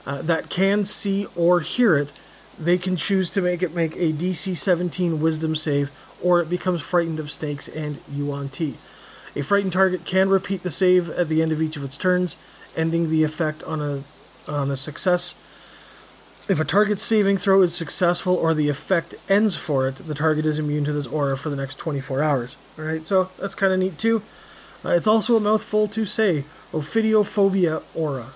uh, 0.06 0.22
that 0.22 0.48
can 0.48 0.84
see 0.84 1.26
or 1.34 1.60
hear 1.60 1.96
it. 1.96 2.12
They 2.58 2.78
can 2.78 2.96
choose 2.96 3.30
to 3.30 3.42
make 3.42 3.62
it 3.62 3.74
make 3.74 3.96
a 3.96 4.12
DC 4.12 4.56
17 4.56 5.20
Wisdom 5.20 5.56
save, 5.56 5.90
or 6.24 6.40
it 6.40 6.48
becomes 6.48 6.80
frightened 6.80 7.20
of 7.20 7.30
snakes 7.30 7.68
and 7.68 8.00
Yuan-ti. 8.10 8.76
A 9.36 9.42
frightened 9.42 9.72
target 9.72 10.04
can 10.04 10.28
repeat 10.28 10.62
the 10.62 10.70
save 10.70 11.10
at 11.10 11.28
the 11.28 11.42
end 11.42 11.52
of 11.52 11.60
each 11.60 11.76
of 11.76 11.84
its 11.84 11.96
turns, 11.96 12.36
ending 12.74 13.10
the 13.10 13.22
effect 13.22 13.62
on 13.64 13.80
a 13.80 14.02
on 14.48 14.70
a 14.70 14.76
success. 14.76 15.34
If 16.46 16.60
a 16.60 16.64
target's 16.64 17.02
saving 17.02 17.38
throw 17.38 17.62
is 17.62 17.74
successful 17.74 18.34
or 18.34 18.52
the 18.52 18.68
effect 18.68 19.14
ends 19.28 19.56
for 19.56 19.88
it, 19.88 19.96
the 19.96 20.14
target 20.14 20.44
is 20.44 20.58
immune 20.58 20.84
to 20.84 20.92
this 20.92 21.06
aura 21.06 21.38
for 21.38 21.48
the 21.48 21.56
next 21.56 21.76
24 21.76 22.22
hours. 22.22 22.56
All 22.78 22.84
right, 22.84 23.06
so 23.06 23.30
that's 23.38 23.54
kind 23.54 23.72
of 23.72 23.78
neat 23.78 23.98
too. 23.98 24.22
Uh, 24.84 24.90
it's 24.90 25.06
also 25.06 25.36
a 25.36 25.40
mouthful 25.40 25.88
to 25.88 26.04
say 26.04 26.44
Ophidiophobia 26.72 27.82
aura. 27.94 28.32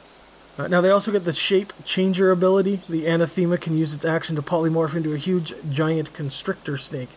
Uh, 0.57 0.67
now 0.69 0.81
they 0.81 0.91
also 0.91 1.13
get 1.13 1.25
the 1.25 1.33
shape 1.35 1.73
changer 1.85 2.31
ability. 2.31 2.81
The 2.89 3.07
anathema 3.07 3.59
can 3.59 3.77
use 3.77 3.93
its 3.93 4.07
action 4.07 4.35
to 4.37 4.43
polymorph 4.43 4.95
into 4.95 5.13
a 5.13 5.19
huge 5.19 5.55
giant 5.71 6.15
constrictor 6.15 6.79
snake 6.79 7.11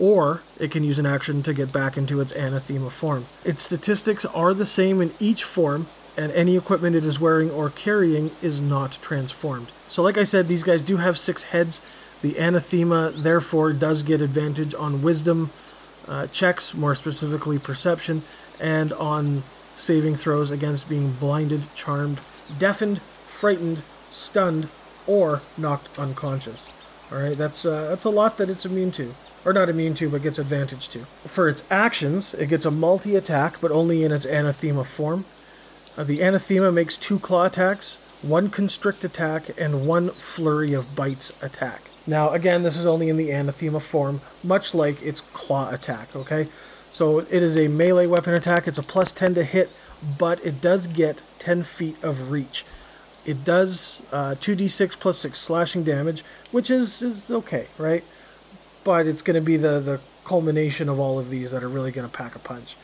or 0.00 0.40
it 0.58 0.70
can 0.70 0.82
use 0.82 0.98
an 0.98 1.06
action 1.06 1.42
to 1.42 1.52
get 1.52 1.72
back 1.72 1.96
into 1.96 2.20
its 2.20 2.32
anathema 2.32 2.90
form. 2.90 3.26
Its 3.44 3.62
statistics 3.62 4.24
are 4.24 4.54
the 4.54 4.66
same 4.66 5.00
in 5.00 5.12
each 5.20 5.44
form, 5.44 5.86
and 6.16 6.32
any 6.32 6.56
equipment 6.56 6.96
it 6.96 7.04
is 7.04 7.20
wearing 7.20 7.50
or 7.50 7.68
carrying 7.68 8.30
is 8.42 8.60
not 8.60 8.98
transformed. 9.02 9.70
So, 9.86 10.02
like 10.02 10.16
I 10.16 10.24
said, 10.24 10.48
these 10.48 10.62
guys 10.62 10.80
do 10.80 10.96
have 10.96 11.18
six 11.18 11.44
heads. 11.44 11.82
The 12.22 12.38
anathema, 12.38 13.12
therefore, 13.14 13.72
does 13.74 14.02
get 14.02 14.20
advantage 14.20 14.74
on 14.74 15.02
wisdom 15.02 15.50
uh, 16.08 16.26
checks, 16.28 16.74
more 16.74 16.94
specifically 16.94 17.58
perception, 17.58 18.22
and 18.58 18.92
on 18.94 19.42
saving 19.76 20.16
throws 20.16 20.50
against 20.50 20.88
being 20.88 21.12
blinded, 21.12 21.62
charmed, 21.74 22.20
deafened, 22.58 23.00
frightened, 23.28 23.82
stunned, 24.08 24.68
or 25.06 25.42
knocked 25.56 25.98
unconscious. 25.98 26.70
All 27.12 27.18
right, 27.18 27.36
that's 27.36 27.64
uh, 27.64 27.88
that's 27.88 28.04
a 28.04 28.10
lot 28.10 28.38
that 28.38 28.48
it's 28.48 28.64
immune 28.64 28.92
to 28.92 29.14
or 29.44 29.52
not 29.52 29.68
immune 29.68 29.94
to, 29.94 30.08
but 30.08 30.22
gets 30.22 30.38
advantage 30.38 30.88
to. 30.90 31.00
For 31.26 31.48
its 31.48 31.64
actions, 31.70 32.34
it 32.34 32.48
gets 32.48 32.64
a 32.64 32.70
multi 32.70 33.16
attack, 33.16 33.60
but 33.60 33.70
only 33.70 34.04
in 34.04 34.12
its 34.12 34.26
anathema 34.26 34.84
form. 34.84 35.24
Uh, 35.96 36.04
the 36.04 36.22
anathema 36.22 36.70
makes 36.70 36.96
two 36.96 37.18
claw 37.18 37.46
attacks, 37.46 37.98
one 38.22 38.50
constrict 38.50 39.04
attack, 39.04 39.50
and 39.58 39.86
one 39.86 40.10
flurry 40.10 40.72
of 40.72 40.94
bites 40.94 41.32
attack. 41.42 41.82
Now, 42.06 42.30
again, 42.30 42.62
this 42.62 42.76
is 42.76 42.86
only 42.86 43.08
in 43.08 43.16
the 43.16 43.30
anathema 43.30 43.80
form, 43.80 44.20
much 44.42 44.74
like 44.74 45.02
its 45.02 45.20
claw 45.20 45.70
attack, 45.70 46.14
okay? 46.14 46.46
So 46.90 47.18
it 47.18 47.32
is 47.32 47.56
a 47.56 47.68
melee 47.68 48.06
weapon 48.06 48.34
attack. 48.34 48.66
It's 48.66 48.78
a 48.78 48.82
plus 48.82 49.12
10 49.12 49.34
to 49.34 49.44
hit, 49.44 49.70
but 50.18 50.44
it 50.44 50.60
does 50.60 50.86
get 50.86 51.22
10 51.38 51.62
feet 51.62 52.02
of 52.02 52.30
reach. 52.30 52.64
It 53.26 53.44
does 53.44 54.02
uh, 54.12 54.34
2d6 54.40 54.98
plus 54.98 55.18
6 55.18 55.38
slashing 55.38 55.84
damage, 55.84 56.24
which 56.50 56.70
is, 56.70 57.02
is 57.02 57.30
okay, 57.30 57.66
right? 57.76 58.04
But 58.82 59.06
it's 59.06 59.22
going 59.22 59.34
to 59.34 59.40
be 59.40 59.56
the, 59.56 59.78
the 59.80 60.00
culmination 60.24 60.88
of 60.88 60.98
all 60.98 61.18
of 61.18 61.28
these 61.28 61.50
that 61.50 61.62
are 61.62 61.68
really 61.68 61.92
going 61.92 62.08
to 62.08 62.16
pack 62.16 62.34
a 62.34 62.38
punch. 62.38 62.76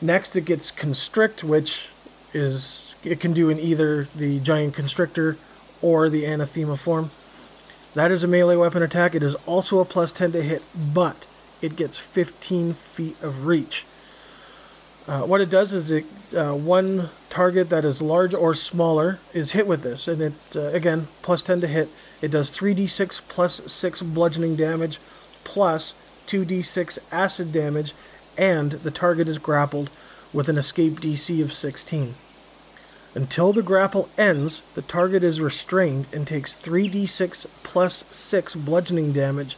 Next, 0.00 0.36
it 0.36 0.44
gets 0.44 0.70
Constrict, 0.70 1.42
which 1.42 1.88
is 2.32 2.96
it 3.04 3.20
can 3.20 3.32
do 3.32 3.48
in 3.48 3.58
either 3.58 4.04
the 4.14 4.40
Giant 4.40 4.74
Constrictor 4.74 5.38
or 5.80 6.08
the 6.08 6.24
Anathema 6.24 6.76
form. 6.76 7.10
That 7.94 8.10
is 8.10 8.24
a 8.24 8.28
melee 8.28 8.56
weapon 8.56 8.82
attack. 8.82 9.14
It 9.14 9.22
is 9.22 9.36
also 9.46 9.78
a 9.78 9.84
plus 9.84 10.12
10 10.12 10.32
to 10.32 10.42
hit, 10.42 10.62
but 10.74 11.26
it 11.62 11.76
gets 11.76 11.96
15 11.96 12.74
feet 12.74 13.16
of 13.22 13.46
reach. 13.46 13.86
Uh, 15.06 15.20
what 15.20 15.40
it 15.40 15.50
does 15.50 15.72
is 15.72 15.90
it 15.90 16.06
uh, 16.34 16.54
one 16.54 17.10
target 17.28 17.68
that 17.68 17.84
is 17.84 18.00
large 18.00 18.32
or 18.32 18.54
smaller 18.54 19.18
is 19.34 19.52
hit 19.52 19.66
with 19.66 19.82
this, 19.82 20.08
and 20.08 20.22
it 20.22 20.34
uh, 20.56 20.68
again 20.68 21.08
plus 21.20 21.42
10 21.42 21.60
to 21.60 21.66
hit. 21.66 21.90
It 22.22 22.30
does 22.30 22.50
3d6 22.50 23.20
plus 23.28 23.70
6 23.70 24.02
bludgeoning 24.02 24.56
damage, 24.56 24.98
plus 25.44 25.94
2d6 26.26 26.98
acid 27.12 27.52
damage, 27.52 27.92
and 28.38 28.72
the 28.72 28.90
target 28.90 29.28
is 29.28 29.38
grappled 29.38 29.90
with 30.32 30.48
an 30.48 30.56
escape 30.56 31.00
DC 31.00 31.42
of 31.42 31.52
16. 31.52 32.14
Until 33.14 33.52
the 33.52 33.62
grapple 33.62 34.08
ends, 34.16 34.62
the 34.74 34.82
target 34.82 35.22
is 35.22 35.40
restrained 35.40 36.06
and 36.12 36.26
takes 36.26 36.54
3d6 36.54 37.46
plus 37.62 38.04
6 38.10 38.54
bludgeoning 38.54 39.12
damage, 39.12 39.56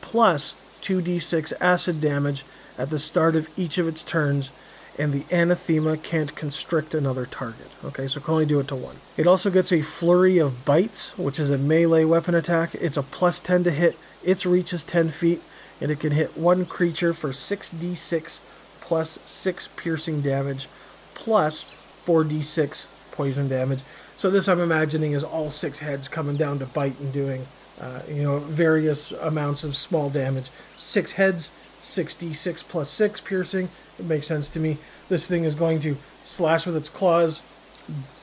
plus 0.00 0.56
2d6 0.82 1.52
acid 1.60 2.00
damage 2.00 2.44
at 2.76 2.90
the 2.90 2.98
start 2.98 3.36
of 3.36 3.48
each 3.56 3.78
of 3.78 3.86
its 3.86 4.02
turns 4.02 4.50
and 4.98 5.12
the 5.12 5.24
anathema 5.34 5.96
can't 5.96 6.34
constrict 6.34 6.94
another 6.94 7.26
target. 7.26 7.68
Okay, 7.84 8.06
so 8.06 8.20
can 8.20 8.32
only 8.32 8.46
do 8.46 8.60
it 8.60 8.68
to 8.68 8.76
one. 8.76 8.96
It 9.16 9.26
also 9.26 9.50
gets 9.50 9.72
a 9.72 9.82
flurry 9.82 10.38
of 10.38 10.64
bites, 10.64 11.16
which 11.18 11.38
is 11.38 11.50
a 11.50 11.58
melee 11.58 12.04
weapon 12.04 12.34
attack. 12.34 12.74
It's 12.74 12.96
a 12.96 13.02
plus 13.02 13.40
10 13.40 13.64
to 13.64 13.70
hit. 13.70 13.96
Its 14.22 14.44
reach 14.44 14.72
is 14.72 14.84
10 14.84 15.10
feet, 15.10 15.42
and 15.80 15.90
it 15.90 16.00
can 16.00 16.12
hit 16.12 16.36
one 16.36 16.66
creature 16.66 17.14
for 17.14 17.30
6d6 17.30 18.40
plus 18.80 19.18
6 19.24 19.68
piercing 19.76 20.20
damage, 20.20 20.68
plus 21.14 21.66
4d6 22.04 22.86
poison 23.12 23.48
damage. 23.48 23.80
So 24.16 24.30
this 24.30 24.48
I'm 24.48 24.60
imagining 24.60 25.12
is 25.12 25.24
all 25.24 25.50
six 25.50 25.78
heads 25.78 26.08
coming 26.08 26.36
down 26.36 26.58
to 26.58 26.66
bite 26.66 26.98
and 27.00 27.12
doing, 27.12 27.46
uh, 27.80 28.00
you 28.08 28.22
know, 28.22 28.38
various 28.38 29.12
amounts 29.12 29.64
of 29.64 29.76
small 29.76 30.10
damage. 30.10 30.50
Six 30.76 31.12
heads, 31.12 31.52
6d6 31.80 32.68
plus 32.68 32.90
6 32.90 33.20
piercing. 33.20 33.68
It 33.98 34.04
makes 34.04 34.26
sense 34.26 34.48
to 34.50 34.60
me. 34.60 34.78
This 35.08 35.26
thing 35.26 35.44
is 35.44 35.54
going 35.54 35.80
to 35.80 35.96
slash 36.22 36.66
with 36.66 36.76
its 36.76 36.88
claws, 36.88 37.42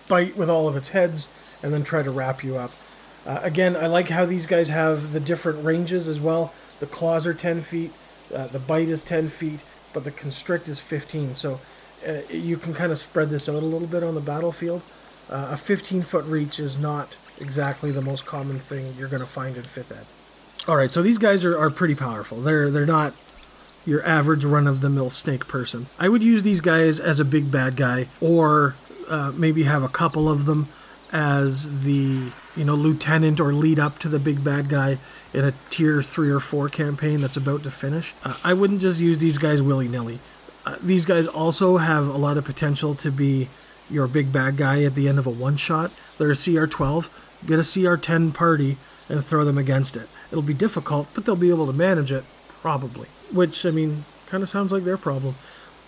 bite 0.07 0.37
with 0.37 0.49
all 0.49 0.67
of 0.67 0.75
its 0.75 0.89
heads, 0.89 1.27
and 1.61 1.73
then 1.73 1.83
try 1.83 2.03
to 2.03 2.11
wrap 2.11 2.43
you 2.43 2.57
up. 2.57 2.71
Uh, 3.25 3.39
again, 3.43 3.75
I 3.75 3.87
like 3.87 4.09
how 4.09 4.25
these 4.25 4.45
guys 4.45 4.69
have 4.69 5.11
the 5.11 5.19
different 5.19 5.65
ranges 5.65 6.07
as 6.07 6.19
well. 6.19 6.53
The 6.79 6.85
claws 6.85 7.27
are 7.27 7.33
10 7.33 7.61
feet, 7.61 7.91
uh, 8.33 8.47
the 8.47 8.59
bite 8.59 8.89
is 8.89 9.03
10 9.03 9.29
feet, 9.29 9.63
but 9.93 10.03
the 10.03 10.11
constrict 10.11 10.67
is 10.67 10.79
15. 10.79 11.35
So 11.35 11.59
uh, 12.07 12.21
you 12.29 12.57
can 12.57 12.73
kind 12.73 12.91
of 12.91 12.97
spread 12.97 13.29
this 13.29 13.49
out 13.49 13.55
a 13.55 13.65
little 13.65 13.87
bit 13.87 14.03
on 14.03 14.15
the 14.15 14.21
battlefield. 14.21 14.81
Uh, 15.29 15.49
a 15.51 15.57
15 15.57 16.03
foot 16.03 16.25
reach 16.25 16.59
is 16.59 16.77
not 16.77 17.17
exactly 17.39 17.91
the 17.91 18.01
most 18.01 18.25
common 18.25 18.59
thing 18.59 18.95
you're 18.97 19.09
going 19.09 19.21
to 19.21 19.27
find 19.27 19.57
in 19.57 19.63
5th 19.63 19.91
Ed. 19.91 20.05
All 20.67 20.75
right, 20.75 20.91
so 20.91 21.01
these 21.01 21.17
guys 21.17 21.43
are, 21.45 21.57
are 21.57 21.69
pretty 21.69 21.95
powerful. 21.95 22.41
They're 22.41 22.69
they're 22.69 22.85
not 22.85 23.13
your 23.87 24.05
average 24.05 24.43
run 24.43 24.67
of 24.67 24.81
the 24.81 24.89
mill 24.89 25.09
snake 25.09 25.47
person. 25.47 25.87
I 25.97 26.09
would 26.09 26.21
use 26.21 26.43
these 26.43 26.61
guys 26.61 26.99
as 26.99 27.19
a 27.19 27.25
big 27.25 27.49
bad 27.49 27.77
guy, 27.77 28.09
or 28.19 28.75
uh, 29.07 29.31
maybe 29.33 29.63
have 29.63 29.81
a 29.81 29.87
couple 29.87 30.29
of 30.29 30.45
them 30.45 30.67
as 31.13 31.83
the 31.83 32.29
you 32.57 32.65
know 32.65 32.75
lieutenant 32.75 33.39
or 33.39 33.53
lead 33.53 33.79
up 33.79 33.97
to 33.99 34.09
the 34.09 34.19
big 34.19 34.43
bad 34.43 34.67
guy 34.67 34.97
in 35.33 35.45
a 35.45 35.53
tier 35.69 36.03
three 36.03 36.29
or 36.29 36.41
four 36.41 36.67
campaign 36.67 37.21
that's 37.21 37.37
about 37.37 37.63
to 37.63 37.71
finish. 37.71 38.13
Uh, 38.23 38.35
I 38.43 38.53
wouldn't 38.53 38.81
just 38.81 38.99
use 38.99 39.19
these 39.19 39.37
guys 39.37 39.61
willy 39.61 39.87
nilly. 39.87 40.19
Uh, 40.65 40.75
these 40.83 41.05
guys 41.05 41.25
also 41.25 41.77
have 41.77 42.07
a 42.07 42.17
lot 42.17 42.37
of 42.37 42.43
potential 42.43 42.93
to 42.95 43.09
be 43.09 43.47
your 43.89 44.05
big 44.05 44.33
bad 44.33 44.57
guy 44.57 44.83
at 44.83 44.95
the 44.95 45.07
end 45.07 45.17
of 45.17 45.25
a 45.25 45.29
one 45.29 45.55
shot. 45.55 45.91
They're 46.17 46.31
a 46.31 46.33
CR12. 46.33 47.09
Get 47.45 47.59
a 47.59 47.61
CR10 47.61 48.33
party 48.33 48.77
and 49.07 49.23
throw 49.23 49.45
them 49.45 49.57
against 49.57 49.95
it. 49.95 50.09
It'll 50.29 50.41
be 50.41 50.53
difficult, 50.53 51.07
but 51.13 51.23
they'll 51.23 51.37
be 51.37 51.51
able 51.51 51.67
to 51.67 51.73
manage 51.73 52.11
it, 52.11 52.25
probably. 52.61 53.07
Which, 53.31 53.65
I 53.65 53.71
mean, 53.71 54.05
kind 54.27 54.43
of 54.43 54.49
sounds 54.49 54.71
like 54.71 54.83
their 54.83 54.97
problem. 54.97 55.35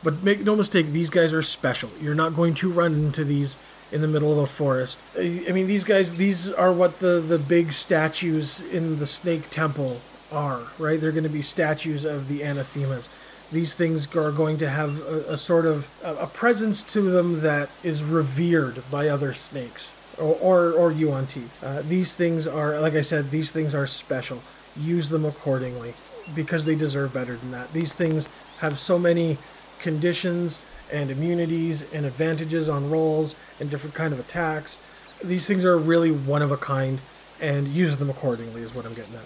But 0.01 0.23
make 0.23 0.43
no 0.43 0.55
mistake, 0.55 0.87
these 0.87 1.09
guys 1.09 1.33
are 1.33 1.41
special. 1.41 1.89
You're 2.01 2.15
not 2.15 2.35
going 2.35 2.53
to 2.55 2.71
run 2.71 2.93
into 2.93 3.23
these 3.23 3.57
in 3.91 4.01
the 4.01 4.07
middle 4.07 4.31
of 4.31 4.37
a 4.37 4.47
forest. 4.47 4.99
I 5.17 5.51
mean, 5.51 5.67
these 5.67 5.83
guys, 5.83 6.13
these 6.13 6.51
are 6.51 6.71
what 6.71 6.99
the, 6.99 7.19
the 7.19 7.39
big 7.39 7.73
statues 7.73 8.61
in 8.61 8.99
the 8.99 9.05
Snake 9.07 9.49
Temple 9.49 10.01
are, 10.31 10.61
right? 10.77 11.01
They're 11.01 11.11
going 11.11 11.23
to 11.23 11.29
be 11.29 11.41
statues 11.41 12.05
of 12.05 12.27
the 12.27 12.43
anathemas. 12.43 13.09
These 13.51 13.73
things 13.73 14.15
are 14.15 14.31
going 14.31 14.57
to 14.59 14.69
have 14.69 15.01
a, 15.01 15.33
a 15.33 15.37
sort 15.37 15.65
of 15.65 15.89
a, 16.03 16.15
a 16.15 16.27
presence 16.27 16.83
to 16.83 17.01
them 17.01 17.41
that 17.41 17.69
is 17.83 18.03
revered 18.03 18.83
by 18.91 19.07
other 19.07 19.33
snakes 19.33 19.91
or 20.19 20.35
or, 20.39 20.71
or 20.71 20.91
Yuan-ti. 20.91 21.45
Uh, 21.63 21.81
these 21.81 22.13
things 22.13 22.45
are, 22.45 22.79
like 22.79 22.93
I 22.93 23.01
said, 23.01 23.31
these 23.31 23.49
things 23.49 23.73
are 23.73 23.87
special. 23.87 24.43
Use 24.77 25.09
them 25.09 25.25
accordingly 25.25 25.95
because 26.35 26.65
they 26.65 26.75
deserve 26.75 27.13
better 27.13 27.35
than 27.35 27.51
that. 27.51 27.73
These 27.73 27.93
things 27.93 28.27
have 28.59 28.79
so 28.79 28.97
many 28.99 29.37
conditions 29.79 30.61
and 30.91 31.09
immunities 31.09 31.91
and 31.93 32.05
advantages 32.05 32.67
on 32.67 32.89
rolls 32.89 33.35
and 33.59 33.69
different 33.69 33.95
kind 33.95 34.13
of 34.13 34.19
attacks. 34.19 34.79
These 35.23 35.47
things 35.47 35.65
are 35.65 35.77
really 35.77 36.11
one 36.11 36.41
of 36.41 36.51
a 36.51 36.57
kind, 36.57 37.01
and 37.41 37.67
use 37.67 37.97
them 37.97 38.09
accordingly 38.09 38.61
is 38.61 38.73
what 38.73 38.85
I'm 38.85 38.93
getting 38.93 39.15
at. 39.15 39.25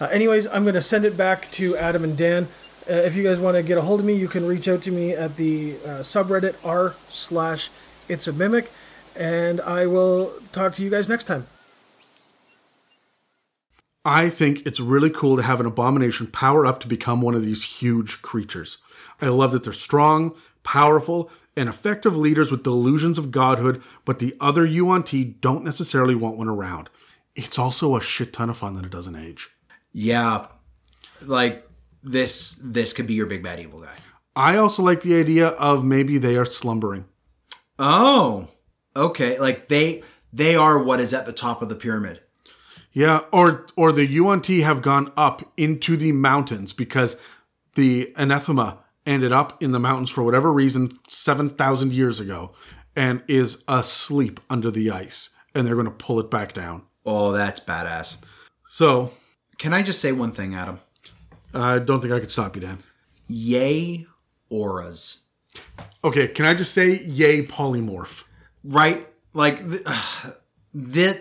Uh, 0.00 0.06
anyways, 0.06 0.46
I'm 0.46 0.62
going 0.62 0.74
to 0.74 0.82
send 0.82 1.04
it 1.04 1.16
back 1.16 1.50
to 1.52 1.76
Adam 1.76 2.04
and 2.04 2.16
Dan. 2.16 2.48
Uh, 2.88 2.94
if 2.94 3.14
you 3.14 3.22
guys 3.22 3.38
want 3.38 3.56
to 3.56 3.62
get 3.62 3.78
a 3.78 3.82
hold 3.82 4.00
of 4.00 4.06
me, 4.06 4.14
you 4.14 4.28
can 4.28 4.46
reach 4.46 4.68
out 4.68 4.82
to 4.82 4.90
me 4.90 5.12
at 5.12 5.36
the 5.36 5.76
uh, 5.84 5.88
subreddit 6.00 6.54
r 6.64 6.94
slash 7.08 7.70
it's 8.08 8.28
a 8.28 8.32
mimic, 8.32 8.70
and 9.16 9.60
I 9.62 9.86
will 9.86 10.34
talk 10.52 10.74
to 10.74 10.84
you 10.84 10.90
guys 10.90 11.08
next 11.08 11.24
time. 11.24 11.46
I 14.06 14.30
think 14.30 14.64
it's 14.64 14.78
really 14.78 15.10
cool 15.10 15.34
to 15.36 15.42
have 15.42 15.58
an 15.58 15.66
abomination 15.66 16.28
power 16.28 16.64
up 16.64 16.78
to 16.78 16.86
become 16.86 17.20
one 17.20 17.34
of 17.34 17.44
these 17.44 17.64
huge 17.64 18.22
creatures. 18.22 18.78
I 19.20 19.26
love 19.26 19.50
that 19.50 19.64
they're 19.64 19.72
strong, 19.72 20.36
powerful, 20.62 21.28
and 21.56 21.68
effective 21.68 22.16
leaders 22.16 22.52
with 22.52 22.62
delusions 22.62 23.18
of 23.18 23.32
godhood, 23.32 23.82
but 24.04 24.20
the 24.20 24.36
other 24.40 24.64
Yuan-ti 24.64 25.24
don't 25.24 25.64
necessarily 25.64 26.14
want 26.14 26.36
one 26.36 26.48
around. 26.48 26.88
It's 27.34 27.58
also 27.58 27.96
a 27.96 28.00
shit 28.00 28.32
ton 28.32 28.48
of 28.48 28.56
fun 28.56 28.74
that 28.74 28.84
it 28.84 28.92
doesn't 28.92 29.16
age. 29.16 29.50
Yeah, 29.90 30.46
like 31.20 31.68
this. 32.04 32.60
This 32.62 32.92
could 32.92 33.08
be 33.08 33.14
your 33.14 33.26
big 33.26 33.42
bad 33.42 33.58
evil 33.58 33.80
guy. 33.80 33.96
I 34.36 34.56
also 34.56 34.84
like 34.84 35.02
the 35.02 35.18
idea 35.18 35.48
of 35.48 35.84
maybe 35.84 36.18
they 36.18 36.36
are 36.36 36.44
slumbering. 36.44 37.06
Oh, 37.76 38.46
okay. 38.94 39.36
Like 39.40 39.66
they 39.66 40.04
they 40.32 40.54
are 40.54 40.80
what 40.80 41.00
is 41.00 41.12
at 41.12 41.26
the 41.26 41.32
top 41.32 41.60
of 41.60 41.68
the 41.68 41.74
pyramid. 41.74 42.20
Yeah, 42.96 43.24
or 43.30 43.66
or 43.76 43.92
the 43.92 44.06
Yuan-ti 44.06 44.62
have 44.62 44.80
gone 44.80 45.12
up 45.18 45.52
into 45.58 45.98
the 45.98 46.12
mountains 46.12 46.72
because 46.72 47.20
the 47.74 48.10
anathema 48.16 48.78
ended 49.04 49.32
up 49.32 49.62
in 49.62 49.72
the 49.72 49.78
mountains 49.78 50.08
for 50.08 50.22
whatever 50.22 50.50
reason 50.50 50.90
7,000 51.06 51.92
years 51.92 52.20
ago 52.20 52.52
and 52.96 53.22
is 53.28 53.62
asleep 53.68 54.40
under 54.48 54.70
the 54.70 54.90
ice 54.90 55.28
and 55.54 55.66
they're 55.66 55.74
going 55.74 55.84
to 55.84 55.90
pull 55.90 56.18
it 56.20 56.30
back 56.30 56.54
down. 56.54 56.84
Oh, 57.04 57.32
that's 57.32 57.60
badass. 57.60 58.24
So, 58.66 59.12
Can 59.58 59.74
I 59.74 59.82
just 59.82 60.00
say 60.00 60.12
one 60.12 60.32
thing, 60.32 60.54
Adam? 60.54 60.80
I 61.52 61.78
don't 61.78 62.00
think 62.00 62.14
I 62.14 62.18
could 62.20 62.30
stop 62.30 62.56
you, 62.56 62.62
Dan. 62.62 62.78
Yay, 63.28 64.06
auras. 64.48 65.24
Okay, 66.02 66.28
can 66.28 66.46
I 66.46 66.54
just 66.54 66.72
say 66.72 67.02
yay 67.04 67.44
polymorph? 67.44 68.24
right? 68.64 69.06
Like 69.34 69.58
th- 69.70 69.82
the 70.74 71.20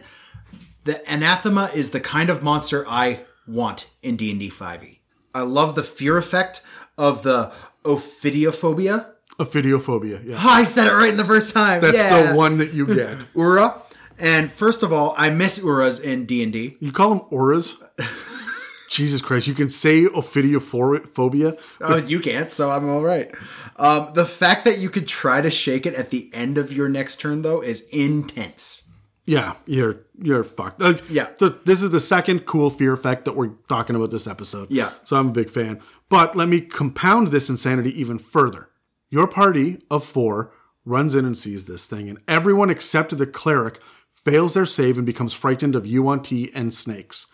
the 0.85 1.01
anathema 1.11 1.69
is 1.73 1.91
the 1.91 1.99
kind 1.99 2.29
of 2.29 2.41
monster 2.41 2.85
I 2.87 3.21
want 3.47 3.87
in 4.01 4.15
D 4.15 4.31
and 4.31 4.39
D 4.39 4.49
five 4.49 4.83
E. 4.83 5.01
I 5.33 5.41
love 5.41 5.75
the 5.75 5.83
fear 5.83 6.17
effect 6.17 6.63
of 6.97 7.23
the 7.23 7.51
ophidiophobia. 7.83 9.11
Ophidiophobia, 9.39 10.25
yeah. 10.25 10.37
I 10.39 10.63
said 10.63 10.87
it 10.87 10.93
right 10.93 11.09
in 11.09 11.17
the 11.17 11.25
first 11.25 11.53
time. 11.53 11.81
That's 11.81 11.97
yeah. 11.97 12.31
the 12.31 12.37
one 12.37 12.59
that 12.59 12.73
you 12.73 12.85
get. 12.85 13.17
Ura. 13.35 13.81
And 14.17 14.49
first 14.49 14.81
of 14.81 14.93
all, 14.93 15.13
I 15.17 15.29
miss 15.29 15.59
Uras 15.59 16.01
in 16.01 16.25
D 16.25 16.41
and 16.41 16.53
D. 16.53 16.77
You 16.79 16.93
call 16.93 17.09
them 17.09 17.21
auras? 17.31 17.83
Jesus 18.89 19.21
Christ, 19.21 19.47
you 19.47 19.53
can 19.53 19.67
say 19.67 20.05
ophidiophobia. 20.05 21.59
Oh, 21.81 21.97
you 21.97 22.21
can't, 22.21 22.49
so 22.49 22.71
I'm 22.71 22.87
all 22.87 23.01
right. 23.01 23.29
Um, 23.75 24.11
the 24.13 24.23
fact 24.23 24.63
that 24.63 24.77
you 24.77 24.89
could 24.89 25.05
try 25.05 25.41
to 25.41 25.49
shake 25.49 25.85
it 25.85 25.95
at 25.95 26.11
the 26.11 26.29
end 26.31 26.57
of 26.57 26.71
your 26.71 26.87
next 26.87 27.19
turn, 27.19 27.41
though, 27.41 27.61
is 27.61 27.89
intense. 27.89 28.89
Yeah, 29.25 29.55
you're 29.65 29.97
you're 30.21 30.43
fucked. 30.43 30.81
Uh, 30.81 30.93
Yeah. 31.09 31.29
So 31.39 31.49
this 31.49 31.81
is 31.81 31.89
the 31.91 31.99
second 31.99 32.45
cool 32.45 32.69
fear 32.69 32.93
effect 32.93 33.25
that 33.25 33.35
we're 33.35 33.53
talking 33.67 33.95
about 33.95 34.11
this 34.11 34.27
episode. 34.27 34.69
Yeah. 34.71 34.91
So 35.03 35.15
I'm 35.17 35.29
a 35.29 35.31
big 35.31 35.49
fan. 35.49 35.81
But 36.09 36.35
let 36.35 36.47
me 36.47 36.61
compound 36.61 37.29
this 37.29 37.49
insanity 37.49 37.99
even 37.99 38.19
further. 38.19 38.69
Your 39.09 39.27
party 39.27 39.81
of 39.89 40.05
four 40.05 40.51
runs 40.85 41.15
in 41.15 41.25
and 41.25 41.37
sees 41.37 41.65
this 41.65 41.87
thing, 41.87 42.07
and 42.09 42.19
everyone 42.27 42.69
except 42.69 43.17
the 43.17 43.25
cleric 43.25 43.79
fails 44.09 44.53
their 44.53 44.65
save 44.65 44.97
and 44.97 45.05
becomes 45.05 45.33
frightened 45.33 45.75
of 45.75 45.87
Yuan-ti 45.87 46.51
and 46.53 46.73
snakes. 46.73 47.27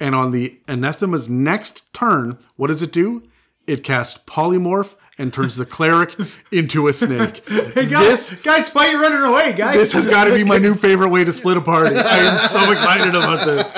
And 0.00 0.14
on 0.14 0.30
the 0.30 0.60
anathema's 0.68 1.28
next 1.28 1.92
turn, 1.92 2.38
what 2.56 2.68
does 2.68 2.82
it 2.82 2.92
do? 2.92 3.22
It 3.66 3.84
casts 3.84 4.20
polymorph 4.26 4.96
and 5.18 5.32
turns 5.34 5.56
the 5.56 5.66
cleric 5.66 6.14
into 6.52 6.88
a 6.88 6.92
snake. 6.92 7.42
Hey 7.78 7.86
guys, 7.86 8.30
guys, 8.42 8.72
why 8.72 8.88
are 8.88 8.92
you 8.92 9.00
running 9.02 9.22
away, 9.22 9.52
guys? 9.52 9.74
This 9.76 9.92
has 9.92 10.06
got 10.06 10.24
to 10.24 10.34
be 10.34 10.44
my 10.44 10.58
new 10.58 10.74
favorite 10.86 11.10
way 11.10 11.24
to 11.24 11.32
split 11.32 11.56
a 11.56 11.60
party. 11.60 11.94
I 11.96 12.18
am 12.18 12.48
so 12.48 12.70
excited 12.72 13.14
about 13.14 13.44
this. 13.46 13.72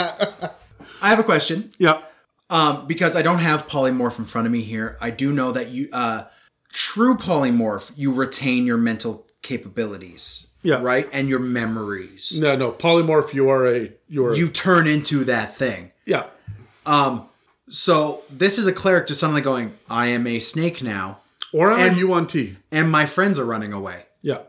I 1.02 1.08
have 1.08 1.18
a 1.18 1.24
question. 1.24 1.72
Yeah. 1.78 2.02
Um, 2.50 2.86
because 2.86 3.14
I 3.16 3.22
don't 3.22 3.38
have 3.38 3.68
polymorph 3.68 4.18
in 4.18 4.24
front 4.24 4.46
of 4.46 4.52
me 4.52 4.62
here. 4.62 4.96
I 5.00 5.10
do 5.10 5.32
know 5.32 5.52
that 5.52 5.68
you, 5.70 5.88
uh, 5.92 6.24
true 6.72 7.16
polymorph, 7.16 7.92
you 7.96 8.12
retain 8.12 8.66
your 8.66 8.76
mental 8.78 9.26
capabilities. 9.42 10.48
Yeah. 10.62 10.82
Right? 10.82 11.08
And 11.12 11.28
your 11.28 11.38
memories. 11.38 12.38
No, 12.38 12.54
no. 12.56 12.72
Polymorph, 12.72 13.32
you 13.32 13.48
are 13.48 13.66
a 13.66 13.90
you 14.08 14.26
are 14.26 14.34
You 14.34 14.48
turn 14.50 14.86
into 14.86 15.24
that 15.24 15.54
thing. 15.56 15.92
yeah. 16.04 16.24
Um 16.84 17.26
So 17.70 18.22
this 18.28 18.58
is 18.58 18.66
a 18.66 18.72
cleric 18.72 19.06
just 19.06 19.20
suddenly 19.20 19.40
going, 19.40 19.72
I 19.88 20.08
am 20.08 20.26
a 20.26 20.38
snake 20.38 20.82
now, 20.82 21.19
Or 21.52 21.72
I'm 21.72 21.80
And- 21.80 21.96
a 21.96 22.00
Yuan-ti. 22.00 22.56
and 22.70 22.90
my 22.90 23.06
friends 23.06 23.38
are 23.38 23.44
running 23.44 23.72
away. 23.72 24.06
Yeah. 24.22 24.40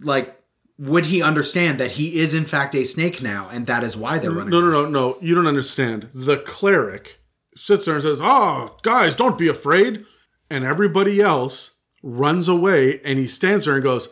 Like, 0.00 0.38
would 0.78 1.06
he 1.06 1.22
understand 1.22 1.78
that 1.78 1.92
he 1.92 2.16
is 2.16 2.34
in 2.34 2.44
fact 2.44 2.74
a 2.74 2.84
snake 2.84 3.22
now, 3.22 3.48
and 3.52 3.66
that 3.66 3.82
is 3.84 3.96
why 3.96 4.18
they're 4.18 4.30
running 4.30 4.50
No, 4.50 4.58
away? 4.60 4.70
no, 4.70 4.82
no, 4.84 4.88
no. 4.90 5.18
You 5.20 5.34
don't 5.34 5.46
understand. 5.46 6.08
The 6.14 6.38
cleric 6.38 7.20
sits 7.54 7.84
there 7.84 7.94
and 7.94 8.02
says, 8.02 8.18
"Oh, 8.22 8.76
guys, 8.82 9.14
don't 9.14 9.36
be 9.38 9.48
afraid," 9.48 10.04
and 10.50 10.64
everybody 10.64 11.20
else 11.20 11.72
runs 12.02 12.48
away, 12.48 13.00
and 13.04 13.18
he 13.18 13.26
stands 13.28 13.64
there 13.66 13.74
and 13.74 13.82
goes, 13.82 14.08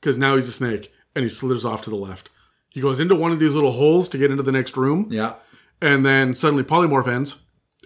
because 0.00 0.18
now 0.18 0.36
he's 0.36 0.48
a 0.48 0.52
snake, 0.52 0.92
and 1.14 1.24
he 1.24 1.30
slithers 1.30 1.64
off 1.64 1.82
to 1.82 1.90
the 1.90 1.96
left. 1.96 2.30
He 2.68 2.80
goes 2.80 3.00
into 3.00 3.14
one 3.14 3.32
of 3.32 3.38
these 3.38 3.54
little 3.54 3.72
holes 3.72 4.08
to 4.10 4.18
get 4.18 4.30
into 4.30 4.42
the 4.42 4.52
next 4.52 4.76
room, 4.76 5.06
Yeah. 5.10 5.34
and 5.80 6.04
then 6.04 6.34
suddenly 6.34 6.62
polymorph 6.62 7.08
ends, 7.08 7.36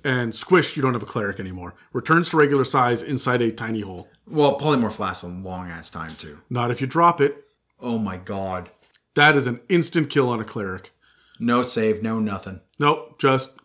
and 0.05 0.35
squish, 0.35 0.77
you 0.77 0.83
don't 0.83 0.95
have 0.95 1.03
a 1.03 1.07
cleric 1.07 1.39
anymore. 1.41 1.75
Returns 1.93 2.29
to 2.31 2.37
regular 2.37 2.65
size 2.65 3.03
inside 3.03 3.43
a 3.43 3.53
tiny 3.53 3.81
hole. 3.81 4.09
Well, 4.27 4.59
polymorph 4.59 4.99
lasts 4.99 5.23
a 5.23 5.29
long 5.29 5.69
ass 5.69 5.91
time 5.91 6.17
too. 6.17 6.41
Not 6.51 6.71
if 6.71 6.81
you 6.81 6.87
drop 6.87 7.21
it. 7.21 7.45
Oh 7.81 7.99
my 7.99 8.17
god. 8.17 8.71
That 9.15 9.37
is 9.37 9.47
an 9.47 9.61
instant 9.69 10.11
kill 10.11 10.29
on 10.29 10.41
a 10.41 10.45
cleric. 10.45 10.93
No 11.39 11.63
save, 11.63 12.03
no 12.03 12.21
nothing. 12.21 12.61
Nope, 12.79 13.19
just 13.19 13.59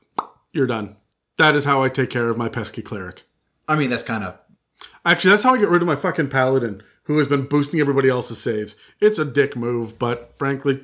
you're 0.52 0.68
done. 0.68 0.96
That 1.38 1.56
is 1.56 1.66
how 1.66 1.84
I 1.84 1.90
take 1.90 2.10
care 2.10 2.30
of 2.30 2.38
my 2.38 2.50
pesky 2.50 2.82
cleric. 2.82 3.24
I 3.68 3.76
mean, 3.76 3.90
that's 3.90 4.04
kind 4.04 4.24
of 4.24 4.40
Actually, 5.06 5.32
that's 5.32 5.44
how 5.44 5.56
I 5.56 5.58
get 5.58 5.70
rid 5.70 5.82
of 5.82 5.88
my 5.88 5.96
fucking 5.96 6.30
paladin, 6.30 6.84
who 7.04 7.18
has 7.18 7.28
been 7.28 7.46
boosting 7.46 7.80
everybody 7.80 8.10
else's 8.10 8.42
saves. 8.42 8.76
It's 9.00 9.20
a 9.20 9.26
dick 9.26 9.56
move, 9.56 9.98
but 9.98 10.34
frankly, 10.38 10.84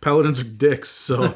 paladins 0.00 0.40
are 0.40 0.44
dicks. 0.44 0.88
So, 0.88 1.34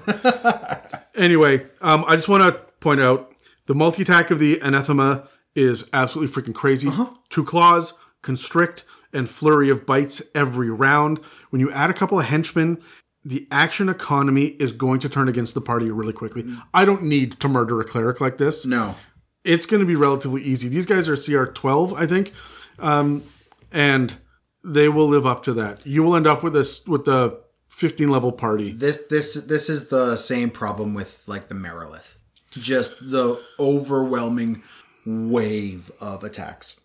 anyway, 1.14 1.66
um, 1.80 2.04
I 2.06 2.16
just 2.16 2.28
want 2.28 2.42
to 2.42 2.60
point 2.80 3.00
out 3.00 3.32
the 3.66 3.74
multi 3.74 4.02
attack 4.02 4.30
of 4.30 4.38
the 4.38 4.60
anathema 4.60 5.28
is 5.54 5.86
absolutely 5.92 6.42
freaking 6.42 6.54
crazy. 6.54 6.90
Two 7.28 7.44
claws, 7.44 7.94
constrict, 8.22 8.84
and 9.12 9.28
flurry 9.28 9.70
of 9.70 9.86
bites 9.86 10.22
every 10.34 10.70
round. 10.70 11.18
When 11.50 11.60
you 11.60 11.70
add 11.72 11.90
a 11.90 11.94
couple 11.94 12.18
of 12.18 12.26
henchmen, 12.26 12.78
the 13.24 13.48
action 13.50 13.88
economy 13.88 14.44
is 14.60 14.72
going 14.72 15.00
to 15.00 15.08
turn 15.08 15.28
against 15.28 15.54
the 15.54 15.60
party 15.60 15.90
really 15.90 16.12
quickly. 16.12 16.44
I 16.72 16.84
don't 16.84 17.02
need 17.02 17.40
to 17.40 17.48
murder 17.48 17.80
a 17.80 17.84
cleric 17.84 18.20
like 18.20 18.38
this 18.38 18.64
no. 18.64 18.94
it's 19.42 19.66
going 19.66 19.80
to 19.80 19.86
be 19.86 19.96
relatively 19.96 20.42
easy. 20.42 20.68
These 20.68 20.86
guys 20.86 21.08
are 21.08 21.16
CR 21.16 21.50
12, 21.50 21.94
I 21.94 22.06
think, 22.06 22.32
um, 22.78 23.24
and 23.72 24.16
they 24.62 24.88
will 24.88 25.08
live 25.08 25.26
up 25.26 25.42
to 25.44 25.54
that. 25.54 25.84
You 25.86 26.02
will 26.04 26.14
end 26.14 26.26
up 26.26 26.42
with 26.42 26.52
this 26.52 26.86
with 26.86 27.04
the 27.04 27.42
15 27.68 28.08
level 28.08 28.32
party. 28.32 28.72
This 28.72 29.04
this 29.10 29.34
this 29.34 29.68
is 29.68 29.88
the 29.88 30.16
same 30.16 30.50
problem 30.50 30.94
with 30.94 31.22
like 31.26 31.48
the 31.48 31.54
Marilith. 31.54 32.15
Just 32.60 33.10
the 33.10 33.42
overwhelming 33.58 34.62
wave 35.04 35.90
of 36.00 36.24
attacks. 36.24 36.80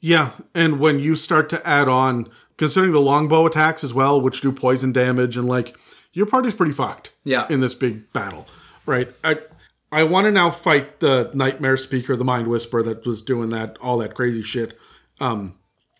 Yeah, 0.00 0.32
and 0.54 0.78
when 0.78 0.98
you 0.98 1.16
start 1.16 1.48
to 1.50 1.66
add 1.66 1.88
on, 1.88 2.28
considering 2.58 2.92
the 2.92 3.00
longbow 3.00 3.46
attacks 3.46 3.82
as 3.82 3.94
well, 3.94 4.20
which 4.20 4.40
do 4.40 4.52
poison 4.52 4.92
damage, 4.92 5.36
and 5.36 5.48
like 5.48 5.76
your 6.12 6.26
party's 6.26 6.54
pretty 6.54 6.72
fucked. 6.72 7.12
Yeah. 7.24 7.46
in 7.50 7.60
this 7.60 7.74
big 7.74 8.12
battle, 8.12 8.46
right? 8.84 9.08
I 9.24 9.38
I 9.92 10.02
want 10.02 10.24
to 10.26 10.30
now 10.32 10.50
fight 10.50 11.00
the 11.00 11.30
nightmare 11.34 11.76
speaker, 11.76 12.16
the 12.16 12.24
mind 12.24 12.48
whisperer 12.48 12.82
that 12.84 13.06
was 13.06 13.22
doing 13.22 13.50
that 13.50 13.78
all 13.80 13.98
that 13.98 14.14
crazy 14.14 14.42
shit, 14.42 14.76
um, 15.20 15.54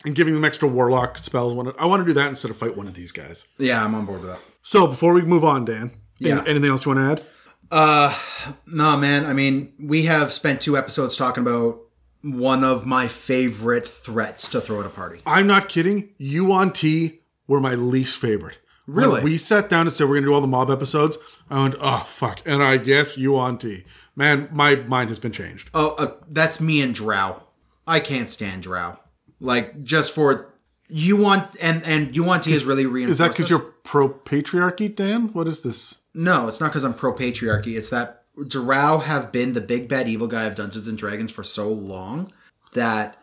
and 0.05 0.14
giving 0.14 0.35
them 0.35 0.44
extra 0.44 0.68
warlock 0.68 1.18
spells. 1.18 1.55
When 1.55 1.73
I 1.78 1.86
want 1.86 2.01
to 2.01 2.05
do 2.06 2.12
that 2.14 2.28
instead 2.28 2.51
of 2.51 2.56
fight 2.56 2.77
one 2.77 2.86
of 2.89 2.94
these 2.94 3.12
guys. 3.12 3.47
Yeah, 3.59 3.82
I'm 3.85 3.94
on 3.94 4.05
board 4.06 4.20
with 4.23 4.31
that. 4.31 4.40
So 4.62 4.86
before 4.86 5.14
we 5.14 5.23
move 5.23 5.44
on, 5.44 5.64
Dan, 5.64 5.93
Yeah. 6.18 6.43
anything 6.47 6.70
else 6.70 6.85
you 6.85 6.94
want 6.94 7.16
to 7.16 7.23
add? 7.23 7.27
No, 7.70 8.97
man. 8.97 9.26
I 9.26 9.32
mean, 9.32 9.72
we 9.80 10.05
have 10.06 10.32
spent 10.32 10.60
two 10.60 10.76
episodes 10.76 11.16
talking 11.16 11.43
about 11.43 11.80
one 12.22 12.64
of 12.64 12.86
my 12.86 13.09
favorite 13.09 13.86
threats 13.88 14.48
to 14.51 14.60
throw 14.60 14.80
at 14.80 14.86
a 14.86 14.90
party. 14.90 15.20
I'm 15.26 15.47
not 15.47 15.68
kidding. 15.68 16.10
Yuan-ti 16.18 17.20
were 17.47 17.60
my 17.60 17.74
least 17.74 18.18
favorite. 18.18 18.59
When 18.86 18.97
Really? 18.97 19.22
we 19.22 19.36
sat 19.36 19.68
down 19.68 19.88
and 19.88 19.97
said 19.97 20.09
we're 20.09 20.14
gonna 20.16 20.26
do 20.26 20.34
all 20.34 20.40
the 20.40 20.47
mob 20.47 20.70
episodes. 20.70 21.18
I 21.51 21.60
went, 21.62 21.74
oh 21.80 22.05
fuck, 22.06 22.40
and 22.47 22.62
I 22.62 22.76
guess 22.76 23.18
Yuan-ti. 23.18 23.84
Man, 24.14 24.48
my 24.52 24.76
mind 24.76 25.09
has 25.10 25.18
been 25.18 25.32
changed. 25.32 25.70
Oh, 25.74 25.97
uh, 25.98 26.12
that's 26.30 26.60
me 26.60 26.80
and 26.80 26.94
Drow. 26.94 27.43
I 27.86 27.98
can't 27.98 28.30
stand 28.30 28.62
Drow. 28.62 28.98
Like 29.40 29.82
just 29.82 30.14
for 30.14 30.55
you 30.88 31.16
want 31.16 31.56
and 31.60 31.84
and 31.84 32.14
you 32.14 32.22
want 32.22 32.44
to 32.44 32.52
is 32.52 32.64
really 32.64 32.86
reinforced. 32.86 33.10
Is 33.12 33.18
that 33.18 33.32
because 33.32 33.51
you're 33.51 33.72
pro 33.82 34.09
patriarchy, 34.09 34.94
Dan? 34.94 35.32
What 35.32 35.48
is 35.48 35.62
this? 35.62 35.98
No, 36.16 36.48
it's 36.48 36.60
not 36.60 36.70
because 36.70 36.82
I'm 36.84 36.94
pro 36.94 37.12
patriarchy. 37.12 37.76
It's 37.76 37.90
that 37.90 38.22
Drow 38.48 38.98
have 38.98 39.30
been 39.30 39.52
the 39.52 39.60
big 39.60 39.86
bad 39.88 40.09
evil 40.09 40.26
guy 40.26 40.44
of 40.44 40.55
Dungeons 40.55 40.88
and 40.88 40.97
Dragons 40.97 41.30
for 41.30 41.43
so 41.43 41.70
long 41.70 42.32
that 42.72 43.16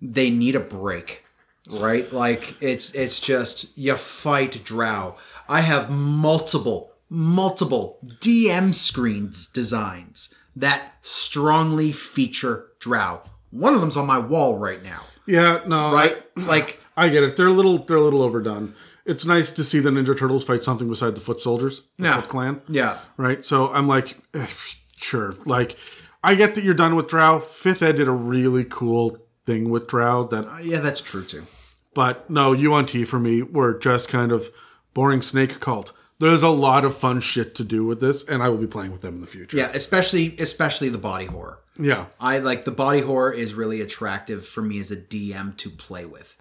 they 0.00 0.30
need 0.30 0.54
a 0.54 0.60
break. 0.60 1.24
Right? 1.70 2.12
Like 2.12 2.62
it's 2.62 2.94
it's 2.94 3.18
just 3.18 3.76
you 3.76 3.94
fight 3.96 4.62
Drow. 4.62 5.16
I 5.48 5.62
have 5.62 5.90
multiple 5.90 6.92
multiple 7.08 7.98
DM 8.20 8.74
screens 8.74 9.46
designs 9.46 10.34
that 10.54 10.94
strongly 11.00 11.92
feature 11.92 12.66
Drow. 12.78 13.22
One 13.50 13.74
of 13.74 13.80
them's 13.80 13.96
on 13.96 14.06
my 14.06 14.18
wall 14.18 14.58
right 14.58 14.82
now. 14.82 15.02
Yeah, 15.26 15.60
no, 15.66 15.92
Right? 15.92 16.22
Like 16.36 16.80
I, 16.96 17.06
I 17.06 17.08
get 17.08 17.22
it. 17.22 17.36
They're 17.36 17.46
a 17.46 17.52
little, 17.52 17.78
they're 17.78 17.96
a 17.96 18.02
little 18.02 18.22
overdone. 18.22 18.74
It's 19.06 19.24
nice 19.26 19.50
to 19.52 19.64
see 19.64 19.80
the 19.80 19.90
Ninja 19.90 20.16
Turtles 20.18 20.44
fight 20.44 20.64
something 20.64 20.88
beside 20.88 21.14
the 21.14 21.20
Foot 21.20 21.40
Soldiers, 21.40 21.82
the 21.98 22.04
Yeah. 22.04 22.20
Foot 22.20 22.28
Clan. 22.30 22.62
yeah. 22.68 23.00
right? 23.16 23.44
So 23.44 23.68
I'm 23.72 23.86
like, 23.86 24.18
eh, 24.32 24.46
sure. 24.96 25.36
Like, 25.44 25.76
I 26.22 26.34
get 26.34 26.54
that 26.54 26.64
you're 26.64 26.72
done 26.74 26.96
with 26.96 27.08
Drow. 27.08 27.40
Fifth 27.40 27.82
Ed 27.82 27.96
did 27.96 28.08
a 28.08 28.12
really 28.12 28.64
cool 28.64 29.18
thing 29.44 29.68
with 29.68 29.86
Drow 29.88 30.24
that 30.28 30.64
Yeah, 30.64 30.80
that's 30.80 31.00
true 31.02 31.22
too. 31.24 31.46
But 31.94 32.28
no, 32.30 32.52
Yuan-ti 32.52 33.04
for 33.04 33.18
me 33.18 33.42
were 33.42 33.78
just 33.78 34.08
kind 34.08 34.32
of 34.32 34.48
boring 34.94 35.20
snake 35.22 35.60
cult. 35.60 35.92
There's 36.18 36.42
a 36.42 36.48
lot 36.48 36.84
of 36.84 36.96
fun 36.96 37.20
shit 37.20 37.54
to 37.56 37.64
do 37.64 37.84
with 37.84 38.00
this, 38.00 38.24
and 38.26 38.42
I 38.42 38.48
will 38.48 38.56
be 38.58 38.66
playing 38.66 38.92
with 38.92 39.02
them 39.02 39.16
in 39.16 39.20
the 39.20 39.26
future. 39.26 39.56
Yeah, 39.56 39.70
especially 39.74 40.34
especially 40.38 40.88
the 40.88 40.96
body 40.98 41.26
horror. 41.26 41.58
Yeah. 41.78 42.06
I 42.18 42.38
like 42.38 42.64
the 42.64 42.70
body 42.70 43.00
horror 43.00 43.32
is 43.32 43.52
really 43.52 43.80
attractive 43.80 44.46
for 44.46 44.62
me 44.62 44.78
as 44.78 44.90
a 44.90 44.96
DM 44.96 45.56
to 45.58 45.68
play 45.70 46.04
with. 46.06 46.36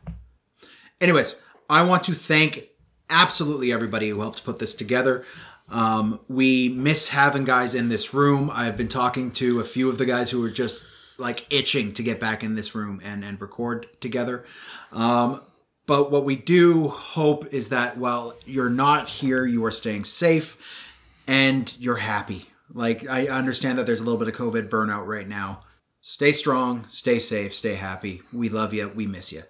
Anyways, 1.01 1.41
I 1.73 1.81
want 1.81 2.03
to 2.03 2.13
thank 2.13 2.69
absolutely 3.09 3.71
everybody 3.71 4.09
who 4.09 4.21
helped 4.21 4.43
put 4.43 4.59
this 4.59 4.75
together. 4.75 5.25
Um, 5.69 6.19
we 6.27 6.69
miss 6.69 7.09
having 7.09 7.45
guys 7.45 7.73
in 7.73 7.89
this 7.89 8.13
room. 8.13 8.51
I've 8.53 8.77
been 8.77 8.87
talking 8.87 9.31
to 9.31 9.59
a 9.59 9.63
few 9.63 9.89
of 9.89 9.97
the 9.97 10.05
guys 10.05 10.29
who 10.29 10.45
are 10.45 10.51
just 10.51 10.85
like 11.17 11.47
itching 11.49 11.91
to 11.93 12.03
get 12.03 12.19
back 12.19 12.43
in 12.43 12.53
this 12.53 12.75
room 12.75 13.01
and, 13.03 13.25
and 13.25 13.41
record 13.41 13.87
together. 13.99 14.45
Um, 14.91 15.41
but 15.87 16.11
what 16.11 16.25
we 16.25 16.35
do 16.35 16.89
hope 16.89 17.51
is 17.51 17.69
that 17.69 17.97
while 17.97 18.35
you're 18.45 18.69
not 18.69 19.09
here, 19.09 19.43
you 19.43 19.65
are 19.65 19.71
staying 19.71 20.05
safe 20.05 20.93
and 21.25 21.75
you're 21.79 21.95
happy. 21.95 22.49
Like 22.71 23.09
I 23.09 23.25
understand 23.29 23.79
that 23.79 23.87
there's 23.87 23.99
a 23.99 24.03
little 24.03 24.19
bit 24.19 24.27
of 24.27 24.35
COVID 24.35 24.69
burnout 24.69 25.07
right 25.07 25.27
now. 25.27 25.63
Stay 26.01 26.33
strong, 26.33 26.87
stay 26.87 27.17
safe, 27.17 27.51
stay 27.51 27.73
happy. 27.73 28.21
We 28.31 28.47
love 28.47 28.75
you. 28.75 28.89
We 28.89 29.07
miss 29.07 29.33
you. 29.33 29.41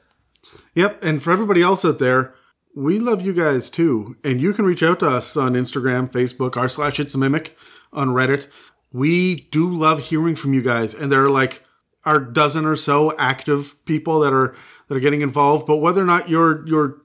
Yep. 0.76 1.04
And 1.04 1.22
for 1.22 1.32
everybody 1.32 1.62
else 1.62 1.86
out 1.86 2.00
there, 2.00 2.36
we 2.76 3.00
love 3.00 3.22
you 3.22 3.34
guys 3.34 3.70
too. 3.70 4.18
And 4.24 4.42
you 4.42 4.54
can 4.54 4.66
reach 4.66 4.84
out 4.84 5.00
to 5.00 5.10
us 5.10 5.38
on 5.38 5.54
Instagram, 5.54 6.12
Facebook, 6.12 6.58
r 6.58 6.70
slash 6.70 7.00
it's 7.00 7.14
a 7.14 7.18
mimic 7.18 7.56
on 7.92 8.10
Reddit. 8.10 8.48
We 8.92 9.36
do 9.36 9.72
love 9.72 10.00
hearing 10.00 10.36
from 10.36 10.54
you 10.54 10.62
guys. 10.62 10.94
And 10.94 11.12
there 11.12 11.24
are 11.24 11.30
like 11.30 11.64
our 12.06 12.20
dozen 12.20 12.66
or 12.66 12.76
so 12.76 13.16
active 13.18 13.76
people 13.86 14.20
that 14.22 14.34
are 14.34 14.56
that 14.88 14.96
are 14.96 15.02
getting 15.02 15.22
involved. 15.22 15.66
But 15.66 15.78
whether 15.78 16.02
or 16.02 16.06
not 16.06 16.30
you're 16.30 16.68
you're 16.68 17.02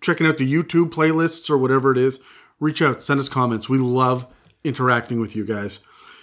checking 0.00 0.26
out 0.26 0.38
the 0.38 0.52
YouTube 0.52 0.90
playlists 0.90 1.48
or 1.50 1.58
whatever 1.58 1.90
it 1.90 1.98
is, 1.98 2.20
reach 2.60 2.82
out, 2.82 3.02
send 3.02 3.20
us 3.20 3.28
comments. 3.28 3.68
We 3.68 3.78
love 3.78 4.32
interacting 4.64 5.20
with 5.20 5.34
you 5.34 5.44
guys. 5.44 5.80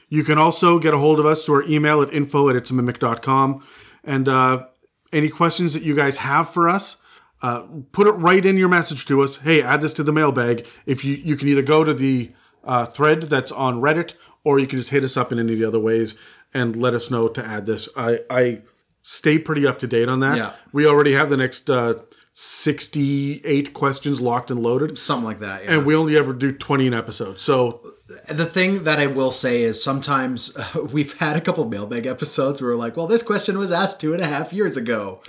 You 0.10 0.23
can 0.23 0.38
also 0.38 0.77
get 0.77 0.94
a 0.94 0.98
hold 0.98 1.19
of 1.19 1.26
us 1.26 1.45
through 1.45 1.56
our 1.56 1.64
email 1.64 2.02
at 2.02 2.14
info 2.14 2.49
at 2.49 2.56
itsamimic.com. 2.56 3.65
And 4.03 4.27
uh, 4.27 4.65
any 5.14 5.30
questions 5.30 5.73
that 5.73 5.84
you 5.84 5.95
guys 5.95 6.18
have 6.18 6.49
for 6.49 6.68
us, 6.68 6.98
uh, 7.41 7.61
put 7.91 8.07
it 8.07 8.11
right 8.11 8.45
in 8.45 8.57
your 8.57 8.69
message 8.69 9.06
to 9.06 9.22
us. 9.22 9.38
Hey, 9.38 9.61
add 9.61 9.81
this 9.81 9.94
to 9.95 10.03
the 10.03 10.14
mailbag. 10.14 10.65
If 10.85 11.03
you 11.03 11.15
you 11.15 11.35
can 11.35 11.48
either 11.48 11.61
go 11.61 11.84
to 11.84 11.94
the 11.94 12.31
uh, 12.64 12.85
thread 12.85 13.23
that's 13.23 13.52
on 13.52 13.81
Reddit, 13.81 14.14
or 14.44 14.60
you 14.60 14.68
can 14.68 14.80
just 14.80 14.90
hit 14.90 15.03
us 15.03 15.18
up 15.18 15.31
in 15.31 15.40
any 15.40 15.53
of 15.53 15.60
the 15.60 15.65
other 15.65 15.80
ways 15.80 16.15
and 16.53 16.76
let 16.76 16.94
us 16.94 17.11
know 17.11 17.27
to 17.27 17.45
add 17.45 17.65
this. 17.65 17.90
I 17.95 18.19
I 18.30 18.61
stay 19.02 19.38
pretty 19.38 19.68
up 19.68 19.80
to 19.80 19.88
date 19.88 20.10
on 20.10 20.22
that. 20.22 20.38
Yeah. 20.38 20.53
We 20.72 20.88
already 20.88 21.14
have 21.14 21.30
the 21.30 21.38
next 21.38 21.69
uh, 21.69 21.95
sixty 22.34 23.42
eight 23.46 23.74
questions 23.74 24.20
locked 24.20 24.52
and 24.52 24.62
loaded, 24.62 24.98
Something 24.98 25.26
like 25.26 25.40
that. 25.40 25.64
Yeah. 25.64 25.74
and 25.74 25.86
we 25.86 25.96
only 25.96 26.18
ever 26.18 26.34
do 26.34 26.52
twenty 26.52 26.88
an 26.88 26.94
episode. 26.94 27.40
So 27.40 27.82
the 28.28 28.46
thing 28.46 28.84
that 28.84 29.00
I 29.00 29.08
will 29.08 29.32
say 29.32 29.62
is 29.62 29.84
sometimes 29.84 30.56
uh, 30.58 30.84
we've 30.92 31.18
had 31.18 31.38
a 31.38 31.42
couple 31.42 31.66
mailbag 31.66 32.06
episodes 32.06 32.62
where 32.62 32.72
we're 32.72 32.78
like, 32.78 32.98
well, 32.98 33.08
this 33.08 33.24
question 33.24 33.58
was 33.58 33.72
asked 33.72 34.02
two 34.02 34.14
and 34.14 34.22
a 34.22 34.28
half 34.28 34.52
years 34.52 34.76
ago. 34.76 35.22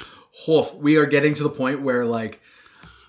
Woof, 0.49 0.75
we 0.75 0.97
are 0.97 1.07
getting 1.07 1.35
to 1.35 1.43
the 1.45 1.51
point 1.51 1.83
where 1.83 2.05
like, 2.05 2.41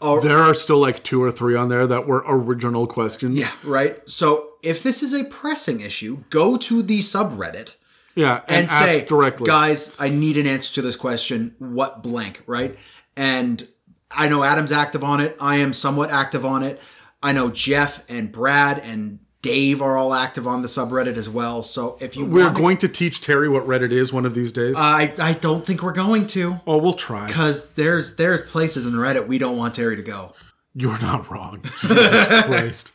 there 0.02 0.40
are 0.40 0.54
still 0.54 0.78
like 0.78 1.04
two 1.04 1.24
or 1.24 1.32
three 1.32 1.56
on 1.56 1.70
there 1.70 1.88
that 1.88 2.06
were 2.06 2.24
original 2.28 2.86
questions. 2.86 3.40
yeah, 3.40 3.52
right. 3.64 4.08
So 4.08 4.52
if 4.62 4.84
this 4.84 5.02
is 5.02 5.14
a 5.14 5.24
pressing 5.26 5.80
issue, 5.82 6.24
go 6.30 6.58
to 6.58 6.84
the 6.84 7.00
subreddit 7.00 7.76
yeah, 8.16 8.42
and, 8.48 8.58
and, 8.58 8.70
ask 8.70 8.86
say, 8.86 9.06
directly. 9.06 9.48
guys, 9.48 9.96
I 10.00 10.10
need 10.10 10.38
an 10.38 10.48
answer 10.48 10.74
to 10.76 10.82
this 10.82 10.96
question. 10.96 11.56
What 11.60 12.04
blank, 12.04 12.44
right? 12.46 12.78
And 13.18 13.68
I 14.12 14.30
know 14.30 14.44
Adam's 14.44 14.72
active 14.72 15.04
on 15.04 15.20
it. 15.20 15.36
I 15.40 15.58
am 15.58 15.74
somewhat 15.74 16.10
active 16.10 16.46
on 16.46 16.64
it. 16.64 16.80
I 17.22 17.32
know 17.32 17.50
Jeff 17.50 18.10
and 18.10 18.32
Brad 18.32 18.80
and 18.80 19.20
Dave 19.46 19.80
are 19.80 19.96
all 19.96 20.14
active 20.14 20.48
on 20.48 20.64
the 20.64 20.68
subreddit 20.68 21.18
as 21.18 21.30
well. 21.30 21.62
So 21.62 21.98
if 22.02 22.18
you 22.18 22.26
We're 22.26 22.52
going 22.52 22.78
to 22.78 22.88
teach 22.88 23.22
Terry 23.22 23.48
what 23.48 23.68
Reddit 23.68 23.92
is 23.92 24.12
one 24.12 24.26
of 24.26 24.34
these 24.34 24.52
days. 24.52 24.76
Uh, 24.76 24.80
I 24.80 25.14
I 25.20 25.34
don't 25.34 25.64
think 25.64 25.84
we're 25.84 25.92
going 25.92 26.26
to 26.28 26.60
oh, 26.66 26.78
we'll 26.78 26.94
try. 26.94 27.28
because 27.28 27.70
there's 27.74 28.16
there's 28.16 28.42
places 28.42 28.88
in 28.88 28.94
Reddit 28.94 29.28
we 29.28 29.38
don't 29.38 29.56
want 29.56 29.76
Terry 29.76 29.96
to 29.96 30.02
go. 30.02 30.34
You're 30.74 31.00
not 31.00 31.30
wrong. 31.30 31.62
Jesus 31.64 32.44
Christ. 32.46 32.92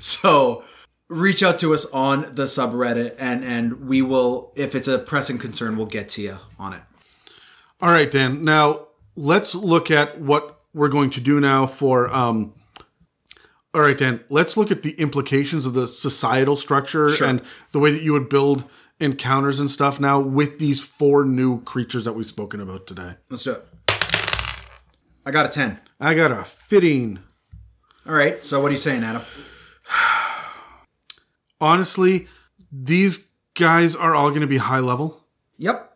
So 0.00 0.64
reach 1.08 1.44
out 1.44 1.60
to 1.60 1.72
us 1.72 1.86
on 1.92 2.34
the 2.34 2.44
subreddit 2.46 3.14
and 3.20 3.44
and 3.44 3.86
we 3.86 4.02
will 4.02 4.52
if 4.56 4.74
it's 4.74 4.88
a 4.88 4.98
pressing 4.98 5.38
concern 5.38 5.76
we'll 5.76 5.86
get 5.86 6.08
to 6.10 6.22
you 6.22 6.38
on 6.58 6.72
it. 6.72 6.82
All 7.80 7.90
right, 7.90 8.10
Dan. 8.10 8.42
Now 8.42 8.85
let's 9.16 9.54
look 9.54 9.90
at 9.90 10.20
what 10.20 10.60
we're 10.74 10.88
going 10.88 11.10
to 11.10 11.20
do 11.20 11.40
now 11.40 11.66
for. 11.66 12.12
Um, 12.14 12.54
all 13.74 13.80
right, 13.82 13.96
Dan. 13.96 14.20
Let's 14.28 14.56
look 14.56 14.70
at 14.70 14.82
the 14.82 14.92
implications 14.92 15.66
of 15.66 15.74
the 15.74 15.86
societal 15.86 16.56
structure 16.56 17.10
Sure. 17.10 17.28
and 17.28 17.42
the 17.72 17.78
way 17.78 17.90
that 17.90 18.02
you 18.02 18.12
would 18.12 18.28
build 18.28 18.64
encounters 19.00 19.60
and 19.60 19.70
stuff 19.70 20.00
now 20.00 20.18
with 20.18 20.58
these 20.58 20.82
four 20.82 21.24
new 21.24 21.60
creatures 21.62 22.04
that 22.06 22.14
we've 22.14 22.26
spoken 22.26 22.60
about 22.60 22.86
today. 22.86 23.16
Let's 23.28 23.44
do 23.44 23.52
it. 23.52 23.64
I 25.26 25.30
got 25.30 25.44
a 25.44 25.48
10. 25.48 25.78
I 26.00 26.14
got 26.14 26.32
a 26.32 26.44
fitting. 26.44 27.18
All 28.06 28.14
right. 28.14 28.44
So 28.44 28.60
what 28.62 28.68
are 28.68 28.72
you 28.72 28.78
saying, 28.78 29.02
Adam? 29.02 29.22
Honestly, 31.60 32.28
these 32.70 33.28
guys 33.54 33.96
are 33.96 34.14
all 34.14 34.28
going 34.30 34.42
to 34.42 34.46
be 34.46 34.58
high 34.58 34.80
level. 34.80 35.24
Yep. 35.58 35.92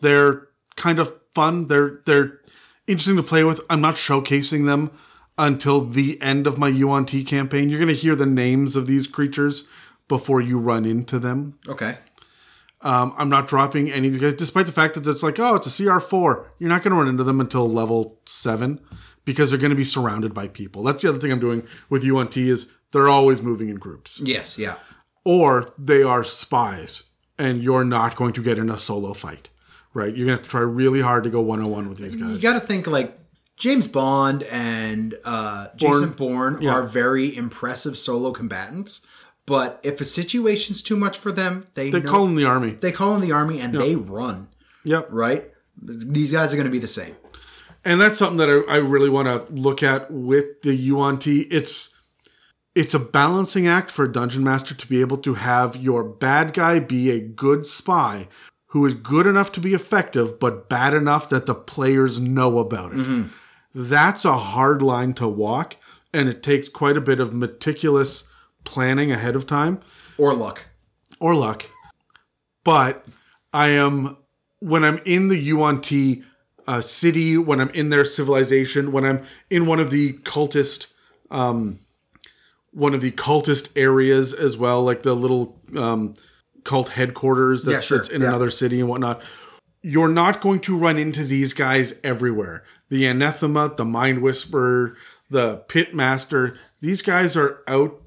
They're 0.00 0.48
kind 0.76 0.98
of 0.98 1.12
fun. 1.34 1.68
They're 1.68 2.00
they're 2.06 2.40
interesting 2.86 3.16
to 3.16 3.22
play 3.22 3.44
with. 3.44 3.60
I'm 3.70 3.80
not 3.80 3.94
showcasing 3.96 4.66
them 4.66 4.90
until 5.36 5.80
the 5.80 6.20
end 6.22 6.46
of 6.46 6.58
my 6.58 6.68
Yuan-ti 6.68 7.24
campaign. 7.24 7.68
You're 7.68 7.80
going 7.80 7.88
to 7.88 7.94
hear 7.94 8.14
the 8.14 8.26
names 8.26 8.76
of 8.76 8.86
these 8.86 9.06
creatures 9.06 9.66
before 10.06 10.40
you 10.40 10.58
run 10.58 10.84
into 10.84 11.18
them. 11.18 11.58
Okay. 11.66 11.98
Um, 12.82 13.14
I'm 13.16 13.30
not 13.30 13.48
dropping 13.48 13.90
any 13.90 14.08
of 14.08 14.12
these 14.12 14.22
guys, 14.22 14.34
despite 14.34 14.66
the 14.66 14.72
fact 14.72 14.94
that 14.94 15.06
it's 15.06 15.22
like, 15.22 15.38
oh, 15.40 15.54
it's 15.54 15.66
a 15.66 15.82
CR4. 15.82 16.44
You're 16.58 16.68
not 16.68 16.82
going 16.82 16.92
to 16.92 16.98
run 16.98 17.08
into 17.08 17.24
them 17.24 17.40
until 17.40 17.66
level 17.68 18.20
seven 18.26 18.78
because 19.24 19.48
they're 19.50 19.58
going 19.58 19.70
to 19.70 19.76
be 19.76 19.84
surrounded 19.84 20.34
by 20.34 20.48
people. 20.48 20.82
That's 20.82 21.00
the 21.02 21.08
other 21.08 21.18
thing 21.18 21.32
I'm 21.32 21.40
doing 21.40 21.66
with 21.88 22.04
Yuan-ti 22.04 22.50
is 22.50 22.70
they're 22.92 23.08
always 23.08 23.40
moving 23.40 23.70
in 23.70 23.76
groups, 23.76 24.20
Yes. 24.22 24.58
Yeah. 24.58 24.76
or 25.24 25.72
they 25.78 26.02
are 26.02 26.22
spies, 26.24 27.04
and 27.38 27.62
you're 27.62 27.84
not 27.84 28.16
going 28.16 28.34
to 28.34 28.42
get 28.42 28.58
in 28.58 28.68
a 28.70 28.76
solo 28.78 29.14
fight. 29.14 29.48
Right? 29.94 30.14
You're 30.14 30.26
going 30.26 30.36
to 30.36 30.42
have 30.42 30.42
to 30.42 30.48
try 30.50 30.60
really 30.60 31.00
hard 31.00 31.24
to 31.24 31.30
go 31.30 31.40
one 31.40 31.60
on 31.60 31.70
one 31.70 31.88
with 31.88 31.98
these 31.98 32.16
guys. 32.16 32.30
You 32.32 32.38
got 32.40 32.54
to 32.54 32.60
think 32.66 32.86
like 32.86 33.16
James 33.56 33.86
Bond 33.86 34.42
and 34.44 35.14
uh, 35.24 35.68
Jason 35.76 36.10
Bourne 36.10 36.60
Yeah. 36.60 36.72
are 36.72 36.82
very 36.82 37.34
impressive 37.36 37.96
solo 37.96 38.32
combatants. 38.32 39.06
But 39.46 39.78
if 39.84 40.00
a 40.00 40.04
situation's 40.04 40.82
too 40.82 40.96
much 40.96 41.16
for 41.18 41.30
them, 41.30 41.64
they 41.74 41.90
They 41.90 42.00
know- 42.00 42.10
call 42.10 42.26
in 42.26 42.34
the 42.34 42.44
army. 42.44 42.70
they 42.80 42.90
call 42.92 43.14
in 43.14 43.20
the 43.20 43.30
army 43.32 43.60
and 43.60 43.74
they 43.78 43.94
run. 43.94 44.48
Yep. 44.84 45.08
Right. 45.10 45.50
These 45.80 46.32
guys 46.32 46.52
are 46.52 46.56
going 46.56 46.66
to 46.66 46.72
be 46.72 46.78
the 46.78 46.86
same. 46.86 47.14
and 47.84 48.00
that's 48.00 48.16
something 48.16 48.38
that 48.38 48.48
I, 48.48 48.74
I 48.74 48.76
really 48.78 49.10
want 49.10 49.28
to 49.28 49.52
look 49.52 49.82
at 49.82 50.10
with 50.10 50.62
the 50.62 50.74
Yuan-ti. 50.74 51.42
It's 51.50 51.90
it's 52.74 52.94
a 52.94 52.98
balancing 52.98 53.68
act 53.68 53.90
for 53.92 54.04
a 54.06 54.10
dungeon 54.12 54.42
master 54.42 54.74
to 54.74 54.86
be 54.88 55.00
able 55.00 55.18
to 55.18 55.34
have 55.34 55.76
your 55.76 56.02
bad 56.02 56.52
guy 56.54 56.78
be 56.80 57.10
a 57.10 57.20
good 57.20 57.66
spy 57.66 58.26
who 58.74 58.84
is 58.84 58.92
good 58.94 59.24
enough 59.26 59.52
to 59.52 59.60
be 59.60 59.72
effective, 59.72 60.38
but 60.40 60.68
bad 60.68 60.92
enough 60.94 61.28
that 61.28 61.46
the 61.46 61.54
players 61.54 62.18
know 62.20 62.58
about 62.58 62.92
it. 62.92 63.26
That's 63.72 64.24
a 64.24 64.36
hard 64.36 64.82
line 64.82 65.14
to 65.14 65.28
walk, 65.28 65.76
and 66.12 66.28
it 66.28 66.42
takes 66.42 66.68
quite 66.68 66.96
a 66.96 67.00
bit 67.00 67.20
of 67.20 67.32
meticulous 67.32 68.24
planning 68.64 69.12
ahead 69.12 69.36
of 69.36 69.46
time 69.46 69.80
Or 70.18 70.34
luck. 70.34 70.66
or 71.20 71.36
luck. 71.36 71.66
But 72.64 73.06
I 73.52 73.68
am 73.68 74.16
when 74.58 74.82
I'm 74.84 74.98
in 75.04 75.28
the 75.28 75.38
Yuan-ti 75.38 76.24
uh, 76.66 76.80
city, 76.80 77.38
when 77.38 77.60
I'm 77.60 77.70
in 77.70 77.90
their 77.90 78.04
civilization, 78.04 78.90
when 78.90 79.04
I'm 79.04 79.22
in 79.50 79.66
one 79.66 79.78
of 79.78 79.90
the 79.92 80.14
cultist, 80.24 80.86
um, 81.30 81.78
one 82.72 82.92
of 82.94 83.00
the 83.02 83.12
cultist 83.12 83.68
areas 83.76 84.32
as 84.32 84.56
well, 84.56 84.82
like 84.82 85.04
the 85.04 85.14
little 85.14 85.60
um, 85.76 86.14
cult 86.64 86.90
headquarters 86.90 87.64
that, 87.64 87.72
Yeah, 87.72 87.80
sure. 87.80 87.98
that's 87.98 88.10
in 88.10 88.22
Yeah. 88.22 88.28
another 88.28 88.50
city 88.50 88.80
and 88.80 88.88
whatnot. 88.88 89.22
You're 89.82 90.08
not 90.08 90.40
going 90.40 90.60
to 90.60 90.76
run 90.76 90.96
into 90.98 91.24
these 91.24 91.52
guys 91.52 91.94
everywhere. 92.02 92.64
The 92.88 93.06
anathema, 93.06 93.72
the 93.76 93.84
mind 93.84 94.22
whisperer, 94.22 94.96
the 95.30 95.58
pit 95.68 95.94
master. 95.94 96.56
These 96.80 97.02
guys 97.02 97.36
are 97.36 97.62
out 97.68 98.00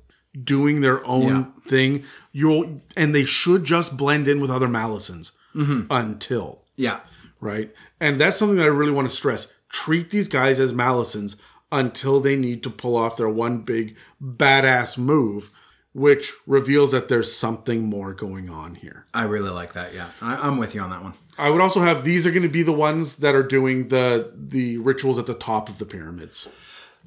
doing 0.44 0.82
their 0.82 1.06
own 1.06 1.54
thing. 1.68 2.04
You'll 2.32 2.82
and 2.96 3.14
they 3.14 3.26
should 3.26 3.64
just 3.64 3.98
blend 3.98 4.28
in 4.28 4.40
with 4.40 4.50
other 4.52 4.68
Malisons 4.68 5.32
mm-hmm. 5.56 5.82
until 5.90 6.64
Yeah. 6.76 7.00
right. 7.40 7.74
And 8.00 8.20
that's 8.20 8.38
something 8.38 8.58
that 8.58 8.64
I 8.64 8.68
really 8.68 8.92
want 8.92 9.10
to 9.10 9.16
stress. 9.16 9.54
Treat 9.70 10.10
these 10.12 10.28
guys 10.28 10.60
as 10.60 10.74
Malisons 10.74 11.36
until 11.72 12.20
they 12.20 12.36
need 12.36 12.64
to 12.64 12.70
pull 12.70 12.96
off 12.96 13.18
their 13.18 13.30
one 13.30 13.60
big 13.60 13.96
badass 14.24 14.98
move, 14.98 15.52
which 15.98 16.32
reveals 16.46 16.92
that 16.92 17.10
there's 17.10 17.36
something 17.36 17.82
more 17.84 18.14
going 18.14 18.52
on 18.52 18.76
here. 18.76 19.08
I 19.16 19.24
really 19.24 19.50
like 19.50 19.74
that. 19.74 19.96
Yeah. 19.96 20.12
I, 20.22 20.36
I'm 20.36 20.60
with 20.60 20.76
you 20.76 20.82
on 20.82 20.92
that 20.92 21.02
one. 21.02 21.16
I 21.40 21.50
would 21.50 21.60
also 21.60 21.82
have 21.82 22.04
these 22.04 22.28
are 22.28 22.30
going 22.30 22.44
to 22.44 22.50
be 22.50 22.62
the 22.62 22.72
ones 22.72 23.16
that 23.18 23.34
are 23.34 23.42
doing 23.42 23.88
the 23.88 24.32
the 24.36 24.78
rituals 24.78 25.18
at 25.18 25.26
the 25.26 25.34
top 25.34 25.70
of 25.70 25.80
the 25.80 25.86
pyramids. 25.86 26.48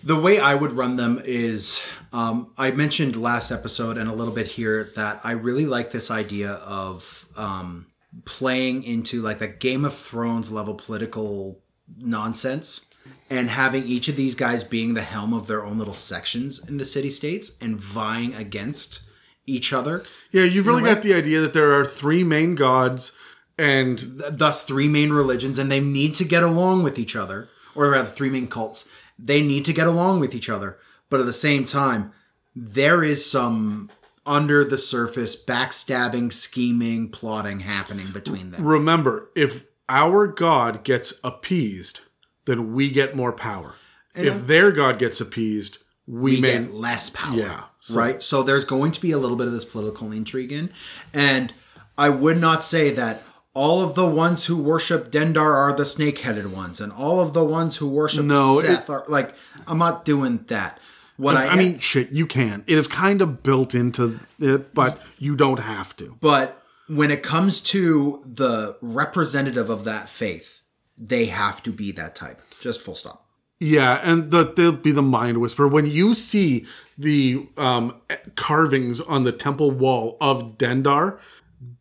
The 0.03 0.19
way 0.19 0.41
I 0.41 0.57
would 0.57 0.73
run 0.73 0.97
them 0.97 1.23
is 1.25 1.81
um, 2.13 2.51
I 2.59 2.73
mentioned 2.73 3.15
last 3.15 3.53
episode 3.53 3.97
and 3.97 4.11
a 4.11 4.13
little 4.13 4.35
bit 4.35 4.49
here 4.49 4.91
that 4.97 5.21
I 5.23 5.33
really 5.33 5.67
like 5.67 5.93
this 5.93 6.11
idea 6.11 6.53
of 6.55 7.29
um, 7.37 7.87
playing 8.25 8.83
into 8.83 9.23
like 9.23 9.41
a 9.41 9.47
Game 9.47 9.85
of 9.85 9.95
Thrones 9.95 10.51
level 10.51 10.75
political 10.75 11.61
nonsense 11.97 12.90
and 13.29 13.49
having 13.51 13.85
each 13.85 14.09
of 14.09 14.17
these 14.17 14.35
guys 14.35 14.65
being 14.65 14.95
the 14.95 15.03
helm 15.03 15.33
of 15.33 15.47
their 15.47 15.65
own 15.65 15.79
little 15.79 15.95
sections 15.95 16.69
in 16.69 16.79
the 16.79 16.85
city 16.85 17.11
states 17.11 17.57
and 17.61 17.77
vying 17.77 18.35
against 18.35 19.03
each 19.47 19.73
other. 19.73 20.05
Yeah, 20.33 20.45
you've 20.45 20.67
really 20.67 20.83
got 20.83 21.03
the 21.03 21.15
idea 21.15 21.41
that 21.41 21.53
there 21.53 21.73
are 21.79 21.85
three 21.85 22.25
main 22.25 22.55
gods 22.55 23.13
and 23.59 23.99
Th- 23.99 24.33
thus 24.33 24.65
three 24.65 24.89
main 24.89 25.13
religions 25.13 25.59
and 25.59 25.71
they 25.71 25.81
need 25.81 26.15
to 26.17 26.25
get 26.25 26.43
along 26.43 26.83
with 26.83 26.99
each 26.99 27.15
other 27.15 27.49
or 27.75 27.91
rather 27.91 28.09
three 28.09 28.31
main 28.31 28.49
cults. 28.49 28.89
They 29.19 29.43
need 29.43 29.65
to 29.67 29.73
get 29.73 29.87
along 29.87 30.21
with 30.21 30.35
each 30.35 30.49
other 30.49 30.79
but 31.11 31.21
at 31.21 31.27
the 31.27 31.33
same 31.33 31.65
time 31.65 32.13
there 32.57 33.05
is 33.05 33.29
some 33.29 33.91
under 34.25 34.65
the 34.65 34.79
surface 34.79 35.45
backstabbing 35.45 36.33
scheming 36.33 37.11
plotting 37.11 37.61
happening 37.61 38.11
between 38.13 38.51
them. 38.51 38.65
Remember, 38.65 39.31
if 39.35 39.67
our 39.89 40.27
god 40.27 40.85
gets 40.85 41.15
appeased, 41.25 42.01
then 42.47 42.73
we 42.75 42.91
get 42.91 43.15
more 43.17 43.33
power. 43.33 43.75
if 44.15 44.47
their 44.47 44.71
god 44.73 44.99
gets 44.99 45.21
appeased, 45.21 45.79
we, 46.07 46.33
we 46.37 46.41
may 46.41 46.53
get 46.59 46.73
less 46.73 47.11
power 47.11 47.37
Yeah, 47.37 47.65
so- 47.81 47.95
right 47.95 48.21
so 48.23 48.43
there's 48.43 48.65
going 48.65 48.93
to 48.93 49.01
be 49.01 49.13
a 49.13 49.19
little 49.19 49.37
bit 49.37 49.47
of 49.47 49.53
this 49.53 49.65
political 49.65 50.11
intrigue 50.13 50.53
in 50.53 50.71
and 51.15 51.53
i 51.99 52.09
would 52.09 52.39
not 52.39 52.65
say 52.65 52.91
that 52.91 53.23
all 53.53 53.83
of 53.83 53.95
the 53.97 54.07
ones 54.07 54.47
who 54.47 54.57
worship 54.57 55.11
Dendar 55.11 55.41
are 55.43 55.73
the 55.73 55.85
snake-headed 55.85 56.53
ones, 56.53 56.81
and 56.81 56.93
all 56.93 57.21
of 57.21 57.33
the 57.33 57.45
ones 57.45 57.79
who 57.79 57.89
worship 57.89 58.25
No, 58.25 58.61
Sseth 58.63 58.89
are 58.89 59.05
like. 59.09 59.35
I'm 59.67 59.79
not 59.79 60.05
doing 60.05 60.45
that. 60.47 60.79
What 61.17 61.35
I, 61.37 61.49
I 61.49 61.57
mean, 61.57 61.81
shit, 61.81 62.13
you 62.13 62.27
can. 62.29 62.63
It 62.69 62.79
is 62.79 62.87
kind 62.87 63.21
of 63.21 63.43
built 63.43 63.75
into 63.75 64.21
it, 64.39 64.73
but 64.73 65.03
you 65.19 65.35
don't 65.35 65.59
have 65.59 65.97
to. 65.97 66.17
But 66.21 66.63
when 66.89 67.11
it 67.11 67.25
comes 67.25 67.61
to 67.75 68.23
the 68.25 68.77
representative 68.81 69.69
of 69.69 69.83
that 69.83 70.09
faith, 70.09 70.60
they 71.01 71.27
have 71.27 71.63
to 71.63 71.73
be 71.73 71.91
that 71.93 72.15
type. 72.15 72.41
Just 72.61 72.81
full 72.81 72.95
stop. 72.95 73.27
Yeah, 73.59 74.01
and 74.03 74.31
the, 74.31 74.45
they'll 74.45 74.73
be 74.73 74.93
the 74.93 75.03
Mind 75.03 75.39
Whisperer. 75.39 75.69
When 75.69 75.87
you 75.87 76.15
see 76.15 76.67
the 76.97 77.47
um, 77.57 78.01
carvings 78.35 79.01
on 79.01 79.25
the 79.25 79.33
temple 79.33 79.71
wall 79.71 80.17
of 80.21 80.57
Dendar, 80.57 81.19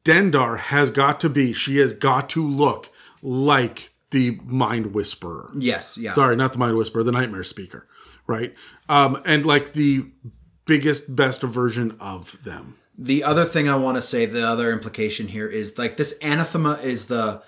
Dendar 0.03 0.57
has 0.57 0.91
got 0.91 1.19
to 1.21 1.29
be, 1.29 1.53
she 1.53 1.77
has 1.77 1.93
got 1.93 2.29
to 2.31 2.45
look 2.45 2.89
like 3.21 3.93
the 4.11 4.39
Mind 4.43 4.93
Whisperer. 4.93 5.51
Yes, 5.57 5.97
yeah. 5.97 6.13
Sorry, 6.15 6.35
not 6.35 6.51
the 6.51 6.59
Mind 6.59 6.75
Whisperer, 6.75 7.03
the 7.03 7.13
Nightmare 7.13 7.45
Speaker, 7.45 7.87
right? 8.27 8.53
Um, 8.89 9.21
and 9.25 9.45
like 9.45 9.73
the 9.73 10.05
biggest, 10.65 11.15
best 11.15 11.41
version 11.43 11.95
of 12.01 12.43
them. 12.43 12.75
The 12.97 13.23
other 13.23 13.45
thing 13.45 13.69
I 13.69 13.77
want 13.77 13.95
to 13.95 14.01
say, 14.01 14.25
the 14.25 14.45
other 14.45 14.73
implication 14.73 15.29
here 15.29 15.47
is 15.47 15.77
like 15.77 15.95
this 15.95 16.17
anathema 16.21 16.73
is 16.83 17.05
the 17.05 17.41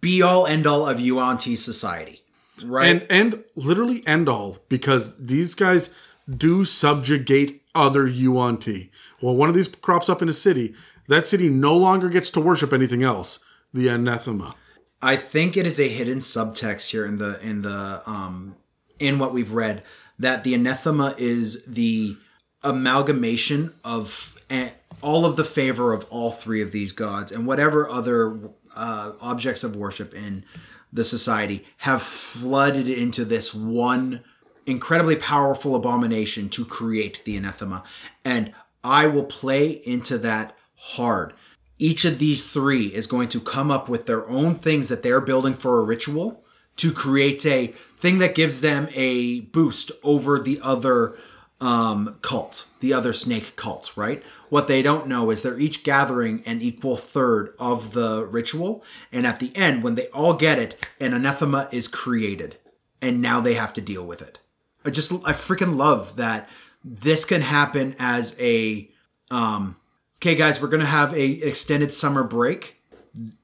be 0.00 0.22
all 0.22 0.46
end 0.46 0.66
all 0.66 0.86
of 0.86 1.00
Yuan 1.00 1.38
Ti 1.38 1.56
society, 1.56 2.22
right? 2.64 2.86
and 2.88 3.06
and 3.10 3.44
literally 3.54 4.06
end 4.06 4.28
all 4.28 4.58
because 4.68 5.16
these 5.18 5.54
guys 5.54 5.94
do 6.28 6.64
subjugate 6.64 7.62
other 7.74 8.06
yuan 8.06 8.58
Ti. 8.58 8.90
Well, 9.20 9.36
one 9.36 9.48
of 9.48 9.54
these 9.54 9.68
crops 9.68 10.08
up 10.08 10.22
in 10.22 10.28
a 10.28 10.32
city. 10.32 10.74
That 11.08 11.26
city 11.26 11.48
no 11.48 11.76
longer 11.76 12.08
gets 12.08 12.30
to 12.30 12.40
worship 12.40 12.72
anything 12.72 13.02
else. 13.02 13.38
The 13.72 13.88
anathema. 13.88 14.54
I 15.00 15.16
think 15.16 15.56
it 15.56 15.66
is 15.66 15.78
a 15.78 15.88
hidden 15.88 16.18
subtext 16.18 16.90
here 16.90 17.06
in 17.06 17.16
the 17.16 17.40
in 17.40 17.62
the 17.62 18.02
um 18.06 18.56
in 18.98 19.18
what 19.18 19.32
we've 19.32 19.52
read 19.52 19.82
that 20.18 20.44
the 20.44 20.54
anathema 20.54 21.14
is 21.18 21.64
the 21.66 22.16
amalgamation 22.62 23.74
of 23.84 24.38
eh, 24.50 24.70
all 25.02 25.26
of 25.26 25.36
the 25.36 25.44
favor 25.44 25.92
of 25.92 26.04
all 26.10 26.30
three 26.30 26.62
of 26.62 26.72
these 26.72 26.92
gods 26.92 27.30
and 27.30 27.46
whatever 27.46 27.88
other 27.88 28.38
uh, 28.76 29.12
objects 29.20 29.64
of 29.64 29.76
worship 29.76 30.14
in 30.14 30.44
the 30.92 31.04
society 31.04 31.64
have 31.78 32.02
flooded 32.02 32.88
into 32.88 33.24
this 33.24 33.54
one 33.54 34.22
incredibly 34.66 35.16
powerful 35.16 35.74
abomination 35.74 36.48
to 36.48 36.64
create 36.64 37.22
the 37.24 37.36
anathema. 37.36 37.82
And 38.24 38.52
i 38.82 39.06
will 39.06 39.24
play 39.24 39.68
into 39.70 40.18
that 40.18 40.56
hard. 40.76 41.32
Each 41.78 42.04
of 42.04 42.18
these 42.18 42.48
three 42.48 42.86
is 42.86 43.06
going 43.06 43.28
to 43.28 43.40
come 43.40 43.70
up 43.70 43.88
with 43.88 44.06
their 44.06 44.28
own 44.28 44.54
things 44.54 44.88
that 44.88 45.02
they're 45.02 45.20
building 45.20 45.54
for 45.54 45.78
a 45.78 45.84
ritual 45.84 46.44
to 46.76 46.92
create 46.92 47.44
a 47.46 47.68
thing 47.96 48.18
that 48.18 48.34
gives 48.34 48.60
them 48.60 48.88
a 48.94 49.40
boost 49.40 49.90
over 50.02 50.38
the 50.38 50.60
other 50.62 51.16
um, 51.60 52.18
cult, 52.20 52.68
the 52.80 52.92
other 52.92 53.12
snake 53.12 53.56
cult, 53.56 53.92
right? 53.96 54.22
What 54.50 54.68
they 54.68 54.82
don't 54.82 55.08
know 55.08 55.30
is 55.30 55.42
they're 55.42 55.58
each 55.58 55.84
gathering 55.84 56.42
an 56.44 56.60
equal 56.60 56.96
third 56.96 57.54
of 57.58 57.92
the 57.92 58.26
ritual. 58.26 58.84
And 59.12 59.26
at 59.26 59.40
the 59.40 59.54
end, 59.56 59.82
when 59.82 59.94
they 59.94 60.08
all 60.08 60.34
get 60.34 60.58
it, 60.58 60.88
an 61.00 61.14
anathema 61.14 61.68
is 61.72 61.88
created. 61.88 62.58
And 63.00 63.22
now 63.22 63.40
they 63.40 63.54
have 63.54 63.72
to 63.74 63.80
deal 63.80 64.04
with 64.04 64.20
it. 64.20 64.38
I 64.84 64.90
just, 64.90 65.12
I 65.12 65.32
freaking 65.32 65.76
love 65.76 66.16
that 66.16 66.48
this 66.84 67.24
can 67.24 67.40
happen 67.40 67.96
as 67.98 68.36
a, 68.40 68.88
um, 69.30 69.76
okay, 70.18 70.34
guys, 70.34 70.60
we're 70.60 70.68
going 70.68 70.80
to 70.80 70.86
have 70.86 71.12
a 71.14 71.30
extended 71.42 71.92
summer 71.92 72.22
break. 72.22 72.80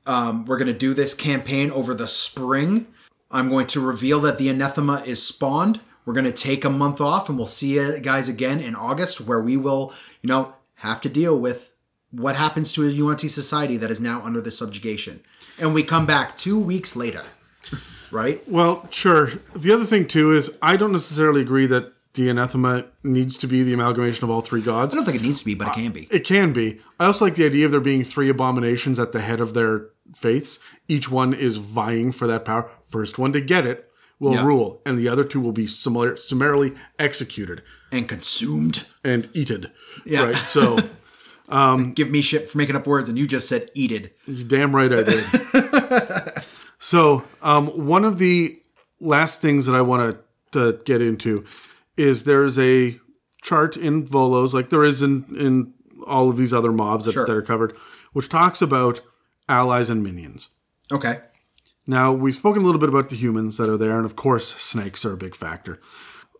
Um, 0.06 0.44
we're 0.44 0.58
going 0.58 0.72
to 0.72 0.78
do 0.78 0.94
this 0.94 1.14
campaign 1.14 1.70
over 1.70 1.94
the 1.94 2.06
spring. 2.06 2.86
I'm 3.30 3.48
going 3.48 3.66
to 3.68 3.80
reveal 3.80 4.20
that 4.20 4.36
the 4.36 4.50
anathema 4.50 5.02
is 5.06 5.26
spawned. 5.26 5.80
We're 6.04 6.14
going 6.14 6.24
to 6.24 6.32
take 6.32 6.64
a 6.64 6.70
month 6.70 7.00
off 7.00 7.28
and 7.28 7.38
we'll 7.38 7.46
see 7.46 7.74
you 7.74 8.00
guys 8.00 8.28
again 8.28 8.60
in 8.60 8.74
August 8.74 9.20
where 9.20 9.40
we 9.40 9.56
will, 9.56 9.92
you 10.20 10.28
know, 10.28 10.54
have 10.76 11.00
to 11.02 11.08
deal 11.08 11.38
with 11.38 11.72
what 12.10 12.36
happens 12.36 12.72
to 12.72 12.86
a 12.86 12.90
Yuan-ti 12.90 13.28
society 13.28 13.76
that 13.76 13.90
is 13.90 14.00
now 14.00 14.20
under 14.22 14.40
the 14.40 14.50
subjugation. 14.50 15.20
And 15.58 15.74
we 15.74 15.82
come 15.82 16.06
back 16.06 16.36
two 16.36 16.58
weeks 16.58 16.96
later, 16.96 17.22
right? 18.10 18.46
Well, 18.48 18.86
sure. 18.90 19.30
The 19.54 19.72
other 19.72 19.84
thing 19.84 20.08
too 20.08 20.32
is 20.32 20.52
I 20.60 20.76
don't 20.76 20.92
necessarily 20.92 21.40
agree 21.40 21.66
that 21.66 21.92
the 22.14 22.28
anathema 22.28 22.84
needs 23.02 23.38
to 23.38 23.46
be 23.46 23.62
the 23.62 23.72
amalgamation 23.72 24.24
of 24.24 24.30
all 24.30 24.42
three 24.42 24.60
gods. 24.60 24.94
I 24.94 24.96
don't 24.96 25.06
think 25.06 25.16
it 25.16 25.22
needs 25.22 25.38
to 25.38 25.44
be, 25.46 25.54
but 25.54 25.68
it 25.68 25.74
can 25.74 25.92
be. 25.92 26.08
It 26.10 26.24
can 26.24 26.52
be. 26.52 26.80
I 27.00 27.06
also 27.06 27.24
like 27.24 27.36
the 27.36 27.46
idea 27.46 27.64
of 27.64 27.70
there 27.70 27.80
being 27.80 28.04
three 28.04 28.28
abominations 28.28 29.00
at 29.00 29.12
the 29.12 29.20
head 29.20 29.40
of 29.40 29.54
their 29.54 29.86
faiths. 30.14 30.58
Each 30.88 31.10
one 31.10 31.32
is 31.32 31.56
vying 31.56 32.12
for 32.12 32.26
that 32.26 32.44
power. 32.44 32.70
First 32.86 33.18
one 33.18 33.32
to 33.32 33.40
get 33.40 33.64
it 33.64 33.90
will 34.22 34.34
Yeah. 34.34 34.44
rule, 34.46 34.80
and 34.86 34.96
the 34.98 35.08
other 35.08 35.24
two 35.24 35.40
will 35.40 35.52
be 35.52 35.66
summa- 35.66 36.16
summarily 36.16 36.72
executed 36.98 37.62
And 37.90 38.08
consumed. 38.08 38.86
and 39.04 39.28
eaten. 39.34 39.70
Yeah. 40.06 40.22
Right. 40.26 40.36
So 40.36 40.78
Give 41.94 42.08
me 42.10 42.22
shit 42.22 42.48
for 42.48 42.56
making 42.56 42.76
up 42.76 42.86
words, 42.86 43.08
and 43.10 43.18
you 43.18 43.26
just 43.26 43.48
said 43.48 43.68
eated. 43.74 44.12
you 44.26 44.44
damn 44.44 44.74
right 44.74 44.90
I 44.92 45.02
did. 45.02 45.24
so 46.78 47.24
um, 47.42 47.66
one 47.86 48.04
of 48.04 48.18
the 48.18 48.58
last 49.00 49.40
things 49.42 49.66
that 49.66 49.74
I 49.74 49.80
want 49.82 50.16
to 50.52 50.80
get 50.84 51.02
into 51.02 51.44
is 51.96 52.24
there's 52.24 52.58
a 52.58 52.98
chart 53.42 53.76
in 53.76 54.06
Volo's, 54.06 54.54
like 54.54 54.70
there 54.70 54.84
is 54.84 55.02
in 55.02 55.24
in 55.38 55.74
all 56.06 56.30
of 56.30 56.36
these 56.36 56.52
other 56.54 56.72
mobs 56.72 57.04
that, 57.06 57.12
Sure. 57.12 57.26
that 57.26 57.36
are 57.36 57.42
covered, 57.42 57.74
which 58.12 58.28
talks 58.28 58.62
about 58.62 59.00
allies 59.48 59.90
and 59.90 60.02
minions. 60.02 60.48
Okay. 60.90 61.20
Now, 61.86 62.12
we've 62.12 62.34
spoken 62.34 62.62
a 62.62 62.64
little 62.64 62.80
bit 62.80 62.88
about 62.88 63.08
the 63.08 63.16
humans 63.16 63.56
that 63.56 63.68
are 63.68 63.76
there, 63.76 63.96
and 63.96 64.06
of 64.06 64.14
course, 64.16 64.54
snakes 64.56 65.04
are 65.04 65.12
a 65.12 65.16
big 65.16 65.34
factor. 65.34 65.80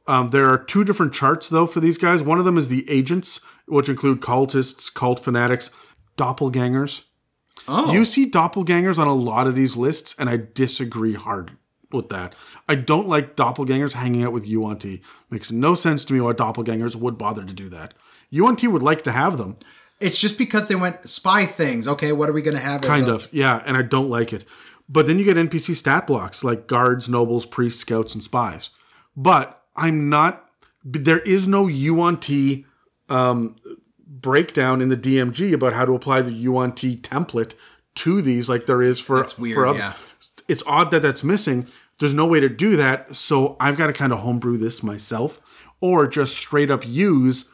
Um, 0.07 0.29
there 0.29 0.49
are 0.49 0.59
two 0.59 0.85
different 0.85 1.13
charts, 1.13 1.49
though, 1.49 1.67
for 1.67 1.81
these 1.81 1.99
guys. 1.99 2.23
One 2.23 2.39
of 2.39 2.45
them 2.45 2.59
is 2.59 2.69
the 2.69 2.89
agents, 2.91 3.41
which 3.67 3.89
include 3.89 4.21
cultists, 4.21 4.93
cult 4.93 5.21
fanatics, 5.21 5.71
doppelgangers. 6.17 7.03
Oh. 7.69 7.93
You 7.93 8.05
see 8.05 8.31
doppelgangers 8.31 8.99
on 8.99 9.07
a 9.07 9.15
lot 9.15 9.47
of 9.47 9.55
these 9.55 9.77
lists, 9.77 10.15
and 10.19 10.29
I 10.29 10.39
disagree 10.55 11.15
hard 11.15 11.53
with 11.93 12.09
that. 12.09 12.35
I 12.69 12.75
don't 12.75 13.07
like 13.09 13.37
doppelgangers 13.37 13.93
hanging 13.93 14.25
out 14.25 14.33
with 14.33 14.47
Yuan-ti. 14.47 15.03
Makes 15.31 15.53
no 15.53 15.75
sense 15.75 16.05
to 16.07 16.13
me 16.15 16.21
why 16.21 16.33
doppelgangers 16.33 16.97
would 16.97 17.19
bother 17.19 17.45
to 17.45 17.53
do 17.53 17.69
that. 17.69 17.95
Yuan-ti 18.31 18.67
would 18.67 18.83
like 18.83 19.03
to 19.05 19.13
have 19.13 19.37
them, 19.39 19.57
It's 20.01 20.19
just 20.19 20.39
because 20.39 20.67
they 20.69 20.75
went 20.75 21.09
spy 21.09 21.45
things. 21.47 21.87
Okay, 21.87 22.11
what 22.13 22.29
are 22.29 22.33
we 22.33 22.43
going 22.43 22.57
to 22.57 22.63
have? 22.63 22.83
as 22.83 22.89
kind 22.89 23.09
a- 23.09 23.15
of 23.15 23.29
yeah 23.31 23.63
and 23.67 23.77
i 23.77 23.83
don't 23.83 24.09
like 24.09 24.33
it 24.33 24.45
but 24.93 25.07
then 25.07 25.19
you 25.19 25.25
get 25.25 25.37
npc 25.37 25.75
stat 25.75 26.07
blocks 26.07 26.45
like 26.45 26.67
guards 26.67 27.09
nobles 27.09 27.47
priests 27.47 27.81
scouts 27.81 28.15
and 28.15 28.23
spies. 28.23 28.71
But 29.17 29.63
i'm 29.77 30.09
not 30.09 30.49
there 30.85 31.21
is 31.21 31.49
no 31.49 31.67
Yuan-ti 31.67 32.67
um, 33.09 33.57
breakdown 34.07 34.83
in 34.83 34.89
the 34.89 34.97
dmg 34.97 35.53
about 35.53 35.73
how 35.73 35.85
to 35.85 35.95
apply 35.95 36.23
the 36.23 36.33
Yuan-ti 36.33 36.97
template 36.99 37.55
to 37.95 38.23
these 38.23 38.49
like 38.49 38.67
there 38.67 38.83
is 38.83 39.01
for 39.01 39.17
That's 39.19 39.39
weird, 39.39 39.55
for 39.55 39.75
yeah. 39.77 39.95
it's 40.49 40.63
odd 40.67 40.91
that 40.93 41.03
that's 41.03 41.23
missing. 41.23 41.69
There's 41.99 42.15
no 42.15 42.27
way 42.27 42.41
to 42.41 42.49
do 42.49 42.77
that. 42.77 43.17
So 43.17 43.57
i've 43.61 43.77
got 43.77 43.87
to 43.89 43.93
kind 43.93 44.13
of 44.13 44.21
homebrew 44.21 44.59
this 44.59 44.83
myself 44.83 45.41
or 45.81 46.07
just 46.07 46.37
straight 46.37 46.71
up 46.71 46.87
use 46.87 47.49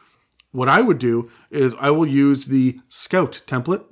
what 0.51 0.67
I 0.67 0.81
would 0.81 0.99
do 0.99 1.29
is 1.51 1.75
I 1.79 1.91
will 1.91 2.07
use 2.07 2.45
the 2.45 2.79
scout 2.87 3.41
template 3.45 3.83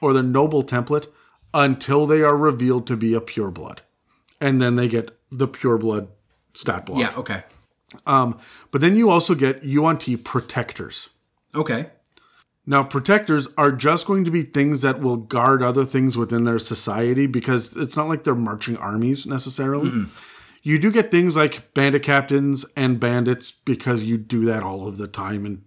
or 0.00 0.12
the 0.12 0.22
noble 0.22 0.62
template 0.62 1.08
until 1.54 2.06
they 2.06 2.20
are 2.20 2.36
revealed 2.36 2.86
to 2.88 2.96
be 2.96 3.14
a 3.14 3.20
pureblood. 3.20 3.78
And 4.40 4.60
then 4.60 4.76
they 4.76 4.88
get 4.88 5.16
the 5.30 5.48
pureblood 5.48 6.08
stat 6.52 6.84
block. 6.84 7.00
Yeah, 7.00 7.14
okay. 7.16 7.44
Um, 8.06 8.38
but 8.72 8.80
then 8.80 8.96
you 8.96 9.08
also 9.08 9.34
get 9.34 9.64
Yuan-ti 9.64 10.16
protectors. 10.16 11.10
Okay. 11.54 11.86
Now, 12.66 12.82
protectors 12.82 13.46
are 13.56 13.70
just 13.70 14.06
going 14.06 14.24
to 14.24 14.30
be 14.30 14.42
things 14.42 14.82
that 14.82 15.00
will 15.00 15.18
guard 15.18 15.62
other 15.62 15.84
things 15.84 16.16
within 16.16 16.44
their 16.44 16.58
society 16.58 17.26
because 17.26 17.76
it's 17.76 17.96
not 17.96 18.08
like 18.08 18.24
they're 18.24 18.34
marching 18.34 18.76
armies 18.78 19.26
necessarily. 19.26 20.06
You 20.62 20.78
do 20.78 20.90
get 20.90 21.10
things 21.10 21.36
like 21.36 21.74
bandit 21.74 22.02
captains 22.02 22.64
and 22.74 22.98
bandits 22.98 23.50
because 23.50 24.04
you 24.04 24.16
do 24.16 24.46
that 24.46 24.62
all 24.62 24.88
of 24.88 24.96
the 24.96 25.06
time 25.06 25.44
in 25.44 25.62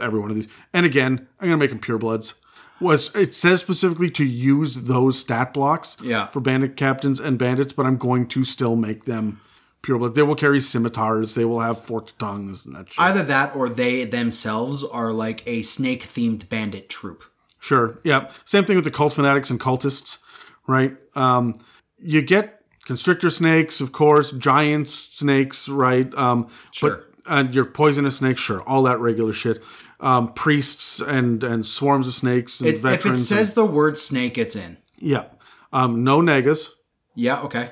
every 0.00 0.20
one 0.20 0.28
of 0.28 0.36
these. 0.36 0.48
And 0.74 0.84
again, 0.84 1.26
I'm 1.40 1.48
going 1.48 1.52
to 1.52 1.56
make 1.56 1.70
them 1.70 1.80
purebloods. 1.80 2.34
Was 2.82 3.10
it 3.14 3.34
says 3.34 3.60
specifically 3.60 4.10
to 4.10 4.24
use 4.24 4.74
those 4.74 5.18
stat 5.18 5.54
blocks 5.54 5.96
Yeah. 6.02 6.26
for 6.28 6.40
bandit 6.40 6.76
captains 6.76 7.20
and 7.20 7.38
bandits, 7.38 7.72
but 7.72 7.86
I'm 7.86 7.96
going 7.96 8.26
to 8.28 8.44
still 8.44 8.76
make 8.76 9.04
them 9.04 9.40
pureblood. 9.82 10.14
They 10.14 10.22
will 10.22 10.34
carry 10.36 10.60
scimitars. 10.60 11.34
They 11.34 11.44
will 11.44 11.60
have 11.60 11.82
forked 11.82 12.18
tongues 12.18 12.66
and 12.66 12.74
that 12.76 12.92
shit. 12.92 13.00
Either 13.00 13.22
that 13.24 13.54
or 13.56 13.68
they 13.68 14.04
themselves 14.04 14.84
are 14.84 15.12
like 15.12 15.42
a 15.46 15.62
snake 15.62 16.04
themed 16.04 16.48
bandit 16.48 16.88
troop. 16.88 17.24
Sure. 17.58 17.98
Yeah. 18.04 18.30
Same 18.44 18.64
thing 18.64 18.76
with 18.76 18.84
the 18.84 18.90
cult 18.90 19.12
fanatics 19.12 19.50
and 19.50 19.60
cultists, 19.60 20.18
right? 20.66 20.96
Um, 21.14 21.54
you 21.98 22.22
get 22.22 22.60
constrictor 22.84 23.30
snakes, 23.30 23.80
of 23.80 23.92
course, 23.92 24.32
giant 24.32 24.88
snakes, 24.88 25.68
right? 25.68 26.12
Um, 26.14 26.48
Sure. 26.72 26.90
But, 26.90 27.08
and 27.24 27.54
your 27.54 27.64
poisonous 27.64 28.16
snakes, 28.16 28.40
sure, 28.40 28.62
all 28.62 28.82
that 28.82 28.98
regular 28.98 29.32
shit. 29.32 29.62
Um, 30.02 30.32
priests 30.34 30.98
and 31.00 31.44
and 31.44 31.64
swarms 31.64 32.08
of 32.08 32.14
snakes 32.14 32.58
and 32.60 32.68
It, 32.68 32.74
if 32.74 32.76
it 32.80 32.82
veterans. 32.82 33.28
says 33.28 33.48
and- 33.50 33.56
the 33.56 33.64
word 33.64 33.96
snake, 33.96 34.36
it's 34.36 34.56
in. 34.56 34.76
yeah. 34.98 35.24
Um, 35.72 36.02
no 36.04 36.20
nagas. 36.20 36.70
Yeah, 37.14 37.40
okay. 37.42 37.70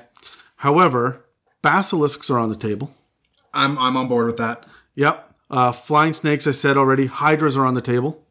However, 0.57 1.25
basilisks 1.61 2.29
are 2.29 2.39
on 2.39 2.49
the 2.49 2.55
table. 2.55 2.93
I'm 3.53 3.77
I'm 3.77 3.97
on 3.97 4.07
board 4.07 4.27
with 4.27 4.37
that. 4.37 4.65
Yep. 4.95 5.27
Uh, 5.49 5.71
flying 5.73 6.13
snakes, 6.13 6.47
I 6.47 6.51
said 6.51 6.77
already. 6.77 7.07
Hydras 7.07 7.57
are 7.57 7.65
on 7.65 7.73
the 7.73 7.81
table. 7.81 8.23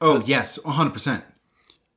Oh 0.00 0.20
yes, 0.26 0.58
100. 0.64 0.90
percent 0.92 1.24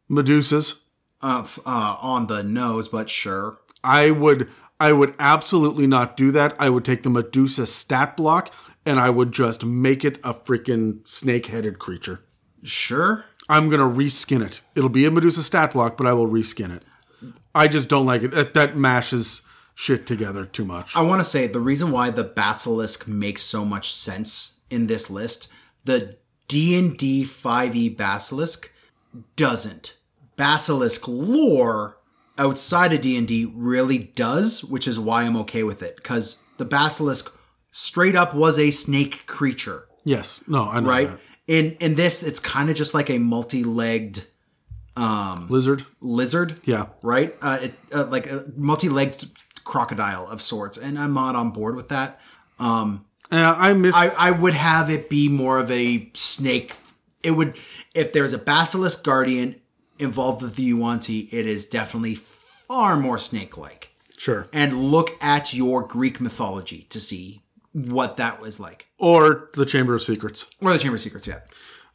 Medusas. 0.09 0.81
uh, 1.23 1.41
f- 1.43 1.59
uh, 1.65 1.97
on 2.01 2.27
the 2.27 2.43
nose, 2.43 2.87
but 2.87 3.09
sure. 3.09 3.57
I 3.83 4.11
would 4.11 4.47
I 4.79 4.91
would 4.93 5.13
absolutely 5.19 5.87
not 5.87 6.17
do 6.17 6.31
that. 6.31 6.55
I 6.59 6.69
would 6.69 6.83
take 6.85 7.03
the 7.03 7.09
Medusa 7.09 7.65
stat 7.67 8.17
block 8.17 8.53
and 8.85 8.99
I 8.99 9.09
would 9.09 9.31
just 9.31 9.63
make 9.65 10.03
it 10.03 10.17
a 10.23 10.33
freaking 10.33 11.07
snake 11.07 11.47
headed 11.47 11.79
creature. 11.79 12.23
Sure. 12.63 13.25
I'm 13.49 13.69
going 13.69 13.79
to 13.79 13.85
reskin 13.85 14.45
it. 14.45 14.61
It'll 14.75 14.89
be 14.89 15.05
a 15.05 15.11
Medusa 15.11 15.43
stat 15.43 15.73
block, 15.73 15.97
but 15.97 16.07
I 16.07 16.13
will 16.13 16.27
reskin 16.27 16.75
it. 16.75 16.85
I 17.53 17.67
just 17.67 17.89
don't 17.89 18.05
like 18.05 18.23
it. 18.23 18.31
That, 18.31 18.53
that 18.53 18.77
mashes 18.77 19.41
shit 19.75 20.05
together 20.05 20.45
too 20.45 20.65
much. 20.65 20.95
I 20.95 21.01
want 21.01 21.21
to 21.21 21.25
say 21.25 21.47
the 21.47 21.59
reason 21.59 21.91
why 21.91 22.09
the 22.09 22.23
basilisk 22.23 23.07
makes 23.07 23.41
so 23.41 23.65
much 23.65 23.91
sense 23.91 24.59
in 24.69 24.87
this 24.87 25.09
list, 25.09 25.49
the 25.83 26.17
D&D 26.47 27.23
5e 27.23 27.75
E 27.75 27.89
basilisk 27.89 28.71
doesn't. 29.35 29.97
Basilisk 30.37 31.07
lore 31.07 31.97
outside 32.37 32.93
of 32.93 33.01
D&D 33.01 33.51
really 33.53 33.97
does, 33.97 34.63
which 34.63 34.87
is 34.87 34.99
why 34.99 35.23
I'm 35.23 35.37
okay 35.37 35.63
with 35.63 35.83
it 35.83 36.03
cuz 36.03 36.41
the 36.57 36.65
basilisk 36.65 37.35
straight 37.71 38.15
up 38.15 38.35
was 38.35 38.59
a 38.59 38.71
snake 38.71 39.25
creature, 39.25 39.87
yes. 40.03 40.43
No, 40.47 40.69
I 40.69 40.79
know 40.79 40.89
right? 40.89 41.07
that. 41.09 41.19
In 41.47 41.75
in 41.79 41.95
this 41.95 42.23
it's 42.23 42.39
kind 42.39 42.69
of 42.69 42.75
just 42.75 42.93
like 42.93 43.09
a 43.09 43.17
multi-legged 43.17 44.25
um 44.95 45.47
Lizard. 45.49 45.85
lizard 45.99 46.59
Yeah. 46.65 46.87
right? 47.01 47.35
Uh, 47.41 47.59
it, 47.63 47.73
uh, 47.93 48.05
like 48.05 48.27
a 48.27 48.45
multi-legged 48.55 49.25
crocodile 49.63 50.27
of 50.27 50.41
sorts, 50.41 50.77
and 50.77 50.99
I'm 50.99 51.13
not 51.13 51.35
on 51.35 51.51
board 51.51 51.75
with 51.75 51.89
that. 51.89 52.19
Uh, 52.59 52.97
I 53.31 53.73
miss. 53.73 53.95
I, 53.95 54.09
I 54.09 54.31
would 54.31 54.53
have 54.53 54.89
it 54.89 55.09
be 55.09 55.29
more 55.29 55.57
of 55.57 55.71
a 55.71 56.09
snake. 56.13 56.75
It 57.23 57.31
would 57.31 57.55
if 57.95 58.11
there's 58.13 58.33
a 58.33 58.37
basilisk 58.37 59.03
guardian 59.03 59.55
involved 59.99 60.41
with 60.41 60.55
the 60.55 60.63
Yuan-Ti, 60.63 61.29
it 61.31 61.47
is 61.47 61.65
definitely 61.67 62.15
far 62.15 62.97
more 62.97 63.17
snake-like. 63.17 63.93
sure. 64.17 64.47
And 64.51 64.91
look 64.91 65.15
at 65.21 65.53
your 65.53 65.81
Greek 65.83 66.19
mythology 66.19 66.87
to 66.89 66.99
see 66.99 67.41
what 67.73 68.17
that 68.17 68.41
was 68.41 68.59
like, 68.59 68.87
Or 68.97 69.49
the 69.53 69.65
Chamber 69.65 69.95
of 69.95 70.01
Secrets. 70.01 70.47
or 70.61 70.71
the 70.73 70.79
Chamber 70.79 70.95
of 70.95 71.01
Secrets. 71.01 71.27
Yeah, 71.27 71.39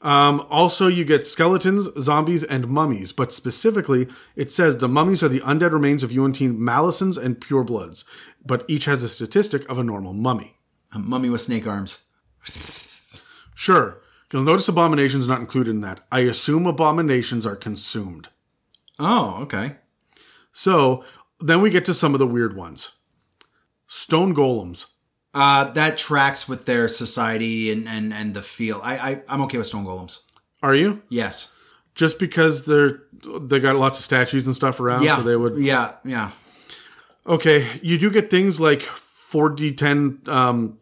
Um, 0.01 0.47
also, 0.51 0.87
you 0.89 1.05
get 1.05 1.27
skeletons, 1.27 1.89
zombies, 2.01 2.45
and 2.45 2.69
mummies, 2.69 3.13
but 3.13 3.33
specifically, 3.33 4.09
it 4.37 4.51
says 4.53 4.77
the 4.79 4.89
mummies 4.89 5.23
are 5.23 5.29
the 5.29 5.41
undead 5.41 5.73
remains 5.73 6.03
of 6.03 6.13
Yuan-Ti 6.13 6.49
Malisons 6.49 7.17
and 7.23 7.41
purebloods, 7.41 8.05
but 8.45 8.65
each 8.69 8.85
has 8.87 9.03
a 9.03 9.09
statistic 9.09 9.69
of 9.69 9.79
a 9.79 9.83
normal 9.85 10.13
mummy. 10.13 10.53
a 10.93 10.99
mummy 10.99 11.29
with 11.29 11.41
snake 11.41 11.67
arms. 11.67 12.05
Sure, 13.59 14.03
you'll 14.33 14.43
notice 14.43 14.69
abominations 14.69 15.27
not 15.27 15.41
included 15.41 15.71
in 15.71 15.81
that. 15.81 16.01
I 16.13 16.21
assume 16.21 16.67
abominations 16.67 17.47
are 17.47 17.57
consumed. 17.57 18.29
Oh, 18.99 19.39
okay. 19.43 19.77
So 20.53 21.03
then 21.41 21.63
we 21.63 21.71
get 21.71 21.87
to 21.87 21.95
some 21.95 22.13
of 22.15 22.19
the 22.19 22.27
weird 22.27 22.55
ones. 22.55 22.97
Stone 23.87 24.35
golems. 24.35 24.93
Uh, 25.39 25.71
that 25.73 25.99
tracks 25.99 26.49
with 26.49 26.65
their 26.65 26.89
society 26.89 27.71
and 27.71 27.87
and 27.87 28.13
and 28.15 28.33
the 28.33 28.41
feel. 28.43 28.81
I, 28.83 28.97
I 28.97 29.23
I'm 29.29 29.43
okay 29.43 29.59
with 29.59 29.67
stone 29.67 29.85
golems. 29.85 30.21
Are 30.63 30.75
you? 30.75 31.03
Yes. 31.11 31.55
Just 31.95 32.19
because 32.19 32.65
they're 32.65 33.03
they 33.41 33.61
got 33.61 33.77
lots 33.77 33.99
of 33.99 34.05
statues 34.05 34.47
and 34.47 34.57
stuff 34.57 34.81
around, 34.81 35.03
Yeah. 35.03 35.17
so 35.17 35.23
they 35.23 35.37
would 35.37 35.59
Yeah. 35.59 35.93
Yeah. 36.05 36.31
Okay, 37.27 37.67
you 37.83 37.99
do 37.99 38.09
get 38.11 38.31
things 38.31 38.61
like 38.61 38.81
4d10 38.83 40.27
um, 40.29 40.79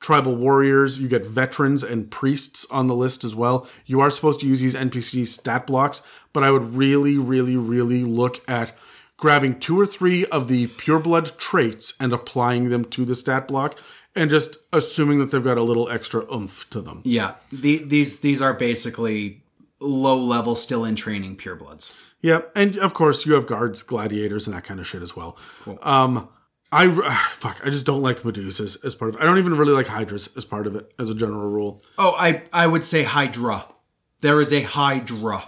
tribal 0.00 0.34
warriors. 0.36 0.98
You 0.98 1.08
get 1.08 1.24
veterans 1.24 1.82
and 1.82 2.10
priests 2.10 2.66
on 2.70 2.88
the 2.88 2.94
list 2.94 3.24
as 3.24 3.34
well. 3.34 3.66
You 3.86 4.00
are 4.00 4.10
supposed 4.10 4.40
to 4.40 4.46
use 4.46 4.60
these 4.60 4.74
NPC 4.74 5.26
stat 5.26 5.66
blocks, 5.66 6.02
but 6.32 6.42
I 6.42 6.50
would 6.50 6.74
really, 6.74 7.16
really, 7.18 7.56
really 7.56 8.04
look 8.04 8.42
at 8.48 8.76
grabbing 9.16 9.58
two 9.58 9.78
or 9.78 9.86
three 9.86 10.26
of 10.26 10.48
the 10.48 10.68
pureblood 10.68 11.36
traits 11.36 11.94
and 11.98 12.12
applying 12.12 12.68
them 12.68 12.84
to 12.84 13.04
the 13.04 13.14
stat 13.14 13.48
block, 13.48 13.78
and 14.14 14.30
just 14.30 14.56
assuming 14.72 15.18
that 15.18 15.30
they've 15.30 15.44
got 15.44 15.58
a 15.58 15.62
little 15.62 15.88
extra 15.88 16.24
oomph 16.32 16.68
to 16.70 16.80
them. 16.80 17.02
Yeah. 17.04 17.34
The, 17.52 17.78
these 17.78 18.20
these 18.20 18.40
are 18.42 18.54
basically 18.54 19.42
low 19.80 20.16
level, 20.16 20.56
still 20.56 20.84
in 20.84 20.96
training 20.96 21.36
purebloods. 21.36 21.94
Yeah, 22.22 22.40
and 22.54 22.76
of 22.78 22.94
course 22.94 23.26
you 23.26 23.34
have 23.34 23.46
guards, 23.46 23.82
gladiators, 23.82 24.46
and 24.46 24.56
that 24.56 24.64
kind 24.64 24.80
of 24.80 24.86
shit 24.86 25.02
as 25.02 25.14
well. 25.14 25.36
Um, 25.82 26.28
I 26.72 26.88
fuck, 27.30 27.60
I 27.64 27.70
just 27.70 27.86
don't 27.86 28.02
like 28.02 28.22
Medusas 28.22 28.84
as 28.84 28.94
part 28.94 29.14
of. 29.14 29.20
I 29.20 29.24
don't 29.24 29.38
even 29.38 29.56
really 29.56 29.72
like 29.72 29.86
Hydras 29.86 30.36
as 30.36 30.44
part 30.44 30.66
of 30.66 30.74
it 30.74 30.92
as 30.98 31.10
a 31.10 31.14
general 31.14 31.48
rule. 31.50 31.82
Oh, 31.98 32.14
I 32.18 32.42
I 32.52 32.66
would 32.66 32.84
say 32.84 33.02
Hydra. 33.02 33.66
There 34.22 34.40
is 34.40 34.52
a 34.52 34.62
Hydra, 34.62 35.44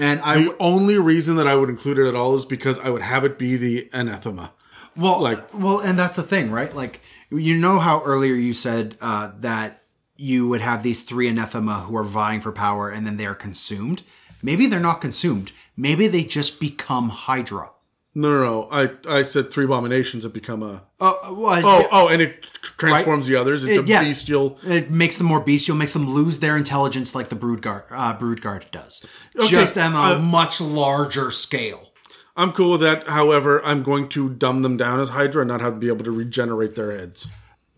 and 0.00 0.20
I 0.20 0.42
The 0.44 0.56
only 0.58 0.98
reason 0.98 1.36
that 1.36 1.46
I 1.46 1.54
would 1.54 1.68
include 1.68 1.98
it 1.98 2.08
at 2.08 2.14
all 2.14 2.34
is 2.34 2.44
because 2.44 2.78
I 2.78 2.88
would 2.90 3.02
have 3.02 3.24
it 3.24 3.38
be 3.38 3.56
the 3.56 3.88
anathema. 3.92 4.52
well 4.96 5.20
like- 5.20 5.46
well, 5.54 5.78
and 5.80 5.98
that's 5.98 6.16
the 6.16 6.22
thing, 6.22 6.50
right? 6.50 6.74
Like 6.74 7.00
you 7.30 7.56
know 7.56 7.78
how 7.78 8.02
earlier 8.04 8.34
you 8.34 8.52
said 8.52 8.96
uh, 9.00 9.30
that 9.38 9.82
you 10.16 10.48
would 10.48 10.60
have 10.60 10.82
these 10.82 11.00
three 11.02 11.28
anathema 11.28 11.80
who 11.86 11.96
are 11.96 12.02
vying 12.04 12.40
for 12.40 12.52
power, 12.52 12.90
and 12.90 13.06
then 13.06 13.16
they 13.16 13.26
are 13.26 13.34
consumed. 13.34 14.02
Maybe 14.42 14.66
they're 14.66 14.80
not 14.80 15.00
consumed. 15.00 15.52
Maybe 15.76 16.08
they 16.08 16.24
just 16.24 16.58
become 16.60 17.08
Hydra. 17.10 17.70
No, 18.14 18.28
no, 18.30 18.42
no. 18.42 18.68
I 18.72 19.18
I 19.18 19.22
said 19.22 19.50
three 19.52 19.64
abominations 19.64 20.24
have 20.24 20.32
become 20.32 20.62
a. 20.62 20.82
Oh, 21.00 21.34
well, 21.34 21.62
Oh, 21.64 21.88
oh, 21.92 22.08
and 22.08 22.20
it 22.20 22.42
transforms 22.62 23.26
the 23.28 23.36
others 23.36 23.62
into 23.62 23.80
It- 23.82 23.86
yeah. 23.88 24.02
bestial. 24.02 24.58
It 24.64 24.90
makes 24.90 25.16
them 25.16 25.28
more 25.28 25.40
bestial, 25.40 25.76
makes 25.76 25.92
them 25.92 26.06
lose 26.08 26.40
their 26.40 26.56
intelligence 26.56 27.14
like 27.14 27.28
the 27.28 27.36
Broodguard, 27.36 27.84
uh, 27.90 28.18
Broodguard 28.18 28.70
does. 28.72 29.06
Okay, 29.36 29.46
Just 29.48 29.78
on 29.78 29.92
a 29.94 30.16
uh, 30.16 30.18
much 30.18 30.60
larger 30.60 31.30
scale. 31.30 31.92
I'm 32.36 32.52
cool 32.52 32.72
with 32.72 32.80
that. 32.80 33.06
However, 33.08 33.64
I'm 33.64 33.82
going 33.82 34.08
to 34.10 34.28
dumb 34.30 34.62
them 34.62 34.76
down 34.76 34.98
as 35.00 35.10
Hydra 35.10 35.42
and 35.42 35.48
not 35.48 35.60
have 35.60 35.74
to 35.74 35.78
be 35.78 35.88
able 35.88 36.04
to 36.04 36.10
regenerate 36.10 36.74
their 36.74 36.96
heads. 36.96 37.28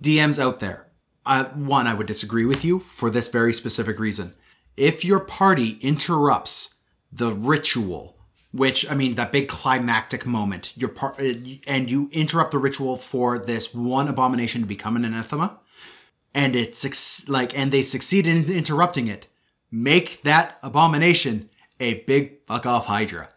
DMs 0.03 0.39
out 0.39 0.61
there. 0.61 0.87
Uh, 1.27 1.45
one, 1.55 1.87
I 1.87 1.95
would 1.95 2.07
disagree 2.07 2.45
with 2.45 2.65
you 2.65 2.81
for 2.81 3.11
this 3.11 3.29
very 3.29 3.53
specific 3.53 3.99
reason. 3.99 4.35
If 4.77 5.05
your 5.05 5.21
party 5.21 5.79
interrupts 5.81 6.77
the 7.13 7.33
ritual, 7.35 8.17
which 8.53 8.89
I 8.91 8.95
mean 8.95 9.15
that 9.15 9.33
big 9.33 9.49
climactic 9.49 10.27
moment, 10.27 10.73
your 10.77 10.91
part, 10.91 11.19
and 11.19 11.91
you 11.91 12.09
interrupt 12.13 12.51
the 12.53 12.59
ritual 12.59 12.97
for 12.97 13.39
this 13.39 13.75
one 13.75 14.09
abomination 14.09 14.61
to 14.61 14.67
become 14.67 14.97
an 14.97 15.05
anathema, 15.05 15.59
and 16.35 16.55
it's 16.55 17.29
like, 17.29 17.57
and 17.59 17.73
they 17.73 17.83
succeed 17.83 18.27
in 18.27 18.51
interrupting 18.51 19.09
it, 19.09 19.27
make 19.71 20.23
that 20.23 20.59
abomination 20.63 21.49
a 21.81 21.95
big 22.05 22.45
fuck 22.47 22.67
off 22.67 22.87
Hydra. 22.87 23.29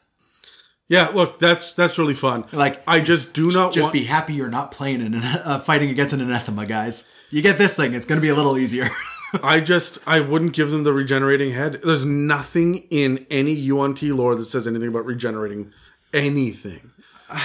Yeah, 0.88 1.08
look, 1.08 1.40
that's 1.40 1.74
that's 1.74 1.98
really 1.98 2.14
fun. 2.14 2.46
Like, 2.52 2.84
I 2.88 3.00
just 3.00 3.34
do 3.34 3.50
not 3.50 3.74
Just 3.74 3.86
want. 3.86 3.94
be 3.94 4.04
happy 4.04 4.34
you're 4.34 4.50
not 4.50 4.72
playing 4.72 5.02
an 5.02 5.16
uh, 5.16 5.60
fighting 5.60 5.90
against 5.90 6.14
an 6.14 6.22
anathema, 6.22 6.66
guys. 6.66 7.10
You 7.32 7.42
get 7.42 7.58
this 7.58 7.76
thing, 7.76 7.94
it's 7.94 8.06
going 8.06 8.18
to 8.18 8.22
be 8.22 8.30
a 8.30 8.36
little 8.36 8.58
easier. 8.58 8.90
I 9.44 9.60
just 9.60 10.00
I 10.08 10.20
wouldn't 10.20 10.54
give 10.54 10.72
them 10.72 10.84
the 10.84 10.94
regenerating 10.94 11.52
head. 11.52 11.82
There's 11.84 12.06
nothing 12.06 12.86
in 12.90 13.26
any 13.30 13.54
Yuan-ti 13.54 14.12
lore 14.12 14.36
that 14.36 14.46
says 14.46 14.68
anything 14.68 14.90
about 14.90 15.06
regenerating 15.06 15.72
anything. 16.14 16.92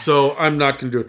So 0.00 0.34
I'm 0.38 0.56
not 0.56 0.78
to 0.78 0.88
do 0.88 1.00
it. 1.00 1.08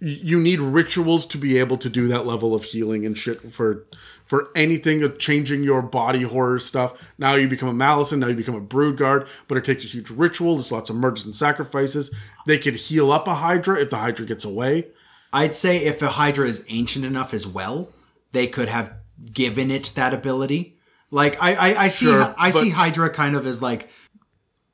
You 0.00 0.40
need 0.40 0.58
rituals 0.58 1.26
to 1.26 1.36
be 1.36 1.58
able 1.58 1.76
to 1.76 1.90
do 1.90 2.08
that 2.08 2.24
level 2.24 2.54
of 2.54 2.64
healing 2.64 3.04
and 3.04 3.18
shit 3.18 3.52
for 3.52 3.84
for 4.26 4.48
anything 4.54 5.02
of 5.02 5.18
changing 5.18 5.62
your 5.62 5.82
body 5.82 6.22
horror 6.22 6.58
stuff. 6.58 7.12
Now 7.18 7.34
you 7.34 7.46
become 7.46 7.68
a 7.68 7.74
Malison, 7.74 8.20
now 8.20 8.28
you 8.28 8.34
become 8.34 8.54
a 8.54 8.60
Brood 8.60 8.96
Guard, 8.96 9.28
but 9.48 9.58
it 9.58 9.64
takes 9.64 9.84
a 9.84 9.88
huge 9.88 10.08
ritual. 10.08 10.56
There's 10.56 10.72
lots 10.72 10.88
of 10.88 10.96
murders 10.96 11.26
and 11.26 11.34
sacrifices. 11.34 12.14
They 12.46 12.58
could 12.58 12.74
heal 12.74 13.12
up 13.12 13.28
a 13.28 13.34
Hydra 13.34 13.80
if 13.80 13.90
the 13.90 13.98
Hydra 13.98 14.24
gets 14.24 14.44
away. 14.44 14.86
I'd 15.32 15.54
say 15.54 15.78
if 15.78 16.00
a 16.00 16.08
Hydra 16.08 16.46
is 16.46 16.64
ancient 16.68 17.04
enough 17.04 17.34
as 17.34 17.46
well, 17.46 17.90
they 18.32 18.46
could 18.46 18.68
have 18.68 18.94
given 19.32 19.70
it 19.70 19.92
that 19.94 20.12
ability. 20.14 20.78
Like 21.10 21.40
I, 21.42 21.54
I, 21.54 21.82
I 21.84 21.88
see, 21.88 22.06
Sure, 22.06 22.34
I 22.38 22.50
see 22.50 22.70
Hydra 22.70 23.10
kind 23.10 23.36
of 23.36 23.46
as 23.46 23.62
like 23.62 23.88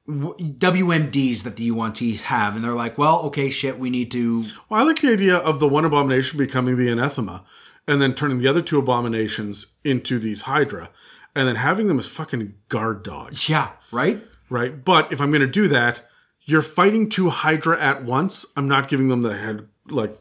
WMDs 0.09 1.43
that 1.45 1.57
the 1.57 1.65
Yuan-ti 1.65 2.15
have, 2.17 2.57
and 2.57 2.65
they're 2.65 2.73
like, 2.73 2.99
well, 2.99 3.21
okay, 3.23 3.51
shit, 3.51 3.79
we 3.79 3.91
need 3.91 4.11
to. 4.13 4.45
Well, 4.69 4.81
I 4.81 4.85
like 4.85 5.01
the 5.01 5.13
idea 5.13 5.37
of 5.37 5.61
the 5.61 5.69
one 5.69 5.85
abomination 5.85 6.39
becoming 6.39 6.77
the 6.77 6.89
anathema, 6.89 7.45
and 7.87 8.01
then 8.03 8.15
turning 8.15 8.39
the 8.39 8.49
other 8.49 8.63
two 8.63 8.79
abominations 8.79 9.67
into 9.85 10.19
these 10.19 10.43
Hydra, 10.43 10.91
and 11.35 11.47
then 11.47 11.57
having 11.57 11.87
them 11.87 11.99
as 11.99 12.09
fucking 12.09 12.55
guard 12.69 13.03
dogs, 13.03 13.49
Yeah, 13.49 13.71
right. 13.93 14.23
right? 14.51 14.85
But 14.85 15.13
if 15.13 15.21
I'm 15.21 15.31
going 15.31 15.41
to 15.43 15.47
do 15.47 15.69
that, 15.69 16.03
you're 16.45 16.63
fighting 16.63 17.09
two 17.09 17.31
Hydra 17.31 17.81
at 17.81 18.05
once. 18.05 18.45
I'm 18.57 18.69
not 18.69 18.89
giving 18.89 19.09
them 19.09 19.23
the 19.23 19.37
head 19.37 19.69
like 19.89 20.17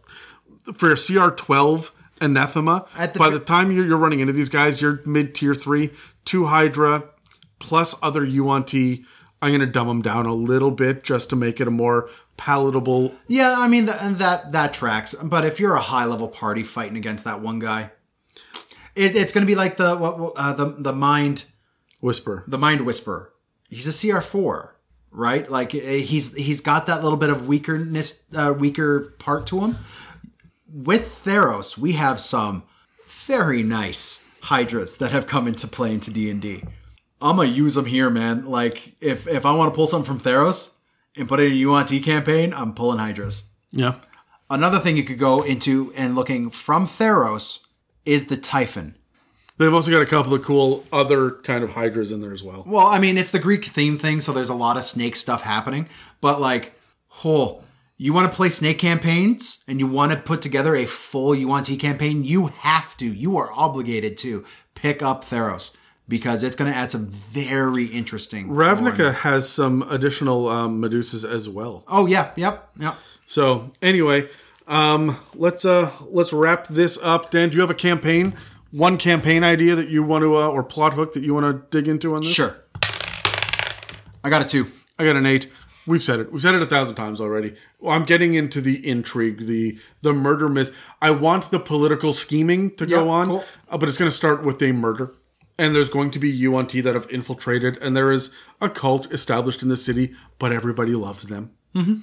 for 0.76 0.91
a 0.91 0.95
CR12 0.95 1.91
anathema. 2.22 2.85
At 2.98 3.14
the 3.14 3.19
by 3.19 3.30
the 3.30 3.39
time 3.39 3.72
you're, 3.72 3.85
you're 3.85 3.98
running 3.98 4.19
into 4.19 4.34
these 4.34 4.49
guys, 4.49 4.81
you're 4.81 5.02
mid 5.06 5.34
tier 5.35 5.53
three, 5.53 5.91
two 6.26 6.45
Hydra 6.48 7.03
plus 7.60 7.95
other 8.02 8.23
Yuan-ti. 8.26 9.06
I'm 9.41 9.49
going 9.49 9.61
to 9.61 9.65
dumb 9.65 9.88
them 9.88 10.02
down 10.03 10.27
a 10.27 10.34
little 10.35 10.69
bit 10.72 11.03
just 11.03 11.30
to 11.31 11.35
make 11.35 11.60
it 11.60 11.68
a 11.68 11.72
more 11.72 12.10
palatable 12.38 13.15
Yeah, 13.27 13.56
I 13.57 13.68
mean, 13.68 13.85
th- 13.88 13.98
and 13.99 14.18
that 14.19 14.52
that 14.52 14.73
tracks. 14.73 15.14
But 15.15 15.45
if 15.45 15.60
you're 15.60 15.73
a 15.76 15.81
high 15.81 16.06
level 16.06 16.27
party 16.27 16.64
fighting 16.64 16.95
against 16.98 17.23
that 17.23 17.41
one 17.41 17.57
guy, 17.60 17.91
it, 18.95 19.15
it's 19.15 19.34
going 19.34 19.41
to 19.41 19.48
be 19.48 19.56
like 19.56 19.77
the 19.77 19.95
what 19.95 20.19
what, 20.19 20.34
uh, 20.35 20.53
the 20.53 20.65
the 20.77 20.93
mind 20.93 21.45
whisperer. 22.02 22.43
the 22.48 22.57
mind 22.57 22.81
whisperer. 22.85 23.31
He's 23.69 23.88
a 23.88 24.11
CR 24.11 24.19
four. 24.22 24.76
right? 25.11 25.49
Like 25.49 25.73
eh, 25.73 25.98
he's 25.99 26.35
he's 26.35 26.61
got 26.61 26.85
that 26.88 27.02
little 27.03 27.18
bit 27.18 27.30
of 27.30 27.43
weakerness, 27.43 28.26
uh, 28.35 28.53
weaker 28.53 29.15
part 29.18 29.45
to 29.48 29.60
him. 29.61 29.77
With 30.73 31.03
Theros, 31.23 31.77
we 31.77 31.93
have 31.93 32.19
some 32.19 32.64
very 33.07 33.64
nice 33.64 34.26
Hydras 34.43 34.98
that 34.98 35.11
have 35.11 35.27
come 35.27 35.48
into 35.48 35.68
play 35.68 35.93
into 35.93 36.11
D 36.11 36.30
and 36.30 36.41
D. 36.41 36.64
I'm 37.22 37.35
gonna 37.35 37.49
use 37.49 37.76
them 37.76 37.85
here, 37.85 38.10
man. 38.10 38.45
Like 38.45 38.95
if 38.99 39.27
if 39.27 39.45
I 39.45 39.52
want 39.53 39.72
to 39.72 39.76
pull 39.76 39.88
something 39.88 40.07
from 40.07 40.19
Theros 40.19 40.76
and 41.15 41.27
put 41.27 41.39
it 41.39 41.48
in 41.48 41.52
a 41.52 41.56
Yuan-ti 41.56 41.99
campaign, 41.99 42.53
I'm 42.53 42.73
pulling 42.73 42.98
Hydras. 42.98 43.52
Yeah. 43.72 43.98
Another 44.49 44.80
thing 44.80 44.98
you 44.98 45.03
could 45.03 45.19
go 45.19 45.43
into 45.43 45.93
and 45.95 46.15
looking 46.15 46.49
from 46.49 46.85
Theros 46.85 47.60
is 48.06 48.26
the 48.27 48.38
Typhon. 48.38 48.95
They've 49.57 49.73
also 49.73 49.91
got 49.91 50.02
a 50.02 50.07
couple 50.07 50.34
of 50.34 50.43
cool 50.43 50.85
other 50.91 51.31
kind 51.31 51.64
of 51.64 51.69
hydras 51.69 52.11
in 52.11 52.19
there 52.19 52.34
as 52.34 52.41
well. 52.41 52.64
Well, 52.65 52.88
I 52.88 52.98
mean, 52.98 53.15
it's 53.18 53.30
the 53.30 53.38
Greek 53.38 53.65
theme 53.65 53.95
thing, 53.95 54.19
so 54.19 54.34
there's 54.34 54.49
a 54.49 54.56
lot 54.56 54.76
of 54.76 54.84
snake 54.84 55.15
stuff 55.15 55.43
happening. 55.43 55.88
But 56.19 56.41
like, 56.41 56.73
oh, 57.23 57.61
you 58.02 58.14
want 58.14 58.32
to 58.32 58.36
play 58.36 58.49
snake 58.49 58.80
campaigns 58.80 59.64
and 59.68 59.80
you 59.80 59.86
want 59.86 60.11
to 60.11 60.18
put 60.18 60.41
together 60.41 60.76
a 60.76 60.86
full 60.86 61.36
Yuan-ti 61.36 61.78
campaign, 61.78 62.23
you 62.23 62.48
have 62.48 62.98
to, 62.98 63.06
you 63.06 63.38
are 63.38 63.52
obligated 63.53 64.18
to 64.18 64.44
pick 64.73 65.03
up 65.03 65.23
Theros 65.23 65.78
because 66.07 66.41
it's 66.41 66.56
going 66.56 66.72
to 66.72 66.76
add 66.76 66.90
some 66.90 67.06
very 67.07 67.86
interesting. 67.86 68.49
Ravnica 68.49 68.98
lore. 68.98 69.11
has 69.11 69.48
some 69.48 69.84
additional 69.84 70.48
um, 70.48 70.82
Medusas 70.82 71.30
as 71.30 71.48
well. 71.48 71.84
Oh 71.88 72.07
yeah, 72.07 72.32
yep, 72.36 72.69
yep. 72.80 72.95
So 73.28 73.69
anyway, 73.84 74.30
um, 74.68 75.18
let's 75.36 75.64
uh, 75.64 75.91
let's 76.10 76.34
wrap 76.34 76.69
this 76.69 76.98
up. 77.03 77.30
Dan, 77.30 77.49
do 77.49 77.56
you 77.57 77.61
have 77.61 77.69
a 77.69 77.76
campaign, 77.76 78.34
one 78.72 78.98
campaign 78.98 79.44
idea 79.44 79.76
that 79.76 79.90
you 79.90 80.02
want 80.02 80.23
to, 80.23 80.38
uh, 80.38 80.48
or 80.48 80.64
plot 80.64 80.95
hook 80.95 81.14
that 81.14 81.22
you 81.22 81.36
want 81.36 81.45
to 81.45 81.78
dig 81.78 81.88
into 81.88 82.15
on 82.15 82.22
this? 82.22 82.34
Sure. 82.34 82.57
I 84.23 84.32
got 84.32 84.41
a 84.41 84.45
two. 84.45 84.72
I 84.98 85.06
got 85.06 85.15
an 85.18 85.28
eight. 85.28 85.52
We've 85.88 86.03
said 86.03 86.20
it. 86.20 86.32
We've 86.32 86.41
said 86.41 86.53
it 86.53 86.62
a 86.62 86.66
thousand 86.68 86.95
times 86.95 87.20
already. 87.20 87.56
Well, 87.80 87.95
I'm 87.95 88.06
getting 88.06 88.36
into 88.36 88.62
the 88.62 88.88
intrigue, 88.88 89.48
the 89.48 89.80
the 90.02 90.14
murder 90.14 90.48
myth. 90.48 90.72
I 91.02 91.12
want 91.12 91.49
the 91.49 91.60
political 91.60 92.14
scheming 92.14 92.76
to 92.76 92.86
go 92.86 93.06
Yeah, 93.06 93.12
on, 93.12 93.28
cool. 93.28 93.44
uh, 93.70 93.78
but 93.78 93.90
it's 93.90 93.98
going 93.98 94.12
to 94.12 94.16
start 94.16 94.44
with 94.44 94.62
a 94.62 94.72
murder. 94.72 95.14
And 95.58 95.76
there's 95.76 95.90
going 95.90 96.10
to 96.12 96.20
be 96.20 96.30
Yuan-ti 96.30 96.82
that 96.82 96.95
have 96.95 97.10
infiltrated, 97.12 97.78
and 97.78 97.95
there 97.95 98.10
is 98.12 98.34
a 98.60 98.70
cult 98.70 99.12
established 99.12 99.62
in 99.62 99.70
the 99.70 99.78
city, 99.78 100.14
but 100.40 100.52
everybody 100.52 100.94
loves 100.94 101.28
them. 101.28 101.52
Mm-hmm. 101.76 101.99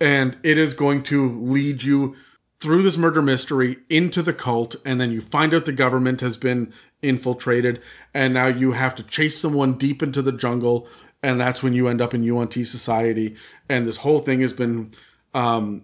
And 0.00 0.36
it 0.42 0.58
is 0.58 0.74
going 0.74 1.02
to 1.04 1.38
lead 1.40 1.82
you 1.84 2.16
through 2.60 2.82
this 2.82 2.96
murder 2.96 3.22
mystery 3.22 3.76
into 3.88 4.22
the 4.22 4.32
cult, 4.32 4.76
and 4.84 5.00
then 5.00 5.12
you 5.12 5.20
find 5.20 5.54
out 5.54 5.66
the 5.66 5.72
government 5.72 6.20
has 6.20 6.36
been 6.36 6.72
infiltrated, 7.02 7.80
and 8.12 8.34
now 8.34 8.46
you 8.46 8.72
have 8.72 8.94
to 8.96 9.02
chase 9.04 9.38
someone 9.38 9.78
deep 9.78 10.02
into 10.02 10.22
the 10.22 10.32
jungle, 10.32 10.88
and 11.22 11.40
that's 11.40 11.62
when 11.62 11.72
you 11.72 11.88
end 11.88 12.00
up 12.00 12.14
in 12.14 12.22
Yuan-ti 12.22 12.64
society. 12.64 13.36
And 13.68 13.86
this 13.86 13.98
whole 13.98 14.18
thing 14.18 14.40
has 14.40 14.52
been 14.52 14.92
um, 15.34 15.82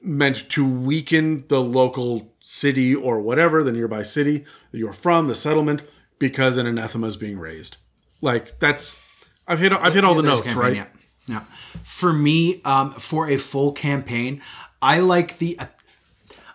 meant 0.00 0.48
to 0.50 0.66
weaken 0.66 1.44
the 1.48 1.60
local 1.60 2.34
city 2.40 2.94
or 2.94 3.20
whatever, 3.20 3.62
the 3.62 3.72
nearby 3.72 4.02
city 4.02 4.44
that 4.70 4.78
you're 4.78 4.92
from, 4.92 5.28
the 5.28 5.34
settlement, 5.34 5.82
because 6.18 6.56
an 6.56 6.66
anathema 6.66 7.06
is 7.06 7.16
being 7.16 7.38
raised. 7.38 7.76
Like 8.20 8.58
that's 8.58 9.02
I've 9.46 9.58
hit 9.58 9.72
I've 9.72 9.94
hit 9.94 10.04
all 10.04 10.14
the 10.14 10.22
notes, 10.22 10.42
campaign, 10.42 10.58
right? 10.58 10.76
Yeah. 10.76 10.86
yeah. 11.26 11.40
For 11.82 12.12
me, 12.12 12.62
um, 12.64 12.94
for 12.94 13.28
a 13.28 13.36
full 13.36 13.72
campaign, 13.72 14.40
I 14.80 15.00
like 15.00 15.38
the. 15.38 15.58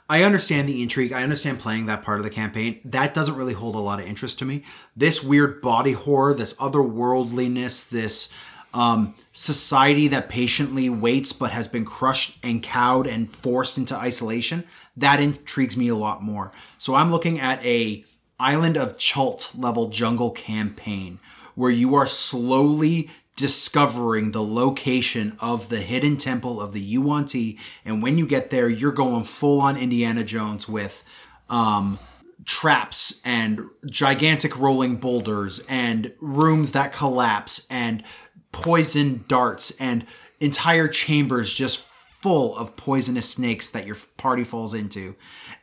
I 0.10 0.24
understand 0.24 0.70
the 0.70 0.82
intrigue. 0.82 1.12
I 1.12 1.24
understand 1.24 1.60
playing 1.60 1.86
that 1.88 2.02
part 2.02 2.20
of 2.20 2.24
the 2.24 2.30
campaign. 2.30 2.80
That 2.86 3.14
doesn't 3.14 3.36
really 3.36 3.54
hold 3.54 3.76
a 3.76 3.80
lot 3.80 4.00
of 4.00 4.08
interest 4.08 4.40
to 4.40 4.46
me. 4.46 4.64
This 4.96 5.22
weird 5.22 5.62
body 5.62 5.92
horror, 5.92 6.34
this 6.34 6.54
otherworldliness, 6.56 7.90
this 7.90 8.32
um, 8.74 9.16
society 9.34 10.08
that 10.08 10.30
patiently 10.30 10.90
waits 10.90 11.34
but 11.34 11.52
has 11.52 11.68
been 11.68 11.84
crushed 11.84 12.38
and 12.42 12.64
cowed 12.64 13.08
and 13.08 13.30
forced 13.30 13.78
into 13.78 13.96
isolation, 13.96 14.64
that 14.96 15.20
intrigues 15.20 15.76
me 15.76 15.90
a 15.90 15.96
lot 15.96 16.24
more. 16.24 16.52
So 16.78 16.96
I'm 16.96 17.12
looking 17.12 17.40
at 17.40 17.64
a 17.66 18.06
Island 18.40 18.78
of 18.78 18.98
Chult 18.98 19.52
level 19.58 19.90
jungle 19.90 20.32
campaign 20.32 21.20
where 21.56 21.72
you 21.72 21.96
are 21.96 22.06
slowly 22.06 23.10
discovering 23.38 24.32
the 24.32 24.44
location 24.44 25.38
of 25.40 25.70
the 25.70 25.80
hidden 25.80 26.18
temple 26.18 26.60
of 26.60 26.74
the 26.74 26.82
Yuan-Ti 26.82 27.58
and 27.86 28.04
when 28.04 28.18
you 28.18 28.28
get 28.28 28.50
there 28.50 28.68
you're 28.68 28.92
going 28.92 29.24
full 29.24 29.62
on 29.62 29.78
Indiana 29.78 30.24
Jones 30.24 30.68
with 30.68 31.04
um 31.50 31.98
traps 32.46 33.22
and 33.26 33.62
gigantic 33.90 34.58
rolling 34.58 34.96
boulders 34.96 35.66
and 35.70 36.14
rooms 36.20 36.72
that 36.72 36.94
collapse 36.94 37.68
and 37.70 38.04
poison 38.52 39.26
darts 39.28 39.80
and 39.80 40.06
entire 40.40 40.88
chambers 40.88 41.54
just 41.54 41.86
full 42.22 42.58
of 42.58 42.76
poisonous 42.76 43.30
snakes 43.30 43.70
that 43.70 43.86
your 43.86 43.98
party 44.18 44.44
falls 44.44 44.74
into. 44.74 45.16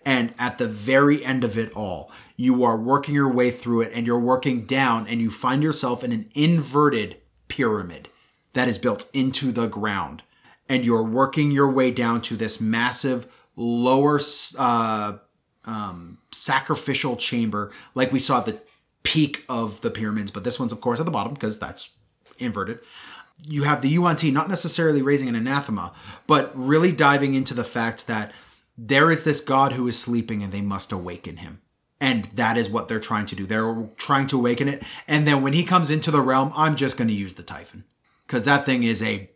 And 0.05 0.35
at 0.39 0.59
the 0.59 0.69
very 0.69 1.25
end 1.25 1.43
of 1.43 1.59
it 1.59 1.73
all, 1.73 2.13
you 2.37 2.63
are 2.65 2.77
working 2.77 3.15
your 3.15 3.33
way 3.33 3.51
through 3.51 3.83
it 3.83 3.93
and 3.95 4.07
you're 4.07 4.19
working 4.19 4.65
down 4.65 5.09
and 5.09 5.21
you 5.21 5.31
find 5.31 5.63
yourself 5.63 6.05
in 6.05 6.13
an 6.13 6.31
inverted 6.35 7.17
pyramid 7.55 8.09
that 8.55 8.69
is 8.69 8.79
built 8.79 9.09
into 9.13 9.53
the 9.53 9.67
ground. 9.67 10.23
And 10.69 10.85
you're 10.85 11.05
working 11.05 11.51
your 11.51 11.71
way 11.71 11.91
down 11.91 12.23
to 12.23 12.37
this 12.37 12.61
massive 12.61 13.27
lower 13.55 14.19
uh, 14.59 15.19
um, 15.67 16.19
sacrificial 16.33 17.17
chamber, 17.17 17.73
like 17.95 18.13
we 18.13 18.19
saw 18.19 18.39
at 18.39 18.47
the 18.47 18.61
peak 19.03 19.45
of 19.49 19.81
the 19.83 19.91
pyramids, 19.91 20.31
but 20.31 20.43
this 20.43 20.59
one's, 20.59 20.73
of 20.73 20.81
course, 20.81 20.99
at 20.99 21.07
the 21.07 21.13
bottom 21.13 21.35
because 21.35 21.59
that's 21.59 21.95
inverted. 22.39 22.81
You 23.47 23.65
have 23.65 23.83
the 23.83 23.89
Yuan-ti 23.89 24.31
not 24.31 24.49
necessarily 24.49 25.03
raising 25.03 25.29
an 25.29 25.35
anathema, 25.35 25.93
but 26.27 26.51
really 26.55 26.93
diving 26.93 27.35
into 27.35 27.55
the 27.55 27.65
fact 27.65 28.07
that 28.07 28.33
there 28.77 29.11
is 29.11 29.25
this 29.25 29.41
God 29.41 29.73
who 29.73 29.87
is 29.87 29.99
sleeping 29.99 30.43
and 30.43 30.53
they 30.53 30.63
must 30.63 30.91
awaken 30.93 31.39
him. 31.39 31.61
And 32.05 32.27
that 32.35 32.59
is 32.59 32.69
what 32.69 32.87
they're 32.87 33.01
trying 33.01 33.25
to 33.25 33.35
do. 33.35 33.47
They're 33.47 33.89
trying 33.97 34.27
to 34.27 34.39
awaken 34.39 34.69
it. 34.69 34.83
And 35.09 35.27
then 35.27 35.41
when 35.41 35.55
he 35.55 35.65
comes 35.65 35.91
into 35.91 36.11
the 36.11 36.21
realm, 36.21 36.53
I'm 36.55 36.77
just 36.77 36.99
going 36.99 37.09
to 37.09 37.15
use 37.15 37.33
the 37.33 37.43
Typhon 37.43 37.85
because 38.27 38.45
that 38.45 38.67
thing 38.67 38.83
is 38.83 39.03
a 39.03 39.31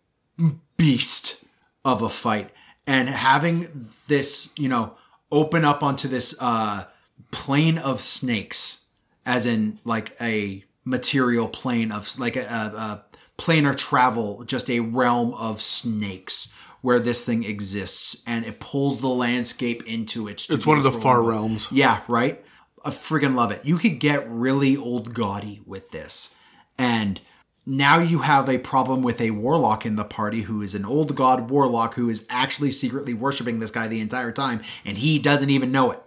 beast 0.77 1.47
of 1.83 2.03
a 2.03 2.11
fight. 2.11 2.51
And 2.87 3.09
having 3.09 3.89
this, 4.09 4.53
you 4.59 4.69
know, 4.69 4.99
open 5.33 5.65
up 5.65 5.83
onto 5.83 6.09
this 6.09 6.37
uh, 6.41 6.85
plane 7.31 7.79
of 7.79 8.03
snakes, 8.03 8.89
as 9.25 9.47
in 9.47 9.79
like 9.87 10.15
a 10.21 10.63
material 10.85 11.49
plane 11.49 11.91
of 11.91 12.19
like 12.19 12.37
a, 12.37 12.45
a, 12.45 12.77
a 12.77 13.05
planar 13.39 13.75
travel, 13.75 14.45
just 14.45 14.69
a 14.69 14.81
realm 14.81 15.33
of 15.33 15.63
snakes 15.63 16.53
where 16.83 17.01
this 17.01 17.25
thing 17.25 17.45
exists, 17.45 18.23
and 18.27 18.45
it 18.45 18.61
pulls 18.61 19.01
the 19.01 19.09
landscape 19.09 19.83
into 19.87 20.29
it. 20.29 20.47
It's 20.51 20.67
one 20.67 20.77
of 20.77 20.85
the 20.85 20.93
far 20.93 21.23
realms. 21.23 21.67
yeah, 21.73 22.03
right. 22.09 22.45
I 22.85 22.91
friggin' 22.91 23.35
love 23.35 23.51
it. 23.51 23.65
You 23.65 23.79
could 23.79 23.99
get 23.99 24.29
really 24.29 24.77
old 24.77 25.15
gaudy 25.15 25.63
with 25.67 25.91
this. 25.91 26.37
And 26.79 27.21
now 27.67 27.99
you 27.99 28.21
have 28.21 28.49
a 28.49 28.59
problem 28.59 29.03
with 29.03 29.21
a 29.21 29.33
warlock 29.33 29.85
in 29.85 29.97
the 29.97 30.05
party 30.05 30.43
who 30.43 30.63
is 30.63 30.75
an 30.75 30.87
old 30.87 31.15
god 31.15 31.51
warlock 31.51 31.95
who 31.95 32.09
is 32.09 32.27
actually 32.31 32.71
secretly 32.71 33.13
worshiping 33.13 33.61
this 33.61 33.71
guy 33.71 33.87
the 33.89 34.01
entire 34.01 34.33
time, 34.33 34.63
and 34.85 34.99
he 34.99 35.19
doesn't 35.19 35.51
even 35.51 35.71
know 35.71 35.91
it. 35.91 36.03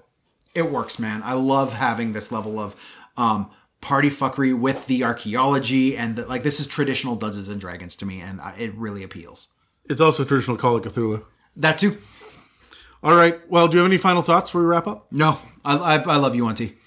It 0.55 0.71
works, 0.71 0.97
man. 0.97 1.21
I 1.23 1.33
love 1.33 1.73
having 1.73 2.13
this 2.13 2.31
level 2.31 2.59
of 2.59 2.75
um, 3.15 3.51
party 3.79 4.09
fuckery 4.09 4.57
with 4.57 4.87
the 4.87 5.03
archaeology, 5.03 5.95
and 5.95 6.15
the, 6.15 6.25
like 6.25 6.43
this 6.43 6.59
is 6.59 6.67
traditional 6.67 7.15
Dungeons 7.15 7.47
and 7.47 7.61
Dragons 7.61 7.95
to 7.97 8.05
me, 8.05 8.21
and 8.21 8.41
I, 8.41 8.55
it 8.57 8.73
really 8.75 9.03
appeals. 9.03 9.49
It's 9.85 10.01
also 10.01 10.23
traditional 10.23 10.57
Call 10.57 10.77
of 10.77 10.83
Cthulhu. 10.83 11.25
That 11.55 11.77
too. 11.77 12.01
All 13.03 13.15
right. 13.15 13.39
Well, 13.49 13.67
do 13.67 13.77
you 13.77 13.83
have 13.83 13.89
any 13.91 13.97
final 13.97 14.21
thoughts 14.21 14.49
before 14.51 14.61
we 14.61 14.67
wrap 14.67 14.87
up? 14.87 15.07
No, 15.11 15.39
I, 15.65 15.77
I, 15.77 15.95
I 15.97 16.15
love 16.17 16.35
you, 16.35 16.47
Auntie. 16.47 16.77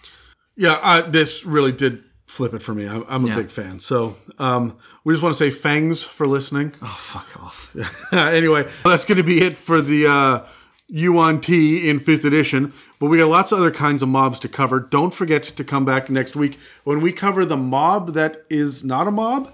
Yeah, 0.57 0.79
uh, 0.83 1.03
this 1.11 1.45
really 1.45 1.73
did 1.73 2.05
flip 2.27 2.55
it 2.55 2.63
for 2.63 2.75
me. 2.75 2.87
I'm, 2.87 3.05
I'm 3.09 3.25
a 3.25 3.29
Yeah. 3.29 3.37
big 3.37 3.51
fan. 3.51 3.81
So 3.81 4.17
um, 4.39 4.77
we 5.03 5.13
just 5.13 5.23
want 5.23 5.35
to 5.37 5.39
say 5.39 5.51
fangs 5.51 6.03
for 6.03 6.27
listening. 6.29 6.73
Oh, 6.83 6.97
fuck 6.99 7.37
off. 7.43 7.75
anyway, 8.13 8.69
that's 8.85 9.05
going 9.05 9.19
to 9.19 9.25
be 9.25 9.43
it 9.43 9.57
for 9.57 9.81
the 9.81 10.07
uh, 10.07 10.41
Yuan-ti 10.89 11.89
in 11.89 11.99
5th 11.99 12.25
edition. 12.25 12.73
But 13.01 13.07
we 13.07 13.19
got 13.19 13.29
lots 13.29 13.51
of 13.51 13.59
other 13.59 13.73
kinds 13.73 14.03
of 14.03 14.09
mobs 14.09 14.39
to 14.41 14.49
cover. 14.49 14.79
Don't 14.79 15.13
forget 15.13 15.43
to 15.43 15.65
come 15.65 15.85
back 15.85 16.09
next 16.09 16.37
week 16.37 16.59
when 16.85 17.01
we 17.01 17.13
cover 17.13 17.45
the 17.45 17.57
mob 17.57 18.15
that 18.15 18.45
is 18.49 18.85
not 18.85 19.09
a 19.09 19.11
mob. 19.11 19.53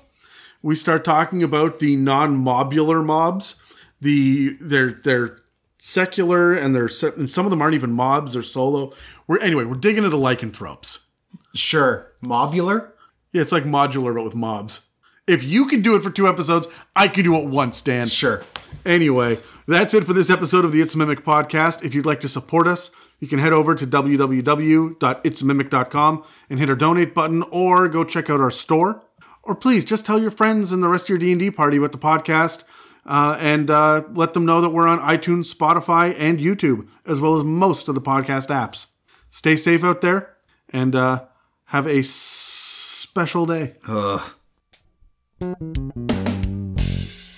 We 0.62 0.74
start 0.74 1.04
talking 1.04 1.42
about 1.42 1.78
the 1.80 1.96
non-mobular 1.96 3.02
mobs. 3.02 3.56
The 4.02 4.56
they're 4.60 4.92
they're 4.92 5.38
secular 5.80 6.52
and 6.52 6.74
they're 6.74 6.90
and 7.16 7.30
some 7.30 7.46
of 7.46 7.50
them 7.50 7.62
aren't 7.62 7.74
even 7.74 7.92
mobs. 7.92 8.34
They're 8.34 8.42
solo. 8.42 8.92
We're 9.26 9.40
anyway. 9.40 9.64
We're 9.64 9.74
digging 9.74 10.04
into 10.04 10.16
lycanthropes. 10.16 11.06
Sure. 11.54 12.12
Mobular? 12.22 12.90
Yeah, 13.32 13.42
it's 13.42 13.52
like 13.52 13.64
modular 13.64 14.14
but 14.14 14.24
with 14.24 14.34
mobs. 14.34 14.86
If 15.26 15.42
you 15.42 15.66
can 15.66 15.82
do 15.82 15.94
it 15.96 16.02
for 16.02 16.10
two 16.10 16.26
episodes, 16.28 16.66
I 16.96 17.08
can 17.08 17.24
do 17.24 17.36
it 17.36 17.48
once, 17.48 17.80
Dan. 17.82 18.08
Sure. 18.08 18.40
Anyway, 18.84 19.38
that's 19.66 19.94
it 19.94 20.04
for 20.04 20.12
this 20.12 20.28
episode 20.30 20.64
of 20.64 20.72
the 20.72 20.80
It's 20.80 20.96
Mimic 20.96 21.24
podcast. 21.24 21.84
If 21.84 21.94
you'd 21.94 22.06
like 22.06 22.18
to 22.20 22.28
support 22.28 22.66
us, 22.66 22.90
you 23.20 23.28
can 23.28 23.38
head 23.38 23.52
over 23.52 23.74
to 23.76 23.86
www.itsamimic.com 23.86 26.24
and 26.48 26.58
hit 26.58 26.70
our 26.70 26.76
donate 26.76 27.14
button 27.14 27.42
or 27.50 27.86
go 27.88 28.02
check 28.04 28.30
out 28.30 28.40
our 28.40 28.50
store. 28.50 29.04
or 29.42 29.54
please 29.54 29.84
just 29.84 30.04
tell 30.04 30.20
your 30.20 30.30
friends 30.30 30.70
and 30.72 30.82
the 30.82 30.88
rest 30.88 31.04
of 31.04 31.08
your 31.10 31.18
D&D 31.18 31.50
party 31.50 31.76
about 31.78 31.92
the 31.92 31.98
podcast 31.98 32.64
uh, 33.06 33.36
and 33.40 33.70
uh, 33.70 34.02
let 34.12 34.34
them 34.34 34.44
know 34.44 34.60
that 34.60 34.70
we're 34.70 34.86
on 34.86 34.98
iTunes, 35.00 35.54
Spotify, 35.54 36.14
and 36.18 36.38
YouTube, 36.38 36.88
as 37.06 37.20
well 37.20 37.34
as 37.36 37.44
most 37.44 37.88
of 37.88 37.94
the 37.94 38.00
podcast 38.00 38.48
apps. 38.48 38.86
Stay 39.30 39.56
safe 39.56 39.84
out 39.84 40.00
there 40.00 40.36
and 40.70 40.94
uh, 40.94 41.24
have 41.66 41.86
a 41.86 42.02
special 42.02 43.46
day. 43.46 43.72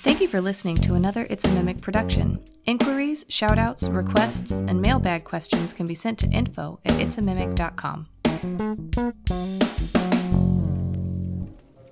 Thank 0.02 0.20
you 0.20 0.28
for 0.28 0.40
listening 0.40 0.76
to 0.76 0.94
another 0.94 1.26
It's 1.30 1.44
a 1.44 1.48
Mimic 1.48 1.80
production. 1.80 2.42
Inquiries, 2.64 3.24
shoutouts, 3.26 3.94
requests, 3.94 4.50
and 4.52 4.80
mailbag 4.80 5.24
questions 5.24 5.72
can 5.72 5.86
be 5.86 5.94
sent 5.94 6.18
to 6.20 6.28
info 6.30 6.80
at 6.84 6.94
itsamimic.com. 6.94 8.08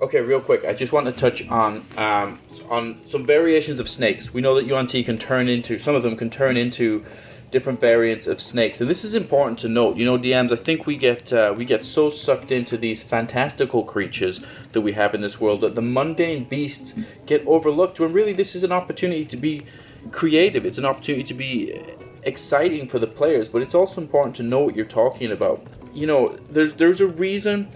Okay, 0.00 0.22
real 0.22 0.40
quick, 0.40 0.64
I 0.64 0.72
just 0.72 0.94
want 0.94 1.04
to 1.06 1.12
touch 1.12 1.46
on 1.48 1.84
um, 1.98 2.38
on 2.70 3.02
some 3.04 3.26
variations 3.26 3.78
of 3.78 3.86
snakes. 3.86 4.32
We 4.32 4.40
know 4.40 4.54
that 4.54 4.64
Yuan-ti 4.64 5.04
can 5.04 5.18
turn 5.18 5.46
into 5.46 5.76
some 5.76 5.94
of 5.94 6.02
them 6.02 6.16
can 6.16 6.30
turn 6.30 6.56
into 6.56 7.04
different 7.50 7.80
variants 7.80 8.26
of 8.26 8.40
snakes, 8.40 8.80
and 8.80 8.88
this 8.88 9.04
is 9.04 9.14
important 9.14 9.58
to 9.58 9.68
note. 9.68 9.98
You 9.98 10.06
know, 10.06 10.16
DMs, 10.16 10.52
I 10.52 10.56
think 10.56 10.86
we 10.86 10.96
get 10.96 11.34
uh, 11.34 11.52
we 11.54 11.66
get 11.66 11.82
so 11.82 12.08
sucked 12.08 12.50
into 12.50 12.78
these 12.78 13.02
fantastical 13.02 13.84
creatures 13.84 14.42
that 14.72 14.80
we 14.80 14.92
have 14.92 15.14
in 15.14 15.20
this 15.20 15.38
world 15.38 15.60
that 15.60 15.74
the 15.74 15.82
mundane 15.82 16.44
beasts 16.44 16.98
get 17.26 17.46
overlooked. 17.46 18.00
When 18.00 18.14
really, 18.14 18.32
this 18.32 18.56
is 18.56 18.64
an 18.64 18.72
opportunity 18.72 19.26
to 19.26 19.36
be 19.36 19.64
creative. 20.12 20.64
It's 20.64 20.78
an 20.78 20.86
opportunity 20.86 21.24
to 21.24 21.34
be 21.34 21.78
exciting 22.22 22.88
for 22.88 22.98
the 22.98 23.06
players, 23.06 23.48
but 23.48 23.60
it's 23.60 23.74
also 23.74 24.00
important 24.00 24.34
to 24.36 24.42
know 24.44 24.60
what 24.60 24.74
you're 24.74 24.86
talking 24.86 25.30
about. 25.30 25.62
You 25.92 26.06
know, 26.06 26.38
there's 26.48 26.72
there's 26.72 27.02
a 27.02 27.08
reason 27.08 27.68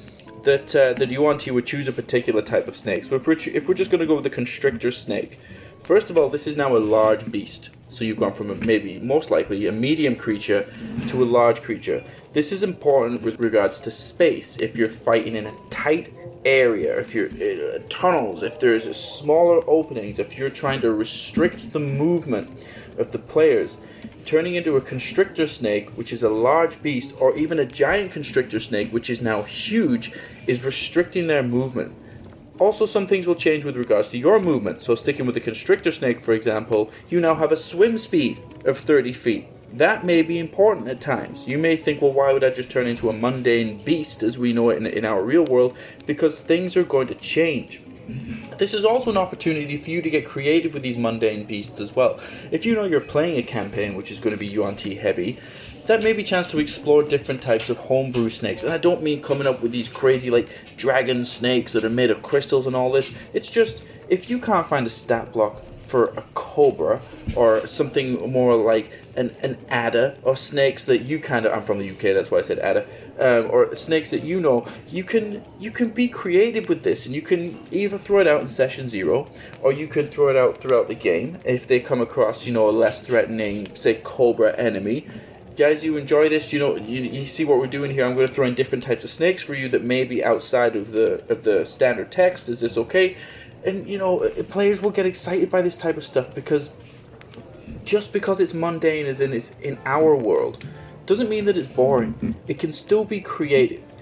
that 0.45 0.75
uh, 0.75 0.93
that 0.95 1.09
Yuan-ti 1.09 1.51
would 1.51 1.67
choose 1.67 1.89
a 1.89 1.93
particular 1.93 2.43
type 2.43 2.69
of 2.69 2.77
snake. 2.77 3.05
So 3.05 3.17
if 3.17 3.27
we're, 3.27 3.37
if 3.39 3.69
we're 3.69 3.75
just 3.75 3.91
going 3.91 4.01
to 4.01 4.07
go 4.07 4.15
with 4.15 4.25
the 4.25 4.31
constrictor 4.31 4.91
snake, 4.91 5.39
first 5.81 6.11
of 6.11 6.17
all, 6.17 6.29
this 6.29 6.47
is 6.47 6.57
now 6.57 6.77
a 6.77 6.79
large 6.79 7.31
beast. 7.31 7.71
So 7.89 8.05
you've 8.05 8.19
gone 8.19 8.33
from 8.33 8.51
a, 8.51 8.55
maybe, 8.55 8.99
most 8.99 9.31
likely, 9.31 9.67
a 9.67 9.73
medium 9.73 10.17
creature 10.17 10.67
to 11.07 11.23
a 11.23 11.25
large 11.25 11.63
creature. 11.63 12.03
This 12.33 12.51
is 12.51 12.63
important 12.63 13.23
with 13.23 13.39
regards 13.39 13.81
to 13.83 13.91
space. 13.91 14.57
If 14.61 14.77
you're 14.77 14.89
fighting 14.89 15.37
in 15.37 15.47
a 15.47 15.55
tight 15.71 16.13
area, 16.45 16.99
if 16.99 17.15
you're 17.15 17.29
uh, 17.29 17.79
tunnels, 17.89 18.43
if 18.43 18.59
there's 18.59 18.85
smaller 18.97 19.61
openings, 19.69 20.19
if 20.19 20.37
you're 20.37 20.51
trying 20.51 20.81
to 20.81 20.93
restrict 20.93 21.73
the 21.73 21.79
movement 21.79 22.67
of 22.99 23.13
the 23.13 23.19
players, 23.19 23.79
turning 24.25 24.55
into 24.55 24.77
a 24.77 24.81
constrictor 24.81 25.47
snake, 25.47 25.91
which 25.91 26.13
is 26.13 26.23
a 26.23 26.29
large 26.29 26.83
beast, 26.83 27.15
or 27.21 27.37
even 27.37 27.59
a 27.59 27.67
giant 27.67 28.13
constrictor 28.13 28.61
snake, 28.61 28.91
which 28.93 29.11
is 29.11 29.21
now 29.21 29.43
huge, 29.43 30.13
is 30.47 30.65
restricting 30.65 31.27
their 31.27 31.43
movement. 31.43 31.95
Also, 32.59 32.87
some 32.87 33.07
things 33.07 33.27
will 33.27 33.35
change 33.35 33.65
with 33.65 33.77
regards 33.77 34.11
to 34.11 34.19
your 34.19 34.39
movement. 34.39 34.81
So, 34.81 34.95
sticking 34.95 35.27
with 35.27 35.35
the 35.35 35.41
constrictor 35.41 35.91
snake, 35.91 36.21
for 36.21 36.33
example, 36.33 36.91
you 37.09 37.21
now 37.21 37.35
have 37.35 37.51
a 37.51 37.57
swim 37.57 37.99
speed 37.99 38.41
of 38.65 38.79
30 38.79 39.13
feet. 39.13 39.49
That 39.73 40.05
may 40.05 40.23
be 40.23 40.39
important 40.39 40.87
at 40.87 41.01
times. 41.01 41.49
You 41.49 41.59
may 41.59 41.75
think, 41.75 42.01
well, 42.01 42.13
why 42.13 42.33
would 42.33 42.45
I 42.45 42.51
just 42.51 42.71
turn 42.71 42.87
into 42.87 43.11
a 43.11 43.13
mundane 43.13 43.83
beast 43.83 44.23
as 44.23 44.39
we 44.39 44.53
know 44.53 44.71
it 44.71 44.77
in, 44.77 44.87
in 44.87 45.05
our 45.05 45.21
real 45.21 45.45
world? 45.45 45.77
Because 46.07 46.39
things 46.39 46.77
are 46.77 46.85
going 46.85 47.09
to 47.09 47.15
change. 47.17 47.84
This 48.59 48.75
is 48.75 48.85
also 48.85 49.11
an 49.11 49.17
opportunity 49.17 49.77
for 49.77 49.91
you 49.91 50.03
to 50.03 50.11
get 50.11 50.27
creative 50.27 50.75
with 50.75 50.83
these 50.83 50.99
mundane 50.99 51.45
beasts 51.45 51.81
as 51.81 51.97
well. 51.97 52.21
If 52.51 52.65
you 52.65 52.75
know 52.75 52.85
you're 52.85 53.01
playing 53.01 53.39
a 53.39 53.43
campaign 53.43 53.95
which 53.95 54.11
is 54.11 54.21
going 54.21 54.35
to 54.35 54.39
be 54.39 54.47
Yuan-ti 54.47 54.97
heavy, 54.97 55.39
that 55.87 56.03
may 56.03 56.13
be 56.13 56.23
a 56.23 56.27
chance 56.27 56.49
to 56.49 56.59
explore 56.59 57.03
different 57.03 57.43
types 57.43 57.69
of 57.69 57.77
homebrew 57.77 58.31
snakes. 58.31 58.63
And 58.63 58.73
I 58.73 58.79
don't 58.79 59.03
mean 59.03 59.21
coming 59.21 59.47
up 59.47 59.61
with 59.61 59.73
these 59.73 59.89
crazy 59.89 60.31
like 60.31 60.49
dragon 60.77 61.25
snakes 61.25 61.73
that 61.73 61.85
are 61.85 61.91
made 61.91 62.11
of 62.11 62.23
crystals 62.23 62.67
and 62.67 62.75
all 62.75 62.91
this. 62.91 63.15
It's 63.33 63.51
just 63.51 63.85
if 64.09 64.31
you 64.31 64.39
can't 64.39 64.67
find 64.67 64.87
a 64.87 64.91
stat 64.91 65.33
block 65.33 65.63
for 65.81 66.07
a 66.17 66.25
cobra 66.33 67.01
or 67.37 67.67
something 67.67 68.33
more 68.33 68.57
like 68.57 68.91
an, 69.17 69.37
an 69.43 69.59
adder 69.69 70.17
or 70.23 70.35
snakes 70.35 70.87
that 70.87 70.99
you 70.99 71.21
kind 71.21 71.45
of 71.45 71.53
I'm 71.53 71.63
from 71.63 71.79
the 71.79 71.91
UK 71.91 72.15
that's 72.15 72.31
why 72.31 72.39
I 72.39 72.43
said 72.43 72.59
adder 72.59 72.87
um, 73.19 73.49
or 73.51 73.75
snakes 73.75 74.11
that 74.11 74.25
you 74.25 74.41
know 74.41 74.67
you 74.89 75.05
can 75.05 75.43
you 75.59 75.71
can 75.71 75.91
be 75.91 76.09
creative 76.09 76.69
with 76.69 76.83
this 76.83 77.07
and 77.07 77.15
you 77.15 77.23
can 77.23 77.61
either 77.71 77.99
throw 77.99 78.21
it 78.21 78.27
out 78.27 78.41
in 78.41 78.49
session 78.49 78.89
zero 78.89 79.29
or 79.63 79.73
you 79.73 79.87
can 79.87 80.07
throw 80.07 80.29
it 80.29 80.37
out 80.37 80.59
throughout 80.59 80.89
the 80.89 80.95
game 80.95 81.39
if 81.45 81.67
they 81.67 81.81
come 81.81 82.01
across 82.01 82.47
you 82.47 82.53
know 82.53 82.69
a 82.69 82.73
less 82.73 83.03
threatening 83.03 83.75
say 83.75 83.95
cobra 84.03 84.57
enemy. 84.57 85.07
Guys 85.57 85.85
you 85.85 85.97
enjoy 85.97 86.29
this 86.29 86.53
you 86.53 86.59
know 86.59 86.77
you, 86.77 87.03
you 87.03 87.25
see 87.25 87.45
what 87.45 87.59
we're 87.59 87.67
doing 87.67 87.93
here. 87.93 88.05
I'm 88.05 88.15
going 88.15 88.27
to 88.27 88.33
throw 88.33 88.47
in 88.47 88.55
different 88.55 88.83
types 88.83 89.05
of 89.05 89.11
snakes 89.11 89.43
for 89.43 89.55
you 89.55 89.69
that 89.69 89.83
may 89.83 90.05
be 90.05 90.25
outside 90.25 90.75
of 90.75 90.91
the 90.91 91.25
of 91.29 91.45
the 91.45 91.65
standard 91.65 92.11
text. 92.11 92.49
Is 92.49 92.61
this 92.61 92.77
okay? 92.77 93.17
And 93.65 93.87
you 93.87 93.99
know 93.99 94.29
players 94.49 94.83
will 94.83 94.91
get 94.91 95.07
excited 95.07 95.51
by 95.51 95.63
this 95.63 95.77
type 95.77 95.97
of 95.97 96.05
stuff 96.05 96.35
because 96.35 96.73
just 97.85 98.13
because 98.13 98.41
it's 98.41 98.55
mundane 98.55 99.07
as 99.07 99.21
in 99.21 99.33
it's 99.33 99.57
in 99.61 99.79
our 99.85 100.17
world 100.17 100.65
doesn't 101.07 101.29
mean 101.29 101.45
that 101.47 101.57
it's 101.57 101.67
boring. 101.67 102.37
It 102.47 102.59
can 102.59 102.73
still 102.73 103.05
be 103.05 103.21
creative. 103.21 103.93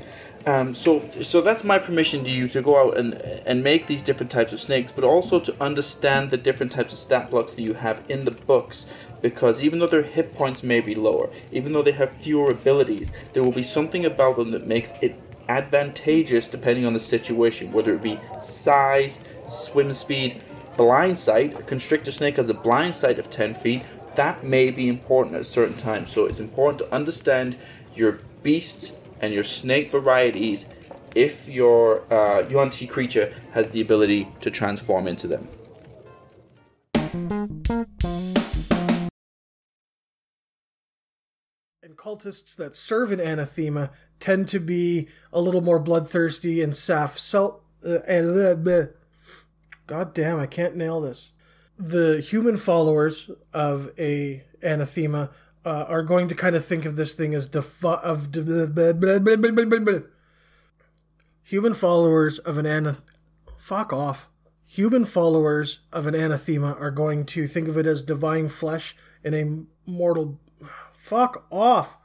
Um, 0.44 0.74
so 0.74 1.08
so 1.22 1.40
that's 1.40 1.62
my 1.62 1.78
permission 1.78 2.24
to 2.24 2.30
you 2.30 2.48
to 2.48 2.62
go 2.62 2.80
out 2.80 2.96
and 2.96 3.14
and 3.46 3.62
make 3.62 3.86
these 3.86 4.02
different 4.02 4.32
types 4.32 4.52
of 4.52 4.60
snakes 4.60 4.90
but 4.90 5.04
also 5.04 5.38
to 5.38 5.54
understand 5.62 6.30
the 6.30 6.36
different 6.36 6.72
types 6.72 6.92
of 6.92 6.98
stat 6.98 7.30
blocks 7.30 7.52
that 7.52 7.62
you 7.62 7.74
have 7.74 8.02
in 8.08 8.24
the 8.24 8.32
books 8.32 8.86
because 9.20 9.62
even 9.62 9.78
though 9.78 9.86
their 9.86 10.02
hit 10.02 10.34
points 10.34 10.64
may 10.64 10.80
be 10.80 10.96
lower 10.96 11.30
even 11.52 11.72
though 11.72 11.82
they 11.82 11.92
have 11.92 12.10
fewer 12.10 12.50
abilities 12.50 13.12
there 13.34 13.44
will 13.44 13.52
be 13.52 13.62
something 13.62 14.04
about 14.04 14.34
them 14.34 14.50
that 14.50 14.66
makes 14.66 14.94
it 15.00 15.14
advantageous 15.48 16.48
depending 16.48 16.84
on 16.84 16.92
the 16.92 16.98
situation 16.98 17.70
whether 17.70 17.94
it 17.94 18.02
be 18.02 18.18
size 18.40 19.22
swim 19.48 19.92
speed 19.92 20.42
blind 20.76 21.18
sight. 21.18 21.58
A 21.58 21.62
constrictor 21.62 22.12
snake 22.12 22.36
has 22.36 22.48
a 22.48 22.54
blind 22.54 22.94
sight 22.94 23.18
of 23.18 23.30
10 23.30 23.54
feet 23.54 23.82
that 24.16 24.44
may 24.44 24.70
be 24.70 24.88
important 24.88 25.36
at 25.36 25.46
certain 25.46 25.76
times 25.76 26.10
so 26.10 26.26
it's 26.26 26.40
important 26.40 26.78
to 26.78 26.94
understand 26.94 27.56
your 27.94 28.20
beasts 28.42 28.98
and 29.20 29.32
your 29.32 29.44
snake 29.44 29.90
varieties 29.90 30.68
if 31.14 31.48
your 31.48 32.02
uh, 32.12 32.46
Yuan-ti 32.48 32.86
creature 32.86 33.32
has 33.52 33.70
the 33.70 33.80
ability 33.80 34.28
to 34.40 34.50
transform 34.50 35.06
into 35.06 35.26
them. 35.26 35.48
And 41.82 41.96
cultists 41.96 42.56
that 42.56 42.74
serve 42.74 43.12
an 43.12 43.20
anathema 43.20 43.90
tend 44.18 44.48
to 44.48 44.60
be 44.60 45.08
a 45.32 45.40
little 45.40 45.60
more 45.60 45.78
bloodthirsty 45.78 46.62
and 46.62 46.72
saf 46.72 47.18
sel- 47.18 47.62
uh, 47.84 47.98
uh, 48.08 48.56
uh, 48.70 48.86
God 49.86 50.14
damn, 50.14 50.38
I 50.38 50.46
can't 50.46 50.76
nail 50.76 51.00
this. 51.00 51.32
The 51.84 52.20
human 52.20 52.56
followers 52.58 53.28
of 53.52 53.90
a 53.98 54.44
anathema 54.62 55.30
uh, 55.64 55.84
are 55.88 56.04
going 56.04 56.28
to 56.28 56.34
kind 56.36 56.54
of 56.54 56.64
think 56.64 56.84
of 56.84 56.94
this 56.94 57.12
thing 57.12 57.34
as 57.34 57.48
defi- 57.48 57.86
of 57.88 58.30
de- 58.30 58.66
human 61.42 61.74
followers 61.74 62.38
of 62.38 62.56
an 62.56 62.66
anath- 62.66 63.02
fuck 63.58 63.92
off. 63.92 64.28
Human 64.64 65.04
followers 65.04 65.80
of 65.92 66.06
an 66.06 66.14
anathema 66.14 66.74
are 66.74 66.92
going 66.92 67.26
to 67.26 67.48
think 67.48 67.66
of 67.66 67.76
it 67.76 67.86
as 67.86 68.02
divine 68.02 68.48
flesh 68.48 68.94
in 69.24 69.34
a 69.34 69.90
mortal. 69.90 70.38
Fuck 71.04 71.46
off. 71.50 71.96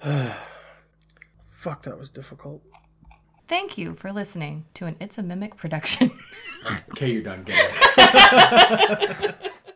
fuck, 1.48 1.82
that 1.82 1.98
was 1.98 2.08
difficult. 2.08 2.62
Thank 3.48 3.78
you 3.78 3.94
for 3.94 4.12
listening 4.12 4.64
to 4.74 4.86
an 4.86 4.96
It's 4.98 5.18
a 5.18 5.22
Mimic 5.22 5.56
production. 5.56 6.10
Okay, 6.90 7.12
you're 7.12 7.22
done. 7.22 7.44
Get 7.44 7.72
it. 7.96 9.52